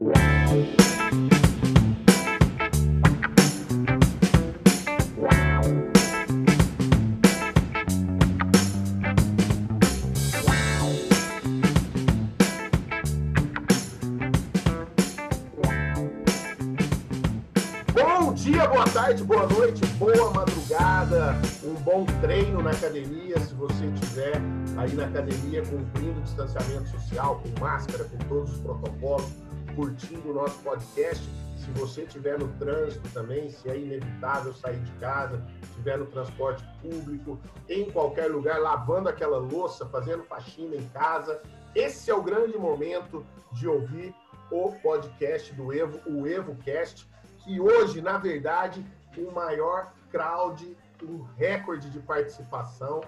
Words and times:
Bom 0.00 0.08
dia, 18.32 18.66
boa 18.68 18.84
tarde, 18.86 19.22
boa 19.22 19.46
noite, 19.48 19.84
boa 19.98 20.32
madrugada, 20.32 21.36
um 21.62 21.74
bom 21.74 22.06
treino 22.22 22.62
na 22.62 22.70
academia, 22.70 23.38
se 23.38 23.52
você 23.52 23.84
estiver 23.84 24.40
aí 24.78 24.94
na 24.94 25.04
academia 25.04 25.62
cumprindo 25.66 26.20
o 26.20 26.22
distanciamento 26.22 26.88
social, 26.88 27.42
com 27.42 27.60
máscara, 27.60 28.04
com 28.04 28.16
todos 28.16 28.54
os 28.54 28.60
protocolos, 28.60 29.49
curtindo 29.80 30.30
o 30.30 30.34
nosso 30.34 30.58
podcast. 30.58 31.24
Se 31.56 31.70
você 31.70 32.02
estiver 32.02 32.38
no 32.38 32.48
trânsito 32.58 33.08
também, 33.14 33.48
se 33.48 33.66
é 33.70 33.78
inevitável 33.78 34.52
sair 34.52 34.78
de 34.78 34.92
casa, 34.92 35.42
estiver 35.62 35.96
no 35.96 36.04
transporte 36.04 36.62
público, 36.82 37.40
em 37.66 37.90
qualquer 37.90 38.30
lugar, 38.30 38.60
lavando 38.60 39.08
aquela 39.08 39.38
louça, 39.38 39.86
fazendo 39.86 40.22
faxina 40.24 40.76
em 40.76 40.86
casa, 40.88 41.40
esse 41.74 42.10
é 42.10 42.14
o 42.14 42.22
grande 42.22 42.58
momento 42.58 43.24
de 43.52 43.66
ouvir 43.66 44.14
o 44.50 44.70
podcast 44.82 45.54
do 45.54 45.72
Evo, 45.72 45.98
o 46.06 46.26
EvoCast, 46.26 47.08
que 47.38 47.58
hoje, 47.58 48.02
na 48.02 48.18
verdade, 48.18 48.84
o 49.16 49.32
maior 49.32 49.94
crowd, 50.10 50.76
um 51.02 51.22
recorde 51.38 51.88
de 51.88 52.00
participação, 52.00 53.00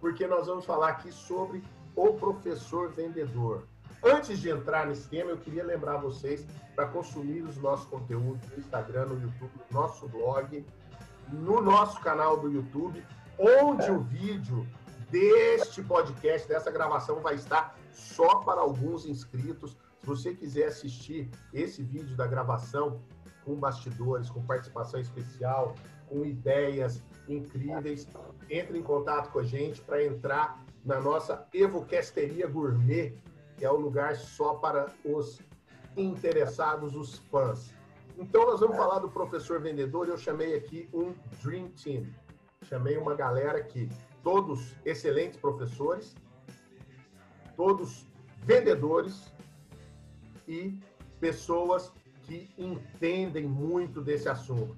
porque 0.00 0.28
nós 0.28 0.46
vamos 0.46 0.64
falar 0.64 0.90
aqui 0.90 1.10
sobre 1.10 1.60
o 1.96 2.12
professor 2.12 2.92
vendedor. 2.92 3.66
Antes 4.04 4.38
de 4.38 4.50
entrar 4.50 4.86
nesse 4.86 5.08
tema, 5.08 5.30
eu 5.30 5.38
queria 5.38 5.64
lembrar 5.64 5.96
vocês 5.96 6.46
para 6.76 6.86
consumir 6.86 7.40
os 7.40 7.56
nossos 7.56 7.86
conteúdos 7.86 8.46
no 8.50 8.58
Instagram, 8.58 9.06
no 9.06 9.22
YouTube, 9.22 9.50
no 9.70 9.80
nosso 9.80 10.06
blog, 10.08 10.66
no 11.32 11.62
nosso 11.62 11.98
canal 12.00 12.38
do 12.38 12.52
YouTube, 12.52 13.02
onde 13.38 13.90
o 13.90 14.00
vídeo 14.00 14.66
deste 15.10 15.82
podcast, 15.82 16.46
dessa 16.46 16.70
gravação, 16.70 17.20
vai 17.20 17.34
estar 17.34 17.78
só 17.92 18.40
para 18.40 18.60
alguns 18.60 19.06
inscritos. 19.06 19.74
Se 20.00 20.06
você 20.06 20.34
quiser 20.34 20.66
assistir 20.66 21.30
esse 21.52 21.82
vídeo 21.82 22.14
da 22.14 22.26
gravação 22.26 23.00
com 23.42 23.54
bastidores, 23.54 24.28
com 24.28 24.44
participação 24.44 25.00
especial, 25.00 25.74
com 26.08 26.26
ideias 26.26 27.02
incríveis, 27.26 28.06
entre 28.50 28.78
em 28.78 28.82
contato 28.82 29.30
com 29.30 29.38
a 29.38 29.44
gente 29.44 29.80
para 29.80 30.04
entrar 30.04 30.62
na 30.84 31.00
nossa 31.00 31.46
Evocasteria 31.54 32.46
Gourmet, 32.46 33.14
que 33.56 33.64
é 33.64 33.70
o 33.70 33.76
lugar 33.76 34.16
só 34.16 34.54
para 34.54 34.86
os 35.04 35.40
interessados, 35.96 36.94
os 36.94 37.18
fãs. 37.30 37.72
Então, 38.18 38.46
nós 38.46 38.60
vamos 38.60 38.76
falar 38.76 39.00
do 39.00 39.08
professor 39.08 39.60
vendedor. 39.60 40.08
Eu 40.08 40.18
chamei 40.18 40.54
aqui 40.54 40.88
um 40.92 41.14
Dream 41.42 41.68
Team. 41.70 42.06
Chamei 42.62 42.96
uma 42.96 43.14
galera 43.14 43.58
aqui, 43.58 43.90
todos 44.22 44.74
excelentes 44.84 45.38
professores, 45.38 46.14
todos 47.56 48.06
vendedores 48.42 49.32
e 50.48 50.78
pessoas 51.20 51.92
que 52.22 52.50
entendem 52.56 53.46
muito 53.46 54.00
desse 54.00 54.28
assunto. 54.28 54.76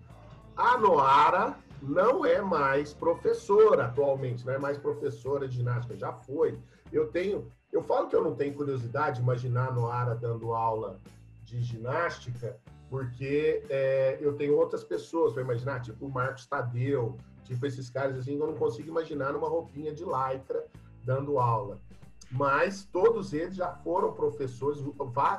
A 0.56 0.76
Noara 0.78 1.56
não 1.82 2.24
é 2.24 2.40
mais 2.40 2.92
professora 2.92 3.86
atualmente, 3.86 4.44
não 4.44 4.54
é 4.54 4.58
mais 4.58 4.78
professora 4.78 5.46
de 5.46 5.56
ginástica, 5.56 5.96
já 5.96 6.12
foi. 6.12 6.58
Eu 6.92 7.08
tenho, 7.08 7.50
eu 7.76 7.82
falo 7.82 8.08
que 8.08 8.16
eu 8.16 8.24
não 8.24 8.34
tenho 8.34 8.54
curiosidade 8.54 9.16
de 9.16 9.22
imaginar 9.22 9.74
Noara 9.74 10.14
dando 10.14 10.54
aula 10.54 10.98
de 11.44 11.62
ginástica, 11.62 12.58
porque 12.88 13.62
é, 13.68 14.16
eu 14.18 14.34
tenho 14.34 14.56
outras 14.56 14.82
pessoas 14.82 15.34
para 15.34 15.42
imaginar, 15.42 15.82
tipo 15.82 16.06
o 16.06 16.10
Marcos 16.10 16.46
Tadeu, 16.46 17.18
tipo 17.44 17.66
esses 17.66 17.90
caras 17.90 18.16
assim, 18.16 18.38
eu 18.38 18.46
não 18.46 18.54
consigo 18.54 18.88
imaginar 18.88 19.34
numa 19.34 19.48
roupinha 19.48 19.92
de 19.92 20.04
lycra 20.04 20.64
dando 21.04 21.38
aula. 21.38 21.78
Mas 22.30 22.84
todos 22.84 23.34
eles 23.34 23.54
já 23.54 23.70
foram 23.70 24.12
professores, 24.12 24.82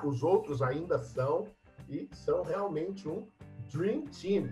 os 0.03 0.23
outros 0.23 0.61
ainda 0.61 0.99
são, 0.99 1.47
e 1.89 2.07
são 2.13 2.43
realmente 2.43 3.09
um 3.09 3.27
Dream 3.73 4.05
Team. 4.05 4.49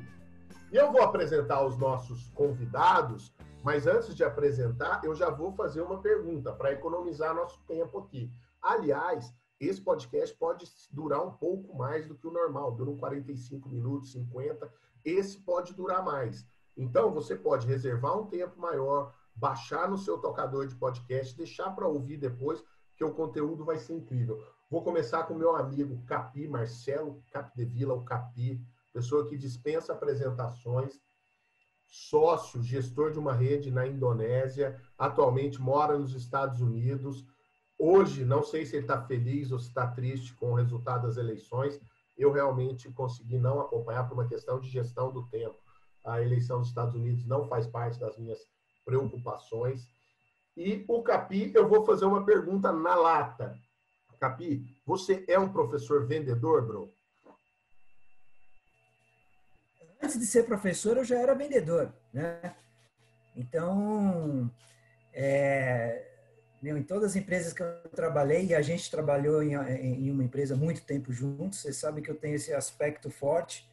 E 0.71 0.75
eu 0.75 0.91
vou 0.91 1.03
apresentar 1.03 1.63
os 1.63 1.77
nossos 1.77 2.29
convidados, 2.31 3.31
mas 3.65 3.87
antes 3.87 4.13
de 4.13 4.23
apresentar, 4.23 5.03
eu 5.03 5.15
já 5.15 5.31
vou 5.31 5.51
fazer 5.51 5.81
uma 5.81 5.99
pergunta 5.99 6.53
para 6.53 6.71
economizar 6.71 7.33
nosso 7.33 7.59
tempo 7.65 7.97
aqui. 7.97 8.31
Aliás, 8.61 9.33
esse 9.59 9.81
podcast 9.81 10.37
pode 10.37 10.71
durar 10.91 11.25
um 11.25 11.31
pouco 11.31 11.75
mais 11.75 12.07
do 12.07 12.13
que 12.13 12.27
o 12.27 12.31
normal, 12.31 12.75
dura 12.75 12.95
45 12.95 13.67
minutos, 13.67 14.11
50. 14.11 14.71
Esse 15.03 15.39
pode 15.39 15.73
durar 15.73 16.05
mais. 16.05 16.45
Então, 16.77 17.11
você 17.11 17.35
pode 17.35 17.65
reservar 17.65 18.15
um 18.15 18.27
tempo 18.27 18.61
maior, 18.61 19.11
baixar 19.33 19.89
no 19.89 19.97
seu 19.97 20.19
tocador 20.19 20.67
de 20.67 20.75
podcast, 20.75 21.35
deixar 21.35 21.71
para 21.71 21.87
ouvir 21.87 22.17
depois, 22.17 22.63
que 22.95 23.03
o 23.03 23.15
conteúdo 23.15 23.65
vai 23.65 23.79
ser 23.79 23.93
incrível. 23.93 24.45
Vou 24.69 24.83
começar 24.83 25.23
com 25.23 25.33
meu 25.33 25.55
amigo 25.55 26.03
Capi, 26.05 26.47
Marcelo 26.47 27.19
Capdevila, 27.31 27.95
o 27.95 28.05
Capi, 28.05 28.63
pessoa 28.93 29.25
que 29.27 29.35
dispensa 29.35 29.91
apresentações, 29.91 30.99
sócio, 31.87 32.63
gestor 32.63 33.11
de 33.11 33.19
uma 33.19 33.33
rede 33.33 33.71
na 33.71 33.87
Indonésia, 33.87 34.79
atualmente 34.97 35.61
mora 35.61 35.97
nos 35.97 36.13
Estados 36.13 36.61
Unidos. 36.61 37.25
Hoje, 37.77 38.23
não 38.23 38.43
sei 38.43 38.65
se 38.65 38.75
ele 38.75 38.83
está 38.83 39.01
feliz 39.01 39.51
ou 39.51 39.59
se 39.59 39.67
está 39.67 39.87
triste 39.87 40.33
com 40.33 40.51
o 40.51 40.55
resultado 40.55 41.07
das 41.07 41.17
eleições. 41.17 41.79
Eu 42.17 42.31
realmente 42.31 42.91
consegui 42.91 43.37
não 43.37 43.59
acompanhar 43.59 44.07
por 44.07 44.13
uma 44.13 44.27
questão 44.27 44.59
de 44.59 44.69
gestão 44.69 45.11
do 45.11 45.27
tempo. 45.27 45.57
A 46.03 46.21
eleição 46.21 46.59
dos 46.59 46.69
Estados 46.69 46.95
Unidos 46.95 47.25
não 47.25 47.47
faz 47.47 47.67
parte 47.67 47.99
das 47.99 48.17
minhas 48.17 48.39
preocupações. 48.85 49.87
E 50.55 50.85
o 50.87 51.01
Capi, 51.01 51.51
eu 51.53 51.67
vou 51.67 51.85
fazer 51.85 52.05
uma 52.05 52.23
pergunta 52.23 52.71
na 52.71 52.95
lata. 52.95 53.59
Capi, 54.19 54.65
você 54.85 55.25
é 55.27 55.37
um 55.37 55.51
professor 55.51 56.05
vendedor, 56.05 56.65
bro? 56.65 56.89
Antes 60.05 60.19
de 60.19 60.27
ser 60.27 60.43
professor, 60.43 60.97
eu 60.97 61.03
já 61.03 61.17
era 61.17 61.33
vendedor, 61.33 61.91
né? 62.13 62.53
Então, 63.35 64.51
é, 65.11 66.05
em 66.63 66.83
todas 66.83 67.09
as 67.09 67.15
empresas 67.15 67.53
que 67.53 67.63
eu 67.63 67.89
trabalhei, 67.89 68.45
e 68.45 68.53
a 68.53 68.61
gente 68.61 68.91
trabalhou 68.91 69.41
em, 69.41 69.55
em 69.55 70.11
uma 70.11 70.23
empresa 70.23 70.55
muito 70.55 70.83
tempo 70.83 71.11
juntos, 71.11 71.61
você 71.61 71.73
sabe 71.73 72.03
que 72.03 72.11
eu 72.11 72.13
tenho 72.13 72.35
esse 72.35 72.53
aspecto 72.53 73.09
forte 73.09 73.67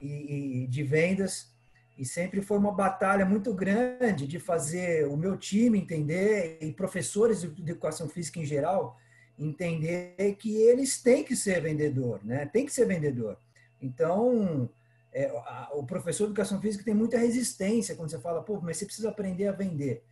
e, 0.00 0.62
e 0.62 0.66
de 0.68 0.84
vendas, 0.84 1.52
e 1.98 2.04
sempre 2.04 2.40
foi 2.40 2.58
uma 2.58 2.70
batalha 2.70 3.26
muito 3.26 3.52
grande 3.52 4.24
de 4.24 4.38
fazer 4.38 5.08
o 5.08 5.16
meu 5.16 5.36
time 5.36 5.80
entender, 5.80 6.58
e 6.60 6.70
professores 6.70 7.40
de 7.40 7.60
educação 7.60 8.08
física 8.08 8.38
em 8.38 8.44
geral, 8.44 8.96
entender 9.36 10.14
que 10.38 10.54
eles 10.62 11.02
têm 11.02 11.24
que 11.24 11.34
ser 11.34 11.60
vendedor, 11.60 12.24
né? 12.24 12.46
Tem 12.46 12.64
que 12.64 12.72
ser 12.72 12.84
vendedor. 12.84 13.36
Então, 13.82 14.70
é, 15.16 15.28
a, 15.34 15.70
o 15.72 15.82
professor 15.82 16.24
de 16.24 16.32
educação 16.32 16.60
física 16.60 16.84
tem 16.84 16.92
muita 16.92 17.16
resistência 17.16 17.96
quando 17.96 18.10
você 18.10 18.18
fala, 18.18 18.42
pô, 18.42 18.60
mas 18.60 18.76
você 18.76 18.84
precisa 18.84 19.08
aprender 19.08 19.48
a 19.48 19.52
vender. 19.52 20.04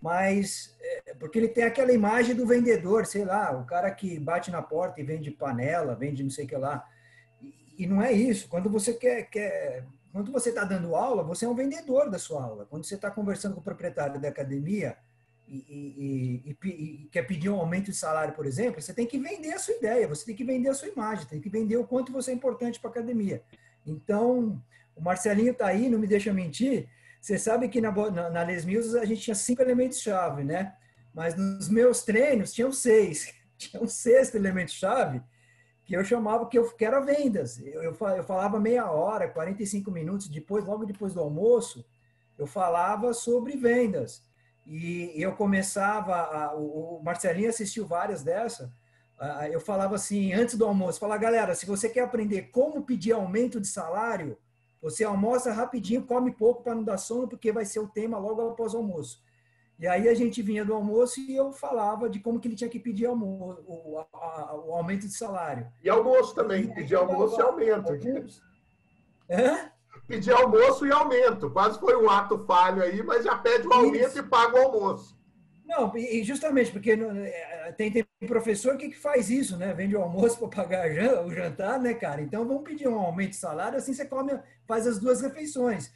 Mas, 0.00 0.76
é, 0.80 1.14
porque 1.14 1.36
ele 1.36 1.48
tem 1.48 1.64
aquela 1.64 1.92
imagem 1.92 2.36
do 2.36 2.46
vendedor, 2.46 3.04
sei 3.04 3.24
lá, 3.24 3.50
o 3.50 3.66
cara 3.66 3.90
que 3.90 4.20
bate 4.20 4.52
na 4.52 4.62
porta 4.62 5.00
e 5.00 5.04
vende 5.04 5.32
panela, 5.32 5.96
vende 5.96 6.22
não 6.22 6.30
sei 6.30 6.44
o 6.44 6.48
que 6.48 6.56
lá. 6.56 6.88
E, 7.40 7.74
e 7.78 7.86
não 7.88 8.00
é 8.00 8.12
isso. 8.12 8.48
Quando 8.48 8.70
você 8.70 8.94
quer, 8.94 9.24
quer 9.24 9.84
quando 10.12 10.30
você 10.30 10.50
está 10.50 10.62
dando 10.62 10.94
aula, 10.94 11.24
você 11.24 11.44
é 11.44 11.48
um 11.48 11.56
vendedor 11.56 12.08
da 12.08 12.18
sua 12.18 12.44
aula. 12.44 12.64
Quando 12.66 12.84
você 12.84 12.94
está 12.94 13.10
conversando 13.10 13.54
com 13.54 13.60
o 13.60 13.64
proprietário 13.64 14.20
da 14.20 14.28
academia, 14.28 14.96
e, 15.48 16.44
e, 16.46 16.56
e, 16.66 17.08
quer 17.10 17.22
pedir 17.22 17.50
um 17.50 17.58
aumento 17.58 17.90
de 17.90 17.96
salário, 17.96 18.34
por 18.34 18.46
exemplo, 18.46 18.80
você 18.80 18.94
tem 18.94 19.06
que 19.06 19.18
vender 19.18 19.52
a 19.52 19.58
sua 19.58 19.74
ideia, 19.74 20.08
você 20.08 20.24
tem 20.24 20.36
que 20.36 20.44
vender 20.44 20.68
a 20.68 20.74
sua 20.74 20.88
imagem, 20.88 21.26
tem 21.26 21.40
que 21.40 21.50
vender 21.50 21.76
o 21.76 21.86
quanto 21.86 22.12
você 22.12 22.30
é 22.30 22.34
importante 22.34 22.78
para 22.78 22.90
a 22.90 22.92
academia. 22.92 23.42
Então, 23.86 24.62
o 24.94 25.00
Marcelinho 25.00 25.52
está 25.52 25.66
aí, 25.66 25.88
não 25.88 25.98
me 25.98 26.06
deixa 26.06 26.32
mentir. 26.32 26.88
Você 27.20 27.38
sabe 27.38 27.68
que 27.68 27.80
na, 27.80 27.92
na, 27.92 28.30
na 28.30 28.42
Les 28.42 28.64
Mills 28.64 28.98
a 28.98 29.04
gente 29.04 29.22
tinha 29.22 29.34
cinco 29.34 29.62
elementos-chave, 29.62 30.44
né? 30.44 30.74
Mas 31.14 31.36
nos 31.36 31.68
meus 31.68 32.02
treinos 32.02 32.52
tinham 32.52 32.72
seis. 32.72 33.32
Tinha 33.62 33.80
um 33.80 33.86
sexto 33.86 34.34
elemento-chave 34.34 35.22
que 35.84 35.94
eu 35.94 36.04
chamava 36.04 36.48
que 36.48 36.58
eu 36.58 36.68
que 36.70 36.84
era 36.84 37.00
vendas. 37.00 37.60
Eu, 37.60 37.82
eu, 37.82 37.96
eu 38.16 38.24
falava 38.24 38.58
meia 38.58 38.90
hora, 38.90 39.28
45 39.28 39.90
minutos 39.90 40.28
depois, 40.28 40.64
logo 40.64 40.84
depois 40.84 41.14
do 41.14 41.20
almoço, 41.20 41.84
eu 42.38 42.46
falava 42.46 43.12
sobre 43.12 43.56
vendas. 43.56 44.22
E 44.66 45.12
eu 45.16 45.32
começava, 45.34 46.14
a, 46.14 46.54
o, 46.54 47.00
Marcelinho 47.04 47.50
assistiu 47.50 47.86
várias 47.86 48.22
dessas, 48.22 48.70
eu 49.50 49.60
falava 49.60 49.94
assim, 49.94 50.32
antes 50.32 50.56
do 50.56 50.64
almoço, 50.64 50.98
falar, 50.98 51.16
galera, 51.16 51.54
se 51.54 51.66
você 51.66 51.88
quer 51.88 52.00
aprender 52.00 52.50
como 52.50 52.82
pedir 52.82 53.12
aumento 53.12 53.60
de 53.60 53.68
salário, 53.68 54.36
você 54.80 55.04
almoça 55.04 55.52
rapidinho, 55.52 56.02
come 56.02 56.32
pouco 56.32 56.62
para 56.62 56.74
não 56.74 56.82
dar 56.82 56.98
sono, 56.98 57.28
porque 57.28 57.52
vai 57.52 57.64
ser 57.64 57.78
o 57.78 57.86
tema 57.86 58.18
logo 58.18 58.48
após 58.48 58.74
o 58.74 58.78
almoço. 58.78 59.22
E 59.78 59.86
aí 59.86 60.08
a 60.08 60.14
gente 60.14 60.42
vinha 60.42 60.64
do 60.64 60.74
almoço 60.74 61.20
e 61.20 61.34
eu 61.34 61.52
falava 61.52 62.08
de 62.08 62.20
como 62.20 62.38
que 62.38 62.48
ele 62.48 62.56
tinha 62.56 62.70
que 62.70 62.78
pedir 62.78 63.06
almoço, 63.06 63.62
o 63.66 64.74
aumento 64.74 65.06
de 65.06 65.12
salário. 65.12 65.66
E 65.82 65.88
almoço 65.88 66.34
também. 66.34 66.72
Pedir 66.72 66.96
almoço 66.96 67.38
e 67.38 67.42
aumento. 67.42 67.92
Hã? 69.30 69.70
Pedir 70.06 70.32
almoço 70.32 70.86
e 70.86 70.92
aumento. 70.92 71.50
Quase 71.50 71.78
foi 71.80 71.96
um 71.96 72.08
ato 72.08 72.44
falho 72.44 72.82
aí, 72.82 73.02
mas 73.02 73.24
já 73.24 73.36
pede 73.38 73.66
o 73.66 73.72
aumento 73.72 74.08
Isso. 74.08 74.18
e 74.18 74.22
paga 74.22 74.56
o 74.56 74.62
almoço. 74.66 75.18
Não, 75.72 75.96
e 75.96 76.22
justamente 76.22 76.70
porque 76.70 76.92
é, 76.92 77.72
tem, 77.72 77.90
tem 77.90 78.04
professor 78.26 78.76
que, 78.76 78.90
que 78.90 78.98
faz 78.98 79.30
isso, 79.30 79.56
né? 79.56 79.72
Vende 79.72 79.96
o 79.96 80.02
almoço 80.02 80.36
para 80.50 80.66
pagar 80.66 81.24
o 81.24 81.32
jantar, 81.32 81.80
né, 81.80 81.94
cara? 81.94 82.20
Então 82.20 82.46
vamos 82.46 82.62
pedir 82.62 82.86
um 82.86 82.98
aumento 83.00 83.30
de 83.30 83.36
salário, 83.36 83.78
assim 83.78 83.94
você 83.94 84.04
come, 84.04 84.38
faz 84.66 84.86
as 84.86 84.98
duas 84.98 85.22
refeições. 85.22 85.90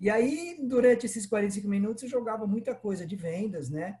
E 0.00 0.10
aí, 0.10 0.58
durante 0.60 1.06
esses 1.06 1.26
45 1.26 1.68
minutos, 1.68 2.02
eu 2.02 2.08
jogava 2.08 2.44
muita 2.44 2.74
coisa 2.74 3.06
de 3.06 3.14
vendas, 3.14 3.70
né? 3.70 4.00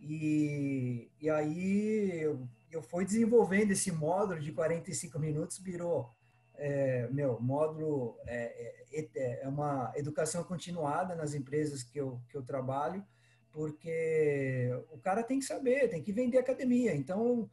E, 0.00 1.10
e 1.20 1.28
aí 1.28 2.22
eu, 2.22 2.48
eu 2.72 2.82
fui 2.82 3.04
desenvolvendo 3.04 3.72
esse 3.72 3.92
módulo 3.92 4.40
de 4.40 4.50
45 4.50 5.18
minutos, 5.18 5.58
virou 5.58 6.10
é, 6.56 7.06
meu 7.10 7.38
módulo 7.38 8.16
é, 8.26 8.86
é, 8.94 9.42
é, 9.42 9.48
uma 9.48 9.92
educação 9.94 10.42
continuada 10.42 11.14
nas 11.14 11.34
empresas 11.34 11.82
que 11.82 12.00
eu, 12.00 12.18
que 12.30 12.36
eu 12.36 12.42
trabalho 12.42 13.04
porque 13.52 14.70
o 14.92 14.98
cara 14.98 15.22
tem 15.22 15.38
que 15.38 15.44
saber, 15.44 15.88
tem 15.88 16.02
que 16.02 16.12
vender 16.12 16.38
academia. 16.38 16.94
Então, 16.94 17.50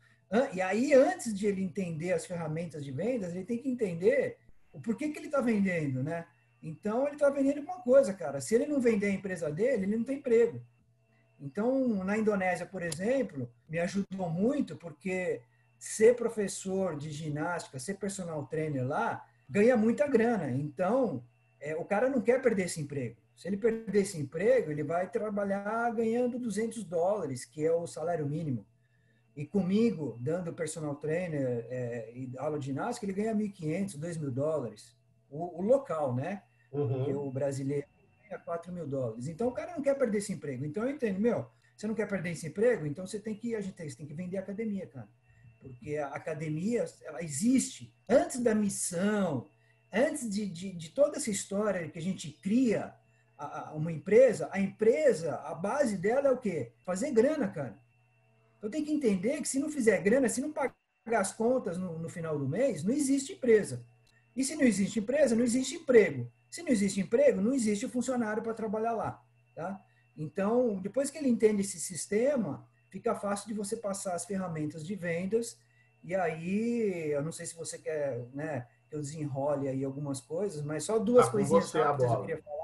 e 0.54 0.62
aí 0.62 0.94
antes 0.94 1.34
de 1.34 1.48
ele 1.48 1.64
entender 1.64 2.14
as 2.14 2.26
ferramentas 2.26 2.84
de 2.84 2.92
vendas, 2.92 3.34
ele 3.34 3.46
tem 3.46 3.58
que 3.58 3.70
entender 3.70 4.38
o 4.72 4.80
porquê 4.80 5.10
que 5.10 5.20
ele 5.20 5.28
está 5.28 5.42
vendendo, 5.42 6.04
né? 6.04 6.26
Então 6.62 7.06
ele 7.06 7.16
está 7.16 7.30
vendendo 7.30 7.62
uma 7.62 7.80
coisa, 7.82 8.14
cara. 8.14 8.42
Se 8.42 8.56
ele 8.56 8.66
não 8.66 8.80
vender 8.80 9.08
a 9.08 9.12
empresa 9.12 9.52
dele, 9.52 9.84
ele 9.84 9.98
não 9.98 10.04
tem 10.04 10.18
emprego. 10.18 10.62
Então, 11.40 12.04
na 12.04 12.18
Indonésia, 12.18 12.66
por 12.66 12.82
exemplo, 12.82 13.50
me 13.70 13.80
ajudou 13.80 14.30
muito 14.30 14.76
porque 14.76 15.42
ser 15.78 16.16
professor 16.16 16.98
de 16.98 17.12
ginástica, 17.12 17.78
ser 17.78 17.96
personal 17.96 18.46
trainer 18.48 18.86
lá, 18.86 19.24
ganha 19.48 19.78
muita 19.78 20.08
grana. 20.08 20.50
Então, 20.50 21.24
é, 21.60 21.76
o 21.76 21.86
cara 21.86 22.10
não 22.10 22.22
quer 22.22 22.42
perder 22.42 22.66
esse 22.66 22.82
emprego. 22.82 23.18
Se 23.38 23.48
ele 23.48 23.56
perder 23.56 24.02
esse 24.02 24.20
emprego, 24.20 24.72
ele 24.72 24.84
vai 24.84 25.10
trabalhar 25.10 25.94
ganhando 25.94 26.40
200 26.40 26.84
dólares, 26.84 27.46
que 27.46 27.64
é 27.64 27.72
o 27.72 27.86
salário 27.86 28.26
mínimo. 28.26 28.66
E 29.36 29.46
comigo, 29.46 30.18
dando 30.20 30.52
personal 30.52 30.96
trainer 30.96 31.68
é, 31.70 32.12
e 32.16 32.32
aula 32.40 32.58
de 32.58 32.66
ginástica, 32.66 33.06
ele 33.06 33.14
ganha 33.14 33.36
1.500, 33.36 34.00
2.000 34.00 34.32
dólares. 34.32 34.98
O, 35.30 35.60
o, 35.60 35.62
local, 35.62 36.16
né? 36.16 36.42
Uhum. 36.72 37.28
O 37.28 37.32
brasileiro 37.32 37.86
ganha 38.28 38.40
4 38.40 38.74
mil 38.74 38.88
dólares. 38.88 39.28
Então, 39.28 39.48
o 39.48 39.52
cara 39.52 39.74
não 39.74 39.84
quer 39.84 39.96
perder 39.96 40.18
esse 40.18 40.34
emprego. 40.34 40.66
Então, 40.66 40.84
eu 40.84 40.90
entendo, 40.90 41.20
meu, 41.20 41.46
você 41.76 41.86
não 41.86 41.94
quer 41.94 42.08
perder 42.08 42.32
esse 42.32 42.48
emprego? 42.48 42.88
Então, 42.88 43.06
você 43.06 43.20
tem 43.20 43.36
que, 43.36 43.56
a 43.56 43.62
gente 43.62 43.76
tem, 43.76 43.88
tem 43.88 44.08
que 44.08 44.14
vender 44.16 44.38
a 44.38 44.42
academia, 44.42 44.88
cara. 44.88 45.08
Porque 45.62 45.98
a 45.98 46.08
academia, 46.08 46.86
ela 47.04 47.22
existe 47.22 47.94
antes 48.10 48.40
da 48.40 48.56
missão, 48.56 49.48
antes 49.94 50.28
de, 50.28 50.48
de, 50.48 50.72
de 50.74 50.90
toda 50.90 51.18
essa 51.18 51.30
história 51.30 51.88
que 51.88 52.00
a 52.00 52.02
gente 52.02 52.32
cria, 52.32 52.96
a, 53.38 53.74
uma 53.74 53.92
empresa, 53.92 54.50
a 54.52 54.60
empresa, 54.60 55.36
a 55.36 55.54
base 55.54 55.98
dela 55.98 56.30
é 56.30 56.32
o 56.32 56.38
quê? 56.38 56.72
Fazer 56.84 57.12
grana, 57.12 57.48
cara. 57.48 57.78
Então 58.58 58.70
tem 58.70 58.84
que 58.84 58.92
entender 58.92 59.40
que 59.42 59.48
se 59.48 59.60
não 59.60 59.70
fizer 59.70 60.02
grana, 60.02 60.28
se 60.28 60.42
não 60.42 60.52
pagar 60.52 60.74
as 61.20 61.32
contas 61.32 61.78
no, 61.78 62.00
no 62.00 62.10
final 62.10 62.38
do 62.38 62.48
mês, 62.48 62.84
não 62.84 62.94
existe 62.94 63.34
empresa. 63.34 63.86
E 64.36 64.44
se 64.44 64.56
não 64.56 64.64
existe 64.64 65.00
empresa, 65.00 65.36
não 65.36 65.44
existe 65.44 65.76
emprego. 65.76 66.32
Se 66.50 66.62
não 66.64 66.70
existe 66.70 67.00
emprego, 67.00 67.42
não 67.42 67.54
existe 67.54 67.88
funcionário 67.88 68.42
para 68.42 68.54
trabalhar 68.54 68.94
lá. 68.94 69.22
Tá? 69.56 69.82
Então, 70.16 70.80
depois 70.80 71.10
que 71.10 71.18
ele 71.18 71.30
entende 71.30 71.62
esse 71.62 71.80
sistema, 71.80 72.68
fica 72.90 73.16
fácil 73.16 73.48
de 73.48 73.54
você 73.54 73.76
passar 73.76 74.16
as 74.16 74.26
ferramentas 74.26 74.86
de 74.86 74.96
vendas. 74.96 75.58
E 76.04 76.16
aí, 76.16 77.12
eu 77.12 77.22
não 77.22 77.32
sei 77.32 77.46
se 77.46 77.56
você 77.56 77.78
quer 77.78 78.26
né, 78.34 78.68
que 78.90 78.96
eu 78.96 79.02
desenrole 79.02 79.68
aí 79.68 79.84
algumas 79.84 80.22
coisas, 80.22 80.64
mas 80.64 80.84
só 80.84 80.98
duas 80.98 81.26
tá 81.26 81.32
coisinhas 81.32 81.72
rápidas 81.72 82.12
eu 82.12 82.22
queria 82.22 82.42
falar. 82.42 82.57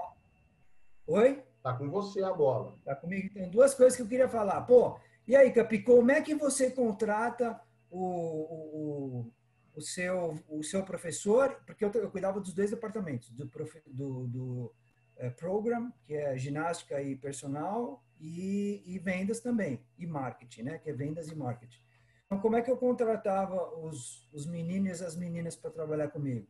Oi? 1.05 1.43
Tá 1.61 1.73
com 1.73 1.89
você 1.89 2.23
a 2.23 2.33
bola. 2.33 2.77
Tá 2.85 2.95
comigo. 2.95 3.33
Tem 3.33 3.49
duas 3.49 3.73
coisas 3.73 3.95
que 3.95 4.01
eu 4.01 4.07
queria 4.07 4.29
falar. 4.29 4.61
Pô, 4.61 4.97
e 5.27 5.35
aí, 5.35 5.51
Capi, 5.51 5.81
como 5.81 6.11
é 6.11 6.21
que 6.21 6.33
você 6.33 6.71
contrata 6.71 7.59
o, 7.89 7.99
o, 7.99 9.33
o, 9.75 9.81
seu, 9.81 10.39
o 10.47 10.63
seu 10.63 10.83
professor? 10.83 11.61
Porque 11.65 11.83
eu, 11.83 11.91
eu 11.91 12.09
cuidava 12.09 12.39
dos 12.39 12.53
dois 12.53 12.69
departamentos, 12.69 13.29
do, 13.31 13.49
do, 13.85 14.27
do 14.27 14.75
é, 15.17 15.29
program, 15.29 15.91
que 16.05 16.13
é 16.13 16.37
ginástica 16.37 17.01
e 17.01 17.15
personal, 17.15 18.01
e, 18.19 18.81
e, 18.85 18.97
vendas 18.99 19.41
também, 19.41 19.85
e 19.97 20.07
marketing, 20.07 20.63
né? 20.63 20.77
Que 20.77 20.89
é 20.89 20.93
vendas 20.93 21.27
e 21.29 21.35
marketing. 21.35 21.81
Então, 22.25 22.39
como 22.39 22.55
é 22.55 22.61
que 22.61 22.71
eu 22.71 22.77
contratava 22.77 23.77
os, 23.77 24.29
os 24.31 24.45
meninos 24.45 25.01
e 25.01 25.05
as 25.05 25.17
meninas 25.17 25.55
para 25.55 25.69
trabalhar 25.69 26.07
comigo? 26.07 26.47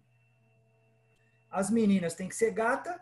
As 1.50 1.72
meninas 1.72 2.14
têm 2.14 2.28
que 2.28 2.36
ser 2.36 2.52
gata 2.52 3.00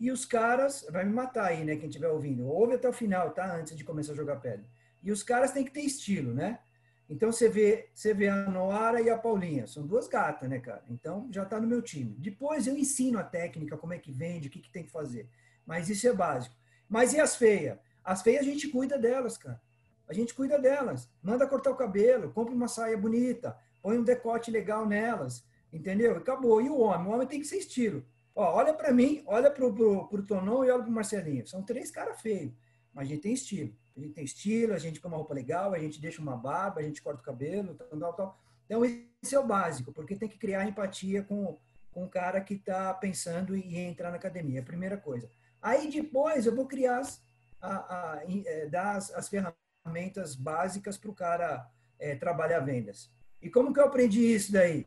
e 0.00 0.10
os 0.10 0.24
caras, 0.24 0.86
vai 0.90 1.04
me 1.04 1.12
matar 1.12 1.48
aí, 1.48 1.62
né, 1.62 1.76
quem 1.76 1.90
estiver 1.90 2.08
ouvindo, 2.08 2.46
ouve 2.46 2.74
até 2.74 2.88
o 2.88 2.92
final, 2.92 3.32
tá? 3.32 3.54
Antes 3.54 3.76
de 3.76 3.84
começar 3.84 4.12
a 4.12 4.16
jogar 4.16 4.36
pedra. 4.36 4.64
E 5.02 5.12
os 5.12 5.22
caras 5.22 5.52
têm 5.52 5.62
que 5.62 5.70
ter 5.70 5.82
estilo, 5.82 6.32
né? 6.32 6.58
Então 7.06 7.30
você 7.30 7.50
vê, 7.50 7.90
você 7.92 8.14
vê 8.14 8.28
a 8.28 8.48
Noara 8.48 9.02
e 9.02 9.10
a 9.10 9.18
Paulinha, 9.18 9.66
são 9.66 9.86
duas 9.86 10.08
gatas, 10.08 10.48
né, 10.48 10.58
cara? 10.58 10.82
Então 10.88 11.28
já 11.30 11.44
tá 11.44 11.60
no 11.60 11.66
meu 11.66 11.82
time. 11.82 12.16
Depois 12.18 12.66
eu 12.66 12.78
ensino 12.78 13.18
a 13.18 13.22
técnica, 13.22 13.76
como 13.76 13.92
é 13.92 13.98
que 13.98 14.10
vende, 14.10 14.48
o 14.48 14.50
que, 14.50 14.60
que 14.60 14.70
tem 14.70 14.84
que 14.84 14.90
fazer. 14.90 15.28
Mas 15.66 15.90
isso 15.90 16.08
é 16.08 16.14
básico. 16.14 16.56
Mas 16.88 17.12
e 17.12 17.20
as 17.20 17.36
feias? 17.36 17.78
As 18.02 18.22
feias 18.22 18.40
a 18.40 18.44
gente 18.44 18.68
cuida 18.68 18.96
delas, 18.96 19.36
cara. 19.36 19.60
A 20.08 20.14
gente 20.14 20.32
cuida 20.32 20.58
delas. 20.58 21.10
Manda 21.22 21.46
cortar 21.46 21.72
o 21.72 21.76
cabelo, 21.76 22.32
compra 22.32 22.54
uma 22.54 22.68
saia 22.68 22.96
bonita, 22.96 23.54
põe 23.82 23.98
um 23.98 24.02
decote 24.02 24.50
legal 24.50 24.86
nelas, 24.86 25.44
entendeu? 25.70 26.16
Acabou. 26.16 26.62
E 26.62 26.70
o 26.70 26.78
homem? 26.78 27.06
O 27.06 27.10
homem 27.10 27.26
tem 27.26 27.40
que 27.40 27.46
ser 27.46 27.58
estilo. 27.58 28.02
Ó, 28.40 28.54
olha 28.54 28.72
para 28.72 28.90
mim, 28.90 29.22
olha 29.26 29.50
para 29.50 29.66
o 29.66 30.22
Tonon 30.26 30.64
e 30.64 30.70
olha 30.70 30.82
para 30.82 30.90
o 30.90 30.94
Marcelinho. 30.94 31.46
São 31.46 31.62
três 31.62 31.90
caras 31.90 32.22
feios, 32.22 32.54
mas 32.90 33.06
a 33.06 33.10
gente 33.10 33.20
tem 33.20 33.34
estilo. 33.34 33.76
A 33.94 34.00
gente 34.00 34.14
tem 34.14 34.24
estilo, 34.24 34.72
a 34.72 34.78
gente 34.78 34.98
põe 34.98 35.10
uma 35.10 35.18
roupa 35.18 35.34
legal, 35.34 35.74
a 35.74 35.78
gente 35.78 36.00
deixa 36.00 36.22
uma 36.22 36.38
barba, 36.38 36.80
a 36.80 36.82
gente 36.82 37.02
corta 37.02 37.20
o 37.20 37.22
cabelo, 37.22 37.74
tal, 37.74 38.14
tal. 38.14 38.38
Então, 38.64 38.82
esse 38.82 39.34
é 39.34 39.38
o 39.38 39.46
básico, 39.46 39.92
porque 39.92 40.16
tem 40.16 40.26
que 40.26 40.38
criar 40.38 40.66
empatia 40.66 41.22
com, 41.22 41.58
com 41.92 42.04
o 42.04 42.08
cara 42.08 42.40
que 42.40 42.54
está 42.54 42.94
pensando 42.94 43.54
em 43.54 43.76
entrar 43.76 44.08
na 44.10 44.16
academia, 44.16 44.60
é 44.60 44.62
a 44.62 44.64
primeira 44.64 44.96
coisa. 44.96 45.28
Aí, 45.60 45.90
depois, 45.90 46.46
eu 46.46 46.56
vou 46.56 46.66
criar, 46.66 47.00
as, 47.00 47.22
a, 47.60 47.74
a, 47.74 48.22
é, 48.26 48.66
dar 48.70 48.96
as, 48.96 49.10
as 49.10 49.28
ferramentas 49.28 50.34
básicas 50.34 50.96
para 50.96 51.10
o 51.10 51.14
cara 51.14 51.68
é, 51.98 52.16
trabalhar 52.16 52.60
vendas. 52.60 53.12
E 53.42 53.50
como 53.50 53.70
que 53.74 53.80
eu 53.80 53.84
aprendi 53.84 54.34
isso 54.34 54.50
daí? 54.50 54.86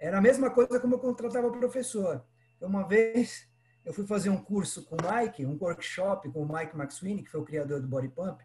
Era 0.00 0.18
a 0.18 0.20
mesma 0.20 0.50
coisa 0.50 0.80
como 0.80 0.96
eu 0.96 0.98
contratava 0.98 1.48
professor. 1.52 2.26
Uma 2.60 2.86
vez 2.86 3.48
eu 3.84 3.92
fui 3.92 4.06
fazer 4.06 4.30
um 4.30 4.36
curso 4.36 4.84
com 4.84 4.96
o 4.96 4.98
Mike, 4.98 5.46
um 5.46 5.56
workshop 5.60 6.30
com 6.30 6.42
o 6.42 6.52
Mike 6.52 6.76
McSweeney, 6.76 7.22
que 7.22 7.30
foi 7.30 7.40
o 7.40 7.44
criador 7.44 7.80
do 7.80 7.88
Body 7.88 8.08
Pump, 8.08 8.42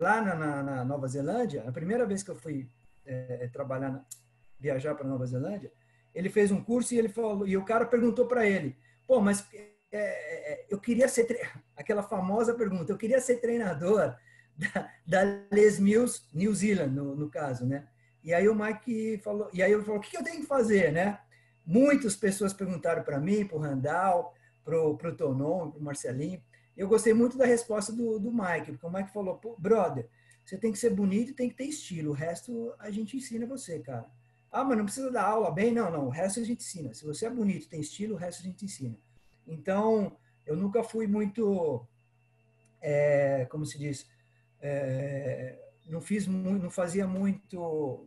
lá 0.00 0.20
na, 0.20 0.34
na, 0.34 0.62
na 0.62 0.84
Nova 0.84 1.06
Zelândia. 1.06 1.64
A 1.68 1.72
primeira 1.72 2.04
vez 2.04 2.22
que 2.22 2.30
eu 2.30 2.34
fui 2.34 2.68
é, 3.06 3.48
trabalhar, 3.52 3.90
na, 3.90 4.04
viajar 4.58 4.94
para 4.94 5.06
Nova 5.06 5.26
Zelândia, 5.26 5.72
ele 6.14 6.28
fez 6.28 6.50
um 6.50 6.62
curso 6.62 6.94
e 6.94 6.98
ele 6.98 7.08
falou, 7.08 7.46
e 7.46 7.56
o 7.56 7.64
cara 7.64 7.86
perguntou 7.86 8.26
para 8.26 8.46
ele, 8.46 8.76
pô, 9.06 9.20
mas 9.20 9.46
é, 9.54 9.72
é, 9.92 10.66
eu 10.68 10.78
queria 10.78 11.08
ser 11.08 11.26
aquela 11.76 12.02
famosa 12.02 12.54
pergunta, 12.54 12.92
eu 12.92 12.98
queria 12.98 13.20
ser 13.20 13.36
treinador 13.36 14.16
da, 14.56 14.90
da 15.06 15.22
Les 15.50 15.78
Mills, 15.78 16.22
New 16.32 16.54
Zealand, 16.54 16.94
no, 16.94 17.14
no 17.14 17.30
caso, 17.30 17.64
né? 17.66 17.86
E 18.22 18.32
aí 18.32 18.48
o 18.48 18.54
Mike 18.54 19.18
falou, 19.18 19.50
e 19.52 19.62
aí 19.62 19.72
ele 19.72 19.82
falou, 19.82 19.98
o 19.98 20.02
que 20.02 20.16
eu 20.16 20.22
tenho 20.22 20.40
que 20.40 20.46
fazer, 20.46 20.92
né? 20.92 21.18
Muitas 21.64 22.16
pessoas 22.16 22.52
perguntaram 22.52 23.02
para 23.02 23.20
mim, 23.20 23.46
para 23.46 23.56
o 23.56 23.60
Randall, 23.60 24.34
para 24.64 24.80
o 24.80 25.16
Tonon, 25.16 25.70
para 25.70 25.80
o 25.80 25.82
Marcelinho. 25.82 26.42
Eu 26.76 26.88
gostei 26.88 27.12
muito 27.12 27.36
da 27.36 27.44
resposta 27.44 27.92
do, 27.92 28.18
do 28.18 28.32
Mike, 28.32 28.72
porque 28.72 28.86
o 28.86 28.90
Mike 28.90 29.12
falou, 29.12 29.40
brother, 29.58 30.08
você 30.44 30.56
tem 30.56 30.72
que 30.72 30.78
ser 30.78 30.90
bonito 30.90 31.30
e 31.30 31.34
tem 31.34 31.48
que 31.48 31.56
ter 31.56 31.64
estilo. 31.64 32.10
O 32.10 32.14
resto 32.14 32.74
a 32.78 32.90
gente 32.90 33.16
ensina 33.16 33.46
você, 33.46 33.78
cara. 33.78 34.06
Ah, 34.50 34.64
mas 34.64 34.76
não 34.76 34.84
precisa 34.84 35.10
dar 35.10 35.24
aula 35.24 35.50
bem? 35.50 35.72
Não, 35.72 35.90
não. 35.90 36.06
O 36.06 36.10
resto 36.10 36.40
a 36.40 36.44
gente 36.44 36.60
ensina. 36.60 36.92
Se 36.92 37.04
você 37.04 37.26
é 37.26 37.30
bonito, 37.30 37.68
tem 37.68 37.80
estilo, 37.80 38.14
o 38.14 38.18
resto 38.18 38.40
a 38.40 38.44
gente 38.44 38.64
ensina. 38.64 38.96
Então, 39.46 40.16
eu 40.46 40.56
nunca 40.56 40.82
fui 40.82 41.06
muito, 41.06 41.86
é, 42.80 43.46
como 43.50 43.64
se 43.64 43.78
diz, 43.78 44.06
é, 44.60 45.58
não 45.86 46.00
fiz, 46.00 46.26
não 46.26 46.70
fazia 46.70 47.06
muito, 47.06 48.06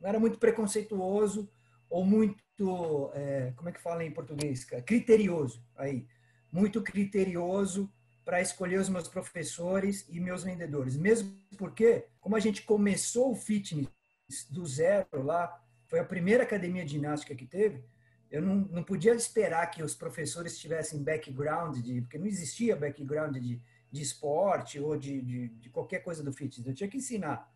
não 0.00 0.08
era 0.08 0.18
muito 0.18 0.38
preconceituoso 0.38 1.48
ou 1.88 2.04
muito, 2.04 3.10
é, 3.14 3.52
como 3.56 3.68
é 3.68 3.72
que 3.72 3.80
fala 3.80 4.04
em 4.04 4.10
português? 4.10 4.64
Criterioso, 4.84 5.64
aí. 5.76 6.06
Muito 6.50 6.82
criterioso 6.82 7.92
para 8.24 8.40
escolher 8.40 8.80
os 8.80 8.88
meus 8.88 9.08
professores 9.08 10.06
e 10.08 10.18
meus 10.18 10.42
vendedores. 10.42 10.96
Mesmo 10.96 11.38
porque, 11.56 12.06
como 12.20 12.34
a 12.34 12.40
gente 12.40 12.62
começou 12.62 13.32
o 13.32 13.36
fitness 13.36 13.88
do 14.50 14.66
zero 14.66 15.22
lá, 15.22 15.62
foi 15.84 16.00
a 16.00 16.04
primeira 16.04 16.42
academia 16.42 16.84
de 16.84 16.92
ginástica 16.92 17.34
que 17.34 17.46
teve, 17.46 17.84
eu 18.30 18.42
não, 18.42 18.56
não 18.56 18.82
podia 18.82 19.14
esperar 19.14 19.70
que 19.70 19.82
os 19.82 19.94
professores 19.94 20.58
tivessem 20.58 21.02
background, 21.02 21.78
de, 21.78 22.00
porque 22.02 22.18
não 22.18 22.26
existia 22.26 22.74
background 22.74 23.36
de, 23.36 23.62
de 23.90 24.02
esporte 24.02 24.80
ou 24.80 24.96
de, 24.96 25.22
de, 25.22 25.48
de 25.48 25.70
qualquer 25.70 26.00
coisa 26.00 26.22
do 26.24 26.32
fitness. 26.32 26.66
Eu 26.66 26.74
tinha 26.74 26.90
que 26.90 26.96
ensinar. 26.96 27.48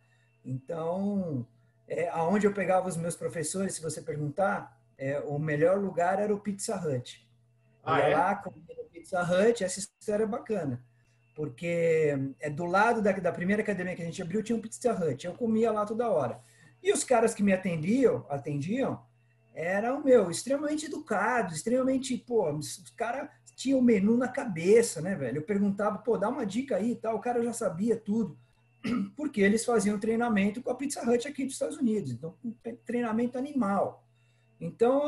Então, 0.44 1.46
é, 1.90 2.08
aonde 2.10 2.46
eu 2.46 2.54
pegava 2.54 2.88
os 2.88 2.96
meus 2.96 3.16
professores, 3.16 3.74
se 3.74 3.82
você 3.82 4.00
perguntar, 4.00 4.80
é, 4.96 5.18
o 5.20 5.40
melhor 5.40 5.76
lugar 5.76 6.20
era 6.20 6.32
o 6.32 6.38
Pizza 6.38 6.76
Hut. 6.76 7.28
Ah, 7.82 7.98
ia 7.98 8.06
é? 8.06 8.16
lá, 8.16 8.36
comia 8.36 8.76
no 8.78 8.84
Pizza 8.84 9.20
Hut, 9.20 9.64
essa 9.64 9.80
história 9.80 10.22
é 10.22 10.26
bacana. 10.26 10.80
Porque 11.34 12.16
é 12.38 12.48
do 12.48 12.64
lado 12.64 13.02
da, 13.02 13.10
da 13.10 13.32
primeira 13.32 13.62
academia 13.62 13.96
que 13.96 14.02
a 14.02 14.04
gente 14.04 14.22
abriu, 14.22 14.42
tinha 14.42 14.56
um 14.56 14.60
Pizza 14.60 14.92
Hut. 14.92 15.26
Eu 15.26 15.34
comia 15.34 15.72
lá 15.72 15.84
toda 15.84 16.08
hora. 16.08 16.40
E 16.80 16.92
os 16.92 17.02
caras 17.02 17.34
que 17.34 17.42
me 17.42 17.52
atendiam, 17.52 18.24
atendiam, 18.28 19.04
eram, 19.52 20.04
meu, 20.04 20.30
extremamente 20.30 20.86
educados, 20.86 21.56
extremamente, 21.56 22.16
pô, 22.16 22.52
os 22.52 22.88
caras 22.96 23.28
tinham 23.56 23.80
o 23.80 23.82
menu 23.82 24.16
na 24.16 24.28
cabeça, 24.28 25.02
né, 25.02 25.16
velho? 25.16 25.38
Eu 25.38 25.42
perguntava, 25.42 25.98
pô, 25.98 26.16
dá 26.16 26.28
uma 26.28 26.46
dica 26.46 26.76
aí 26.76 26.92
e 26.92 26.96
tal, 26.96 27.16
o 27.16 27.20
cara 27.20 27.42
já 27.42 27.52
sabia 27.52 27.96
tudo. 27.96 28.38
Porque 29.16 29.40
eles 29.40 29.64
faziam 29.64 29.98
treinamento 29.98 30.62
com 30.62 30.70
a 30.70 30.74
Pizza 30.74 31.02
Hut 31.08 31.28
aqui 31.28 31.44
dos 31.44 31.54
Estados 31.54 31.76
Unidos. 31.76 32.12
Então, 32.12 32.34
treinamento 32.84 33.36
animal. 33.36 34.06
Então, 34.60 35.02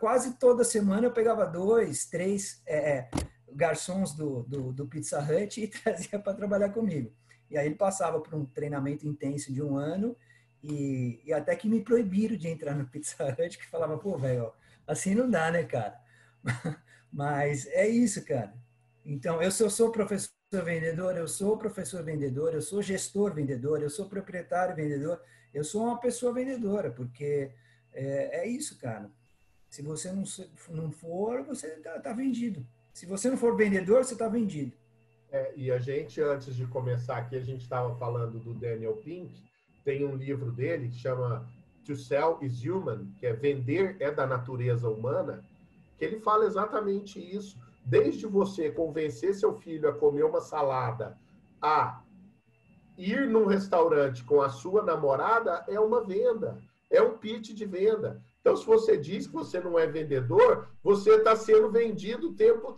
quase 0.00 0.36
toda 0.36 0.64
semana 0.64 1.06
eu 1.06 1.12
pegava 1.12 1.46
dois, 1.46 2.06
três 2.06 2.60
é, 2.66 2.76
é, 2.76 3.10
garçons 3.52 4.14
do, 4.14 4.42
do, 4.42 4.72
do, 4.72 4.86
Pizza 4.86 5.20
Hut 5.20 5.62
e 5.62 5.68
trazia 5.68 6.18
para 6.18 6.34
trabalhar 6.34 6.70
comigo. 6.70 7.12
E 7.48 7.56
aí 7.56 7.66
ele 7.66 7.76
passava 7.76 8.20
por 8.20 8.34
um 8.34 8.44
treinamento 8.44 9.06
intenso 9.06 9.52
de 9.52 9.62
um 9.62 9.76
ano 9.76 10.16
e, 10.60 11.20
e, 11.24 11.32
até 11.32 11.54
que 11.54 11.68
me 11.68 11.80
proibiram 11.80 12.36
de 12.36 12.48
entrar 12.48 12.74
no 12.74 12.86
Pizza 12.90 13.24
Hut, 13.24 13.56
que 13.56 13.66
falava, 13.66 13.96
pô, 13.96 14.18
velho, 14.18 14.52
assim 14.84 15.14
não 15.14 15.30
dá, 15.30 15.52
né, 15.52 15.62
cara? 15.62 15.96
Mas 17.12 17.66
é 17.68 17.86
isso, 17.88 18.24
cara. 18.24 18.52
Então, 19.04 19.40
eu 19.40 19.52
sou 19.52 19.92
professor 19.92 20.30
vendedor, 20.64 21.16
eu 21.16 21.28
sou 21.28 21.56
professor 21.56 22.02
vendedor, 22.02 22.54
eu 22.54 22.62
sou 22.62 22.82
gestor 22.82 23.32
vendedor, 23.34 23.82
eu 23.82 23.90
sou 23.90 24.08
proprietário 24.08 24.74
vendedor, 24.76 25.20
eu 25.52 25.64
sou 25.64 25.84
uma 25.84 25.98
pessoa 25.98 26.32
vendedora, 26.32 26.90
porque 26.90 27.50
é, 27.92 28.40
é 28.40 28.48
isso, 28.48 28.78
cara. 28.78 29.10
Se 29.68 29.82
você 29.82 30.10
não, 30.12 30.24
não 30.70 30.90
for, 30.90 31.42
você 31.42 31.66
está 31.68 31.98
tá 31.98 32.12
vendido. 32.12 32.66
Se 32.92 33.06
você 33.06 33.28
não 33.28 33.36
for 33.36 33.56
vendedor, 33.56 34.04
você 34.04 34.14
está 34.14 34.28
vendido. 34.28 34.72
É, 35.30 35.52
e 35.56 35.70
a 35.70 35.78
gente, 35.78 36.20
antes 36.20 36.54
de 36.54 36.66
começar 36.66 37.18
aqui, 37.18 37.36
a 37.36 37.40
gente 37.40 37.62
estava 37.62 37.94
falando 37.96 38.38
do 38.38 38.54
Daniel 38.54 38.96
Pink, 38.96 39.42
tem 39.84 40.04
um 40.04 40.16
livro 40.16 40.50
dele 40.50 40.88
que 40.88 40.96
chama 40.96 41.48
To 41.84 41.94
Sell 41.96 42.38
is 42.42 42.64
Human, 42.64 43.12
que 43.18 43.26
é 43.26 43.32
Vender 43.32 43.96
é 44.00 44.10
da 44.10 44.26
Natureza 44.26 44.88
Humana, 44.88 45.44
que 45.98 46.04
ele 46.04 46.20
fala 46.20 46.44
exatamente 46.46 47.18
isso. 47.18 47.58
Desde 47.86 48.26
você 48.26 48.70
convencer 48.70 49.34
seu 49.34 49.54
filho 49.54 49.88
a 49.88 49.92
comer 49.92 50.24
uma 50.24 50.40
salada, 50.40 51.16
a 51.62 52.02
ir 52.98 53.28
num 53.28 53.46
restaurante 53.46 54.24
com 54.24 54.42
a 54.42 54.48
sua 54.48 54.82
namorada, 54.82 55.64
é 55.68 55.78
uma 55.78 56.02
venda 56.02 56.60
é 56.90 57.02
um 57.02 57.16
pitch 57.18 57.50
de 57.50 57.66
venda. 57.66 58.22
Então, 58.40 58.56
se 58.56 58.64
você 58.64 58.96
diz 58.96 59.26
que 59.26 59.32
você 59.32 59.60
não 59.60 59.78
é 59.78 59.86
vendedor, 59.86 60.68
você 60.82 61.16
está 61.16 61.34
sendo 61.34 61.70
vendido 61.70 62.30
o 62.30 62.34
tempo. 62.34 62.74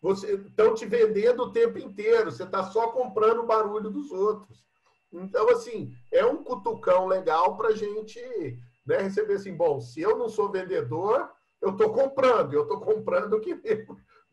Você 0.00 0.34
estão 0.34 0.74
te 0.74 0.86
vendendo 0.86 1.44
o 1.44 1.52
tempo 1.52 1.78
inteiro. 1.78 2.30
Você 2.30 2.44
está 2.44 2.64
só 2.64 2.88
comprando 2.88 3.40
o 3.40 3.46
barulho 3.46 3.90
dos 3.90 4.12
outros. 4.12 4.64
Então, 5.12 5.48
assim, 5.50 5.92
é 6.12 6.24
um 6.24 6.42
cutucão 6.42 7.06
legal 7.06 7.56
para 7.56 7.68
a 7.68 7.76
gente 7.76 8.20
né, 8.86 8.98
receber 8.98 9.34
assim, 9.34 9.54
bom, 9.54 9.80
se 9.80 10.00
eu 10.00 10.16
não 10.16 10.28
sou 10.28 10.50
vendedor, 10.50 11.30
eu 11.60 11.70
estou 11.70 11.92
comprando, 11.92 12.52
eu 12.52 12.62
estou 12.62 12.80
comprando 12.80 13.34
o 13.34 13.40
que 13.40 13.54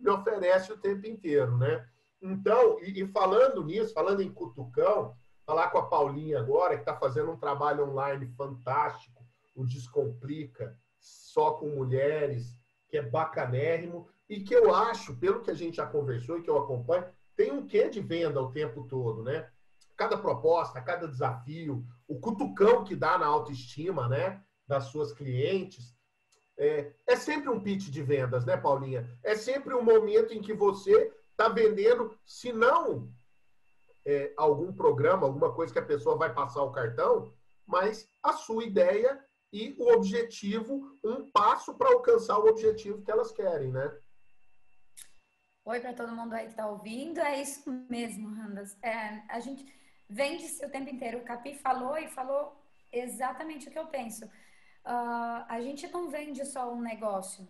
me 0.01 0.09
oferece 0.09 0.71
o 0.71 0.77
tempo 0.77 1.05
inteiro, 1.07 1.57
né? 1.57 1.87
Então, 2.21 2.79
e, 2.81 3.01
e 3.01 3.07
falando 3.07 3.63
nisso, 3.63 3.93
falando 3.93 4.21
em 4.21 4.31
cutucão, 4.31 5.15
falar 5.45 5.69
com 5.69 5.77
a 5.77 5.87
Paulinha 5.87 6.39
agora, 6.39 6.75
que 6.75 6.81
está 6.81 6.95
fazendo 6.95 7.31
um 7.31 7.37
trabalho 7.37 7.89
online 7.89 8.27
fantástico, 8.37 9.25
o 9.55 9.65
Descomplica, 9.65 10.77
só 10.99 11.51
com 11.51 11.69
mulheres, 11.69 12.55
que 12.87 12.97
é 12.97 13.01
bacanérrimo, 13.01 14.07
e 14.29 14.41
que 14.41 14.53
eu 14.53 14.73
acho, 14.73 15.17
pelo 15.17 15.41
que 15.41 15.51
a 15.51 15.55
gente 15.55 15.77
já 15.77 15.85
conversou 15.85 16.37
e 16.37 16.41
que 16.41 16.49
eu 16.49 16.57
acompanho, 16.57 17.05
tem 17.35 17.51
um 17.51 17.65
quê 17.65 17.89
de 17.89 17.99
venda 17.99 18.41
o 18.41 18.51
tempo 18.51 18.83
todo, 18.87 19.23
né? 19.23 19.49
Cada 19.97 20.17
proposta, 20.17 20.81
cada 20.81 21.07
desafio, 21.07 21.85
o 22.07 22.19
cutucão 22.19 22.83
que 22.83 22.95
dá 22.95 23.17
na 23.17 23.25
autoestima, 23.25 24.07
né? 24.07 24.41
Das 24.67 24.85
suas 24.85 25.11
clientes. 25.11 25.95
É, 26.61 26.93
é 27.07 27.15
sempre 27.15 27.49
um 27.49 27.59
pitch 27.59 27.89
de 27.89 28.03
vendas, 28.03 28.45
né, 28.45 28.55
Paulinha? 28.55 29.09
É 29.23 29.33
sempre 29.33 29.73
um 29.73 29.81
momento 29.81 30.31
em 30.31 30.43
que 30.43 30.53
você 30.53 31.11
está 31.31 31.49
vendendo, 31.49 32.15
se 32.23 32.53
não 32.53 33.11
é, 34.05 34.31
algum 34.37 34.71
programa, 34.71 35.25
alguma 35.25 35.51
coisa 35.51 35.73
que 35.73 35.79
a 35.79 35.85
pessoa 35.85 36.15
vai 36.15 36.31
passar 36.31 36.61
o 36.61 36.71
cartão, 36.71 37.33
mas 37.65 38.07
a 38.21 38.33
sua 38.33 38.63
ideia 38.63 39.19
e 39.51 39.75
o 39.79 39.91
objetivo, 39.91 40.95
um 41.03 41.31
passo 41.31 41.73
para 41.73 41.91
alcançar 41.93 42.37
o 42.37 42.47
objetivo 42.47 43.01
que 43.01 43.09
elas 43.09 43.31
querem, 43.31 43.71
né? 43.71 43.91
Oi 45.65 45.79
para 45.79 45.95
todo 45.95 46.15
mundo 46.15 46.33
aí 46.33 46.45
que 46.45 46.51
está 46.51 46.67
ouvindo, 46.67 47.19
é 47.19 47.41
isso 47.41 47.71
mesmo, 47.89 48.35
Randas. 48.35 48.77
É, 48.83 49.23
a 49.29 49.39
gente 49.39 49.65
vende-se 50.07 50.63
o 50.63 50.69
tempo 50.69 50.91
inteiro. 50.91 51.17
O 51.17 51.23
Capi 51.25 51.55
falou 51.55 51.97
e 51.97 52.07
falou 52.07 52.55
exatamente 52.91 53.67
o 53.67 53.71
que 53.71 53.79
eu 53.79 53.87
penso. 53.87 54.29
Uh, 54.85 55.45
a 55.47 55.59
gente 55.61 55.87
não 55.87 56.09
vende 56.09 56.43
só 56.45 56.73
um 56.73 56.81
negócio, 56.81 57.47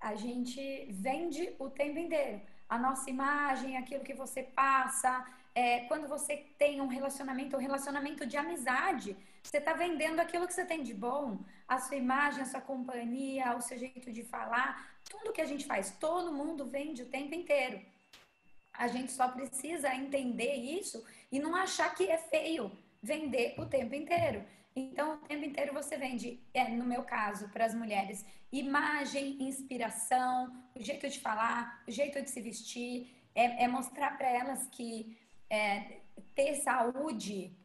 a 0.00 0.14
gente 0.14 0.86
vende 0.90 1.54
o 1.58 1.68
tempo 1.68 1.98
inteiro. 1.98 2.40
A 2.68 2.78
nossa 2.78 3.10
imagem, 3.10 3.76
aquilo 3.76 4.04
que 4.04 4.14
você 4.14 4.42
passa, 4.42 5.26
é, 5.54 5.80
quando 5.80 6.06
você 6.06 6.36
tem 6.58 6.80
um 6.80 6.86
relacionamento, 6.86 7.56
um 7.56 7.60
relacionamento 7.60 8.24
de 8.24 8.36
amizade, 8.36 9.16
você 9.42 9.56
está 9.56 9.72
vendendo 9.72 10.20
aquilo 10.20 10.46
que 10.46 10.54
você 10.54 10.64
tem 10.64 10.82
de 10.82 10.94
bom, 10.94 11.38
a 11.66 11.78
sua 11.78 11.96
imagem, 11.96 12.42
a 12.42 12.46
sua 12.46 12.60
companhia, 12.60 13.56
o 13.56 13.60
seu 13.60 13.76
jeito 13.76 14.12
de 14.12 14.22
falar, 14.22 14.88
tudo 15.08 15.32
que 15.32 15.40
a 15.40 15.46
gente 15.46 15.66
faz, 15.66 15.90
todo 15.98 16.32
mundo 16.32 16.64
vende 16.64 17.02
o 17.02 17.06
tempo 17.06 17.34
inteiro. 17.34 17.80
A 18.72 18.86
gente 18.86 19.12
só 19.12 19.28
precisa 19.28 19.94
entender 19.94 20.54
isso 20.54 21.04
e 21.32 21.38
não 21.38 21.54
achar 21.54 21.94
que 21.94 22.08
é 22.08 22.16
feio 22.16 22.70
vender 23.02 23.54
o 23.58 23.66
tempo 23.66 23.94
inteiro. 23.94 24.44
Então, 24.74 25.14
o 25.14 25.18
tempo 25.18 25.44
inteiro 25.44 25.72
você 25.72 25.96
vende, 25.96 26.40
é, 26.54 26.68
no 26.68 26.84
meu 26.84 27.02
caso, 27.02 27.48
para 27.48 27.64
as 27.64 27.74
mulheres, 27.74 28.24
imagem, 28.52 29.42
inspiração, 29.42 30.52
o 30.74 30.82
jeito 30.82 31.08
de 31.08 31.18
falar, 31.18 31.82
o 31.88 31.90
jeito 31.90 32.22
de 32.22 32.30
se 32.30 32.40
vestir, 32.40 33.10
é, 33.34 33.64
é 33.64 33.68
mostrar 33.68 34.16
para 34.16 34.28
elas 34.28 34.66
que 34.68 35.18
é, 35.48 36.00
ter 36.34 36.54
saúde 36.56 37.56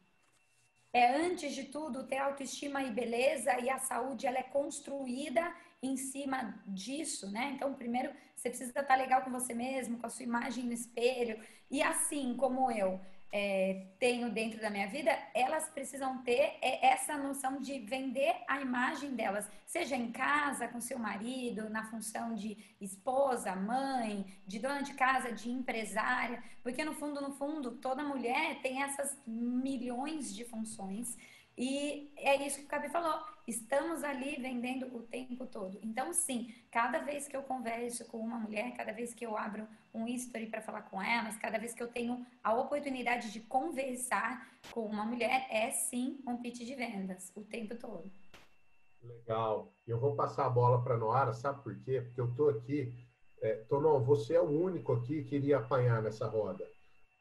é, 0.91 1.17
antes 1.17 1.53
de 1.53 1.65
tudo, 1.65 2.07
ter 2.07 2.17
autoestima 2.17 2.81
e 2.81 2.89
beleza, 2.91 3.59
e 3.59 3.69
a 3.69 3.77
saúde 3.77 4.25
ela 4.25 4.39
é 4.39 4.43
construída 4.43 5.53
em 5.83 5.97
cima 5.97 6.57
disso, 6.65 7.29
né? 7.31 7.51
Então, 7.53 7.73
primeiro, 7.73 8.11
você 8.35 8.49
precisa 8.49 8.79
estar 8.79 8.95
legal 8.95 9.21
com 9.21 9.29
você 9.29 9.53
mesmo, 9.53 9.99
com 9.99 10.07
a 10.07 10.09
sua 10.09 10.23
imagem 10.23 10.63
no 10.63 10.73
espelho, 10.73 11.39
e 11.69 11.83
assim 11.83 12.35
como 12.37 12.71
eu 12.71 12.99
é, 13.37 13.87
tenho 13.99 14.29
dentro 14.29 14.61
da 14.61 14.69
minha 14.69 14.87
vida, 14.87 15.11
elas 15.33 15.67
precisam 15.67 16.19
ter 16.19 16.57
é, 16.61 16.85
essa 16.85 17.17
noção 17.17 17.59
de 17.59 17.79
vender 17.79 18.33
a 18.47 18.61
imagem 18.61 19.13
delas, 19.13 19.45
seja 19.65 19.93
em 19.93 20.09
casa, 20.09 20.69
com 20.69 20.79
seu 20.79 20.97
marido, 20.97 21.69
na 21.69 21.83
função 21.83 22.33
de 22.33 22.55
esposa, 22.79 23.53
mãe, 23.53 24.25
de 24.47 24.57
dona 24.57 24.81
de 24.83 24.93
casa, 24.93 25.33
de 25.33 25.51
empresária, 25.51 26.41
porque 26.63 26.85
no 26.85 26.93
fundo, 26.93 27.19
no 27.19 27.33
fundo, 27.33 27.71
toda 27.71 28.05
mulher 28.05 28.61
tem 28.61 28.81
essas 28.81 29.21
milhões 29.27 30.33
de 30.33 30.45
funções 30.45 31.17
e 31.57 32.11
é 32.17 32.45
isso 32.45 32.59
que 32.59 32.65
o 32.65 32.67
Cabi 32.67 32.89
falou. 32.89 33.19
Estamos 33.47 34.03
ali 34.03 34.35
vendendo 34.41 34.87
o 34.95 35.03
tempo 35.03 35.45
todo. 35.45 35.79
Então, 35.81 36.11
sim, 36.11 36.53
cada 36.71 36.99
vez 36.99 37.27
que 37.27 37.37
eu 37.37 37.43
converso 37.43 38.05
com 38.05 38.17
uma 38.17 38.37
mulher, 38.37 38.75
cada 38.75 38.91
vez 38.91 39.13
que 39.13 39.25
eu 39.25 39.37
abro 39.37 39.67
um 39.93 40.07
history 40.07 40.47
para 40.47 40.61
falar 40.61 40.81
com 40.83 41.01
elas, 41.01 41.37
cada 41.37 41.57
vez 41.57 41.73
que 41.73 41.81
eu 41.81 41.87
tenho 41.87 42.25
a 42.43 42.53
oportunidade 42.53 43.31
de 43.31 43.39
conversar 43.39 44.49
com 44.71 44.85
uma 44.85 45.05
mulher, 45.05 45.47
é 45.49 45.71
sim 45.71 46.19
um 46.27 46.37
pitch 46.37 46.59
de 46.65 46.75
vendas 46.75 47.31
o 47.35 47.41
tempo 47.41 47.75
todo. 47.75 48.11
Legal. 49.01 49.71
Eu 49.87 49.99
vou 49.99 50.15
passar 50.15 50.47
a 50.47 50.49
bola 50.49 50.83
para 50.83 50.95
a 50.95 50.97
Noara, 50.97 51.33
sabe 51.33 51.63
por 51.63 51.77
quê? 51.83 52.01
Porque 52.01 52.19
eu 52.19 52.29
estou 52.29 52.49
aqui. 52.49 52.93
É, 53.41 53.53
Tonon, 53.69 54.03
você 54.03 54.33
é 54.33 54.41
o 54.41 54.49
único 54.49 54.93
aqui 54.93 55.23
que 55.23 55.35
iria 55.35 55.57
apanhar 55.57 56.01
nessa 56.01 56.27
roda. 56.27 56.67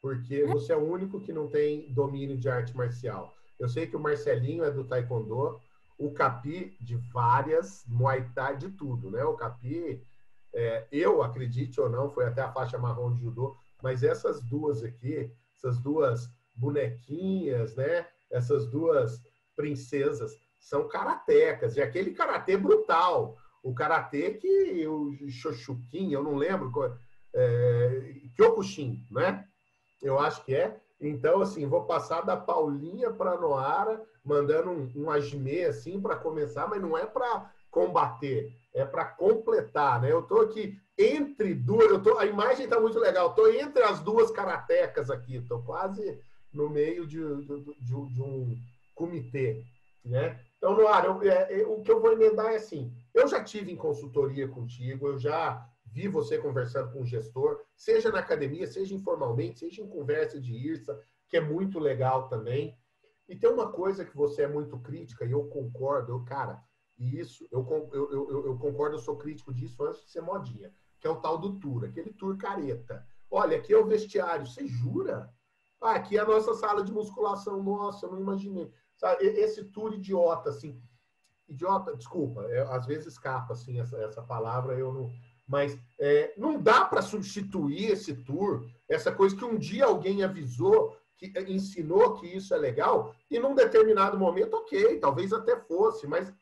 Porque 0.01 0.45
você 0.45 0.73
é 0.73 0.77
o 0.77 0.91
único 0.91 1.21
que 1.21 1.33
não 1.33 1.49
tem 1.49 1.93
domínio 1.93 2.37
de 2.37 2.49
arte 2.49 2.75
marcial. 2.77 3.35
Eu 3.59 3.69
sei 3.69 3.87
que 3.87 3.97
o 3.97 4.01
Marcelinho 4.01 4.65
é 4.65 4.71
do 4.71 4.85
Taekwondo, 4.85 5.61
o 5.99 6.13
Capi 6.13 6.77
de 6.81 6.97
várias, 7.13 7.85
Muay 7.87 8.29
Thai 8.35 8.57
de 8.57 8.71
tudo, 8.71 9.11
né? 9.11 9.25
O 9.25 9.35
Capi, 9.35 10.03
é, 10.53 10.87
eu 10.91 11.23
acredite 11.23 11.81
ou 11.81 11.89
não, 11.89 12.11
foi 12.11 12.27
até 12.27 12.43
a 12.43 12.53
faixa 12.53 12.79
marrom 12.79 13.13
de 13.13 13.21
judô, 13.21 13.57
mas 13.83 14.03
essas 14.03 14.43
duas 14.43 14.83
aqui, 14.83 15.31
essas 15.57 15.79
duas 15.79 16.29
bonequinhas, 16.55 17.75
né? 17.77 18.07
Essas 18.31 18.67
duas 18.67 19.23
princesas 19.57 20.33
são 20.59 20.89
karatecas, 20.89 21.77
e 21.77 21.83
aquele 21.83 22.13
karatê 22.13 22.57
brutal, 22.57 23.37
o 23.63 23.75
karatê 23.75 24.35
que 24.35 24.87
o 24.87 25.29
Shoshukin, 25.29 26.11
eu 26.13 26.23
não 26.23 26.37
lembro, 26.37 26.73
é, 27.35 28.15
Kyokushin, 28.37 29.07
né? 29.11 29.47
Eu 30.03 30.19
acho 30.19 30.45
que 30.45 30.55
é. 30.55 30.81
Então, 31.09 31.43
assim, 31.43 31.67
vou 31.67 31.85
passar 31.85 32.23
da 32.23 32.37
Paulinha 32.37 33.11
para 33.11 33.39
Noara, 33.39 34.03
mandando 34.25 34.71
um, 34.71 34.91
um 34.97 35.11
agimê, 35.11 35.65
assim, 35.65 36.01
para 36.01 36.17
começar, 36.17 36.67
mas 36.67 36.81
não 36.81 36.97
é 36.97 37.05
para 37.05 37.53
combater, 37.71 38.57
é 38.73 38.85
para 38.85 39.05
completar, 39.05 40.01
né? 40.01 40.11
Eu 40.11 40.21
estou 40.21 40.41
aqui 40.41 40.79
entre 40.97 41.55
duas, 41.55 41.91
eu 41.91 42.03
tô, 42.03 42.17
a 42.19 42.25
imagem 42.25 42.65
está 42.65 42.81
muito 42.81 42.99
legal, 42.99 43.31
estou 43.31 43.53
entre 43.53 43.83
as 43.83 44.01
duas 44.01 44.31
karatecas 44.31 45.11
aqui, 45.11 45.37
estou 45.37 45.61
quase 45.63 46.19
no 46.53 46.71
meio 46.71 47.07
de, 47.07 47.19
de, 47.19 47.65
de, 47.81 48.15
de 48.15 48.23
um 48.23 48.57
comitê, 48.95 49.63
né? 50.05 50.41
Então, 50.57 50.75
Noara, 50.75 51.09
eu, 51.09 51.23
é, 51.23 51.61
é, 51.61 51.67
o 51.67 51.83
que 51.83 51.91
eu 51.91 52.01
vou 52.01 52.13
emendar 52.13 52.53
é 52.53 52.57
assim, 52.57 52.91
eu 53.13 53.29
já 53.29 53.43
tive 53.43 53.71
em 53.71 53.77
consultoria 53.77 54.49
contigo, 54.49 55.09
eu 55.09 55.19
já 55.19 55.69
vi 55.95 56.09
você 56.09 56.39
conversando 56.39 56.91
com 56.93 57.03
o 57.03 57.07
gestor, 57.07 57.63
seja 57.77 58.11
na 58.11 58.19
academia, 58.19 58.67
seja 58.67 58.93
informalmente, 58.93 59.61
seja 59.61 59.81
em 59.81 59.89
conversa 59.89 60.41
de 60.41 60.53
IRSA, 60.53 61.01
que 61.29 61.37
é 61.37 61.41
muito 61.41 61.79
legal 61.79 62.27
também. 62.27 62.77
E 63.29 63.37
tem 63.37 63.49
uma 63.49 63.71
coisa 63.71 64.05
que 64.05 64.17
você 64.17 64.43
é 64.43 64.49
muito 64.49 64.77
crítica, 64.81 65.25
e 65.25 65.31
eu 65.31 65.47
concordo, 65.47 66.11
eu, 66.13 66.25
cara, 66.25 66.61
e 66.99 67.21
isso, 67.21 67.47
eu, 67.51 67.65
eu, 67.93 68.11
eu, 68.11 68.47
eu, 68.47 68.59
concordo, 68.59 68.97
eu 68.97 69.01
sou 69.01 69.17
crítico 69.17 69.55
disso 69.55 69.85
antes 69.85 70.05
de 70.05 70.11
ser 70.11 70.21
modinha, 70.21 70.75
que 70.99 71.07
é 71.07 71.11
o 71.11 71.21
tal 71.21 71.39
do 71.39 71.61
tour, 71.61 71.85
aquele 71.85 72.13
tour 72.13 72.37
careta. 72.37 73.07
Olha, 73.31 73.57
aqui 73.57 73.73
é 73.73 73.79
o 73.79 73.87
vestiário, 73.87 74.47
você 74.47 74.67
jura? 74.67 75.33
Ah, 75.81 75.93
aqui 75.93 76.19
é 76.19 76.21
a 76.21 76.27
nossa 76.27 76.55
sala 76.55 76.83
de 76.83 76.93
musculação, 76.93 77.63
nossa, 77.63 78.05
eu 78.05 78.11
não 78.11 78.21
imaginei. 78.21 78.73
Sabe, 78.97 79.25
esse 79.25 79.65
tour 79.67 79.95
idiota, 79.95 80.51
assim, 80.51 80.83
idiota, 81.49 81.97
desculpa, 81.97 82.43
é, 82.51 82.63
às 82.63 82.85
vezes 82.85 83.07
escapa, 83.07 83.53
assim, 83.53 83.79
essa, 83.79 83.97
essa 83.99 84.23
palavra, 84.23 84.77
eu 84.77 84.93
não... 84.93 85.09
Mas 85.47 85.79
é, 85.99 86.33
não 86.37 86.61
dá 86.61 86.85
para 86.85 87.03
substituir 87.03 87.91
esse 87.91 88.15
tour, 88.15 88.67
essa 88.89 89.13
coisa 89.13 89.37
que 89.37 89.45
um 89.45 89.59
dia 89.59 89.85
alguém 89.85 90.23
avisou, 90.23 90.97
que 91.17 91.33
ensinou 91.49 92.15
que 92.15 92.27
isso 92.27 92.55
é 92.55 92.57
legal, 92.57 93.15
e 93.31 93.39
num 93.39 93.55
determinado 93.55 94.19
momento, 94.19 94.55
ok, 94.55 94.99
talvez 94.99 95.33
até 95.33 95.57
fosse, 95.57 96.07
mas 96.07 96.33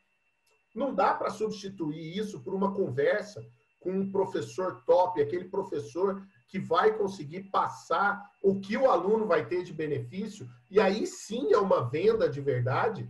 não 0.73 0.93
dá 0.93 1.13
para 1.13 1.29
substituir 1.29 2.17
isso 2.17 2.39
por 2.39 2.53
uma 2.53 2.73
conversa 2.73 3.45
com 3.79 3.91
um 3.91 4.11
professor 4.11 4.81
top, 4.85 5.21
aquele 5.21 5.45
professor 5.45 6.25
que 6.47 6.57
vai 6.57 6.95
conseguir 6.95 7.43
passar 7.43 8.31
o 8.41 8.59
que 8.59 8.77
o 8.77 8.89
aluno 8.89 9.25
vai 9.25 9.45
ter 9.45 9.63
de 9.63 9.73
benefício, 9.73 10.47
e 10.71 10.79
aí 10.79 11.05
sim 11.05 11.51
é 11.51 11.57
uma 11.57 11.89
venda 11.89 12.29
de 12.29 12.39
verdade. 12.39 13.09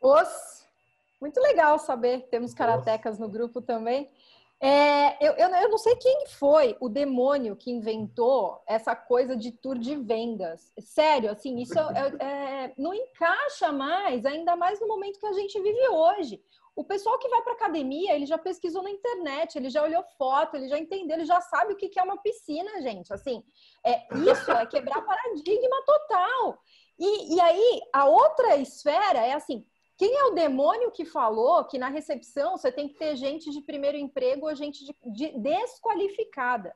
Os, 0.00 0.53
muito 1.24 1.40
legal 1.40 1.78
saber, 1.78 2.28
temos 2.28 2.52
karatecas 2.52 3.18
no 3.18 3.30
grupo 3.30 3.62
também. 3.62 4.10
É, 4.60 5.16
eu, 5.26 5.32
eu, 5.32 5.48
eu, 5.48 5.70
não 5.70 5.78
sei 5.78 5.96
quem 5.96 6.26
foi 6.26 6.76
o 6.80 6.88
demônio 6.88 7.56
que 7.56 7.70
inventou 7.70 8.62
essa 8.66 8.94
coisa 8.94 9.34
de 9.34 9.50
tour 9.50 9.78
de 9.78 9.96
vendas. 9.96 10.70
Sério, 10.78 11.30
assim, 11.30 11.58
isso 11.58 11.78
é, 11.78 12.24
é, 12.24 12.74
não 12.76 12.92
encaixa 12.92 13.72
mais, 13.72 14.26
ainda 14.26 14.54
mais 14.54 14.78
no 14.80 14.86
momento 14.86 15.18
que 15.18 15.26
a 15.26 15.32
gente 15.32 15.58
vive 15.62 15.88
hoje. 15.88 16.42
O 16.76 16.84
pessoal 16.84 17.18
que 17.18 17.28
vai 17.28 17.40
para 17.40 17.54
academia, 17.54 18.14
ele 18.14 18.26
já 18.26 18.36
pesquisou 18.36 18.82
na 18.82 18.90
internet, 18.90 19.56
ele 19.56 19.70
já 19.70 19.82
olhou 19.82 20.04
foto, 20.18 20.56
ele 20.56 20.68
já 20.68 20.78
entendeu, 20.78 21.16
ele 21.16 21.24
já 21.24 21.40
sabe 21.40 21.72
o 21.72 21.76
que 21.76 21.98
é 21.98 22.02
uma 22.02 22.20
piscina, 22.20 22.82
gente. 22.82 23.12
Assim, 23.14 23.42
é, 23.82 24.06
isso 24.30 24.50
é 24.50 24.66
quebrar 24.66 25.00
paradigma 25.06 25.82
total. 25.86 26.58
E, 26.98 27.34
e 27.34 27.40
aí, 27.40 27.80
a 27.92 28.04
outra 28.06 28.56
esfera 28.56 29.20
é 29.20 29.32
assim, 29.32 29.64
quem 29.96 30.16
é 30.16 30.24
o 30.24 30.34
demônio 30.34 30.90
que 30.90 31.04
falou 31.04 31.64
que 31.64 31.78
na 31.78 31.88
recepção 31.88 32.56
você 32.56 32.72
tem 32.72 32.88
que 32.88 32.94
ter 32.94 33.16
gente 33.16 33.50
de 33.50 33.60
primeiro 33.60 33.96
emprego 33.96 34.48
ou 34.48 34.54
gente 34.54 34.84
de, 34.84 34.94
de 35.12 35.38
desqualificada? 35.38 36.74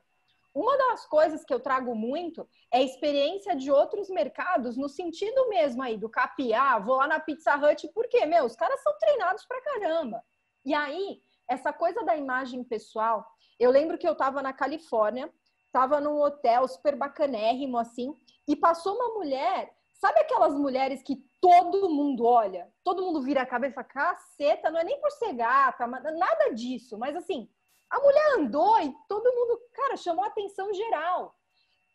Uma 0.53 0.77
das 0.77 1.05
coisas 1.05 1.43
que 1.43 1.53
eu 1.53 1.59
trago 1.59 1.93
muito 1.93 2.47
é 2.71 2.79
a 2.79 2.83
experiência 2.83 3.55
de 3.55 3.71
outros 3.71 4.09
mercados, 4.09 4.77
no 4.77 4.89
sentido 4.89 5.47
mesmo 5.47 5.83
aí 5.83 5.97
do 5.97 6.09
capiar, 6.09 6.83
vou 6.83 6.95
lá 6.95 7.07
na 7.07 7.19
Pizza 7.19 7.55
Hut, 7.55 7.87
porque, 7.93 8.25
meu, 8.25 8.45
os 8.45 8.55
caras 8.55 8.81
são 8.81 8.97
treinados 8.97 9.45
pra 9.45 9.61
caramba. 9.61 10.23
E 10.65 10.73
aí, 10.73 11.21
essa 11.47 11.71
coisa 11.71 12.03
da 12.03 12.17
imagem 12.17 12.63
pessoal, 12.63 13.25
eu 13.59 13.69
lembro 13.69 13.97
que 13.97 14.07
eu 14.07 14.15
tava 14.15 14.41
na 14.41 14.51
Califórnia, 14.51 15.31
tava 15.71 16.01
num 16.01 16.19
hotel 16.19 16.67
super 16.67 16.95
bacanérrimo, 16.95 17.77
assim, 17.77 18.13
e 18.47 18.55
passou 18.55 18.95
uma 18.95 19.13
mulher 19.13 19.71
Sabe 19.99 20.21
aquelas 20.21 20.55
mulheres 20.55 21.03
que 21.03 21.17
todo 21.41 21.89
mundo 21.89 22.23
olha? 22.23 22.71
Todo 22.85 23.03
mundo 23.03 23.21
vira 23.21 23.41
a 23.41 23.45
cabeça 23.45 23.73
e 23.73 23.75
fala, 23.75 23.87
caceta, 23.87 24.71
não 24.71 24.79
é 24.79 24.83
nem 24.85 24.99
por 25.01 25.11
ser 25.11 25.33
gata, 25.33 25.85
nada 25.85 26.53
disso. 26.53 26.97
Mas 26.97 27.17
assim, 27.17 27.49
a 27.89 27.99
mulher 27.99 28.37
andou 28.37 28.79
e 28.79 28.95
todo 29.09 29.33
mundo, 29.33 29.59
cara, 29.73 29.97
chamou 29.97 30.23
a 30.23 30.27
atenção 30.27 30.73
geral. 30.73 31.35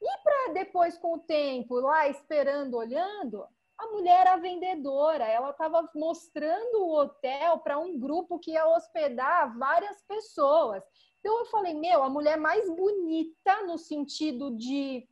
E 0.03 0.19
para 0.23 0.53
depois, 0.53 0.99
com 0.99 1.15
o 1.15 1.21
tempo, 1.21 1.77
lá 1.77 2.07
esperando, 2.07 2.77
olhando, 2.77 3.43
a 3.79 3.87
mulher 3.87 4.21
era 4.21 4.37
vendedora. 4.37 5.25
Ela 5.25 5.49
estava 5.49 5.89
mostrando 5.95 6.83
o 6.83 6.95
hotel 6.95 7.61
para 7.61 7.79
um 7.79 7.99
grupo 7.99 8.39
que 8.39 8.51
ia 8.51 8.69
hospedar 8.69 9.57
várias 9.59 10.03
pessoas. 10.03 10.85
Então 11.21 11.39
eu 11.39 11.47
falei, 11.47 11.73
meu, 11.73 12.03
a 12.03 12.11
mulher 12.11 12.37
mais 12.37 12.69
bonita 12.69 13.63
no 13.63 13.79
sentido 13.79 14.55
de 14.55 15.09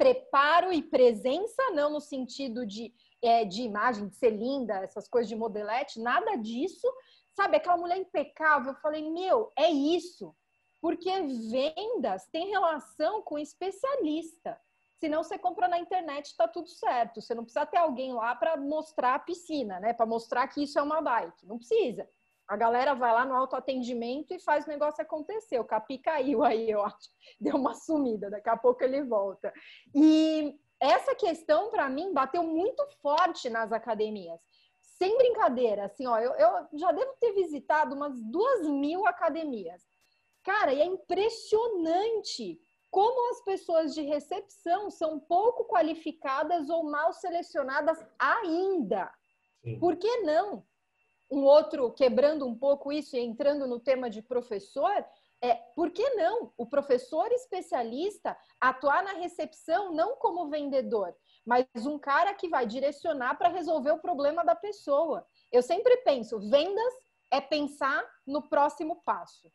preparo 0.00 0.72
e 0.72 0.82
presença, 0.82 1.62
não 1.74 1.90
no 1.90 2.00
sentido 2.00 2.64
de, 2.64 2.90
é, 3.20 3.44
de 3.44 3.60
imagem, 3.60 4.08
de 4.08 4.16
ser 4.16 4.30
linda, 4.30 4.76
essas 4.76 5.06
coisas 5.06 5.28
de 5.28 5.36
modelete, 5.36 6.00
nada 6.00 6.36
disso. 6.36 6.90
Sabe, 7.34 7.58
aquela 7.58 7.76
mulher 7.76 7.98
impecável. 7.98 8.72
Eu 8.72 8.80
falei, 8.80 9.10
meu, 9.10 9.52
é 9.54 9.68
isso. 9.70 10.34
Porque 10.80 11.10
vendas 11.50 12.26
tem 12.32 12.48
relação 12.48 13.20
com 13.20 13.38
especialista. 13.38 14.58
Senão 14.96 15.22
você 15.22 15.38
compra 15.38 15.68
na 15.68 15.78
internet, 15.78 16.28
está 16.28 16.48
tudo 16.48 16.70
certo. 16.70 17.20
Você 17.20 17.34
não 17.34 17.44
precisa 17.44 17.66
ter 17.66 17.76
alguém 17.76 18.14
lá 18.14 18.34
para 18.34 18.56
mostrar 18.56 19.16
a 19.16 19.18
piscina, 19.18 19.80
né? 19.80 19.92
Para 19.92 20.06
mostrar 20.06 20.48
que 20.48 20.62
isso 20.62 20.78
é 20.78 20.82
uma 20.82 21.02
bike. 21.02 21.46
Não 21.46 21.58
precisa. 21.58 22.08
A 22.50 22.56
galera 22.56 22.94
vai 22.94 23.12
lá 23.12 23.24
no 23.24 23.36
autoatendimento 23.36 24.34
e 24.34 24.40
faz 24.40 24.66
o 24.66 24.68
negócio 24.68 25.00
acontecer. 25.00 25.60
O 25.60 25.64
Capi 25.64 25.98
caiu 25.98 26.42
aí, 26.42 26.68
eu 26.68 26.82
acho. 26.84 27.08
Deu 27.40 27.54
uma 27.54 27.74
sumida, 27.74 28.28
daqui 28.28 28.48
a 28.50 28.56
pouco 28.56 28.82
ele 28.82 29.04
volta. 29.04 29.52
E 29.94 30.58
essa 30.80 31.14
questão, 31.14 31.70
para 31.70 31.88
mim, 31.88 32.12
bateu 32.12 32.42
muito 32.42 32.84
forte 33.00 33.48
nas 33.48 33.70
academias. 33.70 34.40
Sem 34.82 35.16
brincadeira, 35.16 35.84
assim, 35.84 36.08
ó, 36.08 36.18
eu, 36.18 36.32
eu 36.32 36.66
já 36.76 36.90
devo 36.90 37.14
ter 37.20 37.32
visitado 37.34 37.94
umas 37.94 38.20
duas 38.20 38.66
mil 38.66 39.06
academias. 39.06 39.84
Cara, 40.42 40.72
e 40.72 40.80
é 40.80 40.84
impressionante 40.84 42.60
como 42.90 43.30
as 43.30 43.44
pessoas 43.44 43.94
de 43.94 44.02
recepção 44.02 44.90
são 44.90 45.20
pouco 45.20 45.66
qualificadas 45.66 46.68
ou 46.68 46.82
mal 46.82 47.12
selecionadas 47.12 48.04
ainda. 48.18 49.08
Sim. 49.62 49.78
Por 49.78 49.96
que 49.96 50.22
não? 50.22 50.66
Um 51.30 51.44
outro 51.44 51.92
quebrando 51.92 52.46
um 52.46 52.54
pouco 52.54 52.90
isso 52.90 53.16
e 53.16 53.20
entrando 53.20 53.66
no 53.66 53.78
tema 53.78 54.10
de 54.10 54.20
professor, 54.20 55.04
é, 55.42 55.54
por 55.74 55.90
que 55.90 56.08
não 56.10 56.52
o 56.56 56.66
professor 56.66 57.30
especialista 57.32 58.36
atuar 58.60 59.02
na 59.02 59.12
recepção 59.12 59.92
não 59.92 60.16
como 60.16 60.50
vendedor, 60.50 61.14
mas 61.46 61.66
um 61.86 61.98
cara 61.98 62.34
que 62.34 62.48
vai 62.48 62.66
direcionar 62.66 63.38
para 63.38 63.48
resolver 63.48 63.92
o 63.92 64.00
problema 64.00 64.44
da 64.44 64.54
pessoa? 64.54 65.24
Eu 65.50 65.62
sempre 65.62 65.96
penso, 65.98 66.38
vendas 66.50 66.94
é 67.30 67.40
pensar 67.40 68.04
no 68.26 68.48
próximo 68.48 69.02
passo. 69.02 69.50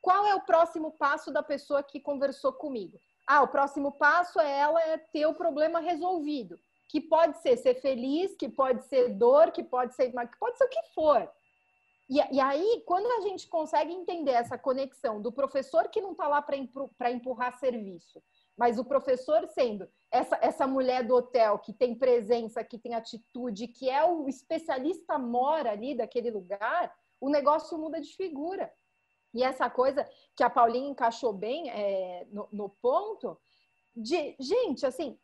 Qual 0.00 0.26
é 0.26 0.34
o 0.34 0.40
próximo 0.40 0.92
passo 0.92 1.30
da 1.30 1.42
pessoa 1.42 1.82
que 1.82 2.00
conversou 2.00 2.52
comigo? 2.54 2.98
Ah, 3.26 3.42
o 3.42 3.48
próximo 3.48 3.92
passo 3.92 4.40
é 4.40 4.58
ela 4.58 4.80
ter 5.12 5.26
o 5.26 5.34
problema 5.34 5.78
resolvido 5.78 6.58
que 6.90 7.00
pode 7.00 7.40
ser 7.40 7.56
ser 7.56 7.76
feliz, 7.80 8.34
que 8.34 8.48
pode 8.48 8.84
ser 8.86 9.10
dor, 9.10 9.52
que 9.52 9.62
pode 9.62 9.94
ser, 9.94 10.10
que 10.10 10.38
pode 10.40 10.58
ser 10.58 10.64
o 10.64 10.68
que 10.68 10.82
for. 10.92 11.30
E, 12.08 12.16
e 12.34 12.40
aí, 12.40 12.82
quando 12.84 13.06
a 13.06 13.20
gente 13.20 13.46
consegue 13.46 13.92
entender 13.92 14.32
essa 14.32 14.58
conexão 14.58 15.22
do 15.22 15.30
professor 15.30 15.88
que 15.88 16.00
não 16.00 16.10
está 16.10 16.26
lá 16.26 16.42
para 16.42 17.10
empurrar 17.12 17.56
serviço, 17.60 18.20
mas 18.58 18.76
o 18.76 18.84
professor 18.84 19.46
sendo 19.46 19.88
essa, 20.10 20.36
essa 20.42 20.66
mulher 20.66 21.06
do 21.06 21.14
hotel 21.14 21.60
que 21.60 21.72
tem 21.72 21.94
presença, 21.94 22.64
que 22.64 22.76
tem 22.76 22.94
atitude, 22.94 23.68
que 23.68 23.88
é 23.88 24.04
o 24.04 24.28
especialista 24.28 25.16
mora 25.16 25.70
ali 25.70 25.94
daquele 25.94 26.32
lugar, 26.32 26.92
o 27.20 27.30
negócio 27.30 27.78
muda 27.78 28.00
de 28.00 28.16
figura. 28.16 28.68
E 29.32 29.44
essa 29.44 29.70
coisa 29.70 30.04
que 30.34 30.42
a 30.42 30.50
Paulinha 30.50 30.90
encaixou 30.90 31.32
bem 31.32 31.70
é, 31.70 32.26
no, 32.32 32.48
no 32.50 32.68
ponto 32.68 33.38
de, 33.94 34.34
gente, 34.40 34.84
assim, 34.84 35.16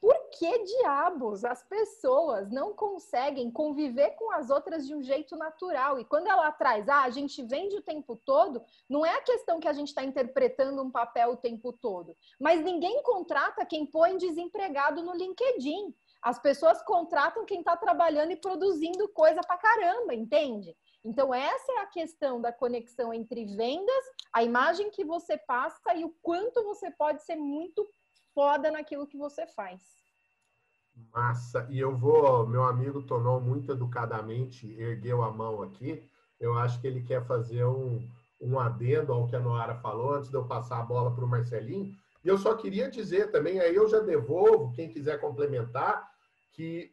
por 0.00 0.30
que 0.30 0.64
diabos 0.64 1.44
as 1.44 1.62
pessoas 1.64 2.50
não 2.50 2.72
conseguem 2.72 3.50
conviver 3.50 4.12
com 4.12 4.32
as 4.32 4.48
outras 4.48 4.86
de 4.86 4.94
um 4.94 5.02
jeito 5.02 5.36
natural? 5.36 5.98
E 5.98 6.04
quando 6.06 6.26
ela 6.26 6.50
traz, 6.50 6.88
ah, 6.88 7.02
a 7.02 7.10
gente 7.10 7.42
vende 7.42 7.76
o 7.76 7.82
tempo 7.82 8.16
todo, 8.24 8.62
não 8.88 9.04
é 9.04 9.14
a 9.14 9.22
questão 9.22 9.60
que 9.60 9.68
a 9.68 9.72
gente 9.74 9.88
está 9.88 10.02
interpretando 10.02 10.82
um 10.82 10.90
papel 10.90 11.32
o 11.32 11.36
tempo 11.36 11.72
todo, 11.72 12.16
mas 12.40 12.64
ninguém 12.64 13.02
contrata 13.02 13.66
quem 13.66 13.84
põe 13.84 14.16
desempregado 14.16 15.02
no 15.02 15.14
LinkedIn. 15.14 15.94
As 16.22 16.38
pessoas 16.38 16.82
contratam 16.82 17.44
quem 17.44 17.60
está 17.60 17.76
trabalhando 17.76 18.30
e 18.30 18.36
produzindo 18.36 19.08
coisa 19.08 19.40
pra 19.42 19.58
caramba, 19.58 20.14
entende? 20.14 20.76
Então, 21.02 21.32
essa 21.32 21.72
é 21.72 21.78
a 21.78 21.86
questão 21.86 22.40
da 22.40 22.52
conexão 22.52 23.12
entre 23.12 23.46
vendas, 23.56 24.04
a 24.32 24.42
imagem 24.42 24.90
que 24.90 25.02
você 25.02 25.38
passa 25.38 25.94
e 25.94 26.04
o 26.04 26.14
quanto 26.22 26.62
você 26.62 26.90
pode 26.90 27.22
ser 27.22 27.36
muito 27.36 27.88
foda 28.34 28.70
naquilo 28.70 29.06
que 29.06 29.16
você 29.16 29.46
faz. 29.46 29.80
Massa. 31.12 31.66
E 31.70 31.78
eu 31.78 31.96
vou, 31.96 32.46
meu 32.46 32.64
amigo 32.64 33.02
Tonon, 33.02 33.40
muito 33.40 33.72
educadamente, 33.72 34.70
ergueu 34.78 35.22
a 35.22 35.30
mão 35.30 35.62
aqui. 35.62 36.02
Eu 36.38 36.56
acho 36.58 36.80
que 36.80 36.86
ele 36.86 37.02
quer 37.02 37.24
fazer 37.26 37.64
um, 37.64 38.06
um 38.40 38.58
adendo 38.58 39.12
ao 39.12 39.26
que 39.26 39.36
a 39.36 39.40
Noara 39.40 39.74
falou, 39.76 40.14
antes 40.14 40.30
de 40.30 40.36
eu 40.36 40.46
passar 40.46 40.80
a 40.80 40.84
bola 40.84 41.14
para 41.14 41.24
o 41.24 41.28
Marcelinho. 41.28 41.94
E 42.24 42.28
eu 42.28 42.36
só 42.36 42.54
queria 42.54 42.90
dizer 42.90 43.30
também, 43.30 43.60
aí 43.60 43.74
eu 43.74 43.88
já 43.88 44.00
devolvo, 44.00 44.72
quem 44.72 44.90
quiser 44.90 45.20
complementar, 45.20 46.10
que 46.52 46.92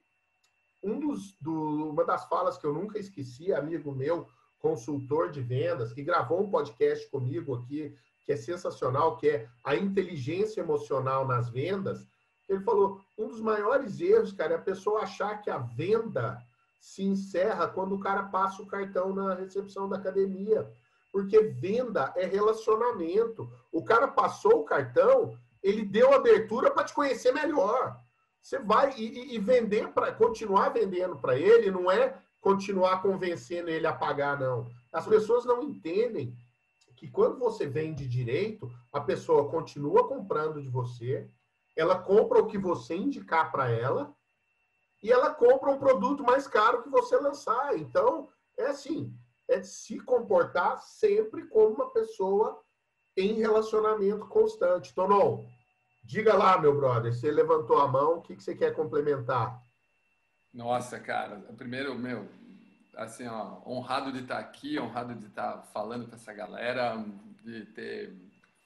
um 0.83 0.99
dos, 0.99 1.35
do, 1.41 1.89
uma 1.89 2.05
das 2.05 2.25
falas 2.29 2.57
que 2.57 2.65
eu 2.65 2.73
nunca 2.73 2.97
esqueci, 2.97 3.53
amigo 3.53 3.91
meu, 3.91 4.27
consultor 4.59 5.29
de 5.29 5.41
vendas, 5.41 5.93
que 5.93 6.03
gravou 6.03 6.41
um 6.41 6.49
podcast 6.49 7.09
comigo 7.09 7.55
aqui, 7.55 7.95
que 8.27 8.33
é 8.33 8.35
sensacional, 8.35 9.15
que 9.15 9.29
é 9.29 9.47
a 9.63 9.73
inteligência 9.73 10.59
emocional 10.59 11.25
nas 11.25 11.49
vendas. 11.49 12.05
Ele 12.49 12.59
falou: 12.59 12.99
um 13.17 13.29
dos 13.29 13.39
maiores 13.39 14.01
erros, 14.01 14.33
cara, 14.33 14.55
é 14.55 14.57
a 14.57 14.61
pessoa 14.61 15.03
achar 15.03 15.41
que 15.41 15.49
a 15.49 15.59
venda 15.59 16.37
se 16.77 17.03
encerra 17.03 17.69
quando 17.69 17.95
o 17.95 17.99
cara 18.01 18.23
passa 18.23 18.61
o 18.61 18.67
cartão 18.67 19.15
na 19.15 19.33
recepção 19.33 19.87
da 19.87 19.95
academia. 19.95 20.69
Porque 21.09 21.39
venda 21.39 22.13
é 22.17 22.25
relacionamento. 22.25 23.49
O 23.71 23.81
cara 23.81 24.09
passou 24.09 24.59
o 24.59 24.65
cartão, 24.65 25.33
ele 25.63 25.83
deu 25.85 26.13
abertura 26.13 26.69
para 26.69 26.83
te 26.83 26.93
conhecer 26.93 27.31
melhor. 27.31 27.97
Você 28.41 28.59
vai 28.59 28.93
e, 28.97 29.35
e 29.35 29.39
vender 29.39 29.87
para 29.93 30.11
continuar 30.11 30.69
vendendo 30.69 31.15
para 31.15 31.37
ele 31.37 31.71
não 31.71 31.89
é 31.89 32.17
continuar 32.41 33.01
convencendo 33.01 33.69
ele 33.69 33.87
a 33.87 33.93
pagar, 33.93 34.37
não. 34.37 34.67
As 34.91 35.07
pessoas 35.07 35.45
não 35.45 35.63
entendem 35.63 36.35
que 36.97 37.09
quando 37.09 37.39
você 37.39 37.65
vende 37.65 38.07
direito, 38.07 38.69
a 38.91 38.99
pessoa 38.99 39.49
continua 39.49 40.07
comprando 40.07 40.61
de 40.61 40.67
você, 40.67 41.29
ela 41.75 41.97
compra 41.97 42.39
o 42.39 42.47
que 42.47 42.57
você 42.57 42.95
indicar 42.95 43.51
para 43.51 43.69
ela 43.69 44.13
e 45.01 45.11
ela 45.11 45.33
compra 45.33 45.71
um 45.71 45.79
produto 45.79 46.23
mais 46.23 46.47
caro 46.47 46.83
que 46.83 46.89
você 46.89 47.15
lançar. 47.17 47.77
Então, 47.77 48.27
é 48.57 48.65
assim, 48.65 49.15
é 49.47 49.63
se 49.63 49.99
comportar 49.99 50.81
sempre 50.81 51.47
como 51.47 51.75
uma 51.75 51.91
pessoa 51.91 52.61
em 53.15 53.33
relacionamento 53.33 54.27
constante. 54.27 54.93
Tonon, 54.93 55.45
Diga 56.07 56.33
lá, 56.37 56.57
meu 56.57 56.73
brother, 56.73 57.13
você 57.13 57.29
levantou 57.29 57.79
a 57.79 57.87
mão, 57.87 58.19
o 58.19 58.21
que, 58.21 58.33
que 58.33 58.41
você 58.41 58.55
quer 58.55 58.73
complementar? 58.73 59.61
Nossa, 60.53 60.97
cara, 61.01 61.35
primeiro, 61.57 61.93
meu, 61.95 62.29
assim, 62.97 63.27
ó, 63.27 63.59
honrado 63.65 64.11
de 64.11 64.19
estar 64.19 64.39
aqui, 64.39 64.79
honrado 64.79 65.13
de 65.13 65.27
estar 65.27 65.61
falando 65.71 66.07
com 66.07 66.15
essa 66.15 66.33
galera, 66.33 66.97
de 67.43 67.65
ter 67.67 68.13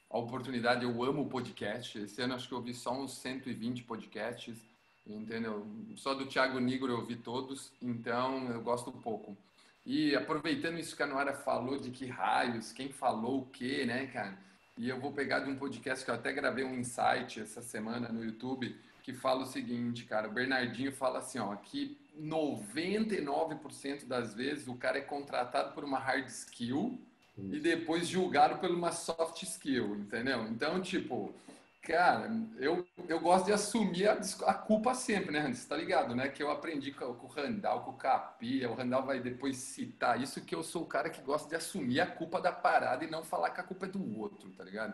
a 0.09 0.17
oportunidade. 0.17 0.83
Eu 0.83 1.03
amo 1.03 1.29
podcast. 1.29 1.99
Esse 1.99 2.21
ano 2.21 2.35
acho 2.35 2.47
que 2.47 2.53
eu 2.53 2.59
ouvi 2.59 2.73
só 2.73 2.93
uns 2.93 3.17
120 3.17 3.83
podcasts, 3.83 4.57
entendeu? 5.05 5.67
Só 5.95 6.13
do 6.13 6.25
Thiago 6.25 6.59
Nigro 6.59 6.93
eu 6.93 6.99
ouvi 6.99 7.17
todos, 7.17 7.71
então 7.81 8.49
eu 8.49 8.61
gosto 8.61 8.89
um 8.89 9.01
pouco. 9.01 9.37
E 9.85 10.15
aproveitando 10.15 10.79
isso 10.79 10.95
que 10.95 11.03
a 11.03 11.07
Noara 11.07 11.33
falou 11.33 11.77
de 11.77 11.91
que 11.91 12.05
raios, 12.05 12.71
quem 12.71 12.89
falou 12.89 13.41
o 13.41 13.45
quê, 13.47 13.85
né, 13.85 14.05
cara? 14.07 14.37
E 14.77 14.87
eu 14.87 14.99
vou 14.99 15.11
pegar 15.11 15.39
de 15.39 15.49
um 15.49 15.57
podcast 15.57 16.05
que 16.05 16.09
eu 16.09 16.15
até 16.15 16.31
gravei 16.31 16.63
um 16.63 16.75
insight 16.75 17.39
essa 17.39 17.61
semana 17.61 18.09
no 18.09 18.23
YouTube, 18.23 18.75
que 19.03 19.13
fala 19.13 19.43
o 19.43 19.47
seguinte, 19.47 20.05
cara, 20.05 20.29
o 20.29 20.31
Bernardinho 20.31 20.91
fala 20.91 21.19
assim, 21.19 21.39
ó, 21.39 21.55
que 21.55 21.97
99% 22.19 24.05
das 24.05 24.33
vezes 24.33 24.67
o 24.67 24.75
cara 24.75 24.97
é 24.97 25.01
contratado 25.01 25.73
por 25.73 25.83
uma 25.83 25.99
hard 25.99 26.27
skill 26.27 26.99
Isso. 27.37 27.55
e 27.55 27.59
depois 27.59 28.07
julgado 28.07 28.59
por 28.59 28.69
uma 28.69 28.91
soft 28.91 29.43
skill, 29.43 29.95
entendeu? 29.95 30.47
Então, 30.47 30.81
tipo, 30.81 31.33
Cara, 31.81 32.31
eu, 32.59 32.85
eu 33.09 33.19
gosto 33.19 33.47
de 33.47 33.53
assumir 33.53 34.07
a, 34.07 34.13
a 34.45 34.53
culpa 34.53 34.93
sempre, 34.93 35.31
né, 35.31 35.51
Você 35.51 35.67
tá 35.67 35.75
ligado, 35.75 36.15
né? 36.15 36.29
Que 36.29 36.43
eu 36.43 36.51
aprendi 36.51 36.91
com, 36.91 37.11
com 37.15 37.25
o 37.25 37.29
Randall, 37.29 37.81
com 37.81 37.91
o 37.91 37.97
Capia. 37.97 38.69
O 38.69 38.75
Randall 38.75 39.03
vai 39.03 39.19
depois 39.19 39.57
citar 39.57 40.21
isso, 40.21 40.41
que 40.41 40.53
eu 40.53 40.61
sou 40.61 40.83
o 40.83 40.87
cara 40.87 41.09
que 41.09 41.21
gosta 41.21 41.49
de 41.49 41.55
assumir 41.55 41.99
a 41.99 42.05
culpa 42.05 42.39
da 42.39 42.51
parada 42.51 43.03
e 43.03 43.09
não 43.09 43.23
falar 43.23 43.49
que 43.49 43.59
a 43.59 43.63
culpa 43.63 43.87
é 43.87 43.89
do 43.89 44.19
outro, 44.19 44.51
tá 44.51 44.63
ligado? 44.63 44.93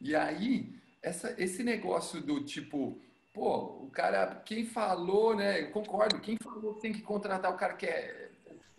E 0.00 0.14
aí, 0.14 0.72
essa, 1.02 1.34
esse 1.36 1.64
negócio 1.64 2.20
do 2.20 2.40
tipo, 2.44 2.96
pô, 3.32 3.84
o 3.84 3.90
cara, 3.90 4.36
quem 4.44 4.64
falou, 4.64 5.34
né? 5.34 5.62
Eu 5.62 5.70
concordo, 5.70 6.20
quem 6.20 6.36
falou 6.42 6.74
tem 6.74 6.92
que 6.92 7.02
contratar 7.02 7.52
o 7.52 7.56
cara 7.56 7.74
que 7.74 7.86
é. 7.86 8.30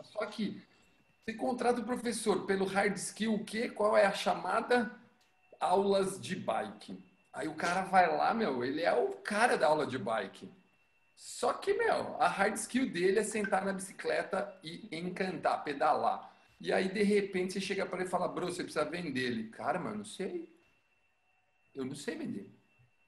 Só 0.03 0.25
que 0.25 0.61
você 1.23 1.33
contrata 1.33 1.81
o 1.81 1.85
professor 1.85 2.45
pelo 2.45 2.65
hard 2.65 2.95
skill, 2.97 3.35
o 3.35 3.45
quê? 3.45 3.69
Qual 3.69 3.95
é 3.97 4.05
a 4.05 4.13
chamada? 4.13 4.91
Aulas 5.59 6.19
de 6.19 6.35
bike. 6.35 6.97
Aí 7.33 7.47
o 7.47 7.55
cara 7.55 7.83
vai 7.83 8.07
lá, 8.15 8.33
meu, 8.33 8.63
ele 8.63 8.81
é 8.81 8.93
o 8.93 9.09
cara 9.17 9.57
da 9.57 9.67
aula 9.67 9.85
de 9.87 9.97
bike. 9.97 10.49
Só 11.15 11.53
que, 11.53 11.73
meu, 11.73 12.19
a 12.21 12.27
hard 12.27 12.55
skill 12.55 12.89
dele 12.91 13.19
é 13.19 13.23
sentar 13.23 13.63
na 13.63 13.71
bicicleta 13.73 14.57
e 14.63 14.89
encantar, 14.91 15.63
pedalar. 15.63 16.35
E 16.59 16.73
aí, 16.73 16.89
de 16.89 17.03
repente, 17.03 17.53
você 17.53 17.61
chega 17.61 17.85
para 17.85 17.99
ele 17.99 18.07
e 18.07 18.11
fala, 18.11 18.27
bro, 18.27 18.47
você 18.47 18.63
precisa 18.63 18.85
vender 18.85 19.21
ele. 19.21 19.49
Cara, 19.49 19.79
mas 19.79 19.91
eu 19.93 19.97
não 19.99 20.05
sei. 20.05 20.49
Eu 21.75 21.85
não 21.85 21.95
sei 21.95 22.15
vender. 22.15 22.60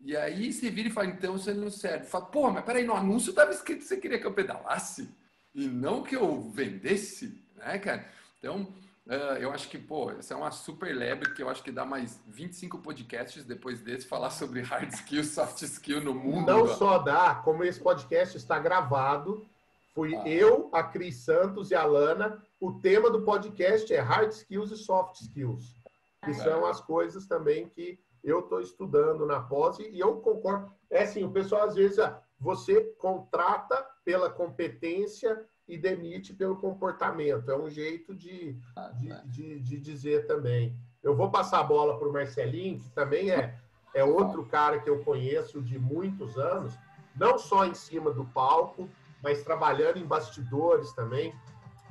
E 0.03 0.17
aí 0.17 0.51
você 0.51 0.69
vira 0.69 0.89
e 0.89 0.91
fala, 0.91 1.07
então 1.07 1.37
você 1.37 1.53
não 1.53 1.71
serve. 1.71 2.05
Fala, 2.05 2.25
pô, 2.25 2.51
mas 2.51 2.65
peraí, 2.65 2.85
no 2.85 2.93
anúncio 2.93 3.29
estava 3.29 3.51
escrito 3.51 3.79
que 3.79 3.87
você 3.87 3.97
queria 3.97 4.19
que 4.19 4.27
eu 4.27 4.33
pedalasse 4.33 5.09
e 5.55 5.65
não 5.65 6.03
que 6.03 6.15
eu 6.15 6.41
vendesse, 6.41 7.41
né, 7.55 7.79
cara? 7.79 8.05
Então, 8.39 8.67
Uh, 9.05 9.35
eu 9.37 9.51
acho 9.51 9.67
que, 9.67 9.77
pô, 9.77 10.11
essa 10.11 10.33
é 10.33 10.37
uma 10.37 10.49
super 10.49 10.95
lebre 10.95 11.33
que 11.33 11.43
eu 11.43 11.49
acho 11.49 11.61
que 11.61 11.73
dá 11.73 11.83
mais 11.83 12.21
25 12.25 12.77
podcasts 12.77 13.43
depois 13.43 13.81
desse 13.81 14.07
falar 14.07 14.29
sobre 14.29 14.61
hard 14.61 14.93
skill, 14.93 15.25
soft 15.25 15.61
skill 15.61 15.99
no 15.99 16.13
mundo. 16.13 16.47
Não 16.47 16.65
só 16.67 16.99
dá, 16.99 17.35
como 17.35 17.65
esse 17.65 17.81
podcast 17.81 18.37
está 18.37 18.57
gravado, 18.57 19.45
fui 19.93 20.15
ah. 20.15 20.25
eu, 20.25 20.69
a 20.71 20.81
Cris 20.83 21.17
Santos 21.17 21.69
e 21.69 21.75
a 21.75 21.83
Lana. 21.83 22.41
O 22.61 22.79
tema 22.79 23.09
do 23.09 23.23
podcast 23.23 23.93
é 23.93 23.99
hard 23.99 24.31
skills 24.31 24.71
e 24.71 24.77
soft 24.77 25.19
skills, 25.19 25.75
que 26.23 26.31
ah. 26.31 26.35
são 26.35 26.65
as 26.65 26.79
coisas 26.79 27.27
também 27.27 27.67
que 27.67 27.99
eu 28.23 28.39
estou 28.39 28.61
estudando 28.61 29.25
na 29.25 29.39
pós 29.39 29.77
e 29.79 29.99
eu 29.99 30.17
concordo. 30.21 30.71
É 30.89 31.03
assim, 31.03 31.23
o 31.23 31.31
pessoal 31.31 31.63
às 31.63 31.75
vezes, 31.75 31.99
ah, 31.99 32.21
você 32.39 32.81
contrata 32.97 33.85
pela 34.05 34.29
competência 34.29 35.45
e 35.67 35.77
demite 35.77 36.33
pelo 36.33 36.57
comportamento. 36.57 37.49
É 37.49 37.57
um 37.57 37.69
jeito 37.69 38.13
de, 38.13 38.57
ah, 38.75 38.89
de, 38.89 39.09
tá. 39.09 39.21
de, 39.25 39.59
de, 39.59 39.77
dizer 39.79 40.27
também. 40.27 40.77
Eu 41.01 41.15
vou 41.15 41.29
passar 41.29 41.59
a 41.59 41.63
bola 41.63 41.97
para 41.97 42.07
o 42.07 42.13
Marcelinho, 42.13 42.79
que 42.79 42.89
também 42.91 43.31
é, 43.31 43.57
é 43.93 44.03
outro 44.03 44.45
cara 44.45 44.79
que 44.79 44.89
eu 44.89 45.03
conheço 45.03 45.61
de 45.61 45.77
muitos 45.77 46.37
anos, 46.37 46.73
não 47.15 47.37
só 47.37 47.65
em 47.65 47.73
cima 47.73 48.11
do 48.11 48.25
palco, 48.25 48.89
mas 49.21 49.43
trabalhando 49.43 49.97
em 49.97 50.05
bastidores 50.05 50.91
também. 50.93 51.33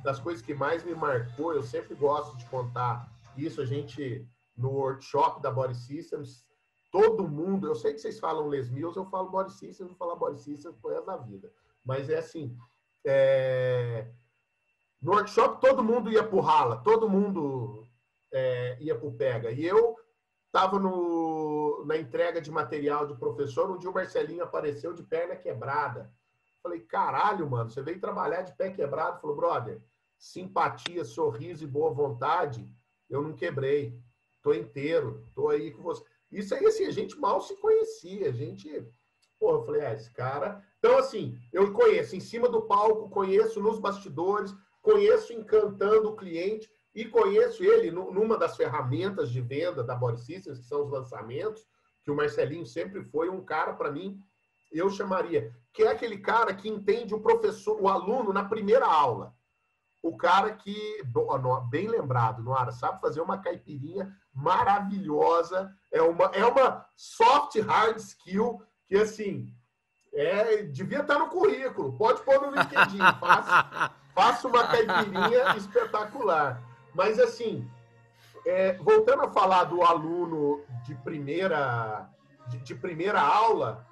Das 0.03 0.19
coisas 0.19 0.43
que 0.43 0.53
mais 0.53 0.83
me 0.83 0.93
marcou, 0.93 1.53
eu 1.53 1.63
sempre 1.63 1.95
gosto 1.95 2.37
de 2.37 2.45
contar 2.45 3.09
isso. 3.37 3.61
A 3.61 3.65
gente, 3.65 4.27
no 4.55 4.69
workshop 4.69 5.41
da 5.41 5.51
Body 5.51 5.75
Systems, 5.75 6.45
todo 6.91 7.27
mundo, 7.27 7.67
eu 7.67 7.75
sei 7.75 7.93
que 7.93 7.99
vocês 7.99 8.19
falam 8.19 8.47
Les 8.47 8.69
Mills, 8.69 8.97
eu 8.97 9.05
falo 9.05 9.29
Body 9.29 9.51
Systems, 9.51 9.89
vou 9.89 9.97
falar 9.97 10.15
Body 10.15 10.39
Systems 10.39 10.77
por 10.77 11.03
da 11.05 11.17
vida. 11.17 11.51
Mas 11.83 12.09
é 12.09 12.17
assim, 12.17 12.57
é... 13.05 14.07
No 15.01 15.11
workshop, 15.11 15.59
todo 15.59 15.83
mundo 15.83 16.09
ia 16.09 16.23
para 16.23 16.37
o 16.37 16.39
rala, 16.39 16.77
todo 16.77 17.09
mundo 17.09 17.85
é, 18.31 18.77
ia 18.79 18.97
para 18.97 19.07
o 19.07 19.13
pega. 19.13 19.51
E 19.51 19.65
eu 19.65 19.97
estava 20.45 20.79
na 21.85 21.97
entrega 21.97 22.39
de 22.39 22.49
material 22.49 23.05
do 23.05 23.17
professor, 23.17 23.69
um 23.69 23.77
dia 23.77 23.89
o 23.89 23.93
Marcelinho 23.93 24.43
apareceu 24.43 24.93
de 24.93 25.03
perna 25.03 25.35
quebrada. 25.35 26.13
Falei, 26.61 26.79
caralho, 26.79 27.49
mano, 27.49 27.69
você 27.69 27.81
veio 27.81 27.99
trabalhar 27.99 28.43
de 28.43 28.55
pé 28.55 28.69
quebrado? 28.69 29.19
Falou, 29.19 29.35
brother, 29.35 29.81
simpatia, 30.17 31.03
sorriso 31.03 31.65
e 31.65 31.67
boa 31.67 31.91
vontade, 31.91 32.71
eu 33.09 33.21
não 33.21 33.33
quebrei. 33.33 34.01
Tô 34.43 34.53
inteiro, 34.53 35.25
tô 35.33 35.49
aí 35.49 35.71
com 35.71 35.81
você. 35.81 36.03
Isso 36.31 36.53
aí, 36.53 36.65
assim, 36.65 36.85
a 36.85 36.91
gente 36.91 37.17
mal 37.17 37.41
se 37.41 37.55
conhecia, 37.55 38.29
a 38.29 38.31
gente... 38.31 38.69
Porra, 39.39 39.57
eu 39.57 39.65
falei, 39.65 39.81
ah, 39.81 39.93
esse 39.93 40.11
cara 40.11 40.63
então, 40.83 40.97
assim, 40.97 41.39
eu 41.53 41.71
conheço 41.71 42.13
em 42.13 42.19
cima 42.19 42.49
do 42.49 42.63
palco, 42.63 43.09
conheço 43.09 43.61
nos 43.61 43.79
bastidores, 43.79 44.53
conheço 44.81 45.31
encantando 45.31 46.09
o 46.09 46.15
cliente 46.17 46.69
e 46.93 47.05
conheço 47.05 47.63
ele 47.63 47.89
numa 47.89 48.37
das 48.37 48.57
ferramentas 48.57 49.31
de 49.31 49.39
venda 49.39 49.81
da 49.81 49.95
Body 49.95 50.19
Systems, 50.19 50.59
que 50.59 50.65
são 50.65 50.83
os 50.83 50.91
lançamentos, 50.91 51.65
que 52.03 52.11
o 52.11 52.15
Marcelinho 52.17 52.65
sempre 52.65 53.01
foi 53.01 53.29
um 53.29 53.41
cara, 53.41 53.71
para 53.71 53.89
mim, 53.89 54.19
eu 54.73 54.89
chamaria, 54.89 55.55
que 55.71 55.83
é 55.83 55.87
aquele 55.87 56.17
cara 56.17 56.53
que 56.53 56.67
entende 56.67 57.15
o 57.15 57.21
professor, 57.21 57.81
o 57.81 57.87
aluno 57.87 58.33
na 58.33 58.43
primeira 58.43 58.85
aula. 58.85 59.33
O 60.03 60.17
cara 60.17 60.51
que, 60.51 61.01
bem 61.69 61.87
lembrado, 61.87 62.43
Noara, 62.43 62.73
sabe 62.73 62.99
fazer 62.99 63.21
uma 63.21 63.37
caipirinha 63.37 64.13
maravilhosa, 64.33 65.73
é 65.89 66.01
uma, 66.01 66.25
é 66.25 66.45
uma 66.45 66.85
soft 66.93 67.57
hard 67.61 67.95
skill 67.95 68.61
que, 68.85 68.97
assim, 68.97 69.49
é, 70.13 70.63
devia 70.63 70.99
estar 70.99 71.17
no 71.17 71.29
currículo. 71.29 71.97
Pode 71.97 72.21
pôr 72.23 72.41
no 72.41 72.51
LinkedIn. 72.51 72.97
faça, 73.17 73.91
faça 74.13 74.47
uma 74.49 74.67
caipirinha 74.67 75.55
espetacular. 75.55 76.61
Mas, 76.93 77.17
assim, 77.17 77.65
é, 78.45 78.73
voltando 78.73 79.23
a 79.23 79.29
falar 79.29 79.63
do 79.63 79.83
aluno 79.83 80.65
de 80.83 80.95
primeira 80.95 82.09
de, 82.47 82.59
de 82.59 82.75
primeira 82.75 83.21
aula, 83.21 83.87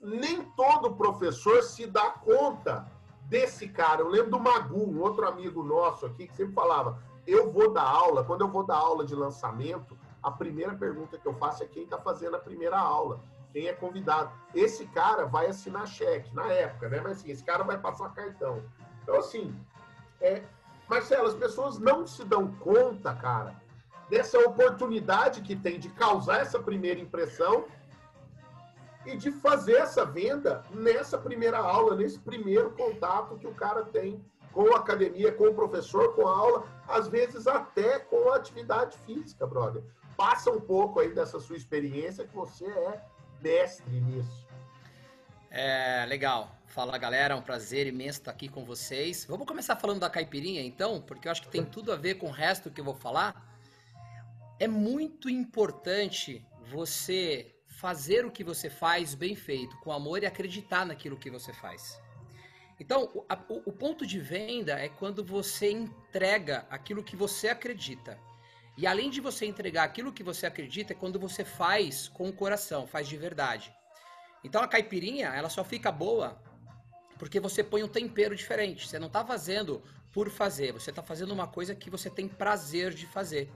nem 0.00 0.42
todo 0.56 0.96
professor 0.96 1.62
se 1.62 1.86
dá 1.86 2.10
conta 2.10 2.90
desse 3.30 3.68
cara. 3.68 4.02
Eu 4.02 4.08
lembro 4.08 4.32
do 4.32 4.40
Magu, 4.40 4.90
um 4.90 5.00
outro 5.00 5.26
amigo 5.26 5.62
nosso 5.62 6.04
aqui, 6.04 6.26
que 6.26 6.34
sempre 6.34 6.52
falava: 6.52 7.00
eu 7.26 7.50
vou 7.50 7.72
dar 7.72 7.84
aula, 7.84 8.24
quando 8.24 8.40
eu 8.40 8.48
vou 8.48 8.66
dar 8.66 8.76
aula 8.76 9.06
de 9.06 9.14
lançamento, 9.14 9.96
a 10.20 10.30
primeira 10.32 10.74
pergunta 10.74 11.16
que 11.16 11.26
eu 11.26 11.34
faço 11.34 11.62
é 11.62 11.66
quem 11.66 11.84
está 11.84 11.96
fazendo 11.96 12.36
a 12.36 12.40
primeira 12.40 12.78
aula, 12.78 13.20
quem 13.52 13.68
é 13.68 13.72
convidado. 13.72 14.32
Esse 14.52 14.84
cara 14.86 15.24
vai 15.24 15.46
assinar 15.46 15.86
cheque, 15.86 16.34
na 16.34 16.46
época, 16.52 16.88
né? 16.88 17.00
Mas 17.00 17.18
assim, 17.18 17.30
esse 17.30 17.44
cara 17.44 17.62
vai 17.62 17.78
passar 17.78 18.12
cartão. 18.12 18.62
Então, 19.02 19.14
assim, 19.14 19.54
é, 20.20 20.42
Marcelo, 20.88 21.28
as 21.28 21.34
pessoas 21.34 21.78
não 21.78 22.06
se 22.06 22.24
dão 22.24 22.52
conta, 22.56 23.14
cara, 23.14 23.54
dessa 24.10 24.38
oportunidade 24.40 25.40
que 25.40 25.54
tem 25.54 25.78
de 25.78 25.88
causar 25.90 26.40
essa 26.40 26.58
primeira 26.58 26.98
impressão 26.98 27.64
e 29.12 29.16
de 29.16 29.30
fazer 29.30 29.74
essa 29.74 30.04
venda 30.04 30.64
nessa 30.70 31.18
primeira 31.18 31.58
aula, 31.58 31.96
nesse 31.96 32.18
primeiro 32.18 32.70
contato 32.72 33.36
que 33.36 33.46
o 33.46 33.54
cara 33.54 33.84
tem 33.84 34.24
com 34.52 34.74
a 34.74 34.78
academia, 34.78 35.32
com 35.32 35.44
o 35.44 35.54
professor, 35.54 36.14
com 36.14 36.26
a 36.26 36.36
aula, 36.36 36.66
às 36.88 37.08
vezes 37.08 37.46
até 37.46 37.98
com 37.98 38.30
a 38.30 38.36
atividade 38.36 38.96
física, 38.98 39.46
brother. 39.46 39.82
Passa 40.16 40.50
um 40.50 40.60
pouco 40.60 41.00
aí 41.00 41.14
dessa 41.14 41.38
sua 41.40 41.56
experiência 41.56 42.26
que 42.26 42.34
você 42.34 42.66
é 42.66 43.00
mestre 43.40 44.00
nisso. 44.00 44.46
É, 45.50 46.04
legal. 46.06 46.56
Fala 46.66 46.96
galera, 46.96 47.34
é 47.34 47.36
um 47.36 47.42
prazer 47.42 47.86
imenso 47.88 48.20
estar 48.20 48.30
aqui 48.30 48.48
com 48.48 48.64
vocês. 48.64 49.24
Vamos 49.24 49.46
começar 49.46 49.74
falando 49.74 49.98
da 49.98 50.10
caipirinha 50.10 50.62
então, 50.62 51.00
porque 51.00 51.26
eu 51.26 51.32
acho 51.32 51.42
que 51.42 51.48
tem 51.48 51.64
tudo 51.64 51.92
a 51.92 51.96
ver 51.96 52.14
com 52.14 52.28
o 52.28 52.30
resto 52.30 52.70
que 52.70 52.80
eu 52.80 52.84
vou 52.84 52.94
falar. 52.94 53.48
É 54.58 54.68
muito 54.68 55.28
importante 55.28 56.44
você 56.70 57.52
fazer 57.80 58.26
o 58.26 58.30
que 58.30 58.44
você 58.44 58.68
faz 58.68 59.14
bem 59.14 59.34
feito, 59.34 59.74
com 59.78 59.90
amor 59.90 60.22
e 60.22 60.26
acreditar 60.26 60.84
naquilo 60.84 61.16
que 61.16 61.30
você 61.30 61.50
faz. 61.50 61.98
Então, 62.78 63.10
o, 63.14 63.24
a, 63.26 63.38
o, 63.48 63.72
ponto 63.72 64.06
de 64.06 64.20
venda 64.20 64.78
é 64.78 64.88
quando 64.88 65.24
você 65.24 65.70
entrega 65.70 66.66
aquilo 66.68 67.02
que 67.02 67.16
você 67.16 67.48
acredita. 67.48 68.18
E 68.76 68.86
além 68.86 69.08
de 69.08 69.20
você 69.20 69.46
entregar 69.46 69.84
aquilo 69.84 70.12
que 70.12 70.22
você 70.22 70.44
acredita, 70.46 70.92
é 70.92 70.96
quando 70.96 71.18
você 71.18 71.42
faz 71.42 72.08
com 72.08 72.28
o 72.28 72.32
coração, 72.32 72.86
faz 72.86 73.08
de 73.08 73.16
verdade. 73.16 73.74
Então 74.44 74.62
a 74.62 74.68
caipirinha, 74.68 75.28
ela 75.28 75.48
só 75.48 75.64
fica 75.64 75.90
boa 75.90 76.38
porque 77.18 77.40
você 77.40 77.62
põe 77.64 77.82
um 77.82 77.88
tempero 77.88 78.34
diferente. 78.34 78.88
Você 78.88 78.98
não 78.98 79.06
está 79.06 79.24
fazendo 79.24 79.82
por 80.12 80.30
fazer, 80.30 80.72
você 80.72 80.90
está 80.90 81.02
fazendo 81.02 81.32
uma 81.32 81.46
coisa 81.46 81.74
que 81.74 81.90
você 81.90 82.10
tem 82.10 82.28
prazer 82.28 82.92
de 82.92 83.06
fazer. 83.06 83.50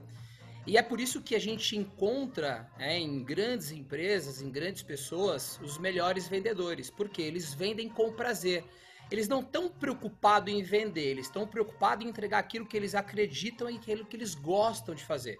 E 0.67 0.77
é 0.77 0.81
por 0.81 0.99
isso 0.99 1.21
que 1.21 1.35
a 1.35 1.39
gente 1.39 1.77
encontra 1.77 2.69
é, 2.79 2.97
em 2.97 3.23
grandes 3.23 3.71
empresas, 3.71 4.41
em 4.41 4.49
grandes 4.49 4.81
pessoas, 4.81 5.59
os 5.61 5.77
melhores 5.77 6.27
vendedores, 6.27 6.89
porque 6.89 7.21
eles 7.21 7.53
vendem 7.53 7.87
com 7.87 8.11
prazer. 8.11 8.63
Eles 9.11 9.27
não 9.27 9.41
estão 9.41 9.69
preocupados 9.69 10.51
em 10.51 10.63
vender, 10.63 11.11
eles 11.11 11.27
estão 11.27 11.45
preocupados 11.45 12.03
em 12.03 12.09
entregar 12.09 12.39
aquilo 12.39 12.65
que 12.65 12.75
eles 12.75 12.95
acreditam 12.95 13.69
e 13.69 13.75
aquilo 13.75 14.05
que 14.05 14.17
eles 14.17 14.33
gostam 14.33 14.95
de 14.95 15.03
fazer. 15.03 15.37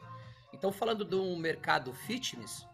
Então, 0.54 0.72
falando 0.72 1.04
do 1.04 1.36
mercado 1.36 1.92
fitness, 1.92 2.66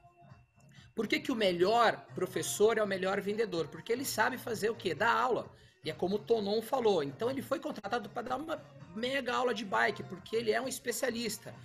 por 0.93 1.07
que, 1.07 1.19
que 1.19 1.31
o 1.31 1.35
melhor 1.35 2.05
professor 2.13 2.77
é 2.77 2.83
o 2.83 2.87
melhor 2.87 3.21
vendedor? 3.21 3.69
Porque 3.69 3.93
ele 3.93 4.03
sabe 4.03 4.37
fazer 4.37 4.69
o 4.69 4.75
quê? 4.75 4.93
Dar 4.93 5.13
aula. 5.13 5.49
E 5.83 5.89
é 5.89 5.93
como 5.93 6.17
o 6.17 6.19
Tonon 6.19 6.61
falou. 6.61 7.01
Então 7.01 7.29
ele 7.29 7.41
foi 7.41 7.59
contratado 7.59 8.09
para 8.09 8.21
dar 8.23 8.35
uma 8.35 8.61
mega 8.95 9.33
aula 9.33 9.53
de 9.53 9.63
bike, 9.63 10.03
porque 10.03 10.35
ele 10.35 10.51
é 10.51 10.61
um 10.61 10.67
especialista. 10.67 11.55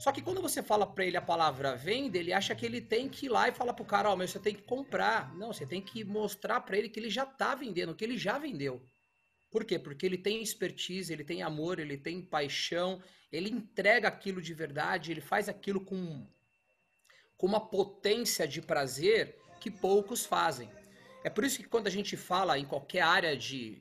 Só 0.00 0.10
que 0.10 0.22
quando 0.22 0.40
você 0.40 0.62
fala 0.62 0.86
para 0.86 1.04
ele 1.04 1.18
a 1.18 1.20
palavra 1.20 1.76
venda, 1.76 2.16
ele 2.16 2.32
acha 2.32 2.54
que 2.54 2.64
ele 2.64 2.80
tem 2.80 3.06
que 3.06 3.26
ir 3.26 3.28
lá 3.28 3.50
e 3.50 3.52
falar 3.52 3.74
pro 3.74 3.84
cara, 3.84 4.08
ó, 4.08 4.14
oh, 4.14 4.16
mas 4.16 4.30
você 4.30 4.38
tem 4.38 4.54
que 4.54 4.62
comprar. 4.62 5.36
Não, 5.36 5.52
você 5.52 5.66
tem 5.66 5.82
que 5.82 6.02
mostrar 6.02 6.62
para 6.62 6.78
ele 6.78 6.88
que 6.88 6.98
ele 6.98 7.10
já 7.10 7.26
tá 7.26 7.54
vendendo, 7.54 7.94
que 7.94 8.02
ele 8.02 8.16
já 8.16 8.38
vendeu. 8.38 8.82
Por 9.50 9.62
quê? 9.62 9.78
Porque 9.78 10.06
ele 10.06 10.16
tem 10.16 10.42
expertise, 10.42 11.12
ele 11.12 11.22
tem 11.22 11.42
amor, 11.42 11.78
ele 11.78 11.98
tem 11.98 12.22
paixão, 12.22 13.02
ele 13.30 13.50
entrega 13.50 14.08
aquilo 14.08 14.40
de 14.40 14.54
verdade, 14.54 15.10
ele 15.10 15.20
faz 15.20 15.50
aquilo 15.50 15.82
com, 15.82 16.26
com 17.36 17.46
uma 17.46 17.60
potência 17.60 18.48
de 18.48 18.62
prazer 18.62 19.38
que 19.60 19.70
poucos 19.70 20.24
fazem. 20.24 20.70
É 21.22 21.28
por 21.28 21.44
isso 21.44 21.58
que 21.58 21.68
quando 21.68 21.88
a 21.88 21.90
gente 21.90 22.16
fala 22.16 22.58
em 22.58 22.64
qualquer 22.64 23.02
área 23.02 23.36
de 23.36 23.78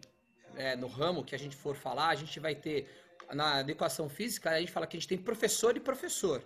é, 0.57 0.75
no 0.75 0.87
ramo 0.87 1.23
que 1.23 1.33
a 1.33 1.39
gente 1.39 1.55
for 1.55 1.77
falar, 1.77 2.09
a 2.09 2.15
gente 2.15 2.41
vai 2.41 2.55
ter 2.55 2.89
na 3.33 3.61
educação 3.61 4.09
física, 4.09 4.51
a 4.51 4.59
gente 4.59 4.71
fala 4.71 4.87
que 4.87 4.97
a 4.97 4.99
gente 4.99 5.09
tem 5.09 5.17
professor 5.17 5.75
e 5.75 5.79
professor. 5.79 6.43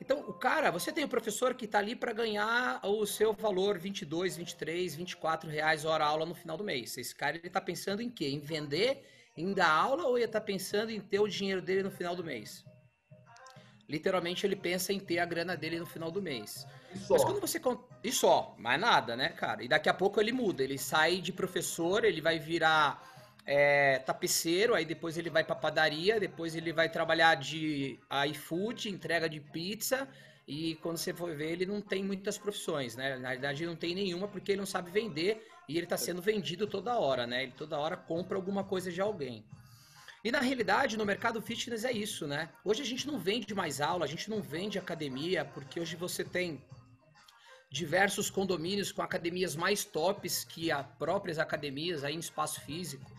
Então, 0.00 0.20
o 0.20 0.32
cara, 0.32 0.70
você 0.70 0.90
tem 0.90 1.04
o 1.04 1.06
um 1.06 1.10
professor 1.10 1.54
que 1.54 1.66
está 1.66 1.78
ali 1.78 1.94
para 1.94 2.12
ganhar 2.12 2.80
o 2.82 3.04
seu 3.06 3.34
valor 3.34 3.78
22, 3.78 4.36
23, 4.36 4.94
24 4.94 5.50
reais 5.50 5.84
hora 5.84 6.04
aula 6.04 6.24
no 6.24 6.34
final 6.34 6.56
do 6.56 6.64
mês. 6.64 6.96
Esse 6.96 7.14
cara 7.14 7.36
ele 7.36 7.48
está 7.48 7.60
pensando 7.60 8.00
em 8.00 8.08
quê? 8.08 8.28
Em 8.28 8.40
vender, 8.40 9.04
em 9.36 9.52
dar 9.52 9.70
aula 9.70 10.04
ou 10.04 10.16
ele 10.16 10.24
está 10.24 10.40
pensando 10.40 10.90
em 10.90 11.00
ter 11.00 11.20
o 11.20 11.28
dinheiro 11.28 11.60
dele 11.60 11.82
no 11.82 11.90
final 11.90 12.16
do 12.16 12.24
mês? 12.24 12.64
Literalmente 13.86 14.46
ele 14.46 14.56
pensa 14.56 14.92
em 14.92 15.00
ter 15.00 15.18
a 15.18 15.26
grana 15.26 15.56
dele 15.56 15.78
no 15.78 15.86
final 15.86 16.10
do 16.10 16.22
mês. 16.22 16.64
Mas 17.08 17.24
quando 17.24 17.40
você 17.40 17.60
e 18.02 18.12
só, 18.12 18.54
mais 18.56 18.80
nada, 18.80 19.16
né, 19.16 19.28
cara? 19.28 19.62
E 19.62 19.68
daqui 19.68 19.88
a 19.88 19.94
pouco 19.94 20.20
ele 20.20 20.32
muda, 20.32 20.62
ele 20.62 20.78
sai 20.78 21.20
de 21.20 21.32
professor, 21.32 22.04
ele 22.04 22.20
vai 22.20 22.38
virar 22.38 23.09
é, 23.52 23.98
tapeceiro, 23.98 24.76
aí 24.76 24.84
depois 24.84 25.18
ele 25.18 25.28
vai 25.28 25.42
para 25.42 25.56
padaria, 25.56 26.20
depois 26.20 26.54
ele 26.54 26.72
vai 26.72 26.88
trabalhar 26.88 27.34
de 27.34 27.98
iFood, 28.28 28.88
entrega 28.88 29.28
de 29.28 29.40
pizza, 29.40 30.08
e 30.46 30.76
quando 30.76 30.98
você 30.98 31.12
for 31.12 31.34
ver, 31.34 31.50
ele 31.50 31.66
não 31.66 31.80
tem 31.80 32.04
muitas 32.04 32.38
profissões, 32.38 32.94
né? 32.94 33.18
Na 33.18 33.30
verdade, 33.30 33.64
ele 33.64 33.70
não 33.70 33.76
tem 33.76 33.92
nenhuma 33.92 34.28
porque 34.28 34.52
ele 34.52 34.60
não 34.60 34.66
sabe 34.66 34.92
vender 34.92 35.44
e 35.68 35.76
ele 35.76 35.84
está 35.84 35.96
sendo 35.96 36.22
vendido 36.22 36.64
toda 36.64 36.96
hora, 36.96 37.26
né? 37.26 37.42
Ele 37.42 37.52
toda 37.56 37.76
hora 37.76 37.96
compra 37.96 38.36
alguma 38.36 38.62
coisa 38.62 38.88
de 38.92 39.00
alguém. 39.00 39.44
E 40.22 40.30
na 40.30 40.38
realidade, 40.38 40.96
no 40.96 41.04
mercado 41.04 41.42
fitness 41.42 41.84
é 41.84 41.90
isso, 41.90 42.28
né? 42.28 42.50
Hoje 42.64 42.82
a 42.82 42.86
gente 42.86 43.04
não 43.04 43.18
vende 43.18 43.52
mais 43.52 43.80
aula, 43.80 44.04
a 44.04 44.08
gente 44.08 44.30
não 44.30 44.40
vende 44.40 44.78
academia, 44.78 45.44
porque 45.44 45.80
hoje 45.80 45.96
você 45.96 46.22
tem 46.22 46.62
diversos 47.68 48.30
condomínios 48.30 48.92
com 48.92 49.02
academias 49.02 49.56
mais 49.56 49.84
tops 49.84 50.44
que 50.44 50.70
as 50.70 50.86
próprias 50.98 51.40
academias 51.40 52.04
aí 52.04 52.14
em 52.14 52.20
espaço 52.20 52.60
físico. 52.60 53.10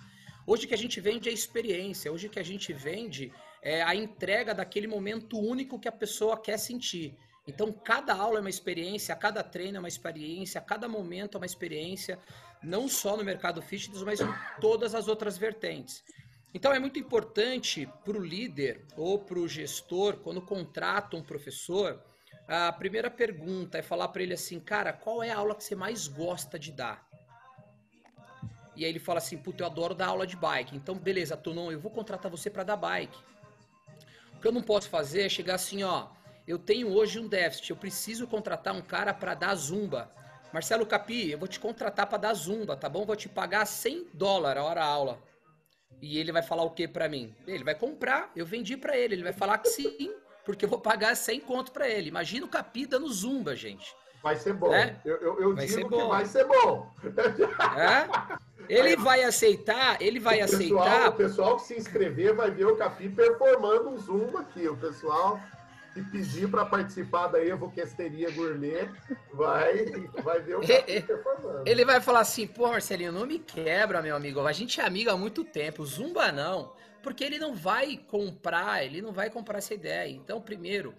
Hoje 0.46 0.66
que 0.68 0.74
a 0.74 0.78
gente 0.78 1.00
vende 1.00 1.30
é 1.30 1.32
experiência, 1.32 2.12
hoje 2.12 2.28
que 2.28 2.40
a 2.40 2.44
gente 2.44 2.74
vende 2.74 3.32
é 3.62 3.84
a 3.84 3.96
entrega 3.96 4.54
daquele 4.54 4.88
momento 4.88 5.40
único 5.40 5.80
que 5.80 5.88
a 5.88 5.92
pessoa 5.92 6.36
quer 6.36 6.58
sentir. 6.58 7.16
Então, 7.48 7.72
cada 7.72 8.14
aula 8.16 8.38
é 8.38 8.42
uma 8.42 8.50
experiência, 8.50 9.16
cada 9.16 9.44
treino 9.44 9.78
é 9.78 9.80
uma 9.80 9.88
experiência, 9.88 10.60
cada 10.62 10.88
momento 10.88 11.36
é 11.36 11.40
uma 11.40 11.46
experiência, 11.46 12.20
não 12.62 12.88
só 12.88 13.16
no 13.16 13.24
mercado 13.24 13.62
fitness, 13.62 14.02
mas 14.04 14.20
em 14.20 14.34
todas 14.60 14.96
as 14.96 15.08
outras 15.08 15.38
vertentes. 15.38 16.04
Então, 16.54 16.74
é 16.74 16.80
muito 16.80 17.00
importante 17.00 17.88
para 18.04 18.18
o 18.18 18.24
líder 18.24 18.86
ou 18.98 19.20
para 19.20 19.40
o 19.40 19.48
gestor, 19.48 20.18
quando 20.18 20.42
contrata 20.42 21.16
um 21.16 21.24
professor, 21.24 22.04
a 22.48 22.72
primeira 22.72 23.10
pergunta 23.10 23.78
é 23.78 23.82
falar 23.82 24.08
para 24.10 24.24
ele 24.24 24.34
assim, 24.34 24.60
cara, 24.60 24.92
qual 24.92 25.24
é 25.24 25.30
a 25.30 25.38
aula 25.38 25.56
que 25.56 25.64
você 25.64 25.76
mais 25.76 26.08
gosta 26.08 26.60
de 26.60 26.72
dar? 26.72 27.11
E 28.82 28.84
aí 28.84 28.89
ele 28.89 28.98
fala 28.98 29.20
assim, 29.20 29.38
puta, 29.38 29.62
eu 29.62 29.67
adoro 29.67 29.94
dar 29.94 30.08
aula 30.08 30.26
de 30.26 30.36
bike. 30.36 30.76
Então, 30.76 30.96
beleza, 30.96 31.38
Tonon, 31.38 31.72
eu 31.72 31.80
vou 31.80 31.91
contratar 31.91 32.32
você 32.32 32.50
para 32.50 32.63
dar 32.63 32.76
bike. 32.76 33.15
O 34.36 34.41
que 34.41 34.48
eu 34.48 34.52
não 34.52 34.63
posso 34.63 34.89
fazer 34.89 35.22
é 35.22 35.30
chegar 35.30 35.54
assim, 35.54 35.84
ó, 35.84 36.08
eu 36.48 36.58
tenho 36.58 36.91
hoje 36.91 37.20
um 37.20 37.28
déficit, 37.28 37.70
eu 37.70 37.76
preciso 37.76 38.26
contratar 38.26 38.74
um 38.74 38.82
cara 38.82 39.13
para 39.13 39.36
dar 39.36 39.54
zumba. 39.54 40.12
Marcelo 40.52 40.84
Capi, 40.84 41.30
eu 41.30 41.38
vou 41.38 41.48
te 41.48 41.60
contratar 41.60 42.08
para 42.08 42.17
dar 42.17 42.34
zumba, 42.34 42.76
tá 42.76 42.89
bom? 42.89 43.06
Vou 43.06 43.15
te 43.15 43.30
pagar 43.30 43.67
100 43.67 44.08
dólares 44.15 44.60
a 44.60 44.65
hora 44.65 44.84
aula. 44.84 45.22
E 46.02 46.17
ele 46.17 46.32
vai 46.32 46.41
falar 46.41 46.63
o 46.63 46.72
que 46.72 46.88
para 46.88 47.08
mim? 47.08 47.36
Ele 47.46 47.63
vai 47.63 47.76
comprar, 47.76 48.32
eu 48.36 48.48
vendi 48.48 48.76
para 48.76 48.98
ele, 48.98 49.13
ele 49.13 49.24
vai 49.24 49.34
falar 49.34 49.60
que 49.60 49.70
sim, 49.70 50.12
porque 50.44 50.65
eu 50.65 50.70
vou 50.70 50.80
pagar 50.80 51.15
100 51.15 51.41
conto 51.41 51.72
para 51.72 51.88
ele. 51.88 52.10
Imagina 52.10 52.48
o 52.48 52.50
Capi 52.50 52.88
dando 52.88 53.13
zumba, 53.13 53.56
gente. 53.56 53.94
Vai 54.22 54.36
ser 54.36 54.54
bom. 54.54 54.74
É? 54.74 54.96
Eu, 55.04 55.18
eu, 55.18 55.42
eu 55.42 55.54
digo 55.56 55.90
que 55.90 56.08
vai 56.08 56.26
ser 56.26 56.46
bom. 56.46 56.92
É? 57.78 58.38
Ele 58.70 58.96
vai 58.96 59.24
aceitar, 59.24 60.02
ele 60.02 60.20
vai 60.20 60.38
o 60.38 60.48
pessoal, 60.48 60.84
aceitar. 60.84 61.10
O 61.10 61.14
pessoal 61.14 61.58
que 61.58 61.64
se 61.64 61.78
inscrever 61.78 62.34
vai 62.36 62.52
ver 62.52 62.66
o 62.66 62.76
Capi 62.76 63.10
performando 63.10 63.90
um 63.90 63.98
zumba 63.98 64.42
aqui. 64.42 64.68
O 64.68 64.78
pessoal 64.78 65.40
que 65.94 66.02
pedir 66.04 66.50
para 66.50 66.66
participar 66.66 67.28
da 67.28 67.44
Evoquesteria 67.44 68.32
Gourmet 68.32 68.88
vai, 69.34 69.86
vai 70.24 70.40
ver 70.40 70.58
o 70.58 70.62
Capi 70.62 71.02
performando. 71.02 71.64
Ele 71.66 71.84
vai 71.84 72.00
falar 72.00 72.20
assim, 72.22 72.48
pô, 72.48 72.68
Marcelinho, 72.68 73.12
não 73.12 73.26
me 73.26 73.40
quebra, 73.40 74.02
meu 74.02 74.16
amigo. 74.16 74.40
A 74.42 74.54
gente 74.54 74.80
é 74.80 74.86
amigo 74.86 75.10
há 75.10 75.18
muito 75.18 75.44
tempo. 75.44 75.86
Zumba 75.86 76.32
não. 76.32 76.74
Porque 77.02 77.24
ele 77.24 77.40
não 77.40 77.56
vai 77.56 77.98
comprar, 77.98 78.86
ele 78.86 79.02
não 79.02 79.12
vai 79.12 79.30
comprar 79.30 79.58
essa 79.58 79.74
ideia. 79.74 80.12
Então, 80.12 80.40
primeiro, 80.40 80.94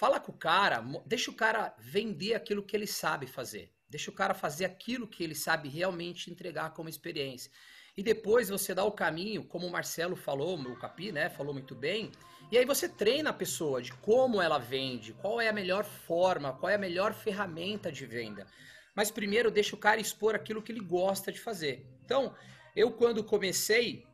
fala 0.00 0.18
com 0.18 0.32
o 0.32 0.34
cara, 0.34 0.82
deixa 1.04 1.30
o 1.30 1.34
cara 1.34 1.74
vender 1.78 2.32
aquilo 2.32 2.62
que 2.62 2.74
ele 2.74 2.86
sabe 2.86 3.26
fazer. 3.26 3.70
Deixa 3.86 4.10
o 4.10 4.14
cara 4.14 4.32
fazer 4.32 4.64
aquilo 4.64 5.06
que 5.06 5.22
ele 5.22 5.34
sabe 5.34 5.68
realmente 5.68 6.30
entregar 6.30 6.70
como 6.70 6.88
experiência. 6.88 7.50
e 7.98 8.02
depois 8.02 8.48
você 8.48 8.74
dá 8.74 8.82
o 8.82 8.92
caminho, 8.92 9.44
como 9.44 9.66
o 9.66 9.70
Marcelo 9.70 10.16
falou, 10.16 10.58
o 10.58 10.78
Capi, 10.78 11.12
né, 11.12 11.28
falou 11.28 11.52
muito 11.52 11.74
bem, 11.74 12.10
e 12.50 12.56
aí 12.56 12.64
você 12.64 12.88
treina 12.88 13.28
a 13.28 13.40
pessoa 13.42 13.82
de 13.82 13.92
como 13.92 14.40
ela 14.40 14.58
vende, 14.58 15.12
qual 15.12 15.38
é 15.38 15.48
a 15.50 15.52
melhor 15.52 15.84
forma, 15.84 16.54
qual 16.54 16.70
é 16.70 16.76
a 16.76 16.78
melhor 16.86 17.12
ferramenta 17.12 17.92
de 17.92 18.06
venda. 18.06 18.46
Mas 18.94 19.10
primeiro 19.10 19.50
deixa 19.50 19.76
o 19.76 19.78
cara 19.78 20.00
expor 20.00 20.34
aquilo 20.34 20.62
que 20.62 20.72
ele 20.72 20.80
gosta 20.80 21.30
de 21.30 21.40
fazer. 21.40 21.86
Então, 22.02 22.34
eu 22.74 22.90
quando 22.90 23.22
comecei, 23.22 24.06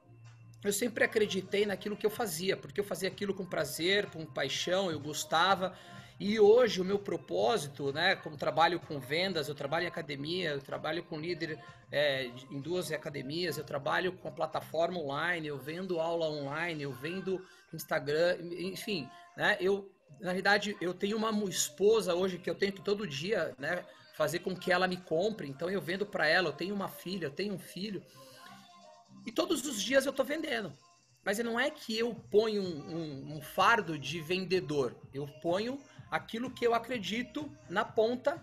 eu 0.69 0.73
sempre 0.73 1.05
acreditei 1.05 1.67
naquilo 1.67 1.97
que 1.97 2.07
eu 2.07 2.11
fazia, 2.11 2.57
porque 2.57 2.81
eu 2.81 2.85
fazia 2.85 3.09
aquilo 3.09 3.35
com 3.35 3.45
prazer, 3.45 4.07
com 4.07 4.25
paixão, 4.25 4.91
eu 4.91 5.01
gostava. 5.01 5.77
E 6.19 6.41
hoje 6.41 6.81
o 6.81 6.85
meu 6.85 6.99
propósito, 6.99 7.93
né, 7.93 8.17
como 8.17 8.39
trabalho 8.39 8.81
com 8.81 8.99
vendas, 8.99 9.49
eu 9.49 9.55
trabalho 9.55 9.85
em 9.85 9.89
academia, 9.89 10.51
eu 10.51 10.61
trabalho 10.61 11.03
com 11.05 11.21
líder 11.21 11.59
é, 11.93 12.31
em 12.51 12.59
duas 12.59 12.91
academias, 12.91 13.59
eu 13.59 13.65
trabalho 13.65 14.13
com 14.13 14.29
a 14.29 14.33
plataforma 14.33 14.99
online, 14.99 15.49
eu 15.49 15.59
vendo 15.59 16.01
aula 16.01 16.27
online, 16.31 16.83
eu 16.83 16.93
vendo 16.93 17.45
Instagram, 17.73 18.39
enfim, 18.41 19.09
né, 19.37 19.59
eu 19.61 19.91
na 20.19 20.33
verdade 20.33 20.75
eu 20.81 20.95
tenho 20.95 21.19
uma 21.19 21.31
esposa 21.51 22.15
hoje 22.15 22.39
que 22.39 22.49
eu 22.49 22.55
tenho 22.55 22.73
que 22.73 22.81
todo 22.81 23.07
dia, 23.07 23.55
né, 23.59 23.85
fazer 24.15 24.39
com 24.39 24.57
que 24.57 24.73
ela 24.73 24.89
me 24.89 24.97
compre, 24.97 25.47
então 25.47 25.69
eu 25.69 25.83
vendo 25.83 26.07
para 26.07 26.27
ela, 26.27 26.49
eu 26.49 26.55
tenho 26.55 26.75
uma 26.75 26.89
filha, 26.89 27.27
eu 27.27 27.31
tenho 27.31 27.53
um 27.53 27.59
filho, 27.59 28.03
e 29.27 29.33
todos 29.33 29.67
os 29.67 29.83
dias 29.83 30.07
eu 30.07 30.11
estou 30.11 30.25
vendendo. 30.25 30.73
Mas 31.25 31.39
não 31.39 31.59
é 31.59 31.69
que 31.69 31.99
eu 31.99 32.15
ponho 32.31 32.63
um, 32.63 32.97
um, 32.97 33.37
um 33.37 33.43
fardo 33.43 33.99
de 33.99 34.21
vendedor, 34.21 34.97
eu 35.13 35.27
ponho 35.43 35.79
aquilo 36.11 36.51
que 36.51 36.65
eu 36.65 36.73
acredito 36.73 37.51
na 37.69 37.85
ponta 37.85 38.41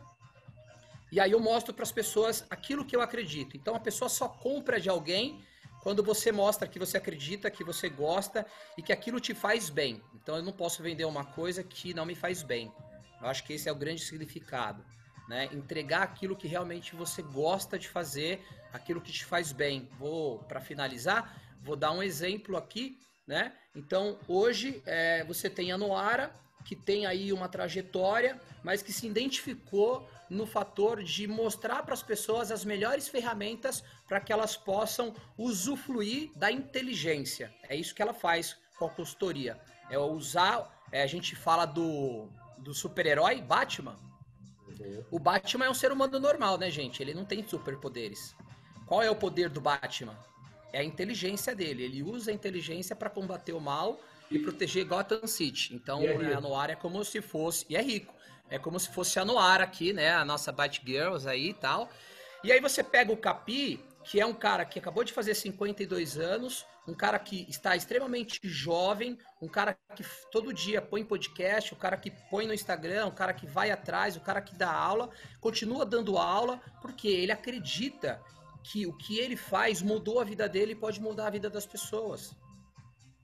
e 1.13 1.19
aí 1.19 1.31
eu 1.31 1.39
mostro 1.39 1.73
para 1.73 1.83
as 1.83 1.91
pessoas 1.91 2.43
aquilo 2.49 2.83
que 2.83 2.95
eu 2.95 3.01
acredito. 3.01 3.55
Então 3.55 3.75
a 3.75 3.79
pessoa 3.79 4.09
só 4.09 4.27
compra 4.27 4.81
de 4.81 4.89
alguém 4.89 5.45
quando 5.83 6.01
você 6.03 6.31
mostra 6.31 6.67
que 6.67 6.79
você 6.79 6.97
acredita, 6.97 7.51
que 7.51 7.63
você 7.63 7.87
gosta 7.87 8.45
e 8.77 8.81
que 8.81 8.91
aquilo 8.91 9.19
te 9.19 9.33
faz 9.33 9.69
bem. 9.69 10.01
Então 10.15 10.37
eu 10.37 10.41
não 10.41 10.51
posso 10.51 10.81
vender 10.81 11.05
uma 11.05 11.23
coisa 11.23 11.63
que 11.63 11.93
não 11.93 12.03
me 12.03 12.15
faz 12.15 12.41
bem. 12.41 12.71
Eu 13.21 13.27
acho 13.27 13.43
que 13.43 13.53
esse 13.53 13.69
é 13.69 13.71
o 13.71 13.75
grande 13.75 14.01
significado. 14.01 14.83
Né? 15.27 15.49
Entregar 15.51 16.03
aquilo 16.03 16.35
que 16.35 16.47
realmente 16.47 16.95
você 16.95 17.21
gosta 17.21 17.79
de 17.79 17.87
fazer, 17.87 18.45
aquilo 18.71 19.01
que 19.01 19.11
te 19.11 19.25
faz 19.25 19.51
bem. 19.51 19.89
Vou, 19.97 20.39
para 20.39 20.59
finalizar, 20.59 21.41
vou 21.61 21.75
dar 21.75 21.91
um 21.91 22.03
exemplo 22.03 22.57
aqui. 22.57 22.99
Né? 23.25 23.53
Então, 23.75 24.19
hoje 24.27 24.83
é, 24.85 25.23
você 25.23 25.49
tem 25.49 25.71
a 25.71 25.77
Noara, 25.77 26.33
que 26.63 26.75
tem 26.75 27.05
aí 27.05 27.31
uma 27.31 27.49
trajetória, 27.49 28.39
mas 28.63 28.81
que 28.81 28.91
se 28.91 29.05
identificou 29.05 30.07
no 30.29 30.45
fator 30.45 31.03
de 31.03 31.27
mostrar 31.27 31.83
para 31.83 31.93
as 31.93 32.01
pessoas 32.01 32.51
as 32.51 32.65
melhores 32.65 33.07
ferramentas 33.07 33.83
para 34.07 34.19
que 34.19 34.31
elas 34.31 34.55
possam 34.55 35.13
usufruir 35.37 36.31
da 36.35 36.51
inteligência. 36.51 37.53
É 37.69 37.75
isso 37.75 37.93
que 37.93 38.01
ela 38.01 38.13
faz 38.13 38.57
com 38.77 38.85
a 38.85 38.89
consultoria. 38.89 39.59
É 39.89 39.97
usar, 39.97 40.83
é, 40.91 41.03
a 41.03 41.07
gente 41.07 41.35
fala 41.35 41.65
do, 41.65 42.29
do 42.57 42.73
super-herói 42.73 43.41
Batman. 43.41 43.95
O 45.11 45.19
Batman 45.19 45.65
é 45.65 45.69
um 45.69 45.73
ser 45.73 45.91
humano 45.91 46.19
normal, 46.19 46.57
né, 46.57 46.69
gente? 46.69 47.01
Ele 47.01 47.13
não 47.13 47.25
tem 47.25 47.45
superpoderes. 47.47 48.35
Qual 48.85 49.01
é 49.01 49.09
o 49.09 49.15
poder 49.15 49.49
do 49.49 49.61
Batman? 49.61 50.17
É 50.71 50.79
a 50.79 50.83
inteligência 50.83 51.55
dele. 51.55 51.83
Ele 51.83 52.03
usa 52.03 52.31
a 52.31 52.33
inteligência 52.33 52.95
para 52.95 53.09
combater 53.09 53.53
o 53.53 53.59
mal 53.59 53.99
e 54.29 54.39
proteger 54.39 54.85
Gotham 54.85 55.27
City. 55.27 55.75
Então, 55.75 56.01
é 56.01 56.17
né, 56.17 56.33
a 56.33 56.41
Noir 56.41 56.71
é 56.71 56.75
como 56.75 57.03
se 57.03 57.21
fosse. 57.21 57.65
E 57.69 57.75
é 57.75 57.81
rico. 57.81 58.13
É 58.49 58.59
como 58.59 58.79
se 58.79 58.89
fosse 58.89 59.19
a 59.19 59.25
Noir 59.25 59.61
aqui, 59.61 59.93
né? 59.93 60.13
A 60.13 60.25
nossa 60.25 60.51
Batgirls 60.51 61.27
aí 61.27 61.49
e 61.49 61.53
tal. 61.53 61.89
E 62.43 62.51
aí 62.51 62.59
você 62.59 62.83
pega 62.83 63.11
o 63.11 63.17
Capi, 63.17 63.79
que 64.03 64.19
é 64.19 64.25
um 64.25 64.33
cara 64.33 64.65
que 64.65 64.79
acabou 64.79 65.03
de 65.03 65.13
fazer 65.13 65.33
52 65.33 66.17
anos, 66.17 66.65
um 66.87 66.93
cara 66.93 67.17
que 67.17 67.45
está 67.49 67.75
extremamente 67.75 68.39
jovem, 68.43 69.17
um 69.41 69.47
cara 69.47 69.77
que 69.95 70.03
todo 70.31 70.53
dia 70.53 70.81
põe 70.81 71.05
podcast, 71.05 71.73
o 71.73 71.77
um 71.77 71.79
cara 71.79 71.95
que 71.95 72.11
põe 72.29 72.45
no 72.45 72.53
Instagram, 72.53 73.07
um 73.07 73.11
cara 73.11 73.33
que 73.33 73.47
vai 73.47 73.71
atrás, 73.71 74.15
o 74.15 74.19
um 74.19 74.23
cara 74.23 74.41
que 74.41 74.55
dá 74.55 74.71
aula, 74.71 75.09
continua 75.39 75.85
dando 75.85 76.17
aula, 76.17 76.61
porque 76.81 77.07
ele 77.07 77.31
acredita 77.31 78.21
que 78.63 78.85
o 78.85 78.93
que 78.93 79.19
ele 79.19 79.35
faz 79.35 79.81
mudou 79.81 80.19
a 80.19 80.23
vida 80.23 80.47
dele 80.47 80.73
e 80.73 80.75
pode 80.75 81.01
mudar 81.01 81.27
a 81.27 81.31
vida 81.31 81.49
das 81.49 81.65
pessoas. 81.65 82.33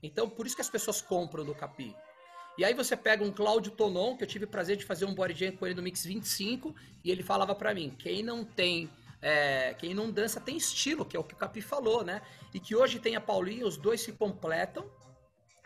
Então, 0.02 0.28
por 0.28 0.46
isso 0.46 0.56
que 0.56 0.62
as 0.62 0.70
pessoas 0.70 1.00
compram 1.00 1.44
do 1.44 1.54
Capi. 1.54 1.94
E 2.58 2.64
aí 2.64 2.74
você 2.74 2.96
pega 2.96 3.24
um 3.24 3.32
Cláudio 3.32 3.72
Tonon, 3.72 4.16
que 4.16 4.24
eu 4.24 4.28
tive 4.28 4.44
o 4.44 4.48
prazer 4.48 4.76
de 4.76 4.84
fazer 4.84 5.04
um 5.04 5.14
body 5.14 5.34
jam 5.34 5.52
com 5.52 5.66
ele 5.66 5.74
no 5.74 5.82
Mix 5.82 6.04
25, 6.04 6.74
e 7.02 7.10
ele 7.10 7.22
falava 7.22 7.54
para 7.54 7.74
mim, 7.74 7.94
quem 7.98 8.22
não 8.22 8.44
tem, 8.44 8.90
é, 9.22 9.74
quem 9.74 9.94
não 9.94 10.10
dança 10.10 10.40
tem 10.40 10.56
estilo, 10.56 11.04
que 11.04 11.16
é 11.16 11.20
o 11.20 11.24
que 11.24 11.34
o 11.34 11.36
Capi 11.36 11.60
falou, 11.60 12.04
né? 12.04 12.22
E 12.54 12.60
que 12.60 12.74
hoje 12.74 12.98
tem 12.98 13.16
a 13.16 13.20
Paulinha, 13.20 13.66
os 13.66 13.76
dois 13.76 14.00
se 14.00 14.12
completam, 14.12 14.90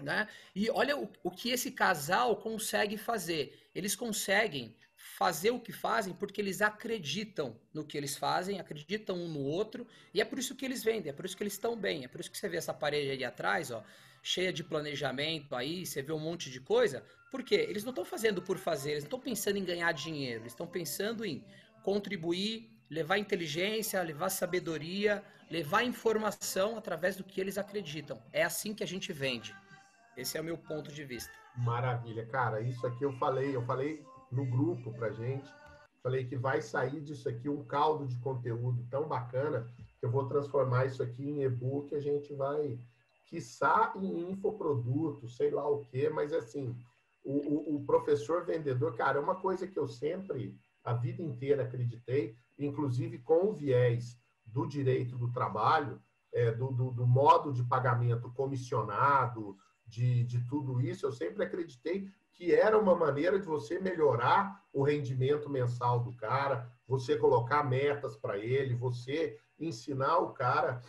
né? 0.02 0.28
E 0.54 0.68
olha 0.70 0.96
o, 0.96 1.08
o 1.22 1.30
que 1.30 1.50
esse 1.50 1.70
casal 1.70 2.36
consegue 2.36 2.96
fazer. 2.96 3.68
Eles 3.74 3.94
conseguem 3.94 4.76
fazer 4.96 5.50
o 5.50 5.60
que 5.60 5.72
fazem 5.72 6.14
porque 6.14 6.40
eles 6.40 6.60
acreditam 6.60 7.56
no 7.72 7.84
que 7.84 7.96
eles 7.96 8.16
fazem, 8.16 8.58
acreditam 8.58 9.16
um 9.16 9.28
no 9.28 9.40
outro, 9.40 9.86
e 10.12 10.20
é 10.20 10.24
por 10.24 10.38
isso 10.38 10.56
que 10.56 10.64
eles 10.64 10.82
vendem, 10.82 11.10
é 11.10 11.12
por 11.12 11.24
isso 11.24 11.36
que 11.36 11.42
eles 11.42 11.52
estão 11.52 11.76
bem, 11.76 12.04
é 12.04 12.08
por 12.08 12.20
isso 12.20 12.30
que 12.30 12.38
você 12.38 12.48
vê 12.48 12.56
essa 12.56 12.74
parede 12.74 13.10
ali 13.10 13.24
atrás, 13.24 13.70
ó, 13.70 13.84
cheia 14.22 14.52
de 14.52 14.64
planejamento 14.64 15.54
aí, 15.54 15.84
você 15.84 16.02
vê 16.02 16.12
um 16.12 16.18
monte 16.18 16.50
de 16.50 16.58
coisa. 16.58 17.04
Por 17.30 17.44
quê? 17.44 17.66
Eles 17.68 17.84
não 17.84 17.90
estão 17.90 18.04
fazendo 18.04 18.40
por 18.40 18.58
fazer, 18.58 18.92
eles 18.92 19.04
não 19.04 19.08
estão 19.08 19.20
pensando 19.20 19.58
em 19.58 19.64
ganhar 19.64 19.92
dinheiro, 19.92 20.42
eles 20.42 20.52
estão 20.52 20.66
pensando 20.66 21.24
em 21.24 21.44
contribuir, 21.82 22.73
levar 22.90 23.18
inteligência, 23.18 24.02
levar 24.02 24.28
sabedoria, 24.30 25.22
levar 25.50 25.82
informação 25.84 26.76
através 26.76 27.16
do 27.16 27.24
que 27.24 27.40
eles 27.40 27.58
acreditam. 27.58 28.22
É 28.32 28.42
assim 28.42 28.74
que 28.74 28.82
a 28.82 28.86
gente 28.86 29.12
vende. 29.12 29.54
Esse 30.16 30.38
é 30.38 30.40
o 30.40 30.44
meu 30.44 30.56
ponto 30.56 30.92
de 30.92 31.04
vista. 31.04 31.32
Maravilha, 31.56 32.26
cara. 32.26 32.60
Isso 32.60 32.86
aqui 32.86 33.04
eu 33.04 33.12
falei, 33.14 33.54
eu 33.54 33.62
falei 33.62 34.04
no 34.30 34.44
grupo 34.44 34.92
pra 34.92 35.10
gente. 35.10 35.48
Falei 36.02 36.24
que 36.24 36.36
vai 36.36 36.60
sair 36.60 37.00
disso 37.00 37.28
aqui 37.28 37.48
um 37.48 37.64
caldo 37.64 38.06
de 38.06 38.16
conteúdo 38.18 38.86
tão 38.90 39.08
bacana 39.08 39.66
que 39.98 40.04
eu 40.04 40.10
vou 40.10 40.26
transformar 40.26 40.84
isso 40.84 41.02
aqui 41.02 41.22
em 41.22 41.42
e-book. 41.42 41.94
A 41.94 42.00
gente 42.00 42.34
vai 42.34 42.78
quiçá 43.26 43.92
em 43.96 44.30
infoproduto, 44.30 45.28
sei 45.28 45.50
lá 45.50 45.68
o 45.68 45.84
quê, 45.86 46.08
mas 46.08 46.32
assim, 46.32 46.76
o, 47.24 47.32
o, 47.32 47.76
o, 47.76 47.84
professor 47.84 48.44
vendedor, 48.44 48.94
cara, 48.96 49.18
é 49.18 49.20
uma 49.22 49.34
coisa 49.34 49.66
que 49.66 49.78
eu 49.78 49.88
sempre, 49.88 50.56
a 50.84 50.92
vida 50.92 51.22
inteira 51.22 51.64
acreditei, 51.64 52.36
inclusive 52.58 53.18
com 53.18 53.50
o 53.50 53.52
viés 53.52 54.18
do 54.44 54.66
direito 54.66 55.16
do 55.16 55.30
trabalho, 55.32 56.00
é, 56.32 56.52
do, 56.52 56.72
do, 56.72 56.90
do, 56.90 57.06
modo 57.06 57.52
de 57.52 57.62
pagamento 57.62 58.30
comissionado, 58.32 59.56
de, 59.86 60.24
de 60.24 60.44
tudo 60.46 60.80
isso, 60.80 61.06
eu 61.06 61.12
sempre 61.12 61.44
acreditei 61.44 62.08
que 62.32 62.52
era 62.52 62.78
uma 62.78 62.96
maneira 62.96 63.38
de 63.38 63.46
você 63.46 63.78
melhorar 63.78 64.64
o 64.72 64.82
rendimento 64.82 65.48
mensal 65.48 66.00
do 66.00 66.12
cara, 66.12 66.68
você 66.86 67.16
colocar 67.16 67.62
metas 67.62 68.16
para 68.16 68.36
ele, 68.38 68.74
você 68.74 69.38
ensinar 69.58 70.18
o 70.18 70.32
cara 70.32 70.82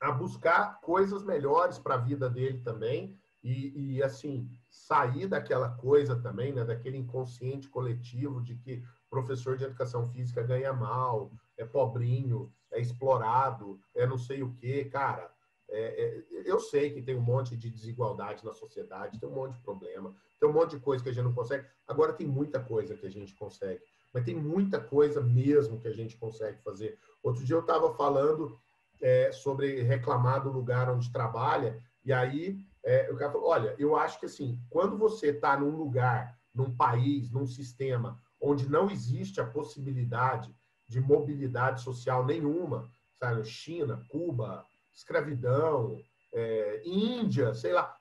a 0.00 0.10
buscar 0.10 0.80
coisas 0.80 1.22
melhores 1.22 1.78
para 1.78 1.94
a 1.94 1.98
vida 1.98 2.28
dele 2.28 2.58
também. 2.60 3.16
E, 3.42 3.96
e, 3.96 4.02
assim 4.02 4.50
sair 4.70 5.26
daquela 5.26 5.68
coisa 5.68 6.16
também, 6.16 6.50
né, 6.50 6.64
daquele 6.64 6.96
inconsciente 6.96 7.68
coletivo 7.68 8.42
de 8.42 8.54
que 8.56 8.82
professor 9.14 9.56
de 9.56 9.64
educação 9.64 10.08
física 10.08 10.42
ganha 10.42 10.72
mal, 10.72 11.30
é 11.56 11.64
pobrinho, 11.64 12.52
é 12.72 12.80
explorado, 12.80 13.78
é 13.94 14.04
não 14.04 14.18
sei 14.18 14.42
o 14.42 14.52
que, 14.54 14.84
cara. 14.86 15.30
É, 15.68 16.04
é, 16.04 16.24
eu 16.44 16.58
sei 16.58 16.90
que 16.90 17.00
tem 17.00 17.16
um 17.16 17.22
monte 17.22 17.56
de 17.56 17.70
desigualdade 17.70 18.44
na 18.44 18.52
sociedade, 18.52 19.18
tem 19.18 19.28
um 19.28 19.34
monte 19.34 19.54
de 19.54 19.60
problema, 19.60 20.14
tem 20.38 20.48
um 20.48 20.52
monte 20.52 20.72
de 20.72 20.80
coisa 20.80 21.02
que 21.02 21.10
a 21.10 21.12
gente 21.12 21.24
não 21.24 21.32
consegue. 21.32 21.64
Agora 21.86 22.12
tem 22.12 22.26
muita 22.26 22.58
coisa 22.60 22.96
que 22.96 23.06
a 23.06 23.10
gente 23.10 23.34
consegue, 23.34 23.80
mas 24.12 24.24
tem 24.24 24.34
muita 24.34 24.80
coisa 24.80 25.20
mesmo 25.20 25.80
que 25.80 25.88
a 25.88 25.92
gente 25.92 26.16
consegue 26.16 26.60
fazer. 26.62 26.98
Outro 27.22 27.44
dia 27.44 27.54
eu 27.54 27.60
estava 27.60 27.94
falando 27.94 28.58
é, 29.00 29.30
sobre 29.32 29.80
reclamar 29.82 30.42
do 30.42 30.50
lugar 30.50 30.90
onde 30.90 31.12
trabalha, 31.12 31.80
e 32.04 32.12
aí 32.12 32.58
é, 32.82 33.10
o 33.10 33.16
cara 33.16 33.32
falou, 33.32 33.48
olha, 33.48 33.74
eu 33.78 33.96
acho 33.96 34.18
que 34.18 34.26
assim, 34.26 34.60
quando 34.68 34.98
você 34.98 35.28
está 35.28 35.56
num 35.56 35.76
lugar, 35.76 36.36
num 36.52 36.76
país, 36.76 37.30
num 37.30 37.46
sistema 37.46 38.20
onde 38.44 38.68
não 38.68 38.90
existe 38.90 39.40
a 39.40 39.46
possibilidade 39.46 40.54
de 40.86 41.00
mobilidade 41.00 41.82
social 41.82 42.26
nenhuma, 42.26 42.90
sabe, 43.18 43.44
China, 43.44 44.04
Cuba, 44.08 44.64
escravidão, 44.94 45.98
é, 46.32 46.82
Índia, 46.84 47.54
sei 47.54 47.72
lá, 47.72 47.96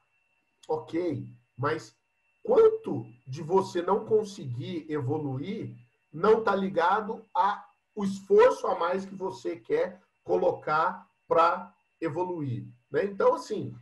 ok, 0.68 1.26
mas 1.58 1.96
quanto 2.44 3.06
de 3.26 3.42
você 3.42 3.82
não 3.82 4.06
conseguir 4.06 4.86
evoluir 4.90 5.74
não 6.12 6.40
está 6.40 6.54
ligado 6.54 7.26
ao 7.34 8.04
esforço 8.04 8.68
a 8.68 8.78
mais 8.78 9.06
que 9.06 9.16
você 9.16 9.56
quer 9.56 10.02
colocar 10.24 11.08
para 11.28 11.74
evoluir. 12.02 12.68
Né? 12.92 13.06
Então, 13.06 13.34
assim, 13.34 13.74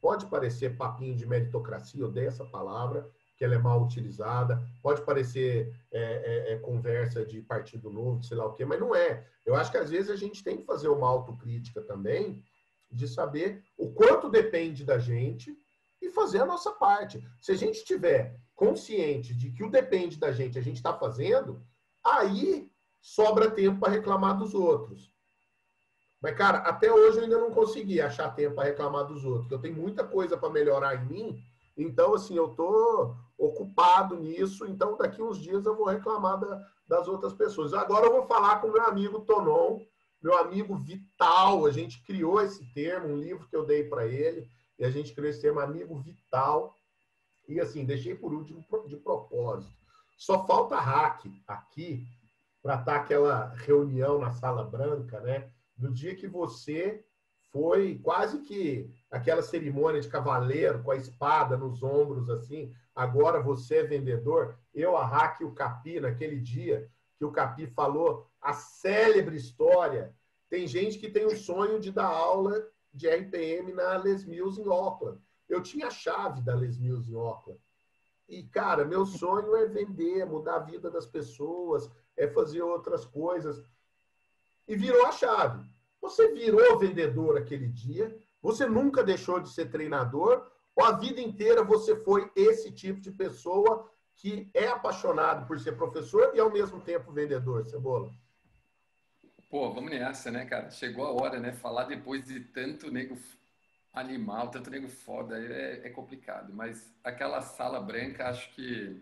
pode 0.00 0.26
parecer 0.26 0.76
papinho 0.76 1.14
de 1.14 1.24
meritocracia, 1.24 2.04
odeio 2.04 2.28
essa 2.28 2.44
palavra, 2.44 3.08
que 3.40 3.44
ela 3.46 3.54
é 3.54 3.58
mal 3.58 3.82
utilizada. 3.82 4.62
Pode 4.82 5.00
parecer 5.00 5.74
é, 5.90 6.02
é, 6.02 6.52
é, 6.52 6.58
conversa 6.58 7.24
de 7.24 7.40
partido 7.40 7.88
novo, 7.88 8.22
sei 8.22 8.36
lá 8.36 8.44
o 8.44 8.52
quê, 8.52 8.66
mas 8.66 8.78
não 8.78 8.94
é. 8.94 9.26
Eu 9.46 9.56
acho 9.56 9.70
que 9.70 9.78
às 9.78 9.88
vezes 9.88 10.10
a 10.10 10.14
gente 10.14 10.44
tem 10.44 10.58
que 10.58 10.66
fazer 10.66 10.88
uma 10.88 11.08
autocrítica 11.08 11.80
também 11.80 12.44
de 12.92 13.08
saber 13.08 13.64
o 13.78 13.90
quanto 13.92 14.28
depende 14.28 14.84
da 14.84 14.98
gente 14.98 15.56
e 16.02 16.10
fazer 16.10 16.42
a 16.42 16.44
nossa 16.44 16.70
parte. 16.72 17.26
Se 17.40 17.50
a 17.50 17.54
gente 17.54 17.82
tiver 17.82 18.38
consciente 18.54 19.34
de 19.34 19.50
que 19.50 19.64
o 19.64 19.70
depende 19.70 20.18
da 20.18 20.32
gente 20.32 20.58
a 20.58 20.62
gente 20.62 20.76
está 20.76 20.92
fazendo, 20.92 21.62
aí 22.04 22.70
sobra 23.00 23.50
tempo 23.50 23.80
para 23.80 23.92
reclamar 23.92 24.36
dos 24.36 24.52
outros. 24.52 25.14
Mas, 26.20 26.36
cara, 26.36 26.58
até 26.58 26.92
hoje 26.92 27.16
eu 27.16 27.24
ainda 27.24 27.38
não 27.38 27.52
consegui 27.52 28.02
achar 28.02 28.34
tempo 28.34 28.56
para 28.56 28.68
reclamar 28.68 29.06
dos 29.06 29.24
outros. 29.24 29.50
Eu 29.50 29.58
tenho 29.58 29.76
muita 29.76 30.04
coisa 30.04 30.36
para 30.36 30.50
melhorar 30.50 30.94
em 30.94 31.06
mim. 31.06 31.42
Então, 31.74 32.12
assim, 32.12 32.36
eu 32.36 32.48
tô 32.48 33.14
ocupado 33.40 34.16
nisso. 34.16 34.66
Então, 34.66 34.96
daqui 34.96 35.22
uns 35.22 35.38
dias 35.40 35.64
eu 35.64 35.76
vou 35.76 35.86
reclamar 35.86 36.38
da, 36.38 36.66
das 36.86 37.08
outras 37.08 37.32
pessoas. 37.32 37.72
Agora 37.72 38.06
eu 38.06 38.12
vou 38.12 38.26
falar 38.26 38.60
com 38.60 38.68
meu 38.68 38.84
amigo 38.84 39.20
Tonon, 39.20 39.80
meu 40.22 40.36
amigo 40.38 40.76
Vital. 40.76 41.66
A 41.66 41.70
gente 41.70 42.02
criou 42.04 42.40
esse 42.40 42.64
termo, 42.72 43.08
um 43.08 43.16
livro 43.16 43.48
que 43.48 43.56
eu 43.56 43.64
dei 43.64 43.84
para 43.84 44.06
ele. 44.06 44.48
E 44.78 44.84
a 44.84 44.90
gente 44.90 45.14
criou 45.14 45.30
esse 45.30 45.40
termo, 45.40 45.60
amigo 45.60 45.98
Vital. 45.98 46.74
E, 47.48 47.58
assim, 47.58 47.84
deixei 47.84 48.14
por 48.14 48.32
último 48.32 48.64
de 48.86 48.96
propósito. 48.96 49.72
Só 50.16 50.46
falta 50.46 50.76
hack 50.76 51.24
aqui 51.48 52.06
para 52.62 52.74
estar 52.74 52.84
tá 52.84 53.00
aquela 53.00 53.54
reunião 53.56 54.18
na 54.18 54.30
sala 54.32 54.62
branca, 54.62 55.18
né? 55.20 55.50
do 55.80 55.90
dia 55.90 56.14
que 56.14 56.28
você 56.28 57.02
foi 57.52 57.98
quase 57.98 58.38
que 58.40 58.90
aquela 59.10 59.42
cerimônia 59.42 60.00
de 60.00 60.08
cavaleiro 60.08 60.82
com 60.82 60.90
a 60.90 60.96
espada 60.96 61.56
nos 61.56 61.82
ombros 61.82 62.28
assim. 62.30 62.72
Agora 62.94 63.40
você 63.40 63.76
é 63.76 63.82
vendedor. 63.84 64.56
Eu, 64.72 64.96
a 64.96 65.04
Hack 65.04 65.40
e 65.40 65.44
o 65.44 65.52
Capi, 65.52 66.00
naquele 66.00 66.38
dia 66.38 66.88
que 67.18 67.24
o 67.24 67.32
Capi 67.32 67.66
falou 67.66 68.26
a 68.40 68.52
célebre 68.52 69.36
história. 69.36 70.14
Tem 70.48 70.66
gente 70.66 70.98
que 70.98 71.10
tem 71.10 71.26
o 71.26 71.36
sonho 71.36 71.78
de 71.80 71.90
dar 71.92 72.06
aula 72.06 72.66
de 72.92 73.08
RPM 73.08 73.72
na 73.72 73.96
Les 73.96 74.24
Mills 74.24 74.60
em 74.60 74.68
Auckland. 74.68 75.20
Eu 75.48 75.62
tinha 75.62 75.88
a 75.88 75.90
chave 75.90 76.40
da 76.40 76.54
Les 76.54 76.78
Mills 76.78 77.10
em 77.10 77.14
Auckland. 77.14 77.60
E, 78.28 78.44
cara, 78.44 78.84
meu 78.84 79.04
sonho 79.04 79.56
é 79.56 79.66
vender, 79.66 80.24
mudar 80.24 80.56
a 80.56 80.60
vida 80.60 80.88
das 80.88 81.04
pessoas, 81.04 81.90
é 82.16 82.28
fazer 82.28 82.62
outras 82.62 83.04
coisas 83.04 83.60
e 84.68 84.76
virou 84.76 85.04
a 85.04 85.12
chave. 85.12 85.68
Você 86.10 86.32
virou 86.32 86.76
vendedor 86.76 87.38
aquele 87.38 87.68
dia, 87.68 88.18
você 88.42 88.66
nunca 88.66 89.04
deixou 89.04 89.38
de 89.38 89.48
ser 89.48 89.70
treinador, 89.70 90.44
ou 90.74 90.84
a 90.84 90.98
vida 90.98 91.20
inteira 91.20 91.62
você 91.62 91.94
foi 91.94 92.28
esse 92.34 92.72
tipo 92.72 93.00
de 93.00 93.12
pessoa 93.12 93.88
que 94.16 94.50
é 94.52 94.66
apaixonado 94.66 95.46
por 95.46 95.60
ser 95.60 95.76
professor 95.76 96.32
e 96.34 96.40
ao 96.40 96.50
mesmo 96.50 96.80
tempo 96.80 97.12
vendedor, 97.12 97.64
Cebola? 97.64 98.10
Pô, 99.48 99.72
vamos 99.72 99.90
nessa, 99.90 100.32
né, 100.32 100.44
cara? 100.46 100.68
Chegou 100.70 101.06
a 101.06 101.12
hora, 101.12 101.38
né? 101.38 101.52
Falar 101.52 101.84
depois 101.84 102.26
de 102.26 102.40
tanto 102.40 102.90
nego 102.90 103.16
animal, 103.92 104.50
tanto 104.50 104.68
nego 104.68 104.88
foda, 104.88 105.38
é, 105.38 105.86
é 105.86 105.90
complicado. 105.90 106.52
Mas 106.52 106.92
aquela 107.04 107.40
sala 107.40 107.80
branca, 107.80 108.28
acho 108.28 108.52
que 108.52 109.00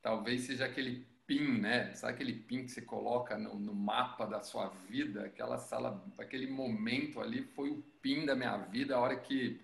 talvez 0.00 0.42
seja 0.42 0.64
aquele 0.64 1.04
pin, 1.26 1.58
né? 1.60 1.92
Sabe 1.94 2.14
aquele 2.14 2.32
pin 2.32 2.64
que 2.64 2.70
você 2.70 2.80
coloca 2.80 3.36
no, 3.36 3.58
no, 3.58 3.74
mapa 3.74 4.26
da 4.26 4.42
sua 4.42 4.68
vida? 4.88 5.24
Aquela 5.24 5.58
sala, 5.58 6.04
aquele 6.18 6.46
momento 6.46 7.20
ali 7.20 7.42
foi 7.42 7.70
o 7.70 7.82
pin 8.00 8.24
da 8.24 8.34
minha 8.34 8.56
vida, 8.56 8.94
a 8.94 9.00
hora 9.00 9.16
que 9.16 9.60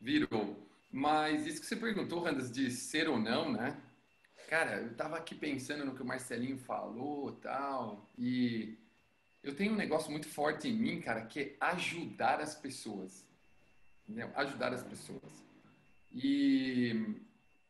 virou. 0.00 0.68
Mas 0.90 1.46
isso 1.46 1.60
que 1.60 1.66
você 1.66 1.76
perguntou, 1.76 2.20
Randas, 2.20 2.50
de 2.50 2.70
ser 2.70 3.08
ou 3.08 3.18
não, 3.18 3.50
né? 3.50 3.80
Cara, 4.48 4.82
eu 4.82 4.94
tava 4.94 5.16
aqui 5.16 5.34
pensando 5.34 5.84
no 5.84 5.94
que 5.94 6.02
o 6.02 6.04
Marcelinho 6.04 6.58
falou 6.58 7.32
tal, 7.32 8.10
e 8.18 8.76
eu 9.42 9.54
tenho 9.54 9.72
um 9.72 9.76
negócio 9.76 10.10
muito 10.10 10.28
forte 10.28 10.68
em 10.68 10.76
mim, 10.76 11.00
cara, 11.00 11.22
que 11.22 11.40
é 11.40 11.56
ajudar 11.60 12.40
as 12.40 12.54
pessoas. 12.54 13.26
Entendeu? 14.06 14.30
Ajudar 14.34 14.72
as 14.74 14.82
pessoas. 14.82 15.42
E 16.12 17.16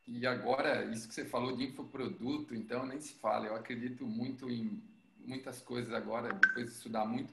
e 0.06 0.26
agora, 0.26 0.84
isso 0.86 1.08
que 1.08 1.14
você 1.14 1.24
falou 1.24 1.56
de 1.56 1.64
infoproduto, 1.64 2.54
então 2.54 2.84
nem 2.86 3.00
se 3.00 3.14
fala. 3.14 3.46
Eu 3.46 3.54
acredito 3.54 4.04
muito 4.04 4.50
em 4.50 4.82
muitas 5.24 5.60
coisas 5.60 5.92
agora, 5.92 6.32
depois 6.32 6.66
de 6.66 6.72
estudar 6.72 7.04
muito. 7.04 7.32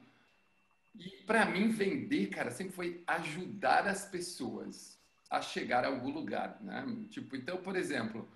E 0.95 1.09
para 1.25 1.45
mim, 1.45 1.69
vender, 1.69 2.27
cara, 2.27 2.51
sempre 2.51 2.73
foi 2.73 3.03
ajudar 3.07 3.87
as 3.87 4.05
pessoas 4.05 4.97
a 5.29 5.41
chegar 5.41 5.83
a 5.85 5.87
algum 5.87 6.09
lugar, 6.09 6.57
né? 6.61 6.85
Tipo, 7.09 7.35
então, 7.35 7.57
por 7.57 7.75
exemplo, 7.75 8.27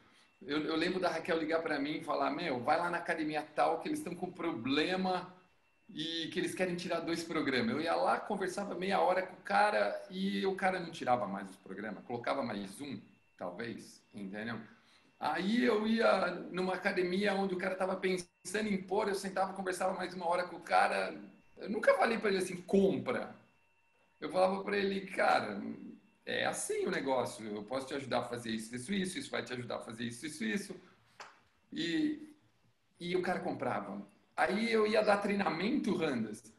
eu, 0.42 0.62
eu 0.66 0.76
lembro 0.76 1.00
da 1.00 1.10
Raquel 1.10 1.40
ligar 1.40 1.62
para 1.62 1.80
mim 1.80 1.98
e 1.98 2.04
falar: 2.04 2.32
Meu, 2.32 2.60
vai 2.60 2.78
lá 2.78 2.90
na 2.90 2.98
academia 2.98 3.42
tal 3.56 3.80
que 3.80 3.88
eles 3.88 4.00
estão 4.00 4.16
com 4.16 4.32
problema 4.32 5.34
e 5.90 6.28
que 6.30 6.40
eles 6.40 6.56
querem 6.56 6.76
tirar 6.76 7.00
dois 7.02 7.24
programas. 7.24 7.74
Eu 7.74 7.82
ia 7.82 7.96
lá, 7.96 8.20
conversava 8.20 8.76
meia 8.76 9.00
hora 9.00 9.26
com 9.26 9.36
o 9.36 9.44
cara 9.44 10.02
e 10.10 10.46
o 10.46 10.56
cara 10.56 10.80
não 10.80 10.92
tirava 10.92 11.28
mais 11.28 11.50
os 11.50 11.56
programas, 11.58 12.04
colocava 12.06 12.44
mais 12.44 12.80
um 12.82 13.00
talvez, 13.38 14.03
entendeu? 14.14 14.60
Aí 15.20 15.64
eu 15.64 15.88
ia 15.88 16.32
numa 16.52 16.74
academia 16.76 17.34
onde 17.34 17.54
o 17.54 17.58
cara 17.58 17.74
estava 17.74 17.96
pensando 17.96 18.68
em 18.68 18.82
pôr, 18.82 19.08
eu 19.08 19.16
sentava, 19.16 19.54
conversava 19.54 19.94
mais 19.94 20.14
uma 20.14 20.28
hora 20.28 20.44
com 20.48 20.58
o 20.58 20.62
cara. 20.62 21.16
Eu 21.58 21.70
nunca 21.70 21.94
falei 21.96 22.18
para 22.18 22.30
ele 22.30 22.40
assim, 22.40 22.62
compra. 22.62 23.36
Eu 24.20 24.30
falava 24.30 24.64
para 24.64 24.78
ele, 24.78 25.02
cara, 25.08 25.62
é 26.26 26.46
assim 26.46 26.86
o 26.86 26.92
negócio. 26.92 27.46
Eu 27.46 27.64
posso 27.64 27.88
te 27.88 27.94
ajudar 27.96 28.20
a 28.20 28.24
fazer 28.26 28.52
isso, 28.52 28.76
isso, 28.76 28.94
isso. 28.94 29.20
Isso 29.20 29.32
vai 29.32 29.44
te 29.44 29.54
ajudar 29.54 29.78
a 29.78 29.80
fazer 29.80 30.06
isso, 30.06 30.26
isso, 30.26 30.44
isso. 30.44 30.76
E, 31.72 32.36
e 33.00 33.16
o 33.16 33.22
cara 33.22 33.40
comprava. 33.40 34.06
Aí 34.36 34.72
eu 34.72 34.88
ia 34.88 35.02
dar 35.04 35.18
treinamento, 35.18 35.96
Randas. 35.96 36.53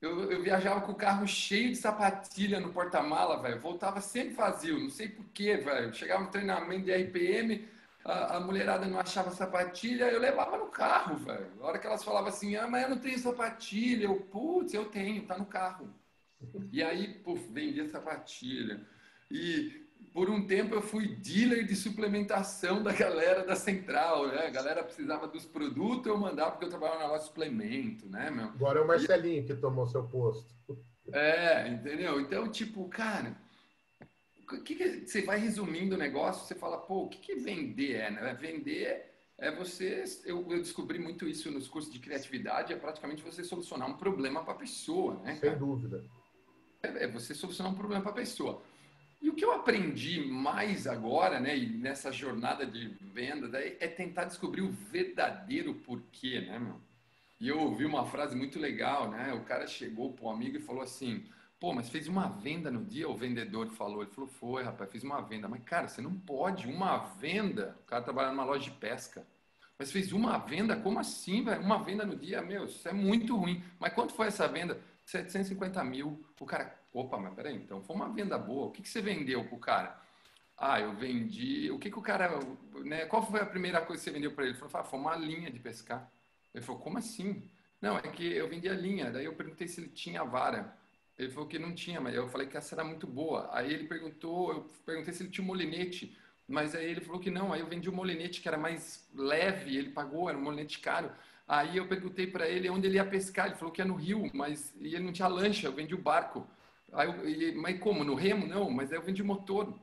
Eu, 0.00 0.30
eu, 0.30 0.42
viajava 0.42 0.80
com 0.80 0.92
o 0.92 0.94
carro 0.94 1.26
cheio 1.26 1.68
de 1.68 1.76
sapatilha 1.76 2.58
no 2.58 2.72
porta-mala, 2.72 3.42
velho. 3.42 3.60
Voltava 3.60 4.00
sempre 4.00 4.34
vazio, 4.34 4.78
não 4.78 4.88
sei 4.88 5.08
porquê, 5.08 5.58
velho. 5.58 5.92
Chegava 5.92 6.24
no 6.24 6.30
treinamento 6.30 6.86
de 6.86 6.92
RPM, 6.92 7.68
a, 8.02 8.36
a, 8.36 8.40
mulherada 8.40 8.86
não 8.86 8.98
achava 8.98 9.30
sapatilha, 9.30 10.04
eu 10.04 10.18
levava 10.18 10.56
no 10.56 10.68
carro, 10.68 11.16
velho. 11.16 11.52
A 11.60 11.66
hora 11.66 11.78
que 11.78 11.86
elas 11.86 12.02
falavam 12.02 12.30
assim, 12.30 12.56
ah, 12.56 12.66
mas 12.66 12.84
eu 12.84 12.90
não 12.90 12.98
tenho 12.98 13.18
sapatilha. 13.18 14.06
Eu, 14.06 14.16
putz, 14.16 14.72
eu 14.72 14.86
tenho, 14.86 15.26
tá 15.26 15.36
no 15.36 15.44
carro. 15.44 15.92
E 16.72 16.82
aí, 16.82 17.12
puf, 17.18 17.46
vendia 17.52 17.86
sapatilha. 17.86 18.80
E 19.30 19.86
por 20.12 20.28
um 20.28 20.46
tempo 20.46 20.74
eu 20.74 20.82
fui 20.82 21.06
dealer 21.06 21.64
de 21.64 21.76
suplementação 21.76 22.82
da 22.82 22.92
galera 22.92 23.44
da 23.44 23.54
central, 23.54 24.28
né? 24.28 24.46
A 24.46 24.50
galera 24.50 24.82
precisava 24.82 25.28
dos 25.28 25.44
produtos, 25.44 26.06
eu 26.06 26.16
mandava 26.16 26.52
porque 26.52 26.64
eu 26.64 26.70
trabalhava 26.70 27.00
na 27.00 27.06
loja 27.06 27.20
de 27.20 27.26
suplemento, 27.26 28.08
né, 28.08 28.30
meu? 28.30 28.46
Agora 28.46 28.80
é 28.80 28.82
o 28.82 28.86
Marcelinho 28.86 29.42
e... 29.42 29.46
que 29.46 29.54
tomou 29.54 29.86
seu 29.86 30.04
posto. 30.04 30.52
É, 31.12 31.68
entendeu? 31.68 32.20
Então, 32.20 32.48
tipo, 32.48 32.88
cara, 32.88 33.36
o 34.52 34.62
que, 34.62 34.74
que 34.74 35.06
você 35.06 35.22
vai 35.22 35.38
resumindo 35.38 35.94
o 35.94 35.98
negócio, 35.98 36.46
você 36.46 36.54
fala, 36.54 36.78
pô, 36.78 37.04
o 37.04 37.08
que, 37.08 37.18
que 37.18 37.36
vender 37.36 37.94
é, 37.94 38.10
né? 38.10 38.34
Vender 38.34 39.10
é 39.38 39.50
você, 39.50 40.04
eu, 40.24 40.46
eu, 40.50 40.58
descobri 40.58 40.98
muito 40.98 41.26
isso 41.26 41.50
nos 41.50 41.66
cursos 41.66 41.92
de 41.92 41.98
criatividade, 41.98 42.72
é 42.72 42.76
praticamente 42.76 43.22
você 43.22 43.42
solucionar 43.42 43.88
um 43.88 43.96
problema 43.96 44.42
para 44.44 44.52
a 44.52 44.56
pessoa, 44.56 45.14
né? 45.20 45.36
Sem 45.36 45.56
dúvida. 45.56 46.04
É, 46.82 47.04
é 47.04 47.08
você 47.08 47.34
solucionar 47.34 47.72
um 47.72 47.76
problema 47.76 48.02
para 48.02 48.12
a 48.12 48.14
pessoa. 48.14 48.62
E 49.20 49.28
o 49.28 49.34
que 49.34 49.44
eu 49.44 49.52
aprendi 49.52 50.20
mais 50.20 50.86
agora, 50.86 51.38
né, 51.38 51.56
e 51.56 51.66
nessa 51.66 52.10
jornada 52.10 52.64
de 52.64 52.88
venda, 52.88 53.48
daí, 53.48 53.76
é 53.78 53.86
tentar 53.86 54.24
descobrir 54.24 54.62
o 54.62 54.70
verdadeiro 54.70 55.74
porquê, 55.74 56.40
né, 56.40 56.58
meu? 56.58 56.80
E 57.38 57.48
eu 57.48 57.58
ouvi 57.58 57.86
uma 57.86 58.04
frase 58.04 58.36
muito 58.36 58.58
legal, 58.58 59.10
né? 59.10 59.32
O 59.32 59.44
cara 59.44 59.66
chegou 59.66 60.12
para 60.12 60.26
um 60.26 60.30
amigo 60.30 60.58
e 60.58 60.60
falou 60.60 60.82
assim: 60.82 61.24
pô, 61.58 61.72
mas 61.72 61.88
fez 61.88 62.06
uma 62.06 62.28
venda 62.28 62.70
no 62.70 62.84
dia? 62.84 63.08
O 63.08 63.16
vendedor 63.16 63.70
falou: 63.70 64.02
ele 64.02 64.10
falou, 64.10 64.28
foi, 64.28 64.62
rapaz, 64.62 64.90
fiz 64.90 65.02
uma 65.02 65.22
venda. 65.22 65.48
Mas, 65.48 65.62
cara, 65.64 65.88
você 65.88 66.02
não 66.02 66.14
pode, 66.14 66.66
uma 66.68 66.98
venda. 66.98 67.76
O 67.82 67.84
cara 67.84 68.02
trabalha 68.02 68.30
numa 68.30 68.44
loja 68.44 68.64
de 68.64 68.70
pesca. 68.72 69.26
Mas 69.78 69.90
fez 69.90 70.12
uma 70.12 70.36
venda? 70.36 70.76
Como 70.76 70.98
assim, 70.98 71.42
velho? 71.42 71.62
Uma 71.62 71.82
venda 71.82 72.04
no 72.04 72.14
dia? 72.14 72.42
Meu, 72.42 72.66
isso 72.66 72.86
é 72.86 72.92
muito 72.92 73.34
ruim. 73.36 73.62
Mas 73.78 73.94
quanto 73.94 74.12
foi 74.12 74.26
essa 74.26 74.46
venda? 74.46 74.78
750 75.06 75.82
mil. 75.84 76.22
O 76.38 76.44
cara, 76.44 76.78
Opa, 76.92 77.18
mas 77.18 77.34
peraí, 77.34 77.54
então 77.56 77.82
foi 77.82 77.94
uma 77.96 78.08
venda 78.08 78.36
boa. 78.38 78.66
O 78.66 78.70
que, 78.70 78.82
que 78.82 78.88
você 78.88 79.00
vendeu 79.00 79.44
pro 79.44 79.58
cara? 79.58 80.00
Ah, 80.56 80.80
eu 80.80 80.92
vendi. 80.94 81.70
O 81.70 81.78
que, 81.78 81.90
que 81.90 81.98
o 81.98 82.02
cara. 82.02 82.38
Né, 82.84 83.06
qual 83.06 83.24
foi 83.24 83.40
a 83.40 83.46
primeira 83.46 83.80
coisa 83.80 84.02
que 84.02 84.04
você 84.04 84.10
vendeu 84.10 84.32
para 84.32 84.44
ele? 84.44 84.52
Ele 84.52 84.58
falou, 84.58 84.76
ah, 84.76 84.84
foi 84.84 84.98
uma 84.98 85.16
linha 85.16 85.50
de 85.50 85.58
pescar. 85.58 86.10
Ele 86.54 86.64
falou, 86.64 86.80
como 86.80 86.98
assim? 86.98 87.42
Não, 87.80 87.96
é 87.96 88.02
que 88.02 88.24
eu 88.24 88.48
vendi 88.48 88.68
a 88.68 88.74
linha. 88.74 89.10
Daí 89.10 89.24
eu 89.24 89.34
perguntei 89.34 89.66
se 89.68 89.80
ele 89.80 89.88
tinha 89.88 90.22
vara. 90.24 90.76
Ele 91.18 91.30
falou 91.30 91.48
que 91.48 91.58
não 91.58 91.74
tinha, 91.74 92.00
mas 92.00 92.14
eu 92.14 92.28
falei 92.28 92.46
que 92.46 92.56
essa 92.56 92.74
era 92.74 92.84
muito 92.84 93.06
boa. 93.06 93.48
Aí 93.52 93.72
ele 93.72 93.84
perguntou, 93.84 94.52
eu 94.52 94.70
perguntei 94.84 95.12
se 95.14 95.22
ele 95.22 95.30
tinha 95.30 95.44
um 95.44 95.46
molinete, 95.48 96.16
mas 96.48 96.74
aí 96.74 96.90
ele 96.90 97.00
falou 97.00 97.20
que 97.20 97.30
não. 97.30 97.52
Aí 97.52 97.60
eu 97.60 97.66
vendi 97.66 97.88
um 97.88 97.94
molinete 97.94 98.40
que 98.40 98.48
era 98.48 98.58
mais 98.58 99.08
leve, 99.14 99.76
ele 99.76 99.90
pagou, 99.90 100.28
era 100.28 100.38
um 100.38 100.42
molinete 100.42 100.78
caro. 100.80 101.10
Aí 101.46 101.76
eu 101.76 101.86
perguntei 101.88 102.26
para 102.26 102.48
ele 102.48 102.68
onde 102.70 102.86
ele 102.86 102.96
ia 102.96 103.04
pescar. 103.04 103.46
Ele 103.46 103.56
falou 103.56 103.72
que 103.72 103.80
ia 103.80 103.84
no 103.84 103.94
rio, 103.94 104.30
mas 104.34 104.74
ele 104.80 104.98
não 105.00 105.12
tinha 105.12 105.28
lancha, 105.28 105.66
eu 105.66 105.72
vendi 105.72 105.94
o 105.94 105.98
barco. 105.98 106.46
Aí 106.92 107.08
eu, 107.48 107.60
mas 107.60 107.78
como? 107.78 108.04
No 108.04 108.14
remo? 108.14 108.46
Não, 108.46 108.70
mas 108.70 108.90
aí 108.90 108.98
eu 108.98 109.02
vendi 109.02 109.22
motor. 109.22 109.78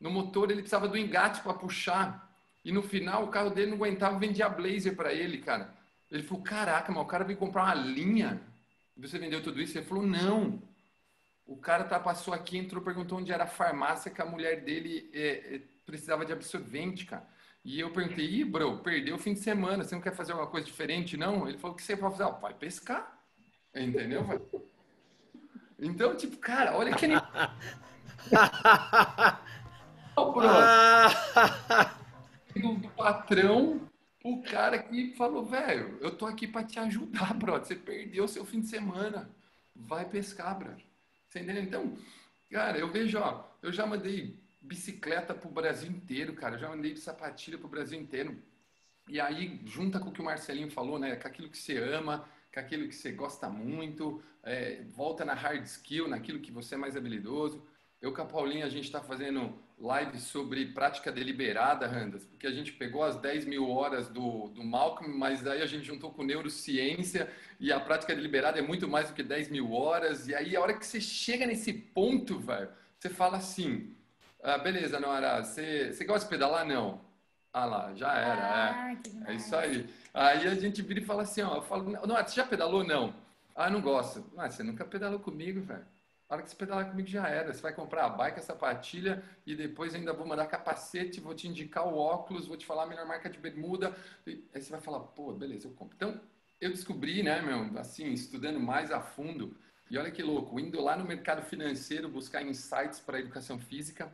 No 0.00 0.10
motor 0.10 0.50
ele 0.50 0.60
precisava 0.60 0.88
do 0.88 0.96
engate 0.96 1.40
para 1.42 1.54
puxar. 1.54 2.30
E 2.64 2.70
no 2.70 2.82
final 2.82 3.24
o 3.24 3.28
carro 3.28 3.50
dele 3.50 3.70
não 3.70 3.76
aguentava, 3.76 4.18
vendia 4.18 4.48
blazer 4.48 4.94
para 4.94 5.12
ele, 5.12 5.38
cara. 5.38 5.74
Ele 6.10 6.22
falou: 6.22 6.42
Caraca, 6.42 6.92
mas 6.92 7.02
o 7.02 7.06
cara 7.06 7.24
veio 7.24 7.38
comprar 7.38 7.64
uma 7.64 7.74
linha. 7.74 8.40
Você 8.96 9.18
vendeu 9.18 9.42
tudo 9.42 9.60
isso? 9.60 9.76
Ele 9.76 9.86
falou: 9.86 10.06
Não. 10.06 10.62
O 11.44 11.56
cara 11.56 11.84
tá, 11.84 11.98
passou 11.98 12.32
aqui, 12.32 12.56
entrou, 12.56 12.82
perguntou 12.82 13.18
onde 13.18 13.32
era 13.32 13.44
a 13.44 13.48
farmácia 13.48 14.10
que 14.10 14.22
a 14.22 14.26
mulher 14.26 14.62
dele 14.62 15.10
é, 15.12 15.56
é, 15.56 15.60
precisava 15.84 16.24
de 16.24 16.32
absorvente, 16.32 17.04
cara. 17.04 17.26
E 17.64 17.78
eu 17.78 17.92
perguntei, 17.92 18.26
ih, 18.26 18.44
bro, 18.44 18.78
perdeu 18.78 19.16
o 19.16 19.18
fim 19.18 19.34
de 19.34 19.40
semana, 19.40 19.84
você 19.84 19.94
não 19.94 20.02
quer 20.02 20.14
fazer 20.14 20.32
alguma 20.32 20.50
coisa 20.50 20.66
diferente, 20.66 21.16
não? 21.16 21.48
Ele 21.48 21.58
falou, 21.58 21.74
o 21.74 21.76
que 21.76 21.82
você 21.82 21.94
vai 21.94 22.10
fazer? 22.10 22.24
Ah, 22.24 22.30
vai 22.30 22.54
pescar. 22.54 23.22
Entendeu? 23.74 24.24
Então, 25.82 26.16
tipo, 26.16 26.36
cara, 26.36 26.76
olha 26.76 26.94
que... 26.94 27.08
bro. 30.30 30.46
do, 32.54 32.74
do 32.76 32.88
patrão, 32.90 33.90
o 34.22 34.42
cara 34.44 34.78
que 34.78 35.12
falou, 35.16 35.44
velho, 35.44 35.98
eu 36.00 36.16
tô 36.16 36.24
aqui 36.26 36.46
para 36.46 36.62
te 36.64 36.78
ajudar, 36.78 37.34
bro. 37.34 37.58
Você 37.58 37.74
perdeu 37.74 38.24
o 38.24 38.28
seu 38.28 38.44
fim 38.44 38.60
de 38.60 38.68
semana. 38.68 39.28
Vai 39.74 40.08
pescar, 40.08 40.56
bro. 40.56 40.76
Você 41.28 41.40
entendeu? 41.40 41.64
Então, 41.64 41.98
cara, 42.48 42.78
eu 42.78 42.88
vejo, 42.88 43.18
ó, 43.18 43.44
eu 43.60 43.72
já 43.72 43.84
mandei 43.84 44.40
bicicleta 44.60 45.34
pro 45.34 45.50
Brasil 45.50 45.90
inteiro, 45.90 46.32
cara. 46.34 46.54
Eu 46.54 46.60
já 46.60 46.68
mandei 46.68 46.94
sapatilha 46.94 47.58
pro 47.58 47.66
Brasil 47.66 47.98
inteiro. 48.00 48.40
E 49.08 49.20
aí, 49.20 49.60
junta 49.64 49.98
com 49.98 50.10
o 50.10 50.12
que 50.12 50.20
o 50.20 50.24
Marcelinho 50.24 50.70
falou, 50.70 50.96
né? 50.96 51.16
Com 51.16 51.26
aquilo 51.26 51.48
que 51.48 51.58
você 51.58 51.76
ama, 51.78 52.24
com 52.54 52.60
aquilo 52.60 52.86
que 52.86 52.94
você 52.94 53.10
gosta 53.10 53.48
muito, 53.48 54.22
é, 54.42 54.82
volta 54.94 55.24
na 55.24 55.34
hard 55.34 55.64
skill, 55.64 56.08
naquilo 56.08 56.40
que 56.40 56.50
você 56.50 56.74
é 56.74 56.78
mais 56.78 56.96
habilidoso. 56.96 57.62
Eu 58.00 58.12
com 58.12 58.22
a 58.22 58.24
Paulinha, 58.24 58.66
a 58.66 58.68
gente 58.68 58.84
está 58.84 59.00
fazendo 59.00 59.56
live 59.78 60.18
sobre 60.18 60.66
prática 60.66 61.12
deliberada, 61.12 61.86
Randas, 61.86 62.24
porque 62.24 62.48
a 62.48 62.50
gente 62.50 62.72
pegou 62.72 63.04
as 63.04 63.16
10 63.16 63.44
mil 63.44 63.70
horas 63.70 64.08
do, 64.08 64.48
do 64.48 64.64
Malcolm, 64.64 65.16
mas 65.16 65.46
aí 65.46 65.62
a 65.62 65.66
gente 65.66 65.84
juntou 65.84 66.10
com 66.10 66.24
neurociência 66.24 67.30
e 67.60 67.72
a 67.72 67.78
prática 67.78 68.14
deliberada 68.14 68.58
é 68.58 68.62
muito 68.62 68.88
mais 68.88 69.08
do 69.08 69.14
que 69.14 69.22
10 69.22 69.50
mil 69.50 69.72
horas. 69.72 70.26
E 70.26 70.34
aí, 70.34 70.56
a 70.56 70.60
hora 70.60 70.74
que 70.74 70.84
você 70.84 71.00
chega 71.00 71.46
nesse 71.46 71.72
ponto, 71.72 72.40
velho, 72.40 72.68
você 72.98 73.08
fala 73.08 73.36
assim: 73.36 73.94
ah, 74.42 74.58
beleza, 74.58 74.98
Nora, 74.98 75.44
você, 75.44 75.92
você 75.92 76.04
gosta 76.04 76.26
de 76.26 76.30
pedalar? 76.30 76.66
Não. 76.66 77.00
Ah 77.52 77.64
lá, 77.66 77.94
já 77.94 78.12
era. 78.16 78.40
É. 78.40 78.44
Ah, 78.44 78.96
é. 79.28 79.32
é 79.32 79.34
isso 79.36 79.54
aí. 79.54 79.88
Aí 80.12 80.48
a 80.48 80.54
gente 80.56 80.82
vira 80.82 80.98
e 80.98 81.04
fala 81.04 81.22
assim: 81.22 81.42
ó, 81.42 81.56
eu 81.56 81.62
falo, 81.62 81.88
Nora, 82.04 82.26
você 82.26 82.34
já 82.34 82.44
pedalou? 82.44 82.82
Não. 82.82 83.14
Ah, 83.54 83.70
não 83.70 83.80
gosto. 83.80 84.24
Ah, 84.36 84.50
você 84.50 84.62
nunca 84.62 84.84
pedalou 84.84 85.20
comigo, 85.20 85.60
velho. 85.60 85.84
A 86.28 86.34
hora 86.34 86.42
que 86.42 86.48
você 86.50 86.56
pedalar 86.56 86.88
comigo 86.88 87.08
já 87.08 87.28
era. 87.28 87.52
Você 87.52 87.60
vai 87.60 87.74
comprar 87.74 88.06
a 88.06 88.08
bike, 88.08 88.38
a 88.40 88.42
sapatilha 88.42 89.22
e 89.46 89.54
depois 89.54 89.94
ainda 89.94 90.12
vou 90.14 90.26
mandar 90.26 90.46
capacete, 90.46 91.20
vou 91.20 91.34
te 91.34 91.46
indicar 91.46 91.86
o 91.86 91.96
óculos, 91.96 92.46
vou 92.46 92.56
te 92.56 92.64
falar 92.64 92.84
a 92.84 92.86
melhor 92.86 93.06
marca 93.06 93.28
de 93.28 93.38
bermuda. 93.38 93.94
E 94.26 94.42
aí 94.54 94.60
você 94.62 94.70
vai 94.70 94.80
falar, 94.80 95.00
pô, 95.00 95.32
beleza, 95.32 95.66
eu 95.68 95.72
compro. 95.72 95.94
Então, 95.96 96.18
eu 96.60 96.70
descobri, 96.70 97.22
né, 97.22 97.42
meu, 97.42 97.78
assim, 97.78 98.12
estudando 98.12 98.58
mais 98.58 98.90
a 98.90 99.00
fundo. 99.00 99.54
E 99.90 99.98
olha 99.98 100.10
que 100.10 100.22
louco, 100.22 100.58
indo 100.58 100.80
lá 100.80 100.96
no 100.96 101.04
mercado 101.04 101.42
financeiro 101.42 102.08
buscar 102.08 102.42
insights 102.42 102.98
para 103.00 103.18
a 103.18 103.20
educação 103.20 103.58
física, 103.58 104.10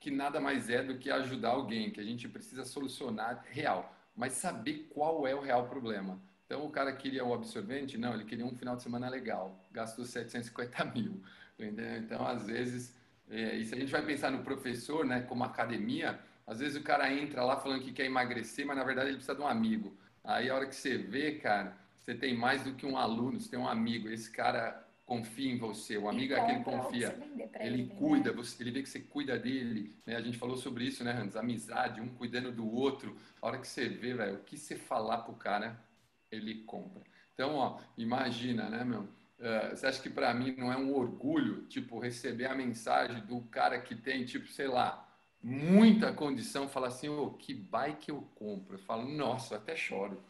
que 0.00 0.10
nada 0.10 0.40
mais 0.40 0.68
é 0.68 0.82
do 0.82 0.98
que 0.98 1.10
ajudar 1.10 1.50
alguém, 1.50 1.90
que 1.90 2.00
a 2.00 2.04
gente 2.04 2.28
precisa 2.28 2.64
solucionar 2.64 3.44
real, 3.50 3.94
mas 4.16 4.32
saber 4.34 4.88
qual 4.92 5.26
é 5.26 5.34
o 5.34 5.40
real 5.40 5.68
problema. 5.68 6.20
Então, 6.54 6.66
o 6.66 6.70
cara 6.70 6.92
queria 6.92 7.24
o 7.24 7.34
absorvente? 7.34 7.98
Não, 7.98 8.14
ele 8.14 8.22
queria 8.22 8.46
um 8.46 8.54
final 8.54 8.76
de 8.76 8.82
semana 8.84 9.08
legal, 9.08 9.58
gastou 9.72 10.04
750 10.04 10.84
mil. 10.94 11.20
Entendeu? 11.58 11.96
Então, 11.96 12.24
às 12.24 12.46
vezes, 12.46 12.94
é, 13.28 13.56
e 13.56 13.64
se 13.64 13.74
a 13.74 13.78
gente 13.78 13.90
vai 13.90 14.02
pensar 14.02 14.30
no 14.30 14.44
professor, 14.44 15.04
né, 15.04 15.22
como 15.22 15.42
academia, 15.42 16.16
às 16.46 16.60
vezes 16.60 16.76
o 16.76 16.84
cara 16.84 17.12
entra 17.12 17.42
lá 17.42 17.56
falando 17.56 17.82
que 17.82 17.90
quer 17.90 18.04
emagrecer, 18.04 18.64
mas 18.64 18.76
na 18.76 18.84
verdade 18.84 19.08
ele 19.08 19.16
precisa 19.16 19.34
de 19.34 19.42
um 19.42 19.48
amigo. 19.48 19.96
Aí 20.22 20.48
a 20.48 20.54
hora 20.54 20.66
que 20.66 20.76
você 20.76 20.96
vê, 20.96 21.32
cara, 21.32 21.76
você 21.98 22.14
tem 22.14 22.36
mais 22.36 22.62
do 22.62 22.72
que 22.74 22.86
um 22.86 22.96
aluno, 22.96 23.40
você 23.40 23.50
tem 23.50 23.58
um 23.58 23.66
amigo. 23.66 24.08
Esse 24.08 24.30
cara 24.30 24.80
confia 25.04 25.50
em 25.50 25.58
você, 25.58 25.98
o 25.98 26.08
amigo 26.08 26.34
é 26.34 26.40
aquele 26.40 26.58
que 26.58 26.64
confia. 26.64 27.18
Ele, 27.58 27.78
ele 27.82 27.86
cuida, 27.98 28.30
né? 28.30 28.36
você, 28.36 28.62
ele 28.62 28.70
vê 28.70 28.80
que 28.80 28.88
você 28.88 29.00
cuida 29.00 29.36
dele. 29.36 29.92
Né? 30.06 30.14
A 30.14 30.20
gente 30.20 30.38
falou 30.38 30.56
sobre 30.56 30.84
isso, 30.84 31.02
né, 31.02 31.20
Hans? 31.20 31.34
Amizade, 31.34 32.00
um 32.00 32.08
cuidando 32.10 32.52
do 32.52 32.72
outro. 32.72 33.16
A 33.42 33.48
hora 33.48 33.58
que 33.58 33.66
você 33.66 33.88
vê, 33.88 34.14
velho, 34.14 34.36
o 34.36 34.44
que 34.44 34.56
você 34.56 34.76
falar 34.76 35.18
pro 35.18 35.34
cara, 35.34 35.82
ele 36.30 36.62
compra. 36.64 37.02
Então, 37.34 37.54
ó, 37.56 37.80
imagina, 37.96 38.68
né, 38.68 38.84
meu? 38.84 39.02
Uh, 39.38 39.70
você 39.70 39.86
acha 39.86 40.00
que 40.00 40.08
para 40.08 40.32
mim 40.32 40.54
não 40.56 40.72
é 40.72 40.76
um 40.76 40.94
orgulho, 40.94 41.66
tipo, 41.66 41.98
receber 41.98 42.46
a 42.46 42.54
mensagem 42.54 43.20
do 43.26 43.40
cara 43.42 43.80
que 43.80 43.94
tem, 43.94 44.24
tipo, 44.24 44.46
sei 44.46 44.68
lá, 44.68 45.06
muita 45.42 46.12
condição, 46.12 46.68
falar 46.68 46.88
assim, 46.88 47.08
ô, 47.08 47.24
oh, 47.24 47.30
que 47.32 47.52
bike 47.52 48.08
eu 48.08 48.26
compro? 48.34 48.76
Eu 48.76 48.78
falo, 48.78 49.06
nossa, 49.08 49.54
eu 49.54 49.58
até 49.58 49.76
choro. 49.76 50.22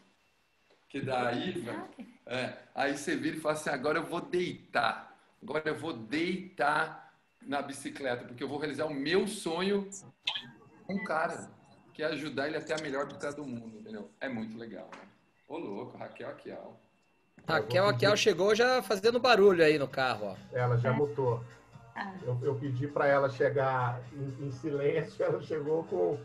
Que 0.89 0.99
daí, 0.99 1.51
velho, 1.51 1.89
é, 2.25 2.57
aí 2.73 2.97
você 2.97 3.15
vira 3.15 3.37
e 3.37 3.39
fala 3.39 3.53
assim, 3.53 3.69
agora 3.69 3.99
eu 3.99 4.05
vou 4.05 4.21
deitar, 4.21 5.17
agora 5.41 5.63
eu 5.65 5.77
vou 5.77 5.93
deitar 5.93 7.13
na 7.41 7.61
bicicleta, 7.61 8.25
porque 8.25 8.43
eu 8.43 8.47
vou 8.47 8.57
realizar 8.57 8.85
o 8.85 8.93
meu 8.93 9.27
sonho 9.27 9.89
com 10.85 10.93
um 10.93 11.03
cara, 11.03 11.49
que 11.93 12.01
é 12.03 12.07
ajudar 12.07 12.47
ele 12.47 12.57
a 12.57 12.61
ter 12.61 12.73
a 12.73 12.81
melhor 12.81 13.05
bicicleta 13.05 13.37
do 13.37 13.45
mundo, 13.45 13.79
entendeu? 13.79 14.09
É 14.19 14.27
muito 14.27 14.57
legal, 14.57 14.89
né? 14.93 15.07
Ô, 15.47 15.57
louco, 15.57 15.97
Raquel 15.97 16.29
aqui, 16.29 16.51
ó. 16.51 16.85
Raquel, 17.47 17.85
Raquel 17.85 18.17
chegou 18.17 18.55
já 18.55 18.81
fazendo 18.81 19.19
barulho 19.19 19.63
aí 19.63 19.77
no 19.77 19.87
carro, 19.87 20.27
ó. 20.27 20.35
Ela 20.51 20.77
já 20.77 20.91
mutou. 20.91 21.43
Ah. 21.95 22.13
Eu, 22.23 22.37
eu 22.41 22.55
pedi 22.55 22.87
para 22.87 23.07
ela 23.07 23.29
chegar 23.29 24.01
em, 24.11 24.47
em, 24.47 24.51
silêncio, 24.51 25.23
ela 25.23 25.41
chegou 25.41 25.83
com, 25.83 26.17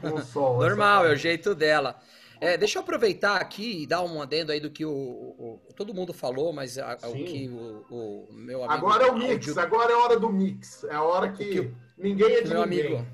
com 0.00 0.14
o 0.14 0.22
som. 0.22 0.58
Normal, 0.58 1.06
é 1.06 1.12
o 1.12 1.16
jeito 1.16 1.54
dela. 1.54 2.00
É, 2.40 2.56
deixa 2.56 2.78
eu 2.78 2.82
aproveitar 2.82 3.36
aqui 3.36 3.82
e 3.82 3.86
dar 3.86 4.02
um 4.02 4.20
adendo 4.20 4.50
aí 4.50 4.58
do 4.58 4.68
que 4.68 4.84
o, 4.84 4.90
o 4.90 5.60
todo 5.76 5.94
mundo 5.94 6.12
falou, 6.12 6.52
mas 6.52 6.76
a, 6.76 6.98
o 7.04 7.12
que 7.12 7.48
o, 7.48 7.84
o, 7.88 8.28
meu 8.32 8.64
amigo. 8.64 8.86
Agora 8.86 9.06
é 9.06 9.10
o 9.12 9.16
mix, 9.16 9.56
agora 9.56 9.92
é 9.92 9.94
a 9.94 9.98
hora 9.98 10.18
do 10.18 10.28
mix. 10.28 10.82
É 10.84 10.94
a 10.94 11.02
hora 11.02 11.30
que, 11.30 11.44
que 11.44 11.74
ninguém 11.96 12.34
é 12.34 12.40
de 12.40 12.50
meu 12.50 12.66
ninguém. 12.66 12.96
Amigo, 12.96 13.06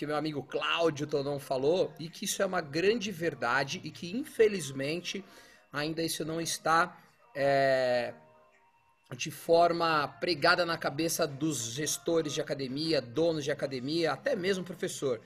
que 0.00 0.06
meu 0.06 0.16
amigo 0.16 0.42
Cláudio 0.42 1.06
Tonon 1.06 1.38
falou, 1.38 1.92
e 1.98 2.08
que 2.08 2.24
isso 2.24 2.40
é 2.42 2.46
uma 2.46 2.62
grande 2.62 3.12
verdade, 3.12 3.82
e 3.84 3.90
que 3.90 4.10
infelizmente 4.10 5.22
ainda 5.70 6.02
isso 6.02 6.24
não 6.24 6.40
está 6.40 6.98
é, 7.34 8.14
de 9.14 9.30
forma 9.30 10.08
pregada 10.18 10.64
na 10.64 10.78
cabeça 10.78 11.26
dos 11.26 11.72
gestores 11.72 12.32
de 12.32 12.40
academia, 12.40 13.02
donos 13.02 13.44
de 13.44 13.50
academia, 13.50 14.12
até 14.12 14.34
mesmo 14.34 14.64
professor. 14.64 15.20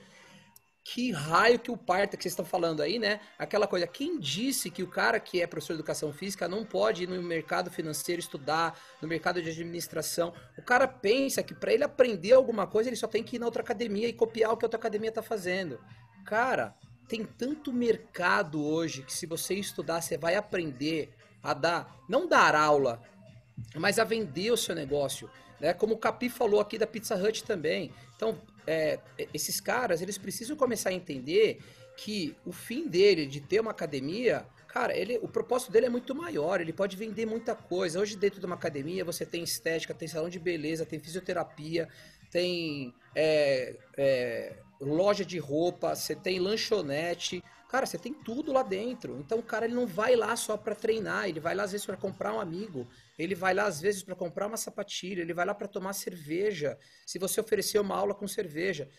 Que 0.87 1.11
raio 1.11 1.57
que 1.57 1.71
o 1.71 1.75
parta 1.75 2.15
que 2.15 2.21
vocês 2.21 2.33
estão 2.33 2.45
falando 2.45 2.79
aí, 2.79 2.99
né? 2.99 3.19
Aquela 3.39 3.65
coisa, 3.65 3.87
quem 3.87 4.19
disse 4.19 4.69
que 4.69 4.83
o 4.83 4.87
cara 4.87 5.19
que 5.19 5.41
é 5.41 5.47
professor 5.47 5.73
de 5.73 5.79
educação 5.79 6.13
física 6.13 6.47
não 6.47 6.63
pode 6.63 7.03
ir 7.03 7.09
no 7.09 7.19
mercado 7.23 7.71
financeiro 7.71 8.19
estudar, 8.19 8.79
no 9.01 9.07
mercado 9.07 9.41
de 9.41 9.49
administração? 9.49 10.31
O 10.55 10.61
cara 10.61 10.87
pensa 10.87 11.41
que 11.41 11.55
para 11.55 11.73
ele 11.73 11.83
aprender 11.83 12.33
alguma 12.33 12.67
coisa, 12.67 12.87
ele 12.87 12.95
só 12.95 13.07
tem 13.07 13.23
que 13.23 13.37
ir 13.37 13.39
na 13.39 13.47
outra 13.47 13.63
academia 13.63 14.07
e 14.07 14.13
copiar 14.13 14.51
o 14.51 14.57
que 14.57 14.63
a 14.63 14.67
outra 14.67 14.79
academia 14.79 15.09
está 15.09 15.23
fazendo. 15.23 15.79
Cara, 16.23 16.75
tem 17.07 17.25
tanto 17.25 17.73
mercado 17.73 18.63
hoje 18.63 19.01
que 19.01 19.11
se 19.11 19.25
você 19.25 19.55
estudar, 19.55 20.01
você 20.01 20.19
vai 20.19 20.35
aprender 20.35 21.11
a 21.41 21.55
dar, 21.55 21.95
não 22.07 22.29
dar 22.29 22.53
aula, 22.53 23.01
mas 23.75 23.97
a 23.97 24.03
vender 24.03 24.51
o 24.51 24.57
seu 24.57 24.75
negócio. 24.75 25.31
Né? 25.59 25.73
Como 25.73 25.93
o 25.93 25.97
Capi 25.97 26.29
falou 26.29 26.59
aqui 26.59 26.77
da 26.77 26.87
Pizza 26.87 27.15
Hut 27.15 27.43
também. 27.43 27.91
Então, 28.15 28.37
é, 28.67 28.99
esses 29.33 29.59
caras, 29.59 30.01
eles 30.01 30.17
precisam 30.17 30.55
começar 30.55 30.89
a 30.89 30.93
entender 30.93 31.59
que 31.97 32.35
o 32.45 32.51
fim 32.51 32.87
dele 32.87 33.25
de 33.25 33.39
ter 33.39 33.59
uma 33.59 33.71
academia, 33.71 34.45
cara, 34.67 34.95
ele, 34.95 35.17
o 35.21 35.27
propósito 35.27 35.71
dele 35.71 35.85
é 35.85 35.89
muito 35.89 36.13
maior, 36.13 36.59
ele 36.59 36.73
pode 36.73 36.97
vender 36.97 37.25
muita 37.25 37.55
coisa. 37.55 37.99
Hoje, 37.99 38.17
dentro 38.17 38.39
de 38.39 38.45
uma 38.45 38.55
academia, 38.55 39.05
você 39.05 39.25
tem 39.25 39.43
estética, 39.43 39.93
tem 39.93 40.07
salão 40.07 40.29
de 40.29 40.39
beleza, 40.39 40.85
tem 40.85 40.99
fisioterapia, 40.99 41.87
tem 42.29 42.93
é, 43.15 43.75
é, 43.97 44.55
loja 44.79 45.23
de 45.23 45.39
roupa, 45.39 45.95
você 45.95 46.15
tem 46.15 46.39
lanchonete. 46.39 47.43
Cara, 47.69 47.85
você 47.85 47.97
tem 47.97 48.13
tudo 48.13 48.51
lá 48.51 48.63
dentro. 48.63 49.17
Então 49.19 49.39
o 49.39 49.43
cara 49.43 49.65
ele 49.65 49.73
não 49.73 49.87
vai 49.87 50.15
lá 50.15 50.35
só 50.35 50.57
para 50.57 50.75
treinar, 50.75 51.27
ele 51.27 51.39
vai 51.39 51.55
lá 51.55 51.63
às 51.63 51.71
vezes 51.71 51.85
para 51.85 51.97
comprar 51.97 52.33
um 52.33 52.39
amigo, 52.39 52.87
ele 53.17 53.35
vai 53.35 53.53
lá 53.53 53.65
às 53.65 53.79
vezes 53.79 54.03
para 54.03 54.15
comprar 54.15 54.47
uma 54.47 54.57
sapatilha, 54.57 55.21
ele 55.21 55.33
vai 55.33 55.45
lá 55.45 55.53
para 55.53 55.67
tomar 55.67 55.93
cerveja. 55.93 56.77
Se 57.05 57.17
você 57.17 57.39
oferecer 57.39 57.79
uma 57.79 57.95
aula 57.95 58.13
com 58.13 58.27
cerveja. 58.27 58.89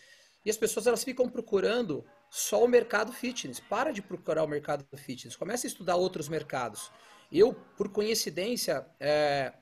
E 0.45 0.49
as 0.49 0.57
pessoas 0.57 0.87
elas 0.87 1.03
ficam 1.03 1.27
procurando 1.29 2.05
só 2.29 2.63
o 2.63 2.67
mercado 2.67 3.11
fitness. 3.11 3.59
Para 3.59 3.91
de 3.91 4.01
procurar 4.01 4.43
o 4.43 4.47
mercado 4.47 4.85
fitness, 4.97 5.35
comece 5.35 5.67
a 5.67 5.69
estudar 5.69 5.95
outros 5.95 6.29
mercados. 6.29 6.91
Eu, 7.31 7.53
por 7.75 7.89
coincidência, 7.89 8.85
é, 8.99 9.53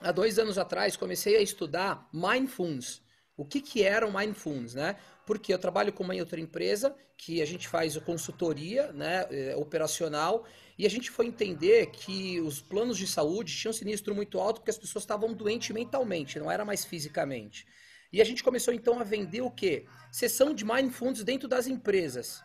há 0.00 0.12
dois 0.12 0.38
anos 0.38 0.58
atrás 0.58 0.96
comecei 0.96 1.36
a 1.36 1.40
estudar 1.40 2.08
Mindfulness. 2.12 3.02
O 3.36 3.44
que, 3.44 3.60
que 3.60 3.82
era 3.82 4.06
o 4.06 4.12
Mindfulness, 4.16 4.74
né? 4.74 4.96
Porque 5.26 5.52
eu 5.52 5.58
trabalho 5.58 5.92
com 5.92 6.02
uma 6.02 6.14
outra 6.14 6.40
empresa 6.40 6.94
que 7.16 7.40
a 7.40 7.44
gente 7.44 7.68
faz 7.68 7.96
consultoria 7.98 8.92
né, 8.92 9.26
é, 9.30 9.56
operacional 9.56 10.44
e 10.76 10.84
a 10.84 10.90
gente 10.90 11.10
foi 11.10 11.26
entender 11.26 11.86
que 11.90 12.40
os 12.40 12.60
planos 12.60 12.98
de 12.98 13.06
saúde 13.06 13.54
tinham 13.54 13.72
sinistro 13.72 14.14
muito 14.14 14.40
alto 14.40 14.60
porque 14.60 14.70
as 14.70 14.78
pessoas 14.78 15.04
estavam 15.04 15.32
doentes 15.32 15.70
mentalmente, 15.70 16.38
não 16.38 16.50
era 16.50 16.64
mais 16.64 16.84
fisicamente. 16.84 17.66
E 18.12 18.20
a 18.20 18.24
gente 18.24 18.42
começou 18.42 18.74
então 18.74 18.98
a 18.98 19.04
vender 19.04 19.40
o 19.40 19.50
quê? 19.50 19.86
Sessão 20.10 20.52
de 20.52 20.64
Mindfulness 20.64 21.22
dentro 21.22 21.48
das 21.48 21.66
empresas. 21.66 22.42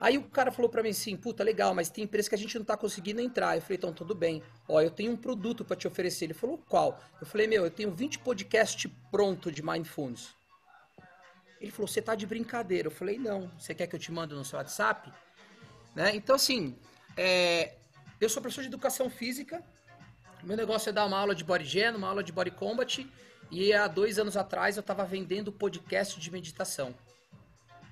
Aí 0.00 0.18
o 0.18 0.22
cara 0.24 0.50
falou 0.50 0.68
para 0.68 0.82
mim 0.82 0.88
assim, 0.88 1.16
puta, 1.16 1.44
legal, 1.44 1.74
mas 1.74 1.88
tem 1.88 2.04
empresa 2.04 2.28
que 2.28 2.34
a 2.34 2.38
gente 2.38 2.58
não 2.58 2.64
tá 2.64 2.76
conseguindo 2.76 3.20
entrar. 3.20 3.56
Eu 3.56 3.62
falei, 3.62 3.76
então 3.76 3.92
tudo 3.92 4.14
bem. 4.14 4.42
Ó, 4.68 4.80
eu 4.80 4.90
tenho 4.90 5.12
um 5.12 5.16
produto 5.16 5.64
para 5.64 5.76
te 5.76 5.86
oferecer. 5.86 6.24
Ele 6.24 6.34
falou, 6.34 6.58
qual? 6.58 6.98
Eu 7.20 7.26
falei, 7.26 7.46
meu, 7.46 7.64
eu 7.64 7.70
tenho 7.70 7.90
20 7.92 8.18
podcasts 8.18 8.90
pronto 9.10 9.52
de 9.52 9.62
Mindfulness. 9.62 10.34
Ele 11.62 11.70
falou, 11.70 11.86
você 11.86 12.02
tá 12.02 12.16
de 12.16 12.26
brincadeira. 12.26 12.88
Eu 12.88 12.90
falei, 12.90 13.16
não. 13.18 13.48
Você 13.56 13.72
quer 13.72 13.86
que 13.86 13.94
eu 13.94 14.00
te 14.00 14.10
mande 14.10 14.34
no 14.34 14.44
seu 14.44 14.58
WhatsApp? 14.58 15.12
Né? 15.94 16.16
Então, 16.16 16.34
assim, 16.34 16.76
é, 17.16 17.76
eu 18.20 18.28
sou 18.28 18.42
professor 18.42 18.62
de 18.62 18.66
educação 18.66 19.08
física. 19.08 19.62
Meu 20.42 20.56
negócio 20.56 20.90
é 20.90 20.92
dar 20.92 21.06
uma 21.06 21.16
aula 21.16 21.36
de 21.36 21.44
body 21.44 21.64
gen, 21.64 21.94
uma 21.94 22.08
aula 22.08 22.24
de 22.24 22.32
body 22.32 22.50
combat. 22.50 23.08
E 23.48 23.72
há 23.72 23.86
dois 23.86 24.18
anos 24.18 24.36
atrás 24.36 24.76
eu 24.76 24.80
estava 24.80 25.04
vendendo 25.04 25.52
podcast 25.52 26.18
de 26.18 26.30
meditação. 26.32 26.92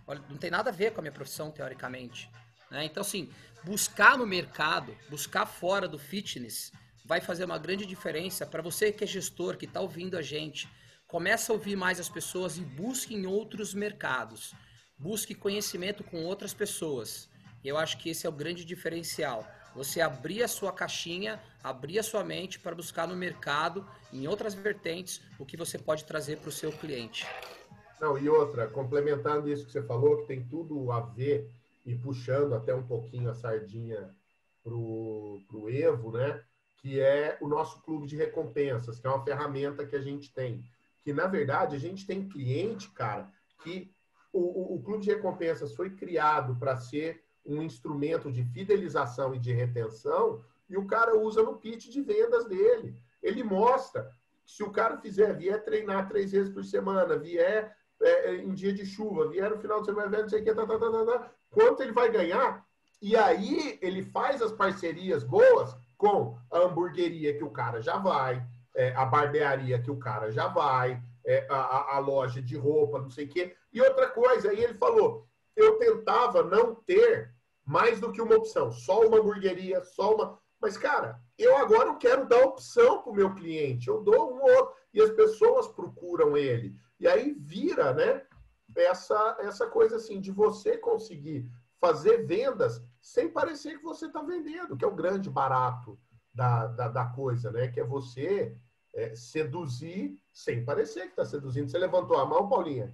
Olha, 0.04 0.20
não 0.28 0.36
tem 0.36 0.50
nada 0.50 0.70
a 0.70 0.72
ver 0.72 0.92
com 0.92 1.00
a 1.00 1.02
minha 1.02 1.12
profissão, 1.12 1.52
teoricamente. 1.52 2.28
Né? 2.72 2.84
Então, 2.86 3.02
assim, 3.02 3.30
buscar 3.62 4.18
no 4.18 4.26
mercado, 4.26 4.96
buscar 5.08 5.46
fora 5.46 5.86
do 5.86 5.96
fitness, 5.98 6.72
vai 7.04 7.20
fazer 7.20 7.44
uma 7.44 7.58
grande 7.58 7.86
diferença 7.86 8.44
para 8.44 8.62
você 8.62 8.90
que 8.90 9.04
é 9.04 9.06
gestor, 9.06 9.56
que 9.56 9.66
está 9.66 9.80
ouvindo 9.80 10.16
a 10.16 10.22
gente. 10.22 10.68
Começa 11.10 11.50
a 11.50 11.54
ouvir 11.56 11.74
mais 11.74 11.98
as 11.98 12.08
pessoas 12.08 12.56
e 12.56 12.60
busque 12.60 13.16
em 13.16 13.26
outros 13.26 13.74
mercados. 13.74 14.54
Busque 14.96 15.34
conhecimento 15.34 16.04
com 16.04 16.24
outras 16.24 16.54
pessoas. 16.54 17.28
Eu 17.64 17.76
acho 17.76 17.98
que 17.98 18.10
esse 18.10 18.26
é 18.26 18.28
o 18.28 18.32
grande 18.32 18.64
diferencial. 18.64 19.44
Você 19.74 20.00
abrir 20.00 20.44
a 20.44 20.46
sua 20.46 20.72
caixinha, 20.72 21.42
abrir 21.64 21.98
a 21.98 22.04
sua 22.04 22.22
mente 22.22 22.60
para 22.60 22.76
buscar 22.76 23.08
no 23.08 23.16
mercado, 23.16 23.84
em 24.12 24.28
outras 24.28 24.54
vertentes, 24.54 25.20
o 25.36 25.44
que 25.44 25.56
você 25.56 25.76
pode 25.76 26.04
trazer 26.04 26.36
para 26.38 26.48
o 26.48 26.52
seu 26.52 26.70
cliente. 26.70 27.26
Não, 28.00 28.16
e 28.16 28.28
outra, 28.28 28.68
complementando 28.68 29.50
isso 29.50 29.66
que 29.66 29.72
você 29.72 29.82
falou, 29.82 30.18
que 30.18 30.28
tem 30.28 30.44
tudo 30.44 30.92
a 30.92 31.00
ver 31.00 31.50
e 31.84 31.92
puxando 31.96 32.54
até 32.54 32.72
um 32.72 32.86
pouquinho 32.86 33.30
a 33.30 33.34
sardinha 33.34 34.14
pro, 34.62 35.40
pro 35.48 35.68
Evo, 35.68 36.12
né? 36.12 36.40
Que 36.80 37.00
é 37.00 37.36
o 37.40 37.48
nosso 37.48 37.82
clube 37.82 38.06
de 38.06 38.14
recompensas, 38.14 39.00
que 39.00 39.08
é 39.08 39.10
uma 39.10 39.24
ferramenta 39.24 39.84
que 39.84 39.96
a 39.96 40.00
gente 40.00 40.32
tem. 40.32 40.64
Que, 41.02 41.12
na 41.12 41.26
verdade, 41.26 41.76
a 41.76 41.78
gente 41.78 42.06
tem 42.06 42.28
cliente, 42.28 42.90
cara, 42.90 43.30
que 43.62 43.92
o, 44.32 44.40
o, 44.40 44.74
o 44.76 44.82
clube 44.82 45.04
de 45.04 45.10
recompensas 45.10 45.74
foi 45.74 45.90
criado 45.90 46.56
para 46.56 46.76
ser 46.76 47.24
um 47.44 47.62
instrumento 47.62 48.30
de 48.30 48.44
fidelização 48.44 49.34
e 49.34 49.38
de 49.38 49.52
retenção, 49.52 50.44
e 50.68 50.76
o 50.76 50.86
cara 50.86 51.18
usa 51.18 51.42
no 51.42 51.56
pitch 51.56 51.88
de 51.88 52.00
vendas 52.00 52.46
dele. 52.46 53.02
Ele 53.22 53.42
mostra 53.42 54.10
se 54.46 54.62
o 54.62 54.70
cara 54.70 54.98
fizer, 54.98 55.36
vier 55.36 55.62
treinar 55.64 56.08
três 56.08 56.32
vezes 56.32 56.52
por 56.52 56.64
semana, 56.64 57.16
vier 57.16 57.76
é, 58.02 58.30
é, 58.30 58.36
em 58.36 58.52
dia 58.52 58.72
de 58.72 58.84
chuva, 58.84 59.28
vier 59.28 59.50
no 59.50 59.58
final 59.58 59.80
de 59.80 59.86
semana, 59.86 60.22
não 60.22 60.28
sei 60.28 60.40
o 60.40 60.44
que, 60.44 60.54
tá, 60.54 60.66
tá, 60.66 60.78
tá, 60.78 60.90
tá, 60.90 61.04
tá, 61.04 61.32
quanto 61.50 61.82
ele 61.82 61.92
vai 61.92 62.10
ganhar. 62.10 62.64
E 63.00 63.16
aí 63.16 63.78
ele 63.80 64.02
faz 64.02 64.42
as 64.42 64.52
parcerias 64.52 65.22
boas 65.22 65.74
com 65.96 66.38
a 66.50 66.58
hamburgueria 66.58 67.36
que 67.36 67.44
o 67.44 67.50
cara 67.50 67.80
já 67.80 67.96
vai, 67.96 68.44
é, 68.74 68.94
a 68.94 69.04
barbearia 69.04 69.80
que 69.80 69.90
o 69.90 69.98
cara 69.98 70.30
já 70.30 70.48
vai, 70.48 71.02
é, 71.24 71.46
a, 71.50 71.96
a, 71.96 71.98
loja 71.98 72.40
de 72.40 72.56
roupa, 72.56 73.00
não 73.00 73.10
sei 73.10 73.26
o 73.26 73.28
quê. 73.28 73.56
E 73.72 73.80
outra 73.80 74.08
coisa, 74.08 74.50
aí 74.50 74.62
ele 74.62 74.74
falou, 74.74 75.26
eu 75.56 75.78
tentava 75.78 76.42
não 76.42 76.74
ter 76.74 77.34
mais 77.64 78.00
do 78.00 78.12
que 78.12 78.22
uma 78.22 78.36
opção, 78.36 78.72
só 78.72 79.06
uma 79.06 79.18
hamburgueria, 79.18 79.82
só 79.82 80.14
uma. 80.14 80.38
Mas, 80.60 80.76
cara, 80.76 81.20
eu 81.38 81.56
agora 81.56 81.88
eu 81.88 81.96
quero 81.96 82.26
dar 82.26 82.44
opção 82.44 83.02
para 83.02 83.12
o 83.12 83.14
meu 83.14 83.34
cliente. 83.34 83.88
Eu 83.88 84.02
dou 84.02 84.34
um 84.34 84.42
outro. 84.42 84.74
E 84.92 85.00
as 85.00 85.10
pessoas 85.10 85.68
procuram 85.68 86.36
ele. 86.36 86.74
E 86.98 87.08
aí 87.08 87.32
vira, 87.32 87.94
né? 87.94 88.22
Essa, 88.76 89.36
essa 89.40 89.66
coisa 89.66 89.96
assim 89.96 90.20
de 90.20 90.30
você 90.30 90.76
conseguir 90.76 91.48
fazer 91.80 92.26
vendas 92.26 92.82
sem 93.00 93.28
parecer 93.28 93.78
que 93.78 93.84
você 93.84 94.06
está 94.06 94.20
vendendo, 94.20 94.76
que 94.76 94.84
é 94.84 94.88
o 94.88 94.94
grande 94.94 95.30
barato 95.30 95.98
da, 96.40 96.66
da, 96.68 96.88
da 96.88 97.04
coisa, 97.04 97.50
né? 97.52 97.68
Que 97.68 97.80
é 97.80 97.84
você 97.84 98.56
é, 98.94 99.14
seduzir 99.14 100.18
sem 100.32 100.64
parecer 100.64 101.02
que 101.02 101.10
está 101.10 101.24
seduzindo. 101.26 101.70
Você 101.70 101.76
levantou 101.76 102.16
a 102.16 102.24
mão, 102.24 102.48
Paulinha? 102.48 102.90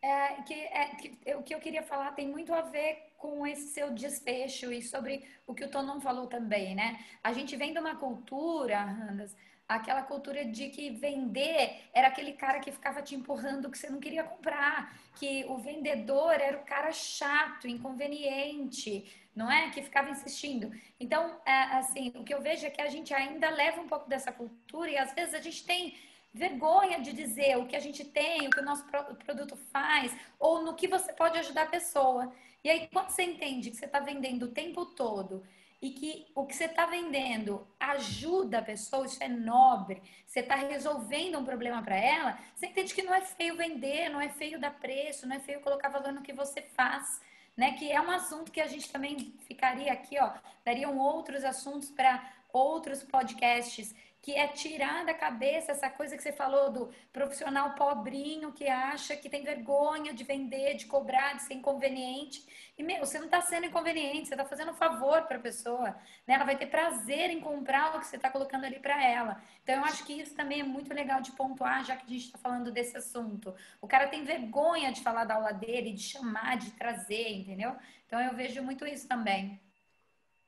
É, 0.00 0.40
que, 0.42 0.54
é, 0.54 0.94
que, 0.94 1.34
o 1.34 1.42
que 1.42 1.52
eu 1.52 1.58
queria 1.58 1.82
falar 1.82 2.12
tem 2.12 2.28
muito 2.28 2.54
a 2.54 2.62
ver 2.62 3.12
com 3.18 3.44
esse 3.44 3.70
seu 3.70 3.92
desfecho 3.92 4.70
e 4.70 4.80
sobre 4.80 5.24
o 5.48 5.52
que 5.52 5.64
o 5.64 5.68
Tonon 5.68 6.00
falou 6.00 6.28
também, 6.28 6.76
né? 6.76 7.04
A 7.24 7.32
gente 7.32 7.56
vem 7.56 7.72
de 7.72 7.80
uma 7.80 7.96
cultura, 7.96 8.80
Randas, 8.80 9.34
aquela 9.68 10.02
cultura 10.02 10.44
de 10.44 10.68
que 10.68 10.90
vender 10.90 11.88
era 11.92 12.08
aquele 12.08 12.32
cara 12.32 12.60
que 12.60 12.70
ficava 12.70 13.02
te 13.02 13.14
empurrando 13.14 13.70
que 13.70 13.78
você 13.78 13.90
não 13.90 13.98
queria 13.98 14.22
comprar, 14.22 14.96
que 15.16 15.44
o 15.48 15.58
vendedor 15.58 16.32
era 16.34 16.56
o 16.58 16.64
cara 16.64 16.92
chato, 16.92 17.66
inconveniente, 17.66 19.10
não 19.34 19.50
é? 19.50 19.70
Que 19.70 19.82
ficava 19.82 20.10
insistindo. 20.10 20.70
Então, 21.00 21.40
é, 21.44 21.52
assim, 21.78 22.12
o 22.14 22.22
que 22.22 22.32
eu 22.32 22.40
vejo 22.40 22.66
é 22.66 22.70
que 22.70 22.80
a 22.80 22.88
gente 22.88 23.12
ainda 23.12 23.50
leva 23.50 23.80
um 23.80 23.88
pouco 23.88 24.08
dessa 24.08 24.30
cultura 24.30 24.90
e 24.90 24.96
às 24.96 25.12
vezes 25.12 25.34
a 25.34 25.40
gente 25.40 25.64
tem 25.64 25.96
vergonha 26.32 27.00
de 27.00 27.12
dizer 27.12 27.56
o 27.56 27.66
que 27.66 27.74
a 27.74 27.80
gente 27.80 28.04
tem, 28.04 28.46
o 28.46 28.50
que 28.50 28.60
o 28.60 28.64
nosso 28.64 28.84
produto 29.24 29.56
faz, 29.72 30.14
ou 30.38 30.62
no 30.62 30.74
que 30.74 30.86
você 30.86 31.12
pode 31.12 31.38
ajudar 31.38 31.62
a 31.62 31.66
pessoa. 31.66 32.32
E 32.62 32.68
aí, 32.68 32.88
quando 32.92 33.10
você 33.10 33.22
entende 33.22 33.70
que 33.70 33.76
você 33.76 33.86
está 33.86 34.00
vendendo 34.00 34.44
o 34.44 34.52
tempo 34.52 34.84
todo 34.86 35.42
e 35.80 35.90
que 35.90 36.26
o 36.34 36.46
que 36.46 36.56
você 36.56 36.64
está 36.64 36.86
vendendo 36.86 37.66
ajuda 37.78 38.58
a 38.58 38.62
pessoa, 38.62 39.06
isso 39.06 39.22
é 39.22 39.28
nobre, 39.28 40.02
você 40.26 40.40
está 40.40 40.54
resolvendo 40.54 41.38
um 41.38 41.44
problema 41.44 41.82
para 41.82 41.96
ela, 41.96 42.38
você 42.54 42.66
entende 42.66 42.94
que 42.94 43.02
não 43.02 43.14
é 43.14 43.20
feio 43.20 43.56
vender, 43.56 44.08
não 44.08 44.20
é 44.20 44.28
feio 44.28 44.58
dar 44.58 44.78
preço, 44.78 45.26
não 45.26 45.36
é 45.36 45.40
feio 45.40 45.60
colocar 45.60 45.88
valor 45.88 46.12
no 46.12 46.22
que 46.22 46.32
você 46.32 46.62
faz. 46.62 47.20
Né, 47.56 47.72
que 47.72 47.90
é 47.90 47.98
um 47.98 48.10
assunto 48.10 48.52
que 48.52 48.60
a 48.60 48.66
gente 48.66 48.92
também 48.92 49.34
ficaria 49.46 49.90
aqui, 49.90 50.18
ó, 50.20 50.30
dariam 50.62 50.98
outros 50.98 51.42
assuntos 51.42 51.88
para 51.88 52.22
outros 52.52 53.02
podcasts 53.02 53.94
que 54.26 54.34
é 54.34 54.48
tirar 54.48 55.06
da 55.06 55.14
cabeça 55.14 55.70
essa 55.70 55.88
coisa 55.88 56.16
que 56.16 56.22
você 56.24 56.32
falou 56.32 56.68
do 56.68 56.90
profissional 57.12 57.76
pobrinho 57.76 58.50
que 58.50 58.66
acha 58.66 59.14
que 59.14 59.30
tem 59.30 59.44
vergonha 59.44 60.12
de 60.12 60.24
vender, 60.24 60.74
de 60.74 60.86
cobrar, 60.86 61.34
de 61.34 61.42
ser 61.42 61.54
inconveniente. 61.54 62.44
E, 62.76 62.82
meu, 62.82 62.98
você 63.06 63.20
não 63.20 63.26
está 63.26 63.40
sendo 63.40 63.66
inconveniente, 63.66 64.26
você 64.26 64.34
está 64.34 64.44
fazendo 64.44 64.72
um 64.72 64.74
favor 64.74 65.22
para 65.28 65.36
a 65.36 65.40
pessoa. 65.40 65.90
Né? 66.26 66.34
Ela 66.34 66.44
vai 66.44 66.58
ter 66.58 66.66
prazer 66.66 67.30
em 67.30 67.40
comprar 67.40 67.94
o 67.94 68.00
que 68.00 68.06
você 68.08 68.16
está 68.16 68.28
colocando 68.28 68.64
ali 68.64 68.80
para 68.80 69.00
ela. 69.00 69.40
Então, 69.62 69.76
eu 69.76 69.84
acho 69.84 70.04
que 70.04 70.20
isso 70.20 70.34
também 70.34 70.58
é 70.58 70.64
muito 70.64 70.92
legal 70.92 71.20
de 71.20 71.30
pontuar, 71.30 71.84
já 71.84 71.94
que 71.94 72.06
a 72.06 72.10
gente 72.10 72.26
está 72.26 72.38
falando 72.38 72.72
desse 72.72 72.96
assunto. 72.96 73.54
O 73.80 73.86
cara 73.86 74.08
tem 74.08 74.24
vergonha 74.24 74.92
de 74.92 75.02
falar 75.02 75.24
da 75.24 75.36
aula 75.36 75.52
dele, 75.52 75.92
de 75.92 76.02
chamar, 76.02 76.56
de 76.56 76.72
trazer, 76.72 77.28
entendeu? 77.28 77.76
Então, 78.08 78.20
eu 78.20 78.34
vejo 78.34 78.60
muito 78.60 78.84
isso 78.84 79.06
também. 79.06 79.60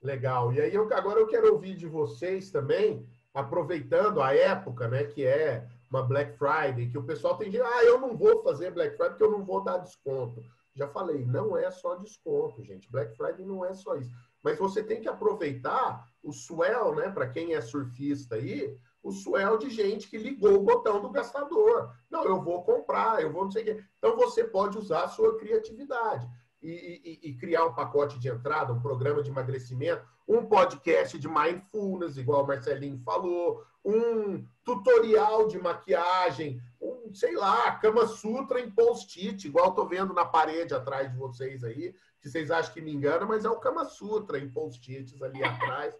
Legal. 0.02 0.52
E 0.52 0.60
aí, 0.60 0.74
eu, 0.74 0.92
agora 0.92 1.20
eu 1.20 1.28
quero 1.28 1.52
ouvir 1.52 1.76
de 1.76 1.86
vocês 1.86 2.50
também 2.50 3.06
aproveitando 3.38 4.20
a 4.20 4.34
época, 4.34 4.88
né, 4.88 5.04
que 5.04 5.24
é 5.24 5.66
uma 5.88 6.02
Black 6.02 6.36
Friday, 6.36 6.90
que 6.90 6.98
o 6.98 7.04
pessoal 7.04 7.36
tem 7.36 7.50
que, 7.50 7.60
ah, 7.60 7.84
eu 7.84 8.00
não 8.00 8.16
vou 8.16 8.42
fazer 8.42 8.72
Black 8.72 8.96
Friday 8.96 9.10
porque 9.10 9.24
eu 9.24 9.30
não 9.30 9.44
vou 9.44 9.62
dar 9.62 9.78
desconto. 9.78 10.42
Já 10.74 10.88
falei, 10.88 11.24
não 11.24 11.56
é 11.56 11.70
só 11.70 11.94
desconto, 11.96 12.62
gente. 12.62 12.90
Black 12.90 13.16
Friday 13.16 13.44
não 13.44 13.64
é 13.64 13.74
só 13.74 13.96
isso. 13.96 14.10
Mas 14.42 14.58
você 14.58 14.82
tem 14.82 15.00
que 15.00 15.08
aproveitar 15.08 16.04
o 16.22 16.32
swell, 16.32 16.94
né, 16.94 17.10
para 17.10 17.28
quem 17.28 17.54
é 17.54 17.60
surfista 17.60 18.34
aí, 18.34 18.76
o 19.02 19.12
swell 19.12 19.56
de 19.56 19.70
gente 19.70 20.10
que 20.10 20.18
ligou 20.18 20.54
o 20.54 20.62
botão 20.62 21.00
do 21.00 21.10
gastador. 21.10 21.92
Não, 22.10 22.24
eu 22.24 22.42
vou 22.42 22.64
comprar, 22.64 23.22
eu 23.22 23.32
vou 23.32 23.44
não 23.44 23.50
sei 23.50 23.62
o 23.62 23.66
quê. 23.66 23.84
Então 23.98 24.16
você 24.16 24.44
pode 24.44 24.76
usar 24.76 25.04
a 25.04 25.08
sua 25.08 25.38
criatividade 25.38 26.28
e, 26.62 27.18
e, 27.22 27.30
e, 27.30 27.34
criar 27.34 27.64
um 27.66 27.74
pacote 27.74 28.18
de 28.18 28.28
entrada, 28.28 28.72
um 28.72 28.80
programa 28.80 29.22
de 29.22 29.30
emagrecimento, 29.30 30.02
um 30.26 30.44
podcast 30.44 31.18
de 31.18 31.28
mindfulness, 31.28 32.16
igual 32.16 32.44
o 32.44 32.46
Marcelinho 32.46 32.98
falou, 32.98 33.64
um 33.84 34.44
tutorial 34.64 35.46
de 35.46 35.58
maquiagem, 35.58 36.60
um, 36.80 37.14
sei 37.14 37.34
lá, 37.34 37.72
Kama 37.76 38.06
Sutra 38.06 38.60
em 38.60 38.70
post-it, 38.70 39.46
igual 39.46 39.70
estou 39.70 39.88
vendo 39.88 40.12
na 40.12 40.24
parede 40.24 40.74
atrás 40.74 41.10
de 41.10 41.16
vocês 41.16 41.62
aí, 41.62 41.94
que 42.20 42.28
vocês 42.28 42.50
acham 42.50 42.74
que 42.74 42.80
me 42.80 42.92
engana, 42.92 43.24
mas 43.24 43.44
é 43.44 43.48
o 43.48 43.60
Kama 43.60 43.84
Sutra 43.84 44.38
em 44.38 44.50
post-its 44.50 45.22
ali 45.22 45.42
atrás. 45.42 45.94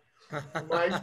Mas, 0.68 0.94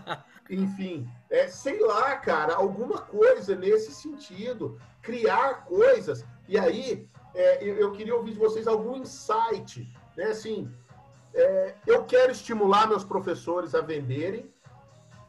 enfim, 0.50 1.10
é, 1.30 1.48
sei 1.48 1.80
lá, 1.80 2.16
cara, 2.18 2.56
alguma 2.56 3.02
coisa 3.02 3.56
nesse 3.56 3.92
sentido, 3.92 4.80
criar 5.02 5.66
coisas. 5.66 6.24
E 6.48 6.60
aí, 6.60 7.10
é, 7.36 7.64
eu 7.64 7.92
queria 7.92 8.16
ouvir 8.16 8.32
de 8.32 8.40
vocês 8.40 8.68
algum 8.68 8.98
insight, 8.98 9.92
né? 10.16 10.26
Assim, 10.26 10.72
é, 11.34 11.76
eu 11.86 12.04
quero 12.06 12.32
estimular 12.32 12.88
meus 12.88 13.04
professores 13.04 13.76
a 13.76 13.82
venderem, 13.82 14.50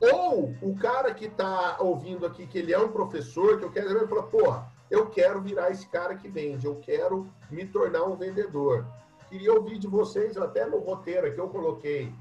ou 0.01 0.55
o 0.63 0.77
cara 0.77 1.13
que 1.13 1.27
está 1.27 1.77
ouvindo 1.81 2.25
aqui, 2.27 2.47
que 2.47 2.59
ele 2.59 2.73
é 2.73 2.79
um 2.79 2.93
professor, 2.93 3.59
que 3.59 3.65
eu 3.65 3.73
quero 3.73 3.91
ele 3.91 4.07
fala, 4.07 4.23
porra, 4.23 4.73
eu 4.91 5.07
quero 5.07 5.41
virar 5.41 5.71
esse 5.71 5.87
cara 5.89 6.15
que 6.15 6.29
vende, 6.29 6.67
eu 6.67 6.77
quero 6.77 7.29
me 7.51 7.67
tornar 7.67 8.05
um 8.05 8.15
vendedor. 8.15 8.87
Queria 9.29 9.53
ouvir 9.53 9.79
de 9.79 9.89
vocês, 9.89 10.37
até 10.37 10.65
no 10.65 10.79
roteiro 10.79 11.33
que 11.33 11.41
eu 11.41 11.49
coloquei 11.49 12.13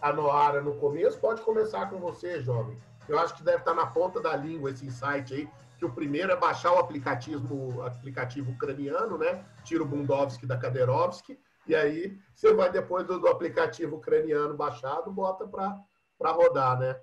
a 0.00 0.12
Noara 0.12 0.60
no 0.60 0.74
começo, 0.76 1.18
pode 1.18 1.42
começar 1.42 1.88
com 1.88 1.98
você, 1.98 2.40
jovem. 2.40 2.76
Eu 3.08 3.18
acho 3.18 3.34
que 3.34 3.42
deve 3.42 3.58
estar 3.58 3.74
na 3.74 3.86
ponta 3.86 4.20
da 4.20 4.34
língua 4.34 4.70
esse 4.70 4.86
insight 4.86 5.34
aí, 5.34 5.48
que 5.80 5.86
o 5.86 5.94
primeiro 5.94 6.30
é 6.30 6.36
baixar 6.36 6.74
o 6.74 6.78
aplicativo, 6.78 7.80
aplicativo 7.80 8.52
ucraniano, 8.52 9.16
né? 9.16 9.46
Tira 9.64 9.82
o 9.82 9.86
Bundovski 9.86 10.46
da 10.46 10.58
Kaderovski. 10.58 11.40
E 11.66 11.74
aí 11.74 12.20
você 12.34 12.52
vai 12.52 12.70
depois 12.70 13.06
do, 13.06 13.18
do 13.18 13.28
aplicativo 13.28 13.96
ucraniano 13.96 14.54
baixado, 14.54 15.10
bota 15.10 15.48
para 15.48 16.32
rodar, 16.32 16.78
né? 16.78 17.00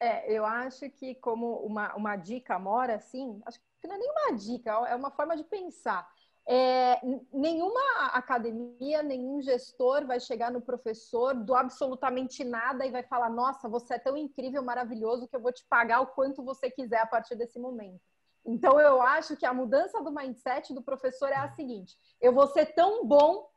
É, 0.00 0.32
eu 0.32 0.46
acho 0.46 0.88
que 0.88 1.14
como 1.16 1.56
uma, 1.58 1.94
uma 1.94 2.16
dica 2.16 2.58
mora, 2.58 2.94
assim, 2.94 3.42
acho 3.44 3.60
que 3.78 3.86
não 3.86 3.96
é 3.96 3.98
nenhuma 3.98 4.38
dica, 4.38 4.70
é 4.88 4.96
uma 4.96 5.10
forma 5.10 5.36
de 5.36 5.44
pensar. 5.44 6.08
É, 6.44 7.00
nenhuma 7.32 7.80
academia, 8.12 9.00
nenhum 9.02 9.40
gestor 9.40 10.04
vai 10.04 10.18
chegar 10.18 10.50
no 10.50 10.60
professor 10.60 11.34
do 11.34 11.54
absolutamente 11.54 12.42
nada 12.42 12.84
e 12.84 12.90
vai 12.90 13.04
falar: 13.04 13.30
Nossa, 13.30 13.68
você 13.68 13.94
é 13.94 13.98
tão 13.98 14.16
incrível, 14.16 14.62
maravilhoso 14.62 15.28
que 15.28 15.36
eu 15.36 15.40
vou 15.40 15.52
te 15.52 15.64
pagar 15.68 16.00
o 16.00 16.08
quanto 16.08 16.42
você 16.42 16.68
quiser 16.70 17.00
a 17.00 17.06
partir 17.06 17.36
desse 17.36 17.58
momento. 17.60 18.00
Então, 18.44 18.80
eu 18.80 19.00
acho 19.00 19.36
que 19.36 19.46
a 19.46 19.54
mudança 19.54 20.02
do 20.02 20.12
mindset 20.12 20.74
do 20.74 20.82
professor 20.82 21.28
é 21.28 21.36
a 21.36 21.48
seguinte: 21.48 21.96
eu 22.20 22.32
vou 22.32 22.48
ser 22.48 22.74
tão 22.74 23.06
bom 23.06 23.48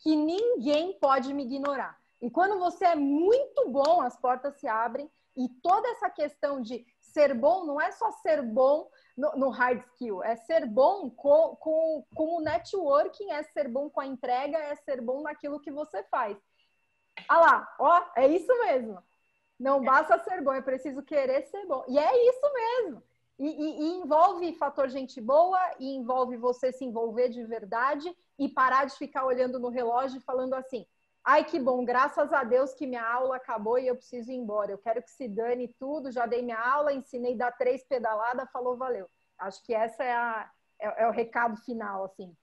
que 0.00 0.16
ninguém 0.16 0.98
pode 0.98 1.32
me 1.32 1.44
ignorar. 1.44 1.96
E 2.20 2.28
quando 2.28 2.58
você 2.58 2.86
é 2.86 2.94
muito 2.96 3.68
bom, 3.70 4.00
as 4.00 4.16
portas 4.16 4.58
se 4.58 4.66
abrem 4.66 5.10
e 5.36 5.48
toda 5.62 5.88
essa 5.90 6.10
questão 6.10 6.60
de 6.60 6.84
ser 7.12 7.34
bom 7.34 7.64
não 7.64 7.80
é 7.80 7.92
só 7.92 8.10
ser 8.12 8.42
bom 8.42 8.90
no, 9.16 9.32
no 9.36 9.48
hard 9.50 9.80
skill, 9.92 10.22
é 10.22 10.36
ser 10.36 10.66
bom 10.66 11.10
com, 11.10 11.56
com, 11.56 12.04
com 12.14 12.36
o 12.36 12.40
networking, 12.40 13.30
é 13.30 13.42
ser 13.42 13.68
bom 13.68 13.90
com 13.90 14.00
a 14.00 14.06
entrega, 14.06 14.58
é 14.58 14.74
ser 14.76 15.00
bom 15.00 15.22
naquilo 15.22 15.60
que 15.60 15.70
você 15.70 16.02
faz. 16.04 16.36
Ah 17.28 17.40
lá, 17.40 17.76
ó, 17.78 18.04
é 18.16 18.26
isso 18.26 18.52
mesmo. 18.60 19.02
Não 19.58 19.84
basta 19.84 20.18
ser 20.18 20.42
bom, 20.42 20.52
é 20.52 20.60
preciso 20.60 21.02
querer 21.02 21.42
ser 21.42 21.64
bom. 21.66 21.84
E 21.88 21.98
é 21.98 22.28
isso 22.28 22.52
mesmo. 22.52 23.02
E, 23.38 23.46
e, 23.46 23.82
e, 23.82 23.92
envolve 24.00 24.52
fator 24.54 24.88
gente 24.88 25.20
boa, 25.20 25.58
e 25.78 25.94
envolve 25.96 26.36
você 26.36 26.72
se 26.72 26.84
envolver 26.84 27.28
de 27.28 27.44
verdade 27.44 28.14
e 28.38 28.48
parar 28.48 28.84
de 28.84 28.94
ficar 28.96 29.24
olhando 29.24 29.58
no 29.58 29.68
relógio 29.68 30.18
e 30.18 30.22
falando 30.22 30.54
assim: 30.54 30.86
Ai, 31.24 31.44
que 31.44 31.60
bom, 31.60 31.84
graças 31.84 32.32
a 32.32 32.42
Deus 32.42 32.74
que 32.74 32.86
minha 32.86 33.06
aula 33.06 33.36
acabou 33.36 33.78
e 33.78 33.86
eu 33.86 33.94
preciso 33.94 34.32
ir 34.32 34.34
embora. 34.34 34.72
Eu 34.72 34.78
quero 34.78 35.00
que 35.00 35.10
se 35.10 35.28
dane 35.28 35.68
tudo, 35.78 36.10
já 36.10 36.26
dei 36.26 36.42
minha 36.42 36.58
aula, 36.58 36.92
ensinei 36.92 37.36
dar 37.36 37.52
três 37.52 37.84
pedaladas, 37.84 38.50
falou, 38.50 38.76
valeu. 38.76 39.08
Acho 39.38 39.62
que 39.64 39.72
essa 39.72 40.02
é, 40.02 40.12
a, 40.12 40.50
é, 40.80 41.04
é 41.04 41.08
o 41.08 41.12
recado 41.12 41.56
final, 41.58 42.04
assim. 42.04 42.36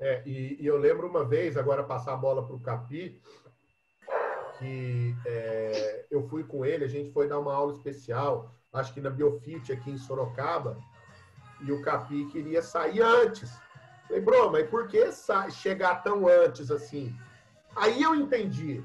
É, 0.00 0.20
e, 0.26 0.60
e, 0.60 0.66
eu 0.66 0.78
lembro 0.78 1.08
uma 1.08 1.24
vez, 1.24 1.56
agora 1.56 1.84
passar 1.84 2.14
a 2.14 2.16
bola 2.16 2.44
para 2.44 2.56
o 2.56 2.60
Capi, 2.60 3.22
que 4.58 5.14
é, 5.24 6.06
eu 6.10 6.28
fui 6.28 6.42
com 6.42 6.64
ele, 6.64 6.84
a 6.84 6.88
gente 6.88 7.12
foi 7.12 7.28
dar 7.28 7.38
uma 7.38 7.54
aula 7.54 7.72
especial, 7.72 8.52
acho 8.72 8.92
que 8.92 9.00
na 9.00 9.10
Biofit 9.10 9.72
aqui 9.72 9.90
em 9.90 9.98
Sorocaba, 9.98 10.76
e 11.60 11.70
o 11.70 11.80
Capi 11.82 12.26
queria 12.32 12.62
sair 12.62 13.00
antes. 13.00 13.52
Falei, 14.08 14.20
bro, 14.20 14.50
mas 14.50 14.68
por 14.68 14.88
que 14.88 15.08
chegar 15.52 16.02
tão 16.02 16.26
antes 16.26 16.68
assim? 16.68 17.16
Aí 17.74 18.02
eu 18.02 18.14
entendi. 18.14 18.84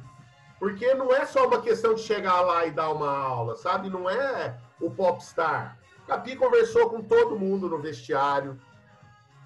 Porque 0.60 0.94
não 0.96 1.14
é 1.14 1.26
só 1.26 1.48
uma 1.48 1.62
questão 1.62 1.94
de 1.94 2.02
chegar 2.02 2.42
lá 2.42 2.66
e 2.66 2.72
dar 2.72 2.92
uma 2.92 3.10
aula, 3.10 3.56
sabe? 3.56 3.90
Não 3.90 4.10
é 4.10 4.58
o 4.82 4.90
popstar. 4.90 5.78
Capi 6.08 6.36
conversou 6.36 6.90
com 6.90 7.02
todo 7.02 7.38
mundo 7.38 7.70
no 7.70 7.80
vestiário, 7.80 8.60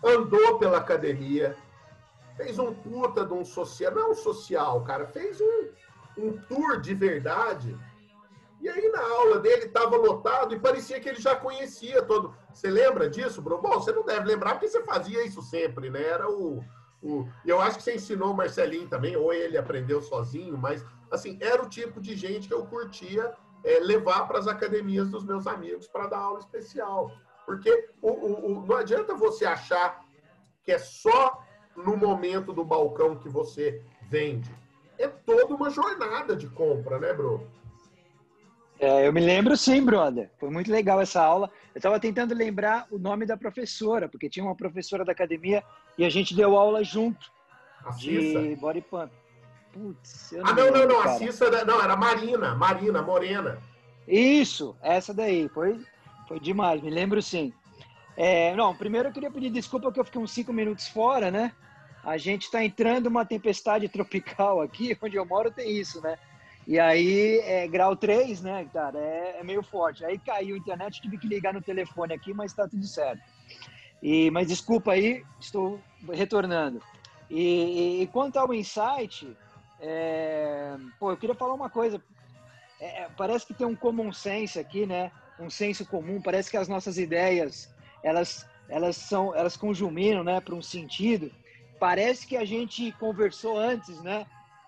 andou 0.03 0.57
pela 0.57 0.77
academia, 0.77 1.57
fez 2.37 2.57
um 2.59 2.73
puta 2.73 3.25
de 3.25 3.33
um 3.33 3.43
social, 3.43 3.93
não 3.93 4.11
um 4.11 4.15
social, 4.15 4.83
cara, 4.83 5.05
fez 5.07 5.41
um, 5.41 5.69
um 6.17 6.37
tour 6.47 6.79
de 6.79 6.93
verdade. 6.93 7.77
E 8.61 8.69
aí 8.69 8.89
na 8.89 9.01
aula 9.01 9.39
dele 9.39 9.65
estava 9.65 9.97
lotado 9.97 10.53
e 10.53 10.59
parecia 10.59 10.99
que 10.99 11.09
ele 11.09 11.19
já 11.19 11.35
conhecia 11.35 12.03
todo. 12.03 12.35
Você 12.53 12.69
lembra 12.69 13.09
disso, 13.09 13.41
Bruno? 13.41 13.61
Bom, 13.61 13.73
você 13.73 13.91
não 13.91 14.05
deve 14.05 14.27
lembrar 14.27 14.51
porque 14.51 14.67
você 14.67 14.83
fazia 14.83 15.25
isso 15.25 15.41
sempre, 15.41 15.89
né? 15.89 16.03
Era 16.03 16.29
o, 16.29 16.63
o, 17.01 17.27
eu 17.45 17.59
acho 17.59 17.77
que 17.77 17.83
você 17.83 17.95
ensinou 17.95 18.31
o 18.31 18.35
Marcelinho 18.35 18.87
também, 18.87 19.15
ou 19.15 19.33
ele 19.33 19.57
aprendeu 19.57 20.01
sozinho, 20.01 20.57
mas 20.57 20.85
assim, 21.09 21.37
era 21.41 21.61
o 21.61 21.69
tipo 21.69 21.99
de 21.99 22.15
gente 22.15 22.47
que 22.47 22.53
eu 22.53 22.65
curtia 22.65 23.33
é, 23.63 23.79
levar 23.79 24.27
para 24.27 24.39
as 24.39 24.47
academias 24.47 25.09
dos 25.09 25.23
meus 25.23 25.47
amigos 25.47 25.87
para 25.87 26.07
dar 26.07 26.19
aula 26.19 26.39
especial. 26.39 27.11
Porque 27.45 27.89
o, 28.01 28.09
o, 28.09 28.51
o, 28.51 28.65
não 28.65 28.75
adianta 28.75 29.15
você 29.15 29.45
achar 29.45 30.05
que 30.63 30.71
é 30.71 30.77
só 30.77 31.43
no 31.75 31.97
momento 31.97 32.53
do 32.53 32.63
balcão 32.63 33.17
que 33.17 33.29
você 33.29 33.81
vende. 34.09 34.53
É 34.97 35.07
toda 35.07 35.55
uma 35.55 35.69
jornada 35.69 36.35
de 36.35 36.47
compra, 36.47 36.99
né, 36.99 37.13
Bruno? 37.13 37.47
É, 38.79 39.07
eu 39.07 39.13
me 39.13 39.19
lembro 39.19 39.55
sim, 39.55 39.83
brother. 39.83 40.31
Foi 40.39 40.49
muito 40.49 40.71
legal 40.71 40.99
essa 40.99 41.21
aula. 41.21 41.51
Eu 41.73 41.77
estava 41.77 41.99
tentando 41.99 42.33
lembrar 42.33 42.87
o 42.89 42.97
nome 42.97 43.27
da 43.27 43.37
professora, 43.37 44.09
porque 44.09 44.29
tinha 44.29 44.43
uma 44.43 44.55
professora 44.55 45.05
da 45.05 45.11
academia 45.11 45.63
e 45.97 46.05
a 46.05 46.09
gente 46.09 46.35
deu 46.35 46.57
aula 46.57 46.83
junto 46.83 47.31
a 47.85 47.91
de 47.91 48.19
Cissa. 48.19 48.61
body 48.61 48.81
pump. 48.81 49.11
Putz, 49.71 50.33
eu 50.33 50.43
não 50.43 50.49
ah, 50.49 50.53
não, 50.53 50.63
lembro, 50.65 50.79
não, 50.79 50.87
não. 50.87 51.01
A 51.01 51.17
Cissa, 51.17 51.65
não, 51.65 51.81
era 51.81 51.95
Marina, 51.95 52.55
Marina, 52.55 53.01
Morena. 53.01 53.57
Isso, 54.07 54.75
essa 54.81 55.13
daí. 55.13 55.47
Foi, 55.49 55.79
foi 56.27 56.39
demais, 56.39 56.81
me 56.81 56.89
lembro 56.89 57.21
sim. 57.21 57.53
É, 58.17 58.53
não, 58.55 58.75
primeiro 58.75 59.09
eu 59.09 59.13
queria 59.13 59.31
pedir 59.31 59.49
desculpa 59.49 59.91
que 59.91 59.99
eu 59.99 60.05
fiquei 60.05 60.21
uns 60.21 60.31
cinco 60.31 60.51
minutos 60.51 60.87
fora, 60.87 61.31
né? 61.31 61.53
A 62.03 62.17
gente 62.17 62.43
está 62.43 62.63
entrando 62.63 63.07
uma 63.07 63.25
tempestade 63.25 63.87
tropical 63.87 64.61
aqui, 64.61 64.97
onde 65.01 65.15
eu 65.15 65.25
moro 65.25 65.51
tem 65.51 65.71
isso, 65.77 66.01
né? 66.01 66.17
E 66.67 66.79
aí, 66.79 67.39
é, 67.39 67.67
grau 67.67 67.95
3, 67.95 68.41
né, 68.43 68.67
cara, 68.71 68.97
é, 68.99 69.37
é, 69.39 69.43
meio 69.43 69.63
forte. 69.63 70.05
Aí 70.05 70.19
caiu 70.19 70.55
a 70.55 70.57
internet, 70.59 71.01
tive 71.01 71.17
que 71.17 71.27
ligar 71.27 71.53
no 71.53 71.61
telefone 71.61 72.13
aqui, 72.13 72.33
mas 72.33 72.53
tá 72.53 72.67
tudo 72.67 72.85
certo. 72.85 73.21
E, 74.01 74.31
mas 74.31 74.47
desculpa 74.47 74.93
aí, 74.93 75.23
estou 75.39 75.79
retornando. 76.09 76.81
E, 77.29 78.01
e 78.01 78.07
quanto 78.07 78.37
ao 78.37 78.53
insight, 78.53 79.35
é, 79.79 80.75
pô, 80.99 81.11
eu 81.11 81.17
queria 81.17 81.35
falar 81.35 81.53
uma 81.53 81.69
coisa. 81.69 82.01
É, 82.79 83.03
é, 83.03 83.09
parece 83.15 83.45
que 83.45 83.53
tem 83.53 83.65
um 83.65 83.75
common 83.75 84.11
sense 84.11 84.59
aqui, 84.59 84.85
né? 84.85 85.11
Um 85.39 85.49
senso 85.49 85.85
comum. 85.85 86.21
Parece 86.21 86.49
que 86.49 86.57
as 86.57 86.67
nossas 86.67 86.97
ideias, 86.97 87.73
elas, 88.03 88.45
elas 88.67 88.97
são, 88.97 89.35
elas 89.35 89.55
conjuminam, 89.55 90.23
né, 90.23 90.41
para 90.41 90.55
um 90.55 90.61
sentido. 90.61 91.31
Parece 91.79 92.27
que 92.27 92.37
a 92.37 92.45
gente 92.45 92.91
conversou 92.93 93.57
antes, 93.57 94.01
né? 94.01 94.25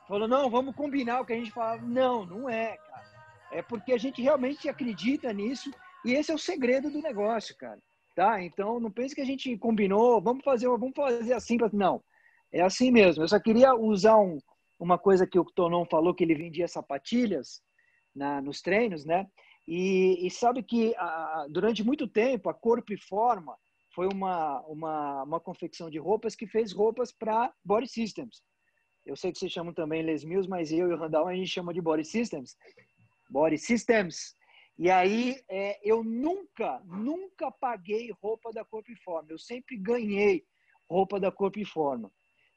Falou, 0.07 0.27
não, 0.27 0.49
vamos 0.49 0.75
combinar 0.75 1.21
o 1.21 1.25
que 1.25 1.34
a 1.34 1.36
gente 1.36 1.51
falava. 1.51 1.81
Não, 1.81 2.25
não 2.25 2.49
é, 2.49 2.77
cara. 2.77 3.03
É 3.51 3.61
porque 3.61 3.93
a 3.93 3.97
gente 3.97 4.21
realmente 4.21 4.67
acredita 4.67 5.31
nisso 5.31 5.71
e 6.03 6.13
esse 6.13 6.31
é 6.31 6.36
o 6.36 6.39
segredo 6.39 6.89
do 6.89 7.01
negócio, 7.01 7.55
cara. 7.55 7.79
Tá? 8.16 8.43
Então, 8.43 8.80
não 8.80 8.91
pense 8.91 9.16
que 9.16 9.22
a 9.22 9.26
gente 9.26 9.57
combinou, 9.57 10.22
vamos 10.22 10.43
fazer, 10.43 10.68
vamos 10.68 10.93
fazer 10.95 11.34
assim. 11.34 11.57
Não, 11.72 12.03
é 12.51 12.61
assim 12.61 12.91
mesmo. 12.91 13.24
Eu 13.24 13.28
só 13.28 13.39
queria 13.39 13.74
usar 13.74 14.18
um, 14.18 14.38
uma 14.80 14.99
coisa 14.99 15.26
que 15.26 15.39
o 15.39 15.45
Tonon 15.45 15.86
falou, 15.86 16.14
que 16.14 16.24
ele 16.24 16.36
vendia 16.36 16.68
sapatilhas 16.68 17.61
na, 18.16 18.39
nos 18.41 18.61
treinos, 18.61 19.03
né? 19.03 19.28
E, 19.68 20.26
e 20.26 20.30
sabe 20.30 20.61
que 20.61 20.93
a, 20.95 21.47
durante 21.49 21.84
muito 21.84 22.07
tempo 22.07 22.49
a 22.49 22.53
Corpo 22.53 22.93
e 22.93 22.97
Forma 22.97 23.57
foi 23.95 24.07
uma, 24.07 24.59
uma, 24.61 25.24
uma 25.24 25.39
confecção 25.39 25.89
de 25.89 25.97
roupas 25.97 26.36
que 26.36 26.47
fez 26.47 26.72
roupas 26.72 27.11
para 27.11 27.51
body 27.64 27.88
systems. 27.88 28.43
Eu 29.05 29.16
sei 29.16 29.32
que 29.32 29.39
vocês 29.39 29.51
chamam 29.51 29.74
também 29.74 30.01
Les 30.01 30.24
Mills, 30.24 30.49
mas 30.49 30.72
eu 30.72 30.89
e 30.89 30.93
o 30.93 30.97
Randall 30.97 31.28
a 31.28 31.36
gente 31.36 31.49
chama 31.49 31.74
de 31.74 31.82
Body 31.82 32.05
Systems. 32.05 32.55
Body 33.30 33.57
Systems. 33.57 34.36
E 34.78 34.89
aí, 34.89 35.39
é, 35.49 35.80
eu 35.84 36.03
nunca, 36.03 36.80
nunca 36.86 37.51
paguei 37.51 38.11
roupa 38.21 38.51
da 38.51 38.65
Corpo 38.65 38.91
e 38.91 38.95
Forma. 38.95 39.30
Eu 39.30 39.38
sempre 39.38 39.78
ganhei 39.78 40.45
roupa 40.89 41.19
da 41.19 41.32
Corpo 41.32 41.59
e 41.59 41.65
Forma. 41.65 42.11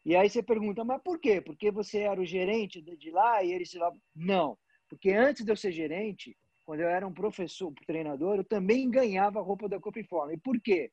E 0.04 0.14
aí 0.16 0.30
você 0.30 0.42
pergunta, 0.42 0.84
mas 0.84 1.02
por 1.02 1.18
quê? 1.18 1.40
Porque 1.40 1.70
você 1.70 2.00
era 2.00 2.20
o 2.20 2.24
gerente 2.24 2.80
de 2.80 3.10
lá 3.10 3.42
e 3.42 3.52
eles 3.52 3.74
lá... 3.74 3.92
Não, 4.14 4.56
porque 4.88 5.10
antes 5.10 5.44
de 5.44 5.50
eu 5.50 5.56
ser 5.56 5.72
gerente, 5.72 6.36
quando 6.64 6.80
eu 6.80 6.88
era 6.88 7.06
um 7.06 7.12
professor, 7.12 7.72
treinador, 7.86 8.36
eu 8.36 8.44
também 8.44 8.90
ganhava 8.90 9.40
roupa 9.40 9.68
da 9.68 9.80
Corpo 9.80 9.98
e 9.98 10.04
Forma. 10.04 10.32
E 10.32 10.38
por 10.38 10.60
quê? 10.60 10.90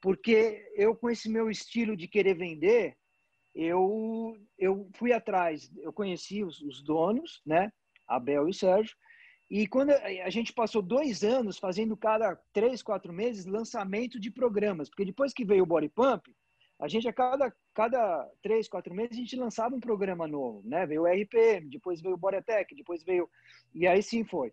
Porque 0.00 0.64
eu, 0.74 0.94
com 0.94 1.10
esse 1.10 1.28
meu 1.28 1.50
estilo 1.50 1.96
de 1.96 2.08
querer 2.08 2.34
vender, 2.34 2.96
eu, 3.54 4.36
eu 4.58 4.88
fui 4.94 5.12
atrás, 5.12 5.70
eu 5.78 5.92
conheci 5.92 6.44
os, 6.44 6.60
os 6.60 6.82
donos, 6.82 7.40
né? 7.44 7.72
Abel 8.06 8.48
e 8.48 8.54
Sérgio, 8.54 8.96
e 9.48 9.66
quando 9.66 9.90
a 9.90 10.30
gente 10.30 10.52
passou 10.52 10.82
dois 10.82 11.22
anos 11.22 11.58
fazendo 11.58 11.96
cada 11.96 12.36
três, 12.52 12.82
quatro 12.82 13.12
meses 13.12 13.46
lançamento 13.46 14.18
de 14.18 14.30
programas, 14.30 14.88
porque 14.88 15.04
depois 15.04 15.32
que 15.32 15.44
veio 15.44 15.62
o 15.62 15.66
Body 15.66 15.88
Pump, 15.88 16.26
a 16.78 16.88
gente 16.88 17.08
a 17.08 17.12
cada, 17.12 17.54
cada 17.72 18.28
três, 18.42 18.68
quatro 18.68 18.94
meses 18.94 19.12
a 19.12 19.20
gente 19.20 19.36
lançava 19.36 19.74
um 19.74 19.80
programa 19.80 20.26
novo, 20.26 20.62
né? 20.64 20.84
Veio 20.84 21.02
o 21.02 21.06
RPM, 21.06 21.70
depois 21.70 22.02
veio 22.02 22.16
o 22.16 22.18
Body 22.18 22.38
depois 22.74 23.02
veio... 23.02 23.30
E 23.74 23.86
aí 23.86 24.02
sim 24.02 24.24
foi. 24.24 24.52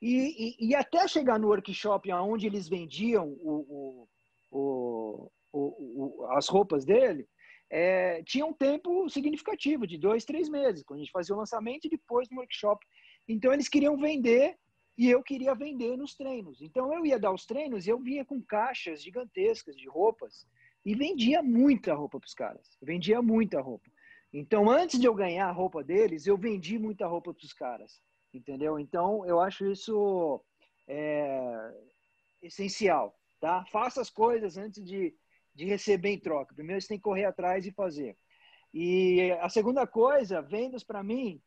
E, 0.00 0.56
e, 0.60 0.68
e 0.68 0.74
até 0.74 1.08
chegar 1.08 1.38
no 1.38 1.48
workshop 1.48 2.12
onde 2.12 2.46
eles 2.46 2.68
vendiam 2.68 3.28
o, 3.40 4.06
o, 4.52 5.30
o, 5.52 6.26
as 6.32 6.46
roupas 6.46 6.84
dele, 6.84 7.26
é, 7.70 8.22
tinha 8.22 8.46
um 8.46 8.52
tempo 8.52 9.08
significativo, 9.08 9.86
de 9.86 9.98
dois, 9.98 10.24
três 10.24 10.48
meses, 10.48 10.84
quando 10.84 11.00
a 11.00 11.02
gente 11.02 11.12
fazia 11.12 11.34
o 11.34 11.38
lançamento 11.38 11.86
e 11.86 11.90
depois 11.90 12.28
no 12.30 12.38
workshop. 12.38 12.84
Então, 13.28 13.52
eles 13.52 13.68
queriam 13.68 13.96
vender 13.96 14.56
e 14.96 15.10
eu 15.10 15.22
queria 15.22 15.54
vender 15.54 15.96
nos 15.96 16.14
treinos. 16.14 16.60
Então, 16.60 16.92
eu 16.92 17.04
ia 17.04 17.18
dar 17.18 17.32
os 17.32 17.46
treinos 17.46 17.86
e 17.86 17.90
eu 17.90 17.98
vinha 17.98 18.24
com 18.24 18.40
caixas 18.42 19.02
gigantescas 19.02 19.76
de 19.76 19.88
roupas 19.88 20.46
e 20.84 20.94
vendia 20.94 21.42
muita 21.42 21.94
roupa 21.94 22.20
para 22.20 22.26
os 22.26 22.34
caras. 22.34 22.76
Vendia 22.82 23.20
muita 23.22 23.60
roupa. 23.60 23.90
Então, 24.32 24.68
antes 24.68 24.98
de 24.98 25.06
eu 25.06 25.14
ganhar 25.14 25.48
a 25.48 25.52
roupa 25.52 25.82
deles, 25.82 26.26
eu 26.26 26.36
vendi 26.36 26.78
muita 26.78 27.06
roupa 27.06 27.32
para 27.32 27.44
os 27.44 27.52
caras, 27.52 28.02
entendeu? 28.32 28.78
Então, 28.78 29.24
eu 29.26 29.40
acho 29.40 29.70
isso 29.70 30.44
é, 30.88 31.72
essencial, 32.42 33.16
tá? 33.40 33.64
Faça 33.66 34.00
as 34.00 34.10
coisas 34.10 34.56
antes 34.56 34.84
de, 34.84 35.14
de 35.54 35.64
receber 35.64 36.10
em 36.10 36.18
troca. 36.18 36.54
Primeiro, 36.54 36.82
você 36.82 36.88
tem 36.88 36.98
que 36.98 37.04
correr 37.04 37.24
atrás 37.24 37.64
e 37.64 37.72
fazer. 37.72 38.16
E 38.72 39.30
a 39.40 39.48
segunda 39.48 39.86
coisa, 39.86 40.42
vendas 40.42 40.82
para 40.82 41.02
mim, 41.02 41.40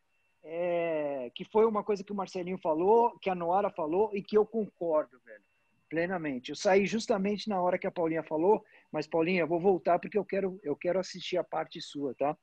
é, 0.50 1.30
que 1.36 1.44
foi 1.44 1.66
uma 1.66 1.84
coisa 1.84 2.04
que 2.04 2.12
o 2.12 2.16
Marcelinho 2.16 2.58
falou, 2.58 3.20
que 3.20 3.30
a 3.30 3.36
Noara 3.36 3.70
falou 3.70 4.12
e 4.14 4.24
que 4.24 4.38
eu 4.38 4.46
concordo, 4.46 5.20
velho, 5.26 5.44
plenamente. 5.90 6.52
Eu 6.52 6.56
saí 6.56 6.86
justamente 6.86 7.50
na 7.50 7.62
hora 7.62 7.78
que 7.78 7.86
a 7.86 7.92
Paulinha 7.92 8.24
falou, 8.24 8.64
mas 8.90 9.06
Paulinha, 9.06 9.42
eu 9.42 9.48
vou 9.48 9.60
voltar 9.60 10.00
porque 10.00 10.18
eu 10.18 10.24
quero, 10.24 10.58
eu 10.64 10.74
quero 10.74 11.00
assistir 11.00 11.38
a 11.38 11.44
parte 11.44 11.82
sua, 11.82 12.16
tá? 12.16 12.38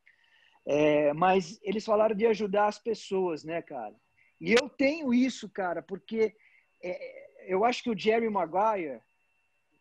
É, 0.66 1.14
mas 1.14 1.58
eles 1.62 1.84
falaram 1.84 2.14
de 2.14 2.26
ajudar 2.26 2.66
as 2.66 2.78
pessoas, 2.78 3.42
né, 3.42 3.62
cara? 3.62 3.94
E 4.38 4.52
eu 4.52 4.68
tenho 4.68 5.14
isso, 5.14 5.48
cara, 5.48 5.82
porque 5.82 6.36
é, 6.82 7.50
eu 7.50 7.64
acho 7.64 7.82
que 7.82 7.90
o 7.90 7.98
Jerry 7.98 8.28
Maguire, 8.28 9.00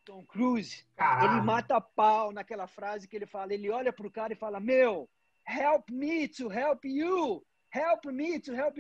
Tom 0.05 0.23
Cruise, 0.25 0.85
Caralho. 0.95 1.33
ele 1.33 1.41
mata 1.41 1.81
pau 1.81 2.31
naquela 2.31 2.67
frase 2.67 3.05
que 3.05 3.17
ele 3.17 3.25
fala, 3.25 3.53
ele 3.53 3.69
olha 3.69 3.91
pro 3.91 4.09
cara 4.09 4.31
e 4.31 4.37
fala, 4.37 4.61
meu, 4.61 5.09
help 5.45 5.89
me 5.89 6.29
to 6.29 6.49
help 6.49 6.85
you, 6.85 7.43
help 7.73 8.05
me 8.05 8.39
to 8.39 8.53
help. 8.53 8.77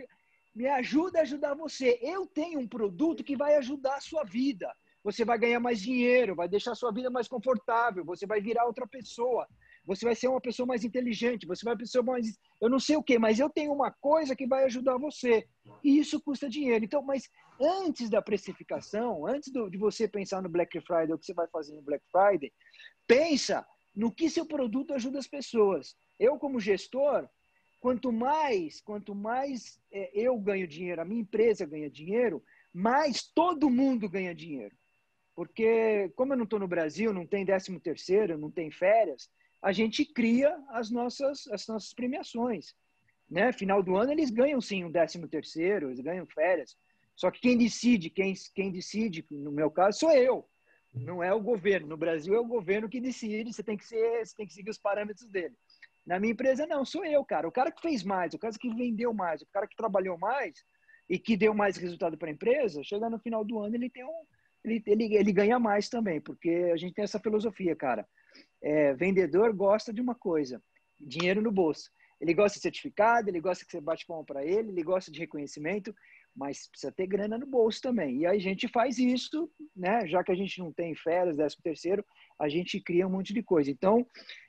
Me 0.55 0.67
ajuda 0.67 1.19
a 1.19 1.21
ajudar 1.23 1.55
você. 1.55 1.99
Eu 2.01 2.27
tenho 2.27 2.59
um 2.59 2.67
produto 2.67 3.23
que 3.23 3.35
vai 3.35 3.55
ajudar 3.55 3.95
a 3.95 4.01
sua 4.01 4.23
vida. 4.23 4.71
Você 5.03 5.25
vai 5.25 5.37
ganhar 5.37 5.59
mais 5.59 5.81
dinheiro, 5.81 6.35
vai 6.35 6.47
deixar 6.47 6.71
a 6.71 6.75
sua 6.75 6.91
vida 6.91 7.09
mais 7.09 7.27
confortável, 7.27 8.05
você 8.05 8.25
vai 8.25 8.39
virar 8.39 8.65
outra 8.65 8.87
pessoa 8.87 9.47
você 9.85 10.05
vai 10.05 10.15
ser 10.15 10.27
uma 10.29 10.39
pessoa 10.39 10.65
mais 10.65 10.83
inteligente, 10.83 11.45
você 11.45 11.63
vai 11.65 11.75
ser 11.85 12.01
mais. 12.01 12.39
Eu 12.61 12.69
não 12.69 12.79
sei 12.79 12.95
o 12.95 13.03
que, 13.03 13.19
mas 13.19 13.39
eu 13.39 13.49
tenho 13.49 13.73
uma 13.73 13.91
coisa 13.91 14.35
que 14.35 14.47
vai 14.47 14.63
ajudar 14.65 14.97
você. 14.97 15.45
E 15.83 15.97
isso 15.99 16.21
custa 16.21 16.49
dinheiro. 16.49 16.85
Então, 16.85 17.01
mas 17.01 17.29
antes 17.59 18.09
da 18.09 18.21
precificação, 18.21 19.27
antes 19.27 19.51
do, 19.51 19.69
de 19.69 19.77
você 19.77 20.07
pensar 20.07 20.41
no 20.41 20.49
Black 20.49 20.79
Friday, 20.81 21.13
o 21.13 21.17
que 21.17 21.25
você 21.25 21.33
vai 21.33 21.47
fazer 21.47 21.75
no 21.75 21.81
Black 21.81 22.03
Friday, 22.11 22.51
pensa 23.05 23.65
no 23.93 24.11
que 24.11 24.29
seu 24.29 24.45
produto 24.45 24.93
ajuda 24.93 25.19
as 25.19 25.27
pessoas. 25.27 25.95
Eu, 26.17 26.37
como 26.37 26.59
gestor, 26.61 27.27
quanto 27.83 28.13
mais, 28.13 28.79
quanto 28.79 29.13
mais 29.13 29.77
é, 29.91 30.09
eu 30.13 30.39
ganho 30.39 30.65
dinheiro, 30.65 31.01
a 31.01 31.05
minha 31.05 31.19
empresa 31.19 31.65
ganha 31.65 31.89
dinheiro, 31.89 32.41
mais 32.73 33.23
todo 33.23 33.69
mundo 33.69 34.07
ganha 34.07 34.33
dinheiro. 34.33 34.73
Porque, 35.35 36.09
como 36.15 36.31
eu 36.31 36.37
não 36.37 36.45
estou 36.45 36.59
no 36.59 36.67
Brasil, 36.67 37.11
não 37.11 37.27
tem 37.27 37.45
13 37.45 37.77
terceiro, 37.81 38.37
não 38.37 38.49
tem 38.49 38.71
férias, 38.71 39.29
a 39.61 39.73
gente 39.73 40.05
cria 40.05 40.57
as 40.69 40.89
nossas, 40.89 41.45
as 41.47 41.67
nossas 41.67 41.93
premiações. 41.93 42.73
Né? 43.29 43.51
Final 43.51 43.83
do 43.83 43.97
ano 43.97 44.13
eles 44.13 44.29
ganham 44.29 44.61
sim 44.61 44.85
um 44.85 44.91
décimo 44.91 45.27
terceiro, 45.27 45.89
eles 45.89 45.99
ganham 45.99 46.25
férias. 46.25 46.77
Só 47.13 47.29
que 47.29 47.41
quem 47.41 47.57
decide, 47.57 48.09
quem, 48.09 48.33
quem 48.55 48.71
decide, 48.71 49.25
no 49.29 49.51
meu 49.51 49.69
caso, 49.69 49.99
sou 49.99 50.11
eu. 50.13 50.47
Não 50.93 51.21
é 51.21 51.33
o 51.33 51.41
governo. 51.41 51.87
No 51.87 51.97
Brasil 51.97 52.33
é 52.33 52.39
o 52.39 52.47
governo 52.47 52.87
que 52.87 53.01
decide, 53.01 53.51
você 53.51 53.61
tem 53.61 53.75
que, 53.75 53.85
ser, 53.85 54.25
você 54.25 54.33
tem 54.37 54.47
que 54.47 54.53
seguir 54.53 54.69
os 54.69 54.77
parâmetros 54.77 55.27
dele. 55.27 55.55
Na 56.05 56.19
minha 56.19 56.33
empresa, 56.33 56.67
não, 56.67 56.83
sou 56.83 57.05
eu, 57.05 57.23
cara. 57.23 57.47
O 57.47 57.51
cara 57.51 57.71
que 57.71 57.81
fez 57.81 58.03
mais, 58.03 58.33
o 58.33 58.39
cara 58.39 58.53
que 58.59 58.73
vendeu 58.73 59.13
mais, 59.13 59.41
o 59.41 59.47
cara 59.51 59.67
que 59.67 59.75
trabalhou 59.75 60.17
mais 60.17 60.53
e 61.09 61.17
que 61.17 61.37
deu 61.37 61.53
mais 61.53 61.77
resultado 61.77 62.17
para 62.17 62.29
a 62.29 62.33
empresa, 62.33 62.83
chega 62.83 63.09
no 63.09 63.19
final 63.19 63.43
do 63.43 63.59
ano, 63.59 63.75
ele 63.75 63.89
tem 63.89 64.03
um. 64.03 64.25
Ele, 64.63 64.81
ele, 64.87 65.15
ele 65.15 65.33
ganha 65.33 65.59
mais 65.59 65.89
também, 65.89 66.21
porque 66.21 66.71
a 66.73 66.77
gente 66.77 66.93
tem 66.93 67.03
essa 67.03 67.19
filosofia, 67.19 67.75
cara 67.75 68.07
é, 68.61 68.93
vendedor 68.93 69.53
gosta 69.53 69.93
de 69.93 70.01
uma 70.01 70.15
coisa: 70.15 70.61
dinheiro 70.99 71.41
no 71.41 71.51
bolso. 71.51 71.91
Ele 72.19 72.33
gosta 72.33 72.57
de 72.57 72.61
certificado, 72.61 73.29
ele 73.29 73.41
gosta 73.41 73.65
que 73.65 73.71
você 73.71 73.81
bate 73.81 74.05
palma 74.05 74.23
para 74.23 74.45
ele, 74.45 74.69
ele 74.69 74.83
gosta 74.83 75.11
de 75.11 75.19
reconhecimento, 75.19 75.93
mas 76.35 76.67
precisa 76.67 76.91
ter 76.91 77.07
grana 77.07 77.37
no 77.37 77.45
bolso 77.45 77.81
também. 77.81 78.19
E 78.19 78.25
a 78.25 78.37
gente 78.37 78.67
faz 78.67 78.97
isso, 78.97 79.49
né? 79.75 80.07
Já 80.07 80.23
que 80.23 80.31
a 80.31 80.35
gente 80.35 80.59
não 80.59 80.71
tem 80.71 80.95
férias, 80.95 81.37
décimo 81.37 81.61
terceiro, 81.63 82.03
a 82.39 82.49
gente 82.49 82.79
cria 82.79 83.07
um 83.07 83.11
monte 83.11 83.33
de 83.33 83.43
coisa. 83.43 83.69
Então, 83.69 84.05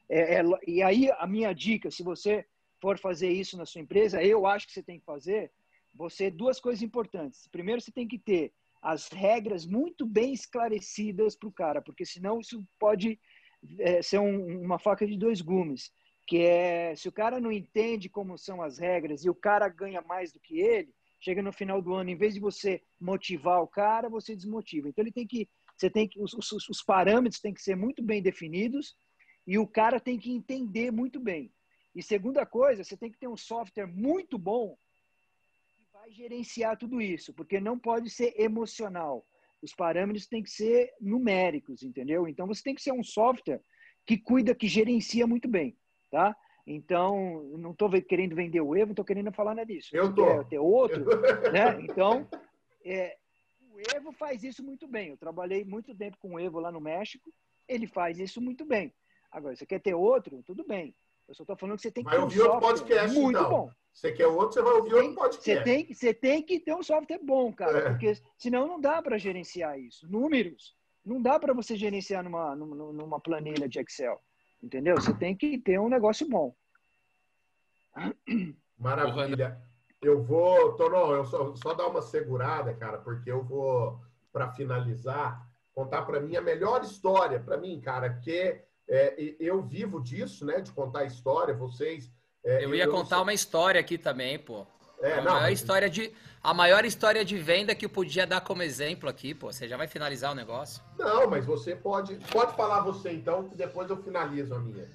é, 0.09 0.37
é, 0.37 0.43
e 0.67 0.83
aí 0.83 1.11
a 1.19 1.27
minha 1.27 1.53
dica, 1.53 1.91
se 1.91 2.03
você 2.03 2.45
for 2.81 2.99
fazer 2.99 3.31
isso 3.31 3.57
na 3.57 3.67
sua 3.67 3.81
empresa, 3.81 4.23
eu 4.23 4.47
acho 4.47 4.67
que 4.67 4.73
você 4.73 4.83
tem 4.83 4.99
que 4.99 5.05
fazer, 5.05 5.51
você 5.95 6.31
duas 6.31 6.59
coisas 6.61 6.83
importantes. 6.83 7.47
Primeiro, 7.49 7.81
você 7.81 7.93
tem 7.93 8.09
que 8.09 8.19
ter 8.19 8.53
as 8.83 9.09
regras 9.09 9.65
muito 9.67 10.05
bem 10.05 10.33
esclarecidas 10.33 11.35
para 11.35 11.49
o 11.49 11.53
cara, 11.53 11.81
porque 11.81 12.05
senão 12.05 12.41
isso 12.41 12.63
pode 12.79 13.19
é, 13.79 14.03
ser 14.03 14.19
um, 14.19 14.61
uma 14.61 14.79
faca 14.79 15.07
de 15.07 15.17
dois 15.17 15.41
gumes, 15.41 15.91
que 16.27 16.39
é 16.39 16.95
se 16.95 17.09
o 17.09 17.13
cara 17.13 17.41
não 17.41 17.51
entende 17.51 18.09
como 18.09 18.37
são 18.37 18.61
as 18.61 18.79
regras 18.79 19.25
e 19.25 19.31
o 19.31 19.35
cara 19.35 19.69
ganha 19.69 20.03
mais 20.03 20.33
do 20.33 20.41
que 20.41 20.61
ele, 20.61 20.95
chega 21.25 21.43
no 21.43 21.53
final 21.53 21.81
do 21.81 21.95
ano, 21.95 22.11
em 22.11 22.17
vez 22.17 22.35
de 22.35 22.41
você 22.41 22.83
motivar 23.01 23.63
o 23.63 23.69
cara, 23.69 24.09
você 24.09 24.37
desmotiva. 24.37 24.89
Então 24.89 25.03
ele 25.03 25.13
tem 25.13 25.27
que, 25.27 25.49
você 25.77 25.89
tem 25.89 26.09
que, 26.09 26.21
os, 26.21 26.35
os, 26.35 26.69
os 26.69 26.83
parâmetros 26.83 27.41
têm 27.41 27.55
que 27.55 27.63
ser 27.63 27.77
muito 27.77 28.03
bem 28.03 28.23
definidos 28.23 28.95
e 29.47 29.59
o 29.59 29.67
cara 29.67 29.99
tem 29.99 30.19
que 30.19 30.31
entender 30.31 30.91
muito 30.91 31.19
bem. 31.19 31.51
E 31.95 32.03
segunda 32.03 32.45
coisa, 32.45 32.85
você 32.85 32.97
tem 32.97 33.11
que 33.11 33.19
ter 33.19 33.29
um 33.29 33.37
software 33.37 33.87
muito 33.87 34.37
bom 34.37 34.77
que 35.77 35.85
vai 35.93 36.11
gerenciar 36.11 36.77
tudo 36.77 37.01
isso, 37.01 37.33
porque 37.33 37.59
não 37.61 37.79
pode 37.79 38.11
ser 38.11 38.35
emocional 38.39 39.25
os 39.65 39.75
parâmetros 39.75 40.27
têm 40.27 40.43
que 40.43 40.51
ser 40.51 40.93
numéricos, 41.01 41.83
entendeu? 41.83 42.29
Então 42.29 42.47
você 42.47 42.63
tem 42.63 42.75
que 42.75 42.83
ser 42.83 42.93
um 42.93 43.03
software 43.03 43.63
que 44.07 44.19
cuida, 44.19 44.55
que 44.55 44.69
gerencia 44.69 45.27
muito 45.27 45.49
bem, 45.49 45.75
tá? 46.11 46.37
Então, 46.67 47.43
não 47.59 47.73
estou 47.73 47.91
querendo 48.03 48.35
vender 48.35 48.61
o 48.61 48.75
Evo, 48.75 48.87
não 48.87 48.93
estou 48.93 49.05
querendo 49.05 49.31
falar 49.33 49.55
nada 49.55 49.67
disso. 49.67 49.95
Eu 49.95 50.09
estou. 50.11 50.45
ter 50.45 50.59
outro, 50.59 51.05
né? 51.53 51.79
Então, 51.81 52.27
é, 52.85 53.17
o 53.71 53.79
Evo 53.95 54.13
faz 54.13 54.43
isso 54.43 54.63
muito 54.65 54.89
bem. 54.89 55.11
Eu 55.11 55.17
trabalhei 55.17 55.65
muito 55.65 55.95
tempo 55.95 56.17
com 56.19 56.35
o 56.35 56.41
Evo 56.41 56.61
lá 56.61 56.73
no 56.73 56.81
México, 56.81 57.33
ele 57.69 57.87
faz 57.87 58.19
isso 58.19 58.41
muito 58.41 58.65
bem. 58.65 58.93
Agora, 59.31 59.55
você 59.55 59.67
quer 59.67 59.81
ter 59.81 59.95
outro? 59.95 60.43
Tudo 60.43 60.65
bem. 60.67 60.95
Eu 61.29 61.35
só 61.35 61.43
estou 61.43 61.57
falando 61.57 61.77
que 61.77 61.83
você 61.83 61.91
tem 61.91 62.05
que 62.05 62.11
vai 62.11 62.29
ter 62.29 62.41
um 62.41 62.45
outro 62.45 62.61
podcast, 62.61 63.19
muito 63.19 63.39
então. 63.39 63.51
bom. 63.51 63.71
Você 63.93 64.13
quer 64.13 64.27
outro, 64.27 64.53
você 64.53 64.63
vai 64.63 64.73
ouvir 64.73 64.91
você 64.91 64.97
outro 64.97 65.15
podcast. 65.15 65.45
Você 65.45 65.63
tem, 65.63 65.95
você 65.95 66.15
tem 66.15 66.43
que 66.43 66.61
ter 66.61 66.75
um 66.75 66.83
software 66.83 67.21
bom, 67.23 67.53
cara, 67.53 67.79
é. 67.79 67.91
porque 67.91 68.13
senão 68.37 68.67
não 68.67 68.81
dá 68.81 69.01
para 69.03 69.19
gerenciar 69.19 69.79
isso. 69.79 70.07
Números, 70.11 70.75
não 71.05 71.21
dá 71.21 71.39
para 71.39 71.55
você 71.55 71.77
gerenciar 71.77 72.23
numa, 72.23 72.55
numa, 72.55 72.93
numa 72.93 73.21
planilha 73.21 73.69
de 73.69 73.79
Excel. 73.81 74.21
Entendeu? 74.65 74.95
Você 74.97 75.13
tem 75.13 75.37
que 75.37 75.59
ter 75.59 75.79
um 75.79 75.91
negócio 75.91 76.27
bom. 76.27 76.55
Maravilha. 78.79 79.61
Eu 80.01 80.23
vou, 80.23 80.73
Tonon, 80.73 81.13
eu 81.13 81.25
só, 81.27 81.55
só 81.55 81.75
dar 81.75 81.87
uma 81.87 82.01
segurada, 82.01 82.73
cara, 82.73 82.97
porque 82.99 83.31
eu 83.31 83.43
vou, 83.43 84.01
para 84.33 84.51
finalizar, 84.53 85.47
contar 85.75 86.03
para 86.03 86.19
mim 86.19 86.37
a 86.37 86.41
melhor 86.41 86.83
história, 86.83 87.39
para 87.39 87.59
mim, 87.59 87.79
cara, 87.79 88.09
que 88.15 88.59
é, 88.89 89.35
eu 89.39 89.63
vivo 89.63 90.03
disso, 90.03 90.47
né, 90.47 90.61
de 90.63 90.73
contar 90.73 91.05
história. 91.05 91.55
Vocês. 91.55 92.11
É, 92.43 92.65
eu 92.65 92.75
ia 92.75 92.85
eu 92.85 92.91
contar 92.91 93.21
uma 93.21 93.35
história 93.35 93.81
aqui 93.81 93.99
também, 93.99 94.39
pô. 94.39 94.67
É, 95.05 95.19
a, 95.19 95.23
não, 95.23 95.35
maior 95.35 95.53
história 95.53 95.91
de, 95.91 96.13
a 96.43 96.55
maior 96.55 96.85
história 96.87 97.23
de 97.25 97.37
venda 97.37 97.75
que 97.75 97.85
eu 97.85 97.91
podia 97.91 98.27
dar 98.27 98.41
como 98.41 98.63
exemplo 98.63 99.09
aqui, 99.09 99.35
pô. 99.35 99.53
Você 99.53 99.69
já 99.69 99.77
vai 99.77 99.87
finalizar 99.87 100.33
o 100.33 100.35
negócio? 100.35 100.83
Não, 100.99 101.29
mas 101.29 101.45
você 101.45 101.77
pode. 101.77 102.15
Pode 102.33 102.57
falar 102.57 102.81
você 102.81 103.13
então, 103.13 103.47
que 103.47 103.55
depois 103.55 103.91
eu 103.91 104.03
finalizo 104.03 104.55
a 104.55 104.59
minha. 104.59 104.89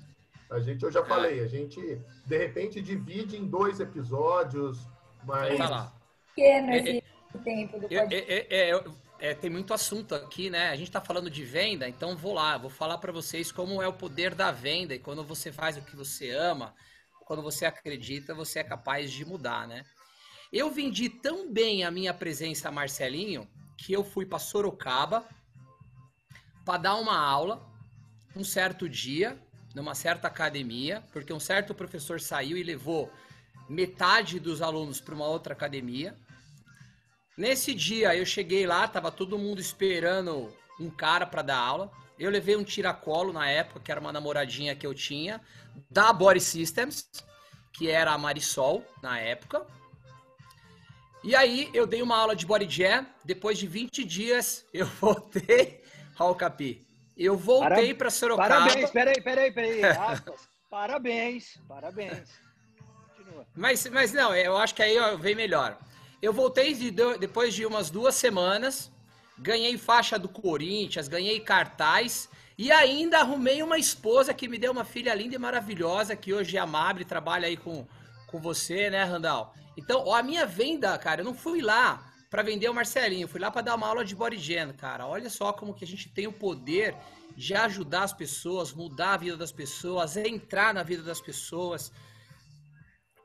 A 0.49 0.59
gente, 0.59 0.83
eu 0.83 0.91
já 0.91 1.05
falei, 1.05 1.41
a 1.41 1.47
gente 1.47 1.79
de 2.25 2.37
repente 2.37 2.81
divide 2.81 3.37
em 3.37 3.45
dois 3.45 3.79
episódios, 3.79 4.79
mas. 5.23 5.59
Pequeno 6.33 6.73
esse 6.73 6.97
é, 6.97 7.37
tempo 7.43 7.79
do 7.79 7.85
é, 7.93 8.07
é, 8.09 8.71
é, 8.71 8.83
é, 9.19 9.33
tem 9.35 9.49
muito 9.51 9.75
assunto 9.75 10.15
aqui, 10.15 10.49
né? 10.49 10.69
A 10.69 10.75
gente 10.75 10.87
está 10.87 11.01
falando 11.01 11.29
de 11.29 11.43
venda, 11.43 11.87
então 11.87 12.17
vou 12.17 12.33
lá, 12.33 12.57
vou 12.57 12.71
falar 12.71 12.97
para 12.97 13.11
vocês 13.11 13.51
como 13.51 13.79
é 13.79 13.87
o 13.87 13.93
poder 13.93 14.33
da 14.33 14.51
venda 14.51 14.95
e 14.95 14.99
quando 14.99 15.23
você 15.23 15.51
faz 15.51 15.77
o 15.77 15.81
que 15.83 15.95
você 15.95 16.31
ama, 16.31 16.73
quando 17.25 17.43
você 17.43 17.65
acredita, 17.65 18.33
você 18.33 18.57
é 18.57 18.63
capaz 18.63 19.11
de 19.11 19.23
mudar, 19.23 19.67
né? 19.67 19.85
Eu 20.51 20.71
vendi 20.71 21.09
tão 21.09 21.51
bem 21.51 21.83
a 21.83 21.91
minha 21.91 22.11
presença 22.11 22.71
Marcelinho 22.71 23.47
que 23.77 23.93
eu 23.93 24.03
fui 24.03 24.25
para 24.25 24.39
Sorocaba 24.39 25.23
para 26.65 26.79
dar 26.79 26.95
uma 26.95 27.17
aula 27.17 27.67
um 28.35 28.43
certo 28.43 28.89
dia 28.89 29.39
numa 29.75 29.93
certa 29.93 30.27
academia, 30.27 31.03
porque 31.13 31.31
um 31.31 31.39
certo 31.39 31.75
professor 31.75 32.19
saiu 32.19 32.57
e 32.57 32.63
levou 32.63 33.11
metade 33.69 34.39
dos 34.39 34.61
alunos 34.61 34.99
para 34.99 35.13
uma 35.13 35.27
outra 35.27 35.53
academia. 35.53 36.17
Nesse 37.37 37.73
dia 37.73 38.15
eu 38.15 38.25
cheguei 38.25 38.65
lá, 38.65 38.87
tava 38.87 39.11
todo 39.11 39.37
mundo 39.37 39.61
esperando 39.61 40.51
um 40.79 40.89
cara 40.89 41.27
para 41.27 41.43
dar 41.43 41.57
aula. 41.57 41.91
Eu 42.17 42.31
levei 42.31 42.55
um 42.55 42.63
tiracolo 42.63 43.31
na 43.31 43.47
época, 43.47 43.79
que 43.79 43.91
era 43.91 44.01
uma 44.01 44.11
namoradinha 44.11 44.75
que 44.75 44.85
eu 44.85 44.95
tinha, 44.95 45.39
da 45.89 46.11
Body 46.11 46.41
Systems, 46.41 47.07
que 47.71 47.87
era 47.87 48.11
a 48.11 48.17
Marisol 48.17 48.83
na 49.01 49.19
época. 49.19 49.65
E 51.23 51.35
aí 51.35 51.69
eu 51.73 51.85
dei 51.85 52.01
uma 52.01 52.17
aula 52.17 52.35
de 52.35 52.45
Body 52.45 52.69
Jam, 52.69 53.05
depois 53.25 53.57
de 53.57 53.67
20 53.67 54.03
dias 54.05 54.65
eu 54.73 54.85
voltei 54.85 55.83
ao 56.17 56.33
Capi. 56.35 56.85
Eu 57.17 57.37
voltei 57.37 57.93
para 57.93 58.09
Sorocaba. 58.09 58.47
Parabéns, 58.47 58.91
peraí, 58.91 59.21
peraí, 59.21 59.51
peraí. 59.51 59.81
Parabéns, 60.69 61.59
parabéns. 61.67 62.29
Continua. 63.07 63.45
Mas, 63.53 63.85
mas 63.87 64.13
não, 64.13 64.33
eu 64.33 64.55
acho 64.55 64.73
que 64.73 64.81
aí 64.81 64.95
vem 65.17 65.35
melhor. 65.35 65.77
Eu 66.21 66.31
voltei 66.31 66.73
de, 66.73 66.91
depois 66.91 67.53
de 67.53 67.65
umas 67.65 67.89
duas 67.89 68.15
semanas, 68.15 68.89
ganhei 69.37 69.77
faixa 69.77 70.17
do 70.17 70.29
Corinthians, 70.29 71.09
ganhei 71.09 71.39
cartaz 71.41 72.29
e 72.57 72.71
ainda 72.71 73.19
arrumei 73.19 73.63
uma 73.63 73.77
esposa 73.77 74.33
que 74.33 74.47
me 74.47 74.57
deu 74.57 74.71
uma 74.71 74.85
filha 74.85 75.13
linda 75.13 75.35
e 75.35 75.39
maravilhosa, 75.39 76.15
que 76.15 76.33
hoje 76.33 76.55
é 76.55 76.59
amável, 76.59 77.05
trabalha 77.05 77.47
aí 77.47 77.57
com, 77.57 77.85
com 78.27 78.39
você, 78.39 78.89
né, 78.89 79.03
Randall? 79.03 79.53
Então, 79.79 80.03
ó, 80.05 80.13
a 80.15 80.21
minha 80.21 80.45
venda, 80.45 80.97
cara, 80.97 81.21
eu 81.21 81.25
não 81.25 81.33
fui 81.33 81.61
lá 81.61 82.13
para 82.29 82.43
vender 82.43 82.67
o 82.69 82.73
Marcelinho, 82.73 83.29
fui 83.29 83.39
lá 83.39 83.49
para 83.49 83.61
dar 83.61 83.75
uma 83.75 83.87
aula 83.87 84.03
de 84.03 84.13
bodygen, 84.13 84.73
cara. 84.73 85.07
Olha 85.07 85.29
só 85.29 85.53
como 85.53 85.73
que 85.73 85.85
a 85.85 85.87
gente 85.87 86.09
tem 86.09 86.27
o 86.27 86.33
poder 86.33 86.93
de 87.35 87.53
ajudar 87.55 88.03
as 88.03 88.11
pessoas, 88.11 88.73
mudar 88.73 89.13
a 89.13 89.17
vida 89.17 89.37
das 89.37 89.53
pessoas, 89.53 90.17
entrar 90.17 90.73
na 90.73 90.83
vida 90.83 91.01
das 91.01 91.21
pessoas. 91.21 91.93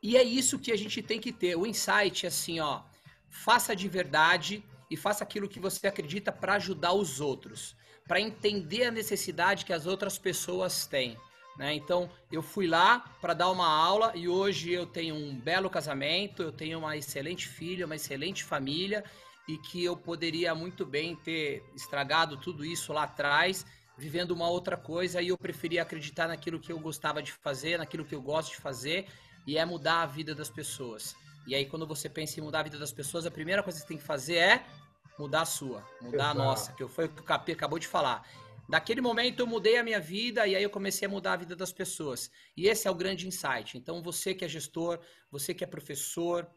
E 0.01 0.17
é 0.17 0.23
isso 0.23 0.61
que 0.61 0.71
a 0.71 0.79
gente 0.79 1.03
tem 1.03 1.21
que 1.21 1.33
ter. 1.33 1.57
O 1.57 1.67
insight, 1.67 2.25
assim, 2.25 2.61
ó, 2.61 2.83
faça 3.29 3.75
de 3.75 3.89
verdade 3.89 4.65
e 4.89 4.97
faça 4.97 5.25
aquilo 5.25 5.49
que 5.49 5.59
você 5.59 5.89
acredita 5.89 6.31
para 6.31 6.55
ajudar 6.55 6.93
os 6.93 7.21
outros, 7.21 7.75
para 8.07 8.21
entender 8.21 8.85
a 8.85 8.93
necessidade 8.93 9.65
que 9.65 9.73
as 9.73 9.87
outras 9.87 10.19
pessoas 10.19 10.87
têm. 10.87 11.19
Né? 11.57 11.75
Então, 11.75 12.11
eu 12.33 12.43
fui 12.43 12.67
lá 12.67 13.01
para 13.21 13.33
dar 13.33 13.51
uma 13.51 13.69
aula 13.69 14.13
e 14.15 14.29
hoje 14.29 14.73
eu 14.73 14.87
tenho 14.87 15.15
um 15.15 15.35
belo 15.35 15.71
casamento, 15.71 16.43
eu 16.43 16.53
tenho 16.53 16.79
uma 16.79 16.97
excelente 16.97 17.47
filha, 17.47 17.87
uma 17.87 17.97
excelente 17.97 18.43
família 18.43 19.05
e 19.47 19.59
que 19.59 19.85
eu 19.85 19.97
poderia 19.97 20.55
muito 20.55 20.85
bem 20.85 21.15
ter 21.15 21.63
estragado 21.75 22.37
tudo 22.39 22.65
isso 22.65 22.93
lá 22.93 23.05
atrás, 23.05 23.65
vivendo 23.97 24.33
uma 24.33 24.49
outra 24.49 24.77
coisa 24.77 25.23
e 25.23 25.29
eu 25.29 25.39
preferia 25.39 25.83
acreditar 25.83 26.27
naquilo 26.27 26.59
que 26.59 26.73
eu 26.73 26.79
gostava 26.81 27.23
de 27.23 27.31
fazer, 27.31 27.79
naquilo 27.79 28.05
que 28.05 28.15
eu 28.15 28.23
gosto 28.23 28.51
de 28.51 28.57
fazer 28.57 29.07
e 29.47 29.57
é 29.57 29.65
mudar 29.65 30.03
a 30.03 30.07
vida 30.07 30.35
das 30.35 30.51
pessoas. 30.51 31.15
E 31.47 31.55
aí, 31.55 31.67
quando 31.67 31.87
você 31.87 32.09
pensa 32.09 32.41
em 32.41 32.43
mudar 32.43 32.61
a 32.61 32.63
vida 32.63 32.79
das 32.79 32.93
pessoas, 32.93 33.27
a 33.27 33.31
primeira 33.31 33.63
coisa 33.63 33.79
que 33.79 33.83
você 33.83 33.89
tem 33.89 33.99
que 33.99 34.05
fazer 34.05 34.37
é 34.37 34.65
mudar 35.19 35.43
a 35.43 35.45
sua, 35.45 35.85
mudar 36.01 36.17
Exato. 36.17 36.41
a 36.41 36.45
nossa, 36.45 36.73
que 36.73 36.89
foi 36.89 37.05
o 37.05 37.09
que 37.09 37.21
o 37.21 37.25
Capê 37.25 37.53
acabou 37.53 37.79
de 37.79 37.87
falar. 37.87 38.27
Daquele 38.69 39.01
momento 39.01 39.41
eu 39.41 39.47
mudei 39.47 39.77
a 39.77 39.83
minha 39.83 40.01
vida 40.01 40.47
e 40.47 40.57
aí 40.57 40.62
eu 40.62 40.71
comecei 40.71 41.07
a 41.07 41.11
mudar 41.11 41.35
a 41.35 41.37
vida 41.37 41.55
das 41.55 41.73
pessoas. 41.73 42.31
E 42.57 42.67
esse 42.67 42.89
é 42.89 42.91
o 42.91 42.95
grande 42.95 43.27
insight. 43.27 43.77
Então, 43.77 44.03
você 44.03 44.35
que 44.35 44.45
é 44.45 44.49
gestor, 44.49 45.01
você 45.31 45.53
que 45.53 45.62
é 45.62 45.67
professor, 45.67 46.49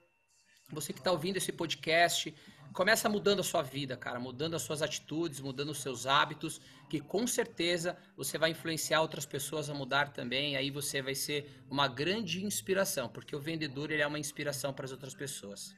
você 0.70 0.91
que 0.91 0.99
está 0.99 1.12
ouvindo 1.12 1.38
esse 1.38 1.51
podcast, 1.51 2.34
começa 2.74 3.08
mudando 3.10 3.39
a 3.39 3.43
sua 3.43 3.62
vida, 3.62 3.95
cara, 3.95 4.20
mudando 4.20 4.55
as 4.55 4.62
suas 4.62 4.82
atitudes, 4.82 5.39
mudando 5.39 5.70
os 5.70 5.82
seus 5.82 6.05
hábitos, 6.05 6.60
que 6.89 6.99
com 6.99 7.26
certeza 7.26 7.97
você 8.16 8.38
vai 8.38 8.51
influenciar 8.51 9.01
outras 9.01 9.26
pessoas 9.26 9.70
a 9.70 9.74
mudar 9.74 10.12
também. 10.12 10.55
aí 10.55 10.70
você 10.70 11.01
vai 11.01 11.16
ser 11.16 11.64
uma 11.70 11.88
grande 11.88 12.45
inspiração, 12.45 13.08
porque 13.10 13.36
o 13.36 13.39
vendedor 13.39 13.91
ele 13.91 14.01
é 14.01 14.08
uma 14.08 14.20
inspiração 14.20 14.74
para 14.74 14.86
as 14.86 14.91
outras 14.91 15.14
pessoas. 15.14 15.74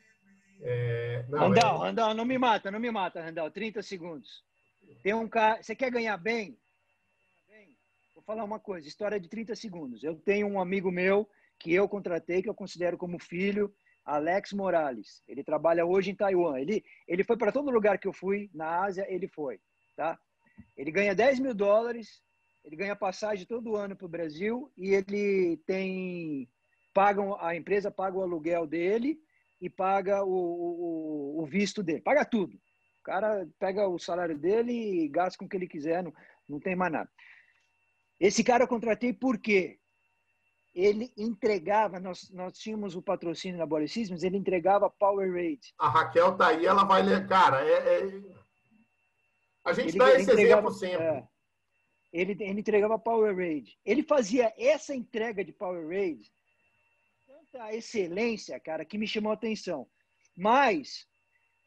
É... 0.61 1.25
Não, 1.29 1.39
Randall, 1.39 1.83
é... 1.83 1.87
Randall, 1.87 2.13
não 2.13 2.25
me 2.25 2.37
mata, 2.37 2.71
não 2.71 2.79
me 2.79 2.91
mata, 2.91 3.21
Randall. 3.21 3.51
30 3.51 3.81
segundos. 3.81 4.43
Tem 5.03 5.13
um 5.13 5.27
cara. 5.27 5.61
Você 5.61 5.75
quer 5.75 5.91
ganhar 5.91 6.17
bem? 6.17 6.57
Vou 8.13 8.23
falar 8.23 8.43
uma 8.43 8.59
coisa, 8.59 8.87
história 8.87 9.19
de 9.19 9.29
30 9.29 9.55
segundos. 9.55 10.03
Eu 10.03 10.15
tenho 10.15 10.47
um 10.47 10.59
amigo 10.59 10.91
meu 10.91 11.29
que 11.57 11.73
eu 11.73 11.87
contratei, 11.87 12.41
que 12.41 12.49
eu 12.49 12.53
considero 12.53 12.97
como 12.97 13.19
filho, 13.19 13.73
Alex 14.05 14.53
Morales. 14.53 15.23
Ele 15.27 15.43
trabalha 15.43 15.85
hoje 15.85 16.11
em 16.11 16.15
Taiwan. 16.15 16.59
Ele, 16.59 16.83
ele 17.07 17.23
foi 17.23 17.37
para 17.37 17.51
todo 17.51 17.71
lugar 17.71 17.97
que 17.97 18.07
eu 18.07 18.13
fui, 18.13 18.49
na 18.53 18.83
Ásia, 18.83 19.05
ele 19.07 19.27
foi. 19.27 19.59
Tá? 19.95 20.19
Ele 20.75 20.91
ganha 20.91 21.15
10 21.15 21.39
mil 21.39 21.53
dólares, 21.53 22.21
ele 22.63 22.75
ganha 22.75 22.95
passagem 22.95 23.45
todo 23.45 23.75
ano 23.75 23.95
para 23.95 24.05
o 24.05 24.09
Brasil 24.09 24.71
e 24.77 24.89
ele 24.89 25.57
tem. 25.65 26.49
Pagam, 26.93 27.39
a 27.39 27.55
empresa 27.55 27.91
paga 27.91 28.17
o 28.17 28.21
aluguel 28.21 28.65
dele 28.65 29.19
e 29.61 29.69
paga 29.69 30.23
o, 30.23 30.29
o, 30.29 31.41
o 31.41 31.45
visto 31.45 31.83
dele, 31.83 32.01
paga 32.01 32.25
tudo. 32.25 32.59
O 33.09 33.11
cara 33.11 33.47
pega 33.57 33.87
o 33.87 33.97
salário 33.97 34.37
dele 34.37 34.71
e 34.71 35.07
gasta 35.07 35.35
com 35.39 35.45
o 35.45 35.49
que 35.49 35.57
ele 35.57 35.67
quiser, 35.67 36.03
não, 36.03 36.13
não 36.47 36.59
tem 36.59 36.75
mais 36.75 36.91
nada. 36.91 37.09
Esse 38.19 38.43
cara 38.43 38.65
eu 38.65 38.67
contratei 38.67 39.11
por 39.11 39.39
quê? 39.39 39.79
ele 40.75 41.11
entregava, 41.17 41.99
nós, 41.99 42.29
nós 42.29 42.57
tínhamos 42.57 42.95
o 42.95 43.01
patrocínio 43.01 43.57
na 43.57 43.65
Bolicismos, 43.65 44.23
ele 44.23 44.37
entregava 44.37 44.89
Powerade. 44.89 45.73
A 45.79 45.89
Raquel 45.89 46.37
tá 46.37 46.49
aí, 46.49 46.63
ela 46.65 46.83
vai 46.83 47.01
ler. 47.01 47.27
Cara, 47.27 47.65
é, 47.67 48.03
é... 48.03 48.21
a 49.65 49.73
gente 49.73 49.89
ele, 49.89 49.97
dá 49.97 50.13
esse 50.13 50.31
exemplo 50.31 50.71
sempre. 50.71 51.03
É, 51.03 51.27
ele, 52.13 52.31
ele 52.39 52.59
entregava 52.59 52.99
Powerade. 52.99 53.79
Ele 53.83 54.03
fazia 54.03 54.53
essa 54.57 54.93
entrega 54.93 55.43
de 55.43 55.51
Powerade, 55.51 56.31
tanta 57.25 57.73
excelência, 57.73 58.59
cara, 58.59 58.85
que 58.85 58.97
me 58.97 59.07
chamou 59.07 59.31
a 59.31 59.35
atenção. 59.35 59.89
Mas 60.37 61.07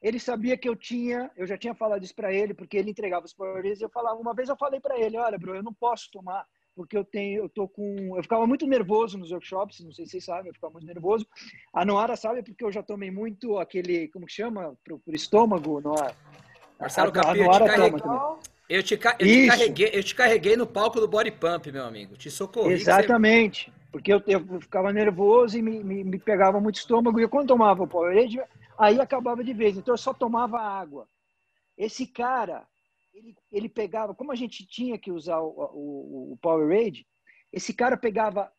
ele 0.02 0.18
sabia 0.18 0.56
que 0.56 0.68
eu 0.68 0.74
tinha, 0.74 1.30
eu 1.36 1.46
já 1.46 1.56
tinha 1.56 1.74
falado 1.74 2.02
isso 2.02 2.14
para 2.14 2.32
ele, 2.32 2.52
porque 2.52 2.76
ele 2.76 2.90
entregava 2.90 3.24
os 3.24 3.32
Powerades 3.32 3.80
e 3.80 3.84
eu 3.84 3.90
falava, 3.90 4.20
uma 4.20 4.34
vez 4.34 4.48
eu 4.48 4.56
falei 4.56 4.80
para 4.80 4.98
ele, 4.98 5.16
olha, 5.16 5.38
bro, 5.38 5.54
eu 5.54 5.62
não 5.62 5.72
posso 5.72 6.10
tomar 6.10 6.44
porque 6.74 6.96
eu 6.96 7.04
tenho, 7.04 7.42
eu 7.42 7.48
tô 7.48 7.68
com, 7.68 8.16
eu 8.16 8.22
ficava 8.22 8.46
muito 8.46 8.66
nervoso 8.66 9.18
nos 9.18 9.30
workshops, 9.30 9.80
não 9.80 9.92
sei 9.92 10.06
se 10.06 10.12
vocês 10.12 10.24
sabem, 10.24 10.48
eu 10.48 10.54
ficava 10.54 10.72
muito 10.72 10.86
nervoso. 10.86 11.26
A 11.72 11.84
Noara 11.84 12.16
sabe 12.16 12.42
porque 12.42 12.64
eu 12.64 12.72
já 12.72 12.82
tomei 12.82 13.10
muito 13.10 13.58
aquele, 13.58 14.08
como 14.08 14.26
que 14.26 14.32
chama, 14.32 14.74
pro, 14.82 14.98
pro 14.98 15.14
estômago, 15.14 15.80
Noara. 15.80 16.16
Marcelo 16.80 17.12
Capinha, 17.12 17.46
eu, 17.46 17.52
te 17.52 17.76
carreguei, 17.76 18.00
eu, 18.68 18.82
te, 18.82 18.94
eu, 18.94 19.28
te 19.28 19.46
carreguei, 19.46 19.90
eu 19.92 20.02
te 20.02 20.14
carreguei 20.14 20.56
no 20.56 20.66
palco 20.66 20.98
do 20.98 21.06
Body 21.06 21.30
Pump, 21.30 21.70
meu 21.70 21.84
amigo. 21.84 22.16
Te 22.16 22.30
socorri. 22.30 22.72
Exatamente. 22.72 23.66
Você... 23.70 23.82
Porque 23.92 24.12
eu, 24.12 24.22
eu, 24.26 24.60
ficava 24.60 24.90
nervoso 24.90 25.58
e 25.58 25.62
me, 25.62 25.84
me, 25.84 26.02
me 26.02 26.18
pegava 26.18 26.58
muito 26.58 26.76
estômago. 26.76 27.20
E 27.20 27.28
quando 27.28 27.48
tomava 27.48 27.82
o 27.82 27.86
Powerade, 27.86 28.40
aí 28.78 29.00
acabava 29.00 29.42
de 29.42 29.52
vez. 29.52 29.76
Então 29.76 29.94
eu 29.94 29.98
só 29.98 30.12
tomava 30.12 30.60
água. 30.60 31.08
Esse 31.76 32.06
cara, 32.06 32.66
ele, 33.12 33.36
ele 33.50 33.68
pegava, 33.68 34.14
como 34.14 34.32
a 34.32 34.34
gente 34.34 34.66
tinha 34.66 34.98
que 34.98 35.10
usar 35.10 35.40
o, 35.40 35.48
o, 35.48 36.32
o 36.32 36.36
Powerade, 36.38 37.06
esse 37.52 37.74
cara 37.74 37.96
pegava, 37.96 38.52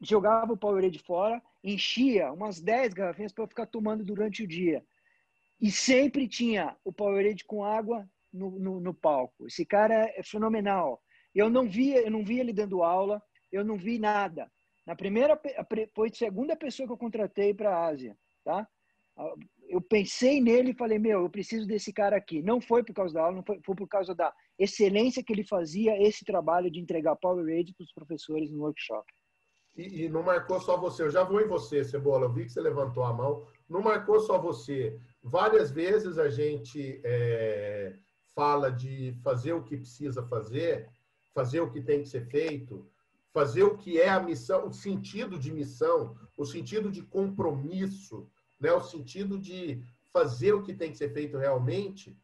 jogava 0.00 0.52
o 0.52 0.56
Powerade 0.56 0.98
fora, 0.98 1.42
enchia 1.62 2.32
umas 2.32 2.60
10 2.60 2.94
garrafinhas 2.94 3.32
para 3.32 3.46
ficar 3.46 3.66
tomando 3.66 4.04
durante 4.04 4.42
o 4.42 4.48
dia. 4.48 4.84
E 5.60 5.70
sempre 5.70 6.26
tinha 6.26 6.76
o 6.84 6.92
Powerade 6.92 7.44
com 7.44 7.64
água 7.64 8.08
no, 8.32 8.58
no, 8.58 8.80
no, 8.80 8.94
palco. 8.94 9.46
Esse 9.46 9.66
cara 9.66 10.10
é 10.16 10.22
fenomenal. 10.22 11.02
Eu 11.34 11.50
não 11.50 11.68
via, 11.68 12.00
eu 12.00 12.10
não 12.10 12.24
vi 12.24 12.40
ele 12.40 12.52
dando 12.52 12.82
aula, 12.82 13.22
eu 13.52 13.62
não 13.62 13.76
vi 13.76 13.98
nada. 13.98 14.50
Na 14.86 14.96
primeira, 14.96 15.38
foi 15.94 16.08
a 16.08 16.14
segunda 16.14 16.56
pessoa 16.56 16.86
que 16.86 16.92
eu 16.92 16.98
contratei 16.98 17.52
para 17.52 17.76
a 17.76 17.86
Ásia, 17.86 18.16
tá? 18.42 18.66
Eu 19.68 19.80
pensei 19.80 20.40
nele 20.40 20.70
e 20.70 20.76
falei, 20.76 20.98
meu, 20.98 21.22
eu 21.22 21.30
preciso 21.30 21.66
desse 21.66 21.92
cara 21.92 22.16
aqui. 22.16 22.42
Não 22.42 22.60
foi 22.60 22.82
por 22.82 22.92
causa 22.92 23.14
da 23.14 23.22
aula, 23.22 23.36
não 23.36 23.44
foi, 23.44 23.60
foi 23.64 23.74
por 23.76 23.86
causa 23.86 24.14
da 24.14 24.32
excelência 24.58 25.22
que 25.22 25.32
ele 25.32 25.44
fazia 25.44 26.00
esse 26.02 26.24
trabalho 26.24 26.70
de 26.70 26.80
entregar 26.80 27.16
Powerade 27.16 27.72
para 27.74 27.84
os 27.84 27.92
professores 27.92 28.50
no 28.50 28.62
workshop. 28.62 29.06
E, 29.76 30.04
e, 30.04 30.08
não 30.08 30.22
marcou 30.22 30.60
só 30.60 30.76
você. 30.76 31.02
Eu 31.02 31.10
já 31.10 31.22
vou 31.22 31.40
em 31.40 31.46
você, 31.46 31.84
Cebola. 31.84 32.26
Eu 32.26 32.32
vi 32.32 32.44
que 32.44 32.52
você 32.52 32.60
levantou 32.60 33.04
a 33.04 33.12
mão. 33.12 33.46
Não 33.68 33.80
marcou 33.80 34.18
só 34.20 34.36
você. 34.38 34.98
Várias 35.22 35.70
vezes 35.70 36.18
a 36.18 36.28
gente 36.28 37.00
é, 37.04 37.94
fala 38.34 38.70
de 38.70 39.12
fazer 39.22 39.52
o 39.52 39.62
que 39.62 39.76
precisa 39.76 40.26
fazer, 40.26 40.88
fazer 41.32 41.60
o 41.60 41.70
que 41.70 41.80
tem 41.80 42.02
que 42.02 42.08
ser 42.08 42.26
feito, 42.26 42.90
fazer 43.32 43.62
o 43.62 43.76
que 43.76 44.00
é 44.00 44.08
a 44.08 44.20
missão, 44.20 44.66
o 44.66 44.72
sentido 44.72 45.38
de 45.38 45.52
missão, 45.52 46.16
o 46.36 46.44
sentido 46.44 46.90
de 46.90 47.02
compromisso 47.02 48.28
né? 48.60 48.72
o 48.72 48.80
sentido 48.80 49.38
de 49.38 49.82
fazer 50.12 50.52
o 50.52 50.62
que 50.62 50.74
tem 50.74 50.90
que 50.90 50.98
ser 50.98 51.12
feito 51.12 51.38
realmente. 51.38 52.16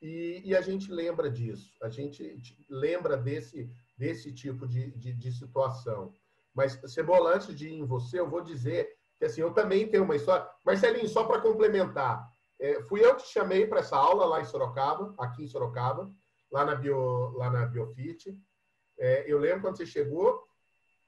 E, 0.00 0.42
e 0.44 0.56
a 0.56 0.60
gente 0.60 0.90
lembra 0.90 1.30
disso, 1.30 1.72
a 1.80 1.88
gente 1.88 2.36
lembra 2.68 3.16
desse, 3.16 3.70
desse 3.96 4.32
tipo 4.32 4.66
de, 4.66 4.90
de, 4.92 5.12
de 5.12 5.32
situação. 5.32 6.12
Mas, 6.52 6.78
Cebola, 6.92 7.36
antes 7.36 7.54
de 7.54 7.68
ir 7.68 7.74
em 7.74 7.86
você, 7.86 8.18
eu 8.18 8.28
vou 8.28 8.42
dizer 8.42 8.90
que 9.16 9.24
assim, 9.26 9.40
eu 9.40 9.52
também 9.52 9.86
tenho 9.86 10.02
uma 10.02 10.16
história. 10.16 10.46
Marcelinho, 10.66 11.08
só 11.08 11.24
para 11.24 11.40
complementar, 11.40 12.28
é, 12.58 12.82
fui 12.82 13.04
eu 13.04 13.14
que 13.14 13.22
te 13.22 13.32
chamei 13.32 13.66
para 13.66 13.80
essa 13.80 13.96
aula 13.96 14.24
lá 14.24 14.40
em 14.40 14.44
Sorocaba, 14.44 15.14
aqui 15.18 15.44
em 15.44 15.48
Sorocaba, 15.48 16.10
lá 16.50 16.64
na, 16.64 16.74
Bio, 16.74 17.30
lá 17.36 17.48
na 17.48 17.66
Biofit. 17.66 18.36
É, 18.98 19.24
eu 19.26 19.38
lembro 19.38 19.62
quando 19.62 19.76
você 19.76 19.86
chegou, 19.86 20.42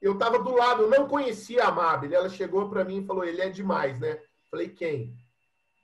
eu 0.00 0.12
estava 0.12 0.38
do 0.38 0.55
lado, 0.55 0.82
eu 0.82 0.90
não 0.90 1.09
conhecia 1.09 1.64
a 1.64 1.70
Mabel. 1.72 2.12
Ela 2.12 2.28
chegou 2.28 2.68
para 2.68 2.84
mim 2.84 3.02
e 3.02 3.07
falou: 3.07 3.24
ele 3.24 3.40
é 3.40 3.48
demais, 3.48 3.98
né? 3.98 4.20
Falei, 4.55 4.68
quem? 4.68 5.12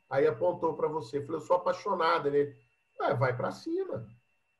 Aí 0.08 0.28
apontou 0.28 0.74
para 0.74 0.86
você. 0.86 1.20
Falei, 1.20 1.40
eu 1.40 1.44
sou 1.44 1.56
apaixonada 1.56 2.30
nele. 2.30 2.54
Ah, 3.00 3.14
vai 3.14 3.36
para 3.36 3.50
cima. 3.50 4.06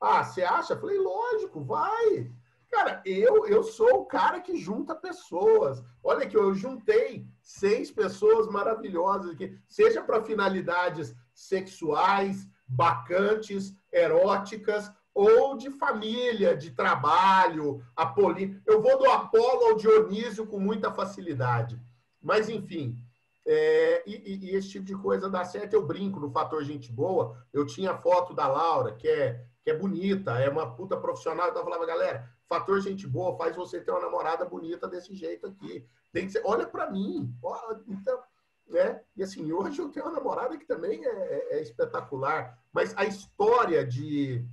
Ah, 0.01 0.21
você 0.21 0.43
acha? 0.43 0.75
Falei, 0.75 0.99
lógico, 0.99 1.63
vai. 1.63 2.29
Cara, 2.69 3.01
eu, 3.05 3.47
eu 3.47 3.63
sou 3.63 4.01
o 4.01 4.05
cara 4.05 4.41
que 4.41 4.57
junta 4.57 4.93
pessoas. 4.93 5.81
Olha 6.03 6.27
que 6.27 6.35
eu 6.35 6.53
juntei 6.53 7.25
seis 7.41 7.89
pessoas 7.89 8.49
maravilhosas 8.49 9.31
aqui, 9.31 9.57
seja 9.69 10.03
para 10.03 10.21
finalidades 10.21 11.15
sexuais, 11.33 12.45
bacantes, 12.67 13.73
eróticas 13.93 14.91
ou 15.13 15.55
de 15.55 15.69
família, 15.71 16.57
de 16.57 16.71
trabalho, 16.71 17.81
Apolíneo. 17.95 18.61
Eu 18.65 18.81
vou 18.81 18.97
do 18.97 19.09
Apolo 19.09 19.67
ao 19.67 19.77
Dionísio 19.77 20.45
com 20.45 20.59
muita 20.59 20.91
facilidade. 20.91 21.79
Mas, 22.21 22.49
enfim, 22.49 23.01
é, 23.45 24.03
e, 24.07 24.45
e, 24.45 24.55
esse 24.55 24.69
tipo 24.69 24.85
de 24.85 24.95
coisa 24.95 25.29
dá 25.29 25.43
certo. 25.43 25.73
Eu 25.73 25.85
brinco 25.85 26.19
no 26.19 26.31
fator 26.31 26.63
gente 26.63 26.91
boa. 26.91 27.37
Eu 27.51 27.65
tinha 27.65 27.97
foto 27.97 28.33
da 28.33 28.47
Laura, 28.47 28.93
que 28.93 29.07
é, 29.07 29.45
que 29.63 29.71
é 29.71 29.77
bonita, 29.77 30.39
é 30.39 30.49
uma 30.49 30.75
puta 30.75 30.97
profissional. 30.97 31.49
Então 31.49 31.61
eu 31.61 31.65
falava, 31.65 31.85
galera, 31.85 32.29
fator 32.47 32.79
gente 32.81 33.07
boa 33.07 33.37
faz 33.37 33.55
você 33.55 33.81
ter 33.81 33.91
uma 33.91 34.01
namorada 34.01 34.45
bonita 34.45 34.87
desse 34.87 35.15
jeito 35.15 35.47
aqui. 35.47 35.85
Tem 36.11 36.25
que 36.25 36.33
ser, 36.33 36.41
olha 36.45 36.67
para 36.67 36.89
mim. 36.89 37.33
Olha, 37.41 37.81
então, 37.87 38.19
né? 38.67 39.01
E 39.15 39.23
assim, 39.23 39.51
hoje 39.51 39.79
eu 39.79 39.89
tenho 39.89 40.05
uma 40.05 40.13
namorada 40.13 40.57
que 40.57 40.65
também 40.65 41.05
é, 41.05 41.09
é, 41.09 41.57
é 41.57 41.61
espetacular. 41.61 42.57
Mas 42.71 42.95
a 42.95 43.05
história 43.05 43.85
de 43.85 44.45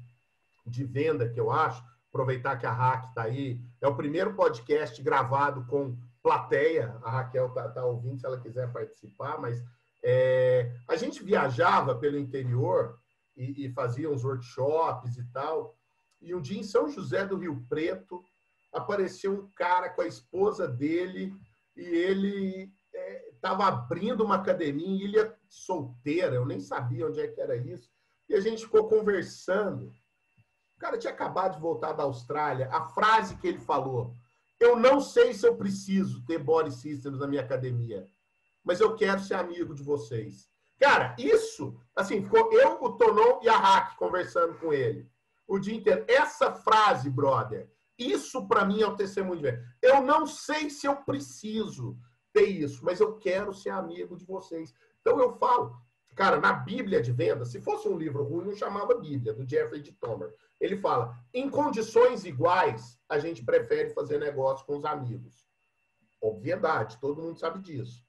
de 0.69 0.85
venda 0.85 1.29
que 1.29 1.41
eu 1.41 1.51
acho, 1.51 1.83
aproveitar 2.09 2.57
que 2.57 2.67
a 2.67 2.73
Hack 2.73 3.09
está 3.09 3.23
aí, 3.23 3.61
é 3.81 3.89
o 3.89 3.97
primeiro 3.97 4.35
podcast 4.35 5.01
gravado 5.03 5.65
com 5.67 5.97
plateia, 6.23 6.97
a 7.03 7.11
Raquel 7.11 7.49
está 7.49 7.69
tá 7.69 7.85
ouvindo 7.85 8.19
se 8.19 8.27
ela 8.27 8.41
quiser 8.41 8.73
participar, 8.73 9.39
mas 9.39 9.63
é, 10.03 10.73
a 10.89 10.97
gente 10.97 11.23
viajava 11.23 11.95
pelo 11.95 12.19
interior 12.19 12.99
e, 13.37 13.67
e 13.67 13.73
fazia 13.73 14.11
uns 14.11 14.25
workshops 14.25 15.17
e 15.17 15.25
tal, 15.33 15.77
e 16.21 16.35
um 16.35 16.41
dia 16.41 16.59
em 16.59 16.65
São 16.65 16.89
José 16.89 17.25
do 17.25 17.39
Rio 17.39 17.65
Preto 17.69 18.23
apareceu 18.73 19.33
um 19.33 19.51
cara 19.55 19.89
com 19.91 20.03
a 20.03 20.07
esposa 20.07 20.67
dele 20.67 21.33
e 21.77 21.83
ele 21.83 22.73
estava 23.33 23.65
é, 23.65 23.67
abrindo 23.69 24.25
uma 24.25 24.37
academia 24.37 24.87
em 24.87 25.01
Ilha 25.01 25.37
Solteira, 25.49 26.35
eu 26.35 26.45
nem 26.45 26.61
sabia 26.61 27.07
onde 27.07 27.21
é 27.21 27.29
que 27.29 27.41
era 27.41 27.57
isso, 27.57 27.89
e 28.29 28.35
a 28.35 28.41
gente 28.41 28.65
ficou 28.65 28.89
conversando 28.89 29.93
o 30.79 30.81
cara 30.81 30.97
tinha 30.97 31.13
acabado 31.13 31.55
de 31.55 31.61
voltar 31.61 31.93
da 31.93 32.05
Austrália. 32.05 32.69
A 32.71 32.85
frase 32.85 33.37
que 33.37 33.49
ele 33.49 33.59
falou: 33.59 34.15
Eu 34.61 34.77
não 34.77 35.01
sei 35.01 35.33
se 35.33 35.47
eu 35.47 35.57
preciso 35.57 36.25
ter 36.25 36.39
body 36.39 36.73
systems 36.73 37.21
na 37.21 37.27
minha 37.27 37.43
academia, 37.43 38.07
mas 38.65 38.81
eu 38.81 38.95
quero 38.97 39.21
ser 39.21 39.35
amigo 39.35 39.75
de 39.75 39.83
vocês. 39.83 40.49
Cara, 40.79 41.15
isso, 41.19 41.81
assim, 41.95 42.23
ficou 42.23 42.53
eu, 42.53 42.83
o 42.83 42.93
Tonon 42.93 43.41
e 43.43 43.49
a 43.49 43.57
Hack 43.57 43.97
conversando 43.97 44.55
com 44.59 44.73
ele 44.73 45.11
o 45.47 45.59
dia 45.59 45.75
inteiro. 45.75 46.05
Essa 46.07 46.53
frase, 46.53 47.09
brother, 47.09 47.71
isso 47.99 48.47
para 48.47 48.65
mim 48.65 48.83
é 48.83 48.87
o 48.87 48.95
testemunho 48.95 49.41
de. 49.41 49.59
Eu 49.83 50.03
não 50.03 50.27
sei 50.27 50.71
se 50.71 50.87
eu 50.87 50.97
preciso 50.97 51.99
ter 52.33 52.47
isso, 52.47 52.85
mas 52.85 53.01
eu 53.01 53.17
quero 53.17 53.53
ser 53.53 53.71
amigo 53.71 54.17
de 54.17 54.25
vocês. 54.25 54.73
Então 55.01 55.19
eu 55.19 55.33
falo, 55.39 55.75
cara, 56.19 56.41
na 56.41 56.53
Bíblia 56.53 57.01
de 57.01 57.13
venda, 57.13 57.45
se 57.45 57.61
fosse 57.61 57.87
um 57.89 57.97
livro 57.97 58.25
ruim, 58.25 58.47
não 58.47 58.57
chamava 58.57 58.99
Bíblia, 58.99 59.33
do 59.33 59.49
Jeffrey 59.49 59.81
de 59.81 59.93
Tomer. 59.93 60.35
Ele 60.61 60.77
fala: 60.77 61.17
em 61.33 61.49
condições 61.49 62.25
iguais, 62.25 62.99
a 63.09 63.21
gente 63.21 63.45
prefere 63.45 63.91
fazer 63.91 64.19
negócio 64.19 64.67
com 64.67 64.77
os 64.77 64.85
amigos. 64.85 65.47
Obviedade, 66.21 66.99
todo 67.01 67.23
mundo 67.23 67.39
sabe 67.39 67.61
disso. 67.61 68.05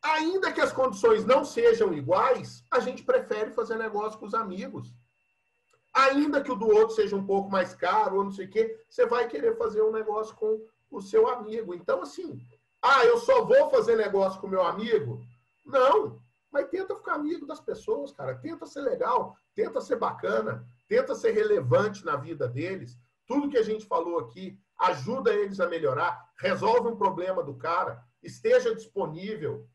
Ainda 0.00 0.52
que 0.52 0.60
as 0.60 0.72
condições 0.72 1.24
não 1.24 1.44
sejam 1.44 1.92
iguais, 1.92 2.62
a 2.70 2.78
gente 2.78 3.02
prefere 3.02 3.50
fazer 3.50 3.76
negócio 3.76 4.16
com 4.16 4.26
os 4.26 4.34
amigos. 4.34 4.94
Ainda 5.92 6.40
que 6.40 6.52
o 6.52 6.54
do 6.54 6.68
outro 6.68 6.94
seja 6.94 7.16
um 7.16 7.26
pouco 7.26 7.50
mais 7.50 7.74
caro 7.74 8.18
ou 8.18 8.24
não 8.24 8.30
sei 8.30 8.46
o 8.46 8.50
quê, 8.50 8.80
você 8.88 9.04
vai 9.06 9.26
querer 9.26 9.56
fazer 9.56 9.82
um 9.82 9.90
negócio 9.90 10.36
com 10.36 10.64
o 10.88 11.00
seu 11.02 11.28
amigo. 11.28 11.74
Então, 11.74 12.00
assim, 12.00 12.40
ah, 12.80 13.04
eu 13.04 13.18
só 13.18 13.44
vou 13.44 13.68
fazer 13.70 13.96
negócio 13.96 14.40
com 14.40 14.46
meu 14.46 14.62
amigo? 14.62 15.20
Não, 15.66 16.22
mas 16.50 16.68
tenta 16.68 16.96
ficar 16.96 17.14
amigo 17.14 17.46
das 17.46 17.60
pessoas, 17.60 18.12
cara. 18.12 18.36
Tenta 18.36 18.66
ser 18.66 18.80
legal, 18.80 19.36
tenta 19.54 19.80
ser 19.80 19.96
bacana, 19.96 20.64
tenta 20.88 21.14
ser 21.14 21.32
relevante 21.32 22.04
na 22.04 22.16
vida 22.16 22.48
deles. 22.48 22.98
Tudo 23.26 23.50
que 23.50 23.58
a 23.58 23.62
gente 23.62 23.86
falou 23.86 24.18
aqui 24.18 24.58
ajuda 24.78 25.34
eles 25.34 25.60
a 25.60 25.68
melhorar, 25.68 26.30
resolve 26.38 26.88
um 26.88 26.96
problema 26.96 27.42
do 27.42 27.54
cara, 27.54 28.02
esteja 28.22 28.74
disponível. 28.74 29.68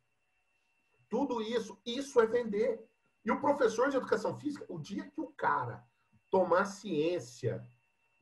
Tudo 1.09 1.41
isso, 1.41 1.79
isso 1.85 2.19
é 2.19 2.25
vender. 2.25 2.83
E 3.23 3.31
o 3.31 3.39
professor 3.39 3.89
de 3.89 3.97
educação 3.97 4.37
física, 4.37 4.65
o 4.67 4.79
dia 4.79 5.09
que 5.09 5.21
o 5.21 5.27
cara 5.27 5.85
tomar 6.29 6.65
ciência 6.65 7.63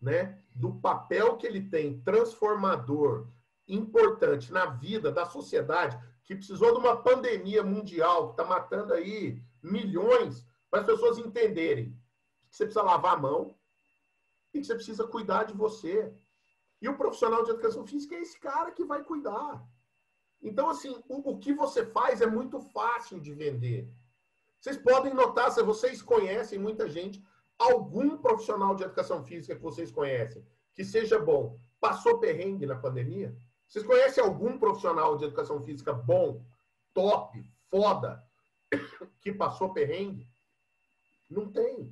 né, 0.02 0.43
do 0.54 0.74
papel 0.76 1.38
que 1.38 1.47
ele 1.47 1.70
tem 1.70 2.02
transformador, 2.02 3.28
importante 3.68 4.52
na 4.52 4.66
vida 4.66 5.12
da 5.12 5.26
sociedade, 5.26 5.97
que 6.24 6.36
precisou 6.36 6.74
de 6.74 6.80
uma 6.80 7.01
pandemia 7.01 7.63
mundial 7.63 8.28
que 8.28 8.34
está 8.34 8.43
matando 8.43 8.93
aí 8.93 9.41
milhões, 9.61 10.45
para 10.69 10.82
as 10.82 10.86
pessoas 10.86 11.17
entenderem 11.17 11.91
que 12.49 12.55
você 12.55 12.65
precisa 12.65 12.84
lavar 12.84 13.15
a 13.15 13.19
mão 13.19 13.55
e 14.53 14.59
que 14.59 14.65
você 14.65 14.76
precisa 14.76 15.07
cuidar 15.07 15.43
de 15.43 15.53
você. 15.53 16.13
E 16.82 16.89
o 16.89 16.97
profissional 16.97 17.43
de 17.43 17.51
educação 17.51 17.86
física 17.86 18.15
é 18.15 18.22
esse 18.22 18.39
cara 18.39 18.72
que 18.72 18.84
vai 18.84 19.03
cuidar. 19.03 19.63
Então, 20.41 20.69
assim, 20.69 20.89
o, 21.07 21.32
o 21.32 21.39
que 21.39 21.53
você 21.53 21.86
faz 21.86 22.22
é 22.22 22.26
muito 22.26 22.59
fácil 22.59 23.19
de 23.19 23.34
vender. 23.34 23.89
Vocês 24.59 24.78
podem 24.78 25.13
notar, 25.13 25.51
se 25.51 25.61
vocês 25.61 26.01
conhecem 26.01 26.57
muita 26.57 26.89
gente, 26.89 27.24
algum 27.57 28.17
profissional 28.17 28.76
de 28.76 28.84
educação 28.84 29.24
física 29.24 29.55
que 29.55 29.61
vocês 29.61 29.91
conhecem, 29.91 30.45
que 30.74 30.84
seja 30.84 31.19
bom, 31.19 31.59
passou 31.80 32.19
perrengue 32.19 32.65
na 32.65 32.76
pandemia? 32.76 33.36
Vocês 33.72 33.86
conhecem 33.86 34.22
algum 34.22 34.59
profissional 34.59 35.15
de 35.17 35.24
educação 35.24 35.63
física 35.63 35.93
bom, 35.93 36.43
top, 36.93 37.41
foda, 37.69 38.22
que 39.22 39.32
passou 39.32 39.72
perrengue? 39.72 40.28
Não 41.30 41.49
tem. 41.49 41.89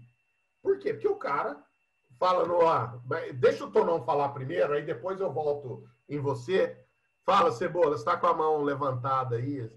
Por 0.62 0.78
quê? 0.78 0.94
Porque 0.94 1.08
o 1.08 1.16
cara 1.16 1.64
fala 2.20 2.46
no 2.46 2.68
ar. 2.68 3.00
Deixa 3.36 3.64
o 3.64 3.72
Tonão 3.72 4.04
falar 4.04 4.28
primeiro, 4.30 4.74
aí 4.74 4.86
depois 4.86 5.22
eu 5.22 5.32
volto 5.32 5.90
em 6.10 6.20
você. 6.20 6.78
Fala, 7.26 7.50
Cebola, 7.54 7.96
está 7.96 8.18
com 8.18 8.28
a 8.28 8.34
mão 8.34 8.62
levantada 8.62 9.38
aí? 9.38 9.72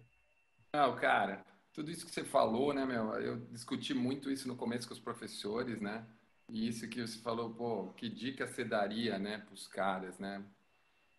Não, 0.74 0.96
cara, 0.96 1.46
tudo 1.72 1.88
isso 1.88 2.05
que 2.05 2.11
você 2.11 2.24
falou, 2.24 2.74
né, 2.74 2.84
meu? 2.84 3.14
Eu 3.14 3.36
discuti 3.46 3.94
muito 3.94 4.28
isso 4.28 4.48
no 4.48 4.57
começo 4.57 4.88
com 4.88 4.94
os 4.94 4.98
professores, 4.98 5.80
né? 5.80 6.05
E 6.48 6.66
isso 6.66 6.88
que 6.88 7.07
você 7.07 7.20
falou, 7.20 7.55
pô, 7.55 7.92
que 7.92 8.09
dica 8.09 8.44
você 8.44 8.64
daria, 8.64 9.20
né, 9.20 9.38
para 9.38 9.55
os 9.55 9.68
caras, 9.68 10.18
né? 10.18 10.44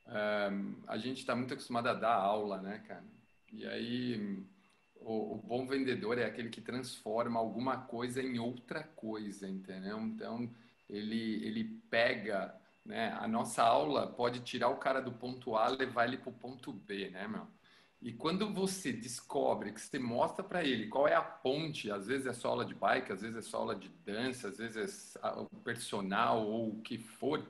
Um, 0.06 0.76
a 0.88 0.98
gente 0.98 1.20
está 1.20 1.36
muito 1.36 1.54
acostumado 1.54 1.88
a 1.88 1.94
dar 1.94 2.14
aula, 2.14 2.62
né, 2.62 2.84
cara? 2.88 3.04
E 3.52 3.66
aí 3.66 4.44
o, 4.96 5.36
o, 5.36 5.38
bom 5.38 5.66
vendedor 5.66 6.18
é 6.18 6.26
aquele 6.26 6.50
que 6.50 6.62
transforma 6.62 7.40
alguma 7.40 7.78
coisa 7.78 8.22
em 8.22 8.40
outra 8.40 8.84
coisa, 8.84 9.48
entendeu? 9.48 10.00
Então, 10.02 10.50
ele, 10.90 11.46
ele 11.46 11.64
pega, 11.90 12.56
né? 12.86 13.16
A 13.20 13.28
nossa 13.28 13.64
aula 13.64 14.08
pode 14.08 14.42
tirar 14.42 14.70
o 14.70 14.78
cara 14.78 15.02
do 15.02 15.12
ponto 15.12 15.56
A 15.56 15.68
levar 15.68 16.06
ele 16.06 16.18
para 16.18 16.30
o 16.30 16.34
ponto 16.34 16.72
B, 16.74 17.10
né, 17.10 17.28
meu? 17.28 17.48
E 18.02 18.12
quando 18.12 18.54
você 18.54 18.92
descobre 18.92 19.72
que 19.72 19.80
você 19.80 19.98
mostra 19.98 20.44
para 20.44 20.62
ele 20.62 20.88
qual 20.88 21.08
é 21.08 21.16
a 21.16 21.22
ponte, 21.22 21.90
às 21.90 22.08
vezes 22.08 22.28
é 22.28 22.34
só 22.34 22.50
aula 22.50 22.66
de 22.66 22.76
bike, 22.76 23.14
às 23.14 23.22
vezes 23.22 23.38
é 23.38 23.42
só 23.42 23.60
aula 23.60 23.76
de 23.76 23.88
dança, 24.06 24.50
às 24.50 24.58
vezes 24.58 25.16
é 25.16 25.28
o 25.30 25.46
personal 25.62 26.46
ou 26.46 26.72
o 26.72 26.82
que 26.82 26.98
for, 26.98 27.48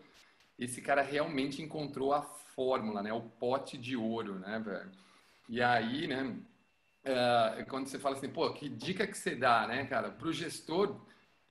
esse 0.60 0.80
cara 0.80 1.02
realmente 1.02 1.60
encontrou 1.60 2.14
a 2.14 2.22
fórmula, 2.56 3.02
né? 3.02 3.14
O 3.14 3.22
pote 3.22 3.78
de 3.78 3.96
ouro, 3.96 4.40
né, 4.40 4.60
velho? 4.60 4.92
E 5.50 5.62
aí, 5.62 6.08
né? 6.08 6.36
uh, 7.04 7.66
quando 7.68 7.88
você 7.88 8.00
fala 8.00 8.16
assim, 8.16 8.30
pô, 8.30 8.52
que 8.54 8.70
dica 8.70 9.06
que 9.06 9.18
você 9.18 9.36
dá, 9.36 9.68
né, 9.68 9.86
cara? 9.86 10.10
Para 10.10 10.28
o 10.28 10.34
gestor, 10.34 10.96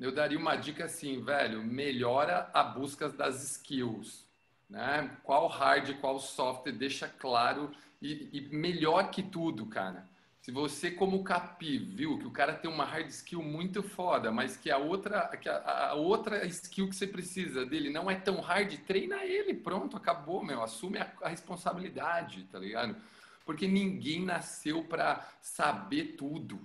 eu 0.01 0.12
daria 0.12 0.39
uma 0.39 0.57
dica 0.57 0.85
assim, 0.85 1.23
velho, 1.23 1.62
melhora 1.62 2.51
a 2.53 2.62
busca 2.62 3.09
das 3.09 3.43
skills, 3.43 4.27
né? 4.69 5.11
Qual 5.23 5.47
hard, 5.49 5.95
qual 6.01 6.19
software, 6.19 6.73
deixa 6.73 7.09
claro 7.09 7.70
e, 8.01 8.29
e 8.33 8.41
melhor 8.57 9.11
que 9.11 9.23
tudo, 9.23 9.66
cara. 9.66 10.09
Se 10.43 10.51
você, 10.51 10.90
como 10.90 11.24
capi, 11.24 11.78
viu 11.78 12.19
que 12.19 12.27
o 12.27 12.31
cara 12.31 12.52
tem 12.52 12.70
uma 12.70 12.85
hard 12.85 13.09
skill 13.09 13.43
muito 13.43 13.82
foda, 13.82 14.31
mas 14.31 14.56
que 14.56 14.70
a 14.70 14.77
outra, 14.77 15.28
que 15.40 15.48
a, 15.48 15.90
a, 15.90 15.94
outra 15.94 16.44
skill 16.47 16.89
que 16.89 16.97
você 16.97 17.06
precisa 17.06 17.64
dele 17.64 17.89
não 17.89 18.10
é 18.10 18.16
tão 18.16 18.40
hard, 18.40 18.77
treina 18.81 19.24
ele, 19.24 19.55
pronto, 19.55 19.97
acabou, 19.97 20.44
meu. 20.44 20.62
Assume 20.62 20.98
a, 20.98 21.10
a 21.23 21.28
responsabilidade, 21.28 22.44
tá 22.51 22.59
ligado? 22.59 22.97
porque 23.44 23.66
ninguém 23.66 24.24
nasceu 24.24 24.85
para 24.85 25.27
saber 25.40 26.14
tudo, 26.16 26.60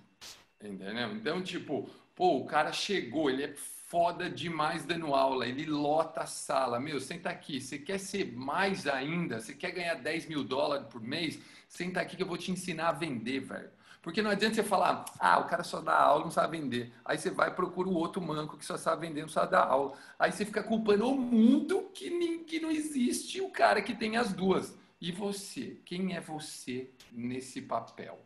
entendeu? 0.62 1.12
Então, 1.14 1.42
tipo, 1.42 1.90
pô, 2.16 2.38
o 2.38 2.46
cara 2.46 2.72
chegou, 2.72 3.30
ele 3.30 3.44
é 3.44 3.48
foda 3.88 4.30
demais 4.30 4.84
dando 4.84 5.16
aula, 5.16 5.48
ele 5.48 5.66
lota 5.66 6.22
a 6.22 6.26
sala. 6.26 6.80
Meu, 6.80 7.00
senta 7.00 7.30
aqui, 7.30 7.62
você 7.62 7.80
quer 7.80 8.00
ser 8.00 8.34
mais 8.34 8.86
ainda? 8.86 9.40
Você 9.40 9.54
quer 9.54 9.72
ganhar 9.72 9.96
10 9.96 10.28
mil 10.28 10.44
dólares 10.44 10.88
por 10.88 11.02
mês? 11.02 11.40
Senta 11.70 12.02
aqui 12.02 12.18
que 12.18 12.24
eu 12.24 12.28
vou 12.28 12.38
te 12.38 12.52
ensinar 12.52 12.90
a 12.90 12.92
vender, 12.92 13.40
velho. 13.40 13.70
Porque 14.02 14.22
não 14.22 14.32
adianta 14.32 14.56
você 14.56 14.64
falar, 14.64 15.06
ah, 15.20 15.40
o 15.40 15.46
cara 15.46 15.64
só 15.64 15.82
dá 15.82 15.98
aula, 15.98 16.26
não 16.26 16.32
sabe 16.32 16.60
vender. 16.60 16.94
Aí 17.04 17.18
você 17.18 17.30
vai 17.30 17.54
procura 17.54 17.88
o 17.88 17.94
outro 17.94 18.22
manco 18.22 18.58
que 18.58 18.66
só 18.66 18.78
sabe 18.78 19.08
vender, 19.08 19.22
não 19.22 19.30
sabe 19.30 19.52
dar 19.52 19.64
aula. 19.64 19.98
Aí 20.20 20.32
você 20.32 20.46
fica 20.46 20.64
culpando 20.64 21.10
o 21.10 21.18
mundo 21.18 21.90
que, 21.94 22.10
nem, 22.10 22.44
que 22.44 22.60
não 22.60 22.72
existe 22.72 23.42
o 23.42 23.50
cara 23.50 23.82
que 23.82 23.96
tem 23.96 24.18
as 24.18 24.34
duas. 24.34 24.78
E 25.00 25.12
você? 25.14 25.80
Quem 25.86 26.16
é 26.16 26.20
você 26.20 26.90
nesse 27.12 27.62
papel? 27.62 28.20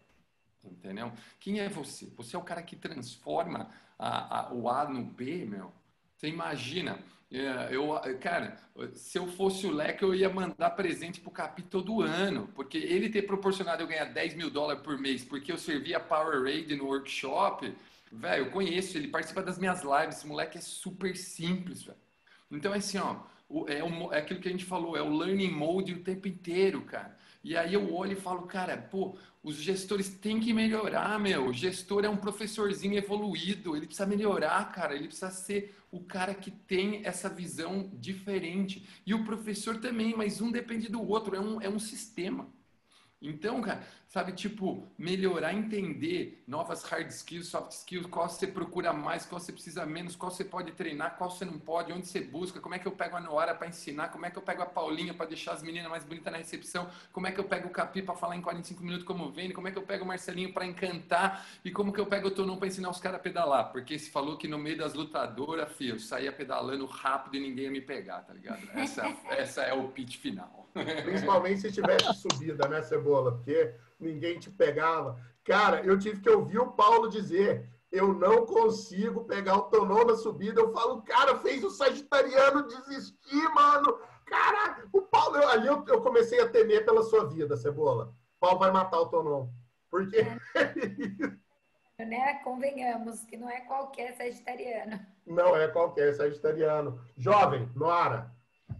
Entendeu? 0.64 1.12
Quem 1.40 1.60
é 1.60 1.70
você? 1.70 2.08
Você 2.18 2.36
é 2.36 2.40
o 2.40 2.44
cara 2.44 2.62
que 2.62 2.76
transforma 2.76 3.70
a, 4.02 4.40
a, 4.40 4.54
o 4.54 4.68
A 4.68 4.90
no 4.90 5.04
B, 5.04 5.46
meu? 5.46 5.72
Você 6.18 6.28
imagina, 6.28 7.00
é, 7.32 7.70
eu, 7.72 7.92
cara, 8.20 8.58
se 8.96 9.18
eu 9.18 9.28
fosse 9.28 9.68
o 9.68 9.72
Leque, 9.72 10.04
eu 10.04 10.14
ia 10.14 10.30
mandar 10.30 10.72
presente 10.72 11.22
pro 11.22 11.30
Capi 11.30 11.62
todo 11.62 12.02
ano, 12.02 12.50
porque 12.56 12.78
ele 12.78 13.10
ter 13.10 13.22
proporcionado 13.22 13.84
eu 13.84 13.88
ganhar 13.88 14.06
10 14.06 14.36
mil 14.36 14.50
dólares 14.50 14.82
por 14.82 14.98
mês, 14.98 15.24
porque 15.24 15.52
eu 15.52 15.58
servia 15.58 16.00
Power 16.00 16.44
Raid 16.44 16.76
no 16.76 16.86
workshop, 16.86 17.74
velho, 18.12 18.46
eu 18.46 18.52
conheço, 18.52 18.98
ele 18.98 19.08
participa 19.08 19.44
das 19.44 19.60
minhas 19.60 19.84
lives, 19.84 20.18
esse 20.18 20.28
moleque 20.28 20.58
é 20.58 20.62
super 20.62 21.16
simples, 21.16 21.84
velho. 21.84 21.98
Então, 22.52 22.74
é 22.74 22.78
assim, 22.78 22.98
ó, 22.98 23.18
é, 23.68 23.84
o, 23.84 24.14
é 24.14 24.18
aquilo 24.18 24.40
que 24.42 24.48
a 24.48 24.52
gente 24.52 24.66
falou, 24.66 24.98
é 24.98 25.02
o 25.02 25.16
learning 25.16 25.52
mode 25.52 25.94
o 25.94 26.04
tempo 26.04 26.28
inteiro, 26.28 26.82
cara. 26.82 27.18
E 27.44 27.58
aí 27.58 27.74
eu 27.74 27.94
olho 27.94 28.14
e 28.14 28.22
falo, 28.22 28.44
cara, 28.44 28.78
pô, 28.78 29.18
os 29.44 29.56
gestores 29.56 30.10
têm 30.10 30.40
que 30.40 30.54
melhorar, 30.54 31.20
meu. 31.20 31.48
O 31.48 31.54
gestor 31.54 32.06
é 32.06 32.10
um 32.10 32.18
professorzinho 32.18 32.98
evoluído, 32.98 33.76
ele 33.76 33.88
precisa 33.88 34.06
melhorar, 34.08 34.72
cara. 34.72 34.96
Ele 34.96 35.08
precisa 35.08 35.32
ser 35.32 35.76
o 35.92 36.00
cara 36.00 36.36
que 36.36 36.52
tem 36.52 37.02
essa 37.06 37.28
visão 37.30 37.90
diferente. 37.96 38.88
E 39.06 39.14
o 39.14 39.26
professor 39.26 39.78
também, 39.80 40.16
mas 40.16 40.40
um 40.40 40.52
depende 40.52 40.90
do 40.90 41.02
outro, 41.08 41.36
é 41.36 41.40
um, 41.40 41.62
é 41.62 41.70
um 41.70 41.80
sistema. 41.80 42.48
Então, 43.22 43.62
cara, 43.62 43.84
sabe, 44.12 44.34
tipo, 44.34 44.92
melhorar, 44.98 45.54
entender 45.54 46.44
novas 46.46 46.84
hard 46.84 47.08
skills, 47.08 47.48
soft 47.48 47.72
skills, 47.72 48.06
qual 48.08 48.28
você 48.28 48.46
procura 48.46 48.92
mais, 48.92 49.26
qual 49.26 49.40
você 49.40 49.54
precisa 49.54 49.86
menos, 49.86 50.18
qual 50.18 50.30
você 50.30 50.44
pode 50.44 50.74
treinar, 50.74 51.16
qual 51.16 51.32
você 51.32 51.46
não 51.46 51.58
pode, 51.58 51.94
onde 51.94 52.06
você 52.06 52.20
busca, 52.20 52.60
como 52.60 52.76
é 52.76 52.80
que 52.80 52.86
eu 52.86 52.92
pego 52.92 53.16
a 53.16 53.22
Noara 53.22 53.56
para 53.56 53.70
ensinar, 53.70 54.10
como 54.10 54.26
é 54.26 54.30
que 54.30 54.38
eu 54.38 54.42
pego 54.42 54.64
a 54.64 54.66
Paulinha 54.66 55.14
para 55.14 55.28
deixar 55.28 55.54
as 55.54 55.64
meninas 55.64 55.90
mais 55.90 56.04
bonitas 56.04 56.30
na 56.30 56.40
recepção, 56.40 56.90
como 57.14 57.26
é 57.26 57.32
que 57.32 57.40
eu 57.40 57.46
pego 57.46 57.70
o 57.70 57.72
Capi 57.72 58.02
para 58.02 58.14
falar 58.14 58.36
em 58.36 58.42
45 58.42 58.84
minutos 58.84 59.06
como 59.06 59.32
vem, 59.32 59.50
como 59.54 59.70
é 59.70 59.72
que 59.72 59.78
eu 59.78 59.84
pego 59.84 60.04
o 60.04 60.08
Marcelinho 60.08 60.52
para 60.52 60.66
encantar 60.66 61.48
e 61.64 61.72
como 61.72 61.94
que 61.94 62.00
eu 62.02 62.06
pego 62.06 62.28
o 62.28 62.32
Tonão 62.32 62.58
para 62.58 62.68
ensinar 62.68 62.90
os 62.90 63.00
caras 63.00 63.18
a 63.18 63.24
pedalar, 63.24 63.72
porque 63.72 63.98
se 63.98 64.12
falou 64.12 64.36
que 64.36 64.46
no 64.46 64.58
meio 64.58 64.78
das 64.78 64.94
lutadoras, 64.94 65.72
filho, 65.72 65.96
eu 65.96 66.00
saía 66.00 66.34
pedalando 66.34 66.86
rápido 66.86 67.38
e 67.38 67.40
ninguém 67.40 67.64
ia 67.64 67.72
me 67.72 67.80
pegar, 67.80 68.24
tá 68.24 68.34
ligado? 68.34 68.62
Essa, 68.74 69.04
essa 69.30 69.62
é 69.62 69.74
o 69.74 69.88
pitch 69.88 70.18
final. 70.18 70.70
Principalmente 71.04 71.62
se 71.62 71.72
tivesse 71.72 72.14
subida, 72.14 72.68
né, 72.68 72.82
Cebola? 72.82 73.34
Porque 73.34 73.74
ninguém 74.04 74.40
te 74.40 74.50
pegava. 74.50 75.20
Cara, 75.44 75.82
eu 75.82 75.98
tive 75.98 76.20
que 76.22 76.30
ouvir 76.30 76.60
o 76.60 76.72
Paulo 76.72 77.10
dizer: 77.10 77.70
eu 77.92 78.14
não 78.14 78.46
consigo 78.46 79.26
pegar 79.26 79.58
o 79.58 79.64
tonão 79.64 80.06
na 80.06 80.16
subida. 80.16 80.62
Eu 80.62 80.72
falo, 80.72 81.02
cara, 81.02 81.38
fez 81.40 81.64
o 81.64 81.70
Sagitariano 81.70 82.68
desistir, 82.68 83.50
mano. 83.54 84.00
Cara, 84.26 84.86
o 84.94 85.02
Paulo, 85.02 85.38
eu, 85.38 85.50
ali 85.50 85.68
eu, 85.68 85.84
eu, 85.88 86.02
comecei 86.02 86.40
a 86.40 86.48
temer 86.48 86.86
pela 86.86 87.04
sua 87.04 87.28
vida, 87.28 87.58
Cebola. 87.58 88.14
O 88.38 88.40
Paulo 88.40 88.60
vai 88.60 88.72
matar 88.72 89.00
o 89.00 89.10
tonão. 89.10 89.54
Porque. 89.90 90.26
É. 91.98 92.06
né? 92.06 92.36
Convenhamos 92.46 93.24
que 93.26 93.36
não 93.36 93.50
é 93.50 93.60
qualquer 93.62 94.14
sagitariano. 94.14 95.06
Não 95.28 95.56
é 95.56 95.68
qualquer 95.68 96.14
sagitariano. 96.14 97.00
Jovem, 97.18 97.70
Noara, 97.76 98.32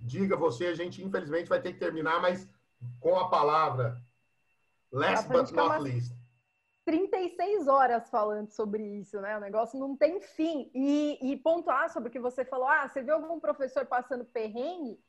diga 0.02 0.38
você, 0.38 0.68
a 0.68 0.74
gente 0.74 1.04
infelizmente 1.04 1.50
vai 1.50 1.62
ter 1.62 1.74
que 1.74 1.80
terminar, 1.80 2.22
mas 2.22 2.48
com 3.00 3.20
a 3.20 3.30
palavra. 3.30 4.02
Last 4.92 5.30
but 5.30 5.52
not 5.52 5.82
least. 5.82 6.14
36 6.86 7.68
horas 7.68 8.10
falando 8.10 8.50
sobre 8.50 8.84
isso, 8.84 9.20
né? 9.22 9.38
O 9.38 9.40
negócio 9.40 9.80
não 9.80 9.96
tem 9.96 10.20
fim. 10.20 10.70
E, 10.74 11.20
e 11.22 11.38
pontuar 11.38 11.92
sobre 11.92 12.10
o 12.10 12.12
que 12.12 12.20
você 12.20 12.44
falou, 12.44 12.68
ah, 12.68 12.88
você 12.88 13.02
viu 13.02 13.14
algum 13.14 13.40
professor 13.40 13.86
passando 13.86 14.26
perrengue? 14.26 15.00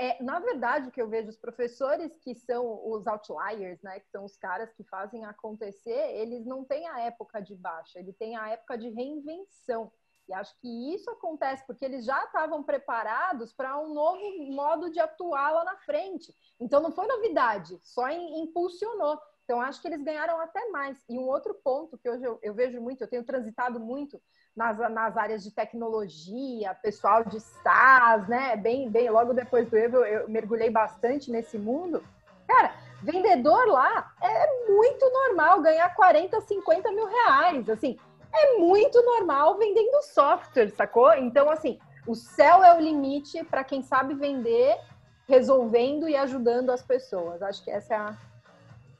É, 0.00 0.22
na 0.22 0.38
verdade, 0.38 0.88
o 0.88 0.92
que 0.92 1.02
eu 1.02 1.08
vejo, 1.08 1.28
os 1.28 1.36
professores 1.36 2.16
que 2.18 2.32
são 2.32 2.88
os 2.88 3.04
outliers, 3.06 3.82
né, 3.82 3.98
que 3.98 4.08
são 4.10 4.24
os 4.24 4.36
caras 4.36 4.72
que 4.72 4.84
fazem 4.84 5.24
acontecer, 5.24 6.16
eles 6.16 6.46
não 6.46 6.64
têm 6.64 6.88
a 6.88 7.00
época 7.00 7.40
de 7.40 7.56
baixa, 7.56 7.98
ele 7.98 8.12
tem 8.12 8.36
a 8.36 8.48
época 8.50 8.78
de 8.78 8.88
reinvenção. 8.90 9.92
E 10.28 10.34
acho 10.34 10.54
que 10.60 10.94
isso 10.94 11.10
acontece 11.10 11.64
porque 11.66 11.84
eles 11.84 12.04
já 12.04 12.24
estavam 12.24 12.62
preparados 12.62 13.52
para 13.52 13.78
um 13.78 13.94
novo 13.94 14.20
modo 14.52 14.90
de 14.90 15.00
atuar 15.00 15.50
lá 15.52 15.64
na 15.64 15.76
frente. 15.78 16.34
Então 16.60 16.80
não 16.80 16.92
foi 16.92 17.06
novidade, 17.06 17.80
só 17.82 18.10
impulsionou. 18.10 19.18
Então 19.44 19.62
acho 19.62 19.80
que 19.80 19.88
eles 19.88 20.02
ganharam 20.02 20.38
até 20.40 20.68
mais. 20.68 21.02
E 21.08 21.18
um 21.18 21.26
outro 21.26 21.54
ponto 21.54 21.96
que 21.96 22.10
hoje 22.10 22.22
eu, 22.22 22.38
eu 22.42 22.52
vejo 22.52 22.78
muito, 22.80 23.02
eu 23.02 23.08
tenho 23.08 23.24
transitado 23.24 23.80
muito 23.80 24.20
nas, 24.54 24.76
nas 24.90 25.16
áreas 25.16 25.42
de 25.42 25.50
tecnologia, 25.50 26.74
pessoal 26.82 27.24
de 27.24 27.40
SaaS, 27.40 28.28
né? 28.28 28.56
Bem, 28.56 28.90
bem, 28.90 29.08
logo 29.08 29.32
depois 29.32 29.70
do 29.70 29.78
Evo 29.78 30.04
eu 30.04 30.28
mergulhei 30.28 30.68
bastante 30.68 31.30
nesse 31.30 31.56
mundo. 31.56 32.04
Cara, 32.46 32.74
vendedor 33.02 33.66
lá 33.68 34.12
é 34.20 34.70
muito 34.70 35.08
normal 35.10 35.62
ganhar 35.62 35.94
40, 35.94 36.40
50 36.42 36.92
mil 36.92 37.06
reais. 37.06 37.70
Assim, 37.70 37.98
é 38.34 38.58
muito 38.58 39.02
normal 39.02 39.58
vendendo 39.58 40.02
software, 40.02 40.70
sacou? 40.70 41.12
Então, 41.14 41.50
assim, 41.50 41.78
o 42.06 42.14
céu 42.14 42.62
é 42.62 42.76
o 42.76 42.80
limite 42.80 43.44
para 43.44 43.64
quem 43.64 43.82
sabe 43.82 44.14
vender, 44.14 44.78
resolvendo 45.26 46.08
e 46.08 46.16
ajudando 46.16 46.70
as 46.70 46.82
pessoas. 46.82 47.42
Acho 47.42 47.62
que 47.62 47.70
essa 47.70 47.94
é 47.94 47.96
a 47.98 48.16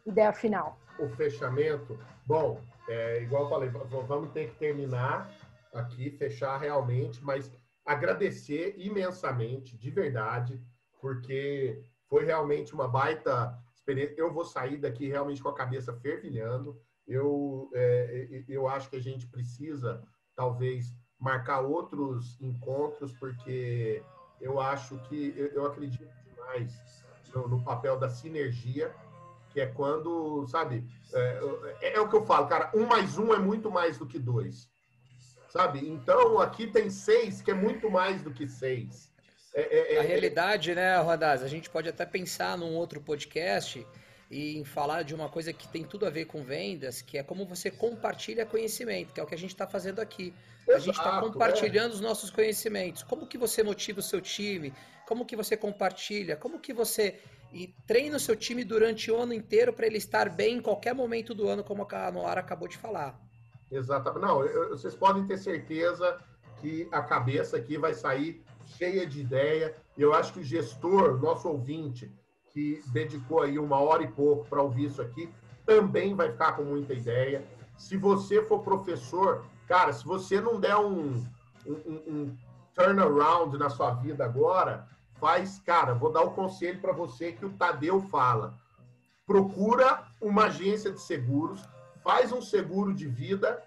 ideia 0.07 0.33
final. 0.33 0.79
O 0.99 1.09
fechamento, 1.11 1.99
bom, 2.27 2.61
é, 2.89 3.23
igual 3.23 3.45
eu 3.45 3.49
falei, 3.49 3.69
vamos 3.69 4.31
ter 4.33 4.51
que 4.51 4.57
terminar 4.57 5.31
aqui, 5.73 6.11
fechar 6.11 6.59
realmente, 6.59 7.23
mas 7.23 7.51
agradecer 7.85 8.75
imensamente, 8.77 9.77
de 9.77 9.91
verdade, 9.91 10.61
porque 11.01 11.83
foi 12.09 12.25
realmente 12.25 12.75
uma 12.75 12.89
baita 12.89 13.57
experiência. 13.75 14.15
Eu 14.19 14.33
vou 14.33 14.45
sair 14.45 14.77
daqui 14.77 15.09
realmente 15.09 15.43
com 15.43 15.49
a 15.49 15.55
cabeça 15.55 15.93
fervilhando 15.95 16.79
eu, 17.09 17.71
é, 17.75 18.45
eu 18.47 18.69
acho 18.69 18.91
que 18.91 18.97
a 18.97 19.03
gente 19.03 19.27
precisa, 19.27 20.03
talvez, 20.37 20.95
marcar 21.19 21.61
outros 21.61 22.39
encontros, 22.41 23.13
porque 23.15 24.03
eu 24.41 24.61
acho 24.61 24.99
que, 25.09 25.35
eu 25.55 25.67
acredito 25.67 26.07
demais 26.25 27.03
no, 27.35 27.49
no 27.49 27.65
papel 27.65 27.99
da 27.99 28.11
sinergia, 28.11 28.95
que 29.51 29.61
é 29.61 29.67
quando, 29.67 30.47
sabe, 30.47 30.85
é, 31.13 31.41
é, 31.81 31.95
é, 31.95 32.01
o 32.01 32.09
que 32.09 32.17
eu 32.17 32.25
falo, 32.27 32.47
cara, 32.47 32.71
um 32.75 32.85
mais 32.85 33.17
um 33.17 33.33
é 33.33 33.39
muito 33.39 33.71
mais 33.71 33.97
do 33.97 34.07
que 34.07 34.19
dois, 34.19 34.69
sabe? 35.49 35.89
Então, 35.89 36.39
aqui 36.39 36.67
tem 36.67 36.91
seis, 36.91 37.41
que 37.41 37.51
é 37.51 37.55
muito 37.55 37.91
mais 37.91 38.23
do 38.23 38.31
que 38.31 38.47
seis. 38.47 39.11
É, 39.55 39.63
é, 39.63 39.95
é 39.95 39.99
a 39.99 40.03
realidade, 40.03 40.75
né, 40.75 40.99
Rodaz, 40.99 41.43
a 41.43 41.49
gente 41.49 41.71
pode 41.71 41.89
até 41.89 42.05
pensar 42.05 42.59
num 42.59 42.75
outro 42.77 43.01
podcast 43.01 43.85
e 44.31 44.59
em 44.59 44.65
falar 44.65 45.03
de 45.03 45.15
uma 45.15 45.29
coisa 45.29 45.53
que 45.53 45.67
tem 45.69 45.85
tudo 45.85 46.05
a 46.05 46.11
ver 46.11 46.27
com 46.27 46.43
vendas, 46.43 47.01
que 47.01 47.17
é 47.17 47.23
como 47.23 47.47
você 47.47 47.71
compartilha 47.71 48.45
conhecimento, 48.45 49.13
que 49.13 49.21
é 49.21 49.23
o 49.23 49.27
que 49.27 49.35
a 49.35 49.39
gente 49.39 49.51
está 49.51 49.67
fazendo 49.67 50.01
aqui. 50.01 50.35
Exato, 50.67 50.77
a 50.77 50.79
gente 50.79 50.99
está 50.99 51.21
compartilhando 51.21 51.93
é. 51.93 51.95
os 51.95 52.01
nossos 52.01 52.31
conhecimentos. 52.31 53.03
Como 53.03 53.27
que 53.27 53.39
você 53.39 53.63
motiva 53.63 54.01
o 54.01 54.03
seu 54.03 54.21
time? 54.21 54.75
Como 55.07 55.25
que 55.25 55.35
você 55.35 55.57
compartilha? 55.57 56.37
Como 56.37 56.61
que 56.61 56.75
você 56.75 57.21
e 57.53 57.75
treina 57.87 58.17
o 58.17 58.21
seu 58.21 58.37
time 58.37 58.63
durante 58.63 59.11
o 59.11 59.17
ano 59.17 59.33
inteiro 59.33 59.73
para 59.73 59.87
ele 59.87 59.97
estar 59.97 60.29
bem 60.29 60.57
em 60.57 60.61
qualquer 60.61 60.95
momento 60.95 61.35
do 61.35 61.49
ano, 61.49 61.65
como 61.65 61.87
a 61.91 62.11
Noara 62.11 62.41
acabou 62.41 62.69
de 62.69 62.77
falar? 62.77 63.19
Exatamente. 63.71 64.21
Não, 64.21 64.45
eu, 64.45 64.71
vocês 64.71 64.95
podem 64.95 65.27
ter 65.27 65.39
certeza 65.39 66.19
que 66.61 66.89
a 66.93 67.03
cabeça 67.03 67.57
aqui 67.57 67.79
vai 67.79 67.95
sair 67.95 68.43
cheia 68.67 69.07
de 69.07 69.21
ideia. 69.21 69.75
Eu 69.97 70.13
acho 70.13 70.35
que 70.35 70.41
o 70.41 70.45
gestor, 70.45 71.19
nosso 71.19 71.49
ouvinte, 71.49 72.13
que 72.53 72.83
dedicou 72.93 73.43
aí 73.43 73.59
uma 73.59 73.81
hora 73.81 74.03
e 74.03 74.09
pouco 74.09 74.49
para 74.49 74.63
ouvir 74.63 74.87
isso 74.87 75.03
aqui, 75.03 75.29
também 75.65 76.15
vai 76.15 76.31
ficar 76.33 76.53
com 76.53 76.63
muita 76.63 76.95
ideia. 76.95 77.45
Se 77.77 77.97
você 77.97 78.43
for 78.43 78.61
professor, 78.61 79.45
cara, 79.67 79.93
se 79.93 80.05
você 80.05 80.41
não 80.41 80.59
der 80.59 80.77
um, 80.77 81.25
um, 81.67 82.03
um 82.07 82.37
turnaround 82.75 83.57
na 83.59 83.69
sua 83.69 83.91
vida 83.95 84.25
agora, 84.25 84.89
faz, 85.21 85.59
cara, 85.61 85.95
vou 85.95 86.13
dar 86.13 86.23
o 86.23 86.31
conselho 86.31 86.81
para 86.81 86.93
você 86.93 87.33
que 87.33 87.45
o 87.45 87.53
Tadeu 87.53 88.01
fala. 88.03 88.55
Procura 89.27 90.05
uma 90.21 90.45
agência 90.45 90.91
de 90.91 91.01
seguros, 91.01 91.63
faz 92.03 92.33
um 92.33 92.41
seguro 92.41 92.95
de 92.95 93.07
vida 93.07 93.63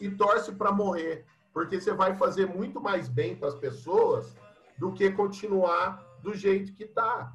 e 0.00 0.10
torce 0.10 0.52
para 0.52 0.72
morrer, 0.72 1.24
porque 1.52 1.80
você 1.80 1.92
vai 1.92 2.14
fazer 2.16 2.46
muito 2.46 2.80
mais 2.80 3.08
bem 3.08 3.34
para 3.34 3.48
as 3.48 3.54
pessoas 3.54 4.36
do 4.76 4.92
que 4.92 5.10
continuar 5.10 6.04
do 6.22 6.34
jeito 6.34 6.74
que 6.74 6.84
está. 6.84 7.32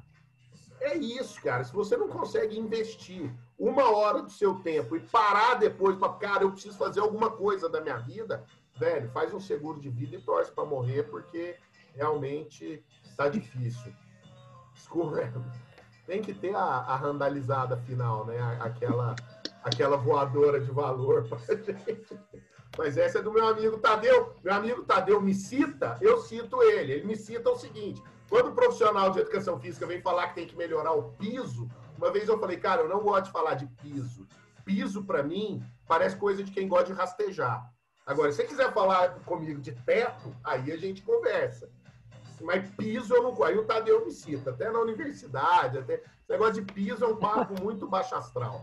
É 0.82 0.96
isso, 0.96 1.40
cara. 1.40 1.62
Se 1.62 1.72
você 1.72 1.96
não 1.96 2.08
consegue 2.08 2.58
investir 2.58 3.32
uma 3.56 3.90
hora 3.90 4.20
do 4.20 4.30
seu 4.30 4.56
tempo 4.56 4.96
e 4.96 5.00
parar 5.00 5.54
depois 5.54 5.96
para, 5.96 6.12
cara, 6.14 6.42
eu 6.42 6.50
preciso 6.50 6.76
fazer 6.76 6.98
alguma 6.98 7.30
coisa 7.30 7.68
da 7.68 7.80
minha 7.80 7.98
vida, 7.98 8.44
velho, 8.76 9.08
faz 9.10 9.32
um 9.32 9.38
seguro 9.38 9.78
de 9.78 9.88
vida 9.88 10.16
e 10.16 10.20
torce 10.20 10.50
para 10.50 10.64
morrer, 10.64 11.04
porque 11.04 11.56
realmente 11.94 12.84
está 13.04 13.28
difícil. 13.28 13.92
Desculpa, 14.74 15.32
tem 16.04 16.20
que 16.20 16.34
ter 16.34 16.54
a, 16.54 16.60
a 16.60 16.96
randalizada 16.96 17.76
final, 17.76 18.26
né? 18.26 18.38
Aquela, 18.60 19.14
aquela 19.62 19.96
voadora 19.96 20.60
de 20.60 20.70
valor 20.72 21.26
pra 21.30 21.38
gente. 21.38 22.18
Mas 22.76 22.96
essa 22.96 23.20
é 23.20 23.22
do 23.22 23.32
meu 23.32 23.46
amigo 23.46 23.78
Tadeu. 23.78 24.34
Meu 24.42 24.54
amigo 24.54 24.82
Tadeu 24.82 25.20
me 25.20 25.34
cita, 25.34 25.96
eu 26.00 26.18
cito 26.18 26.60
ele. 26.60 26.92
Ele 26.92 27.06
me 27.06 27.14
cita 27.14 27.50
o 27.50 27.56
seguinte: 27.56 28.02
quando 28.32 28.48
o 28.48 28.54
profissional 28.54 29.10
de 29.10 29.20
educação 29.20 29.60
física 29.60 29.86
vem 29.86 30.00
falar 30.00 30.28
que 30.28 30.36
tem 30.36 30.46
que 30.46 30.56
melhorar 30.56 30.92
o 30.92 31.12
piso, 31.18 31.68
uma 31.98 32.10
vez 32.10 32.26
eu 32.26 32.40
falei, 32.40 32.56
cara, 32.56 32.80
eu 32.80 32.88
não 32.88 33.00
gosto 33.00 33.26
de 33.26 33.30
falar 33.30 33.56
de 33.56 33.66
piso. 33.66 34.26
Piso, 34.64 35.04
para 35.04 35.22
mim, 35.22 35.62
parece 35.86 36.16
coisa 36.16 36.42
de 36.42 36.50
quem 36.50 36.66
gosta 36.66 36.86
de 36.86 36.92
rastejar. 36.94 37.70
Agora, 38.06 38.30
se 38.30 38.38
você 38.38 38.44
quiser 38.44 38.72
falar 38.72 39.16
comigo 39.26 39.60
de 39.60 39.72
teto, 39.72 40.34
aí 40.42 40.72
a 40.72 40.78
gente 40.78 41.02
conversa. 41.02 41.70
Mas 42.40 42.66
piso 42.70 43.14
eu 43.14 43.22
não. 43.22 43.44
Aí 43.44 43.58
o 43.58 43.66
Tadeu 43.66 44.02
me 44.02 44.10
cita, 44.10 44.48
até 44.48 44.70
na 44.70 44.80
universidade, 44.80 45.76
até. 45.76 45.96
Esse 45.96 46.30
negócio 46.30 46.54
de 46.54 46.72
piso 46.72 47.04
é 47.04 47.08
um 47.08 47.16
papo 47.16 47.52
muito 47.62 47.86
baixo 47.86 48.14
astral. 48.14 48.62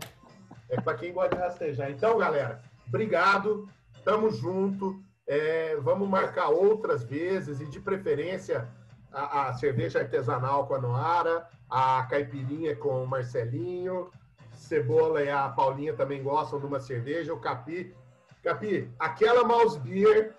É 0.68 0.80
para 0.80 0.96
quem 0.96 1.12
gosta 1.12 1.36
de 1.36 1.42
rastejar. 1.42 1.92
Então, 1.92 2.18
galera, 2.18 2.60
obrigado. 2.88 3.68
Tamo 4.04 4.32
junto. 4.32 5.00
É, 5.28 5.76
vamos 5.76 6.08
marcar 6.08 6.48
outras 6.48 7.04
vezes 7.04 7.60
e, 7.60 7.66
de 7.66 7.78
preferência, 7.78 8.68
a, 9.12 9.48
a, 9.48 9.54
cerveja 9.54 10.00
artesanal 10.00 10.66
com 10.66 10.74
a 10.74 10.80
Noara, 10.80 11.48
a 11.68 12.06
caipirinha 12.08 12.76
com 12.76 13.02
o 13.02 13.06
Marcelinho, 13.06 14.10
Cebola 14.52 15.22
e 15.22 15.30
a 15.30 15.48
Paulinha 15.48 15.94
também 15.94 16.22
gostam 16.22 16.60
de 16.60 16.66
uma 16.66 16.80
cerveja, 16.80 17.32
o 17.32 17.40
Capi. 17.40 17.94
Capi, 18.42 18.90
aquela 18.98 19.44
Mouse 19.44 19.78
Beer, 19.80 20.34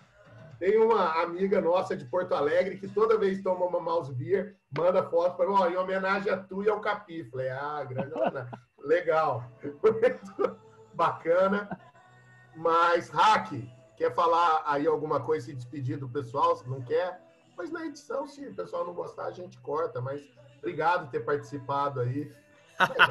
tem 0.60 0.78
uma 0.78 1.22
amiga 1.22 1.60
nossa 1.60 1.96
de 1.96 2.06
Porto 2.06 2.34
Alegre 2.34 2.78
que 2.78 2.88
toda 2.88 3.18
vez 3.18 3.42
toma 3.42 3.66
uma 3.66 3.80
Mouse 3.80 4.14
Beer, 4.14 4.56
manda 4.78 5.04
foto 5.04 5.38
para 5.38 5.50
oh, 5.50 5.68
em 5.68 5.76
homenagem 5.76 6.32
a 6.32 6.38
tu 6.38 6.64
e 6.64 6.70
ao 6.70 6.80
Capi. 6.80 7.24
Falei, 7.26 7.50
ah, 7.50 7.84
grande 7.84 8.14
legal. 8.80 9.44
Bacana. 10.94 11.70
Mas, 12.56 13.10
Hack, 13.10 13.54
Quer 14.02 14.16
falar 14.16 14.64
aí 14.66 14.88
alguma 14.88 15.20
coisa, 15.20 15.46
se 15.46 15.54
despedir 15.54 15.96
do 15.96 16.10
pessoal, 16.10 16.56
se 16.56 16.68
não 16.68 16.82
quer? 16.82 17.22
Mas 17.62 17.70
na 17.70 17.86
edição, 17.86 18.26
se 18.26 18.44
o 18.48 18.56
pessoal 18.56 18.88
não 18.88 18.94
gostar, 18.94 19.26
a 19.26 19.32
gente 19.32 19.60
corta. 19.60 20.02
Mas 20.02 20.24
obrigado 20.58 21.06
por 21.06 21.12
ter 21.12 21.20
participado 21.20 22.02
aí. 22.02 22.32
É, 22.80 23.08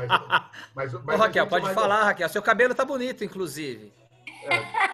mas, 0.74 0.92
mas, 0.92 1.04
mas 1.04 1.20
Ô, 1.20 1.22
Raquel, 1.22 1.46
pode 1.46 1.72
falar, 1.72 2.02
Raquel. 2.02 2.28
Seu 2.28 2.42
cabelo 2.42 2.74
tá 2.74 2.84
bonito, 2.84 3.22
inclusive. 3.22 3.92
É, 4.42 4.90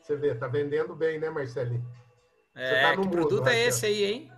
você 0.00 0.14
vê, 0.14 0.32
tá 0.36 0.46
vendendo 0.46 0.94
bem, 0.94 1.18
né, 1.18 1.28
Marcelinho? 1.28 1.84
É, 2.54 2.82
tá 2.82 2.90
que 2.92 2.98
mudo, 2.98 3.10
produto 3.10 3.48
é 3.48 3.64
esse 3.64 3.84
aí, 3.84 4.04
hein? 4.04 4.32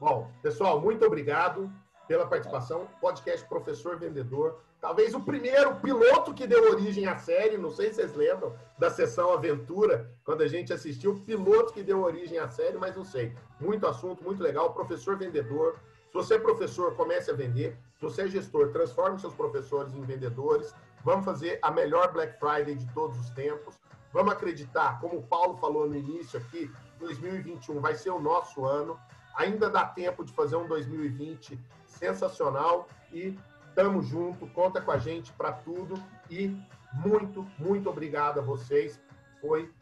Bom, 0.00 0.28
pessoal, 0.42 0.80
muito 0.80 1.06
obrigado 1.06 1.72
pela 2.08 2.26
participação. 2.26 2.88
Podcast 3.00 3.46
Professor 3.46 3.96
Vendedor. 3.96 4.60
Talvez 4.80 5.14
o 5.14 5.20
primeiro 5.20 5.76
piloto 5.76 6.32
que 6.32 6.46
deu 6.46 6.72
origem 6.72 7.06
à 7.06 7.18
série, 7.18 7.58
não 7.58 7.70
sei 7.70 7.88
se 7.88 7.96
vocês 7.96 8.14
lembram, 8.14 8.54
da 8.78 8.90
sessão 8.90 9.30
Aventura, 9.30 10.10
quando 10.24 10.42
a 10.42 10.48
gente 10.48 10.72
assistiu, 10.72 11.12
o 11.12 11.20
piloto 11.20 11.74
que 11.74 11.82
deu 11.82 12.00
origem 12.00 12.38
à 12.38 12.48
série, 12.48 12.78
mas 12.78 12.96
não 12.96 13.04
sei. 13.04 13.36
Muito 13.60 13.86
assunto, 13.86 14.24
muito 14.24 14.42
legal. 14.42 14.72
Professor 14.72 15.18
vendedor. 15.18 15.78
Se 16.08 16.14
você 16.14 16.34
é 16.34 16.38
professor, 16.38 16.96
comece 16.96 17.30
a 17.30 17.34
vender. 17.34 17.76
Se 17.96 18.02
você 18.02 18.22
é 18.22 18.28
gestor, 18.28 18.70
transforme 18.70 19.18
seus 19.18 19.34
professores 19.34 19.94
em 19.94 20.00
vendedores. 20.00 20.74
Vamos 21.04 21.26
fazer 21.26 21.58
a 21.60 21.70
melhor 21.70 22.10
Black 22.12 22.38
Friday 22.38 22.74
de 22.74 22.90
todos 22.94 23.18
os 23.18 23.28
tempos. 23.30 23.78
Vamos 24.12 24.32
acreditar, 24.32 24.98
como 24.98 25.18
o 25.18 25.22
Paulo 25.22 25.56
falou 25.58 25.86
no 25.86 25.94
início 25.94 26.38
aqui, 26.38 26.70
2021 26.98 27.80
vai 27.80 27.94
ser 27.94 28.10
o 28.10 28.18
nosso 28.18 28.64
ano. 28.64 28.98
Ainda 29.36 29.68
dá 29.68 29.84
tempo 29.84 30.24
de 30.24 30.32
fazer 30.32 30.56
um 30.56 30.66
2020 30.66 31.58
sensacional 31.86 32.88
e 33.12 33.38
Tamo 33.74 34.02
junto, 34.02 34.46
conta 34.48 34.80
com 34.80 34.90
a 34.90 34.98
gente 34.98 35.32
para 35.32 35.52
tudo 35.52 35.94
e 36.28 36.56
muito, 36.92 37.46
muito 37.58 37.88
obrigado 37.88 38.38
a 38.38 38.42
vocês. 38.42 39.00
Foi 39.40 39.72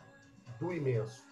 do 0.59 0.73
imenso. 0.73 1.29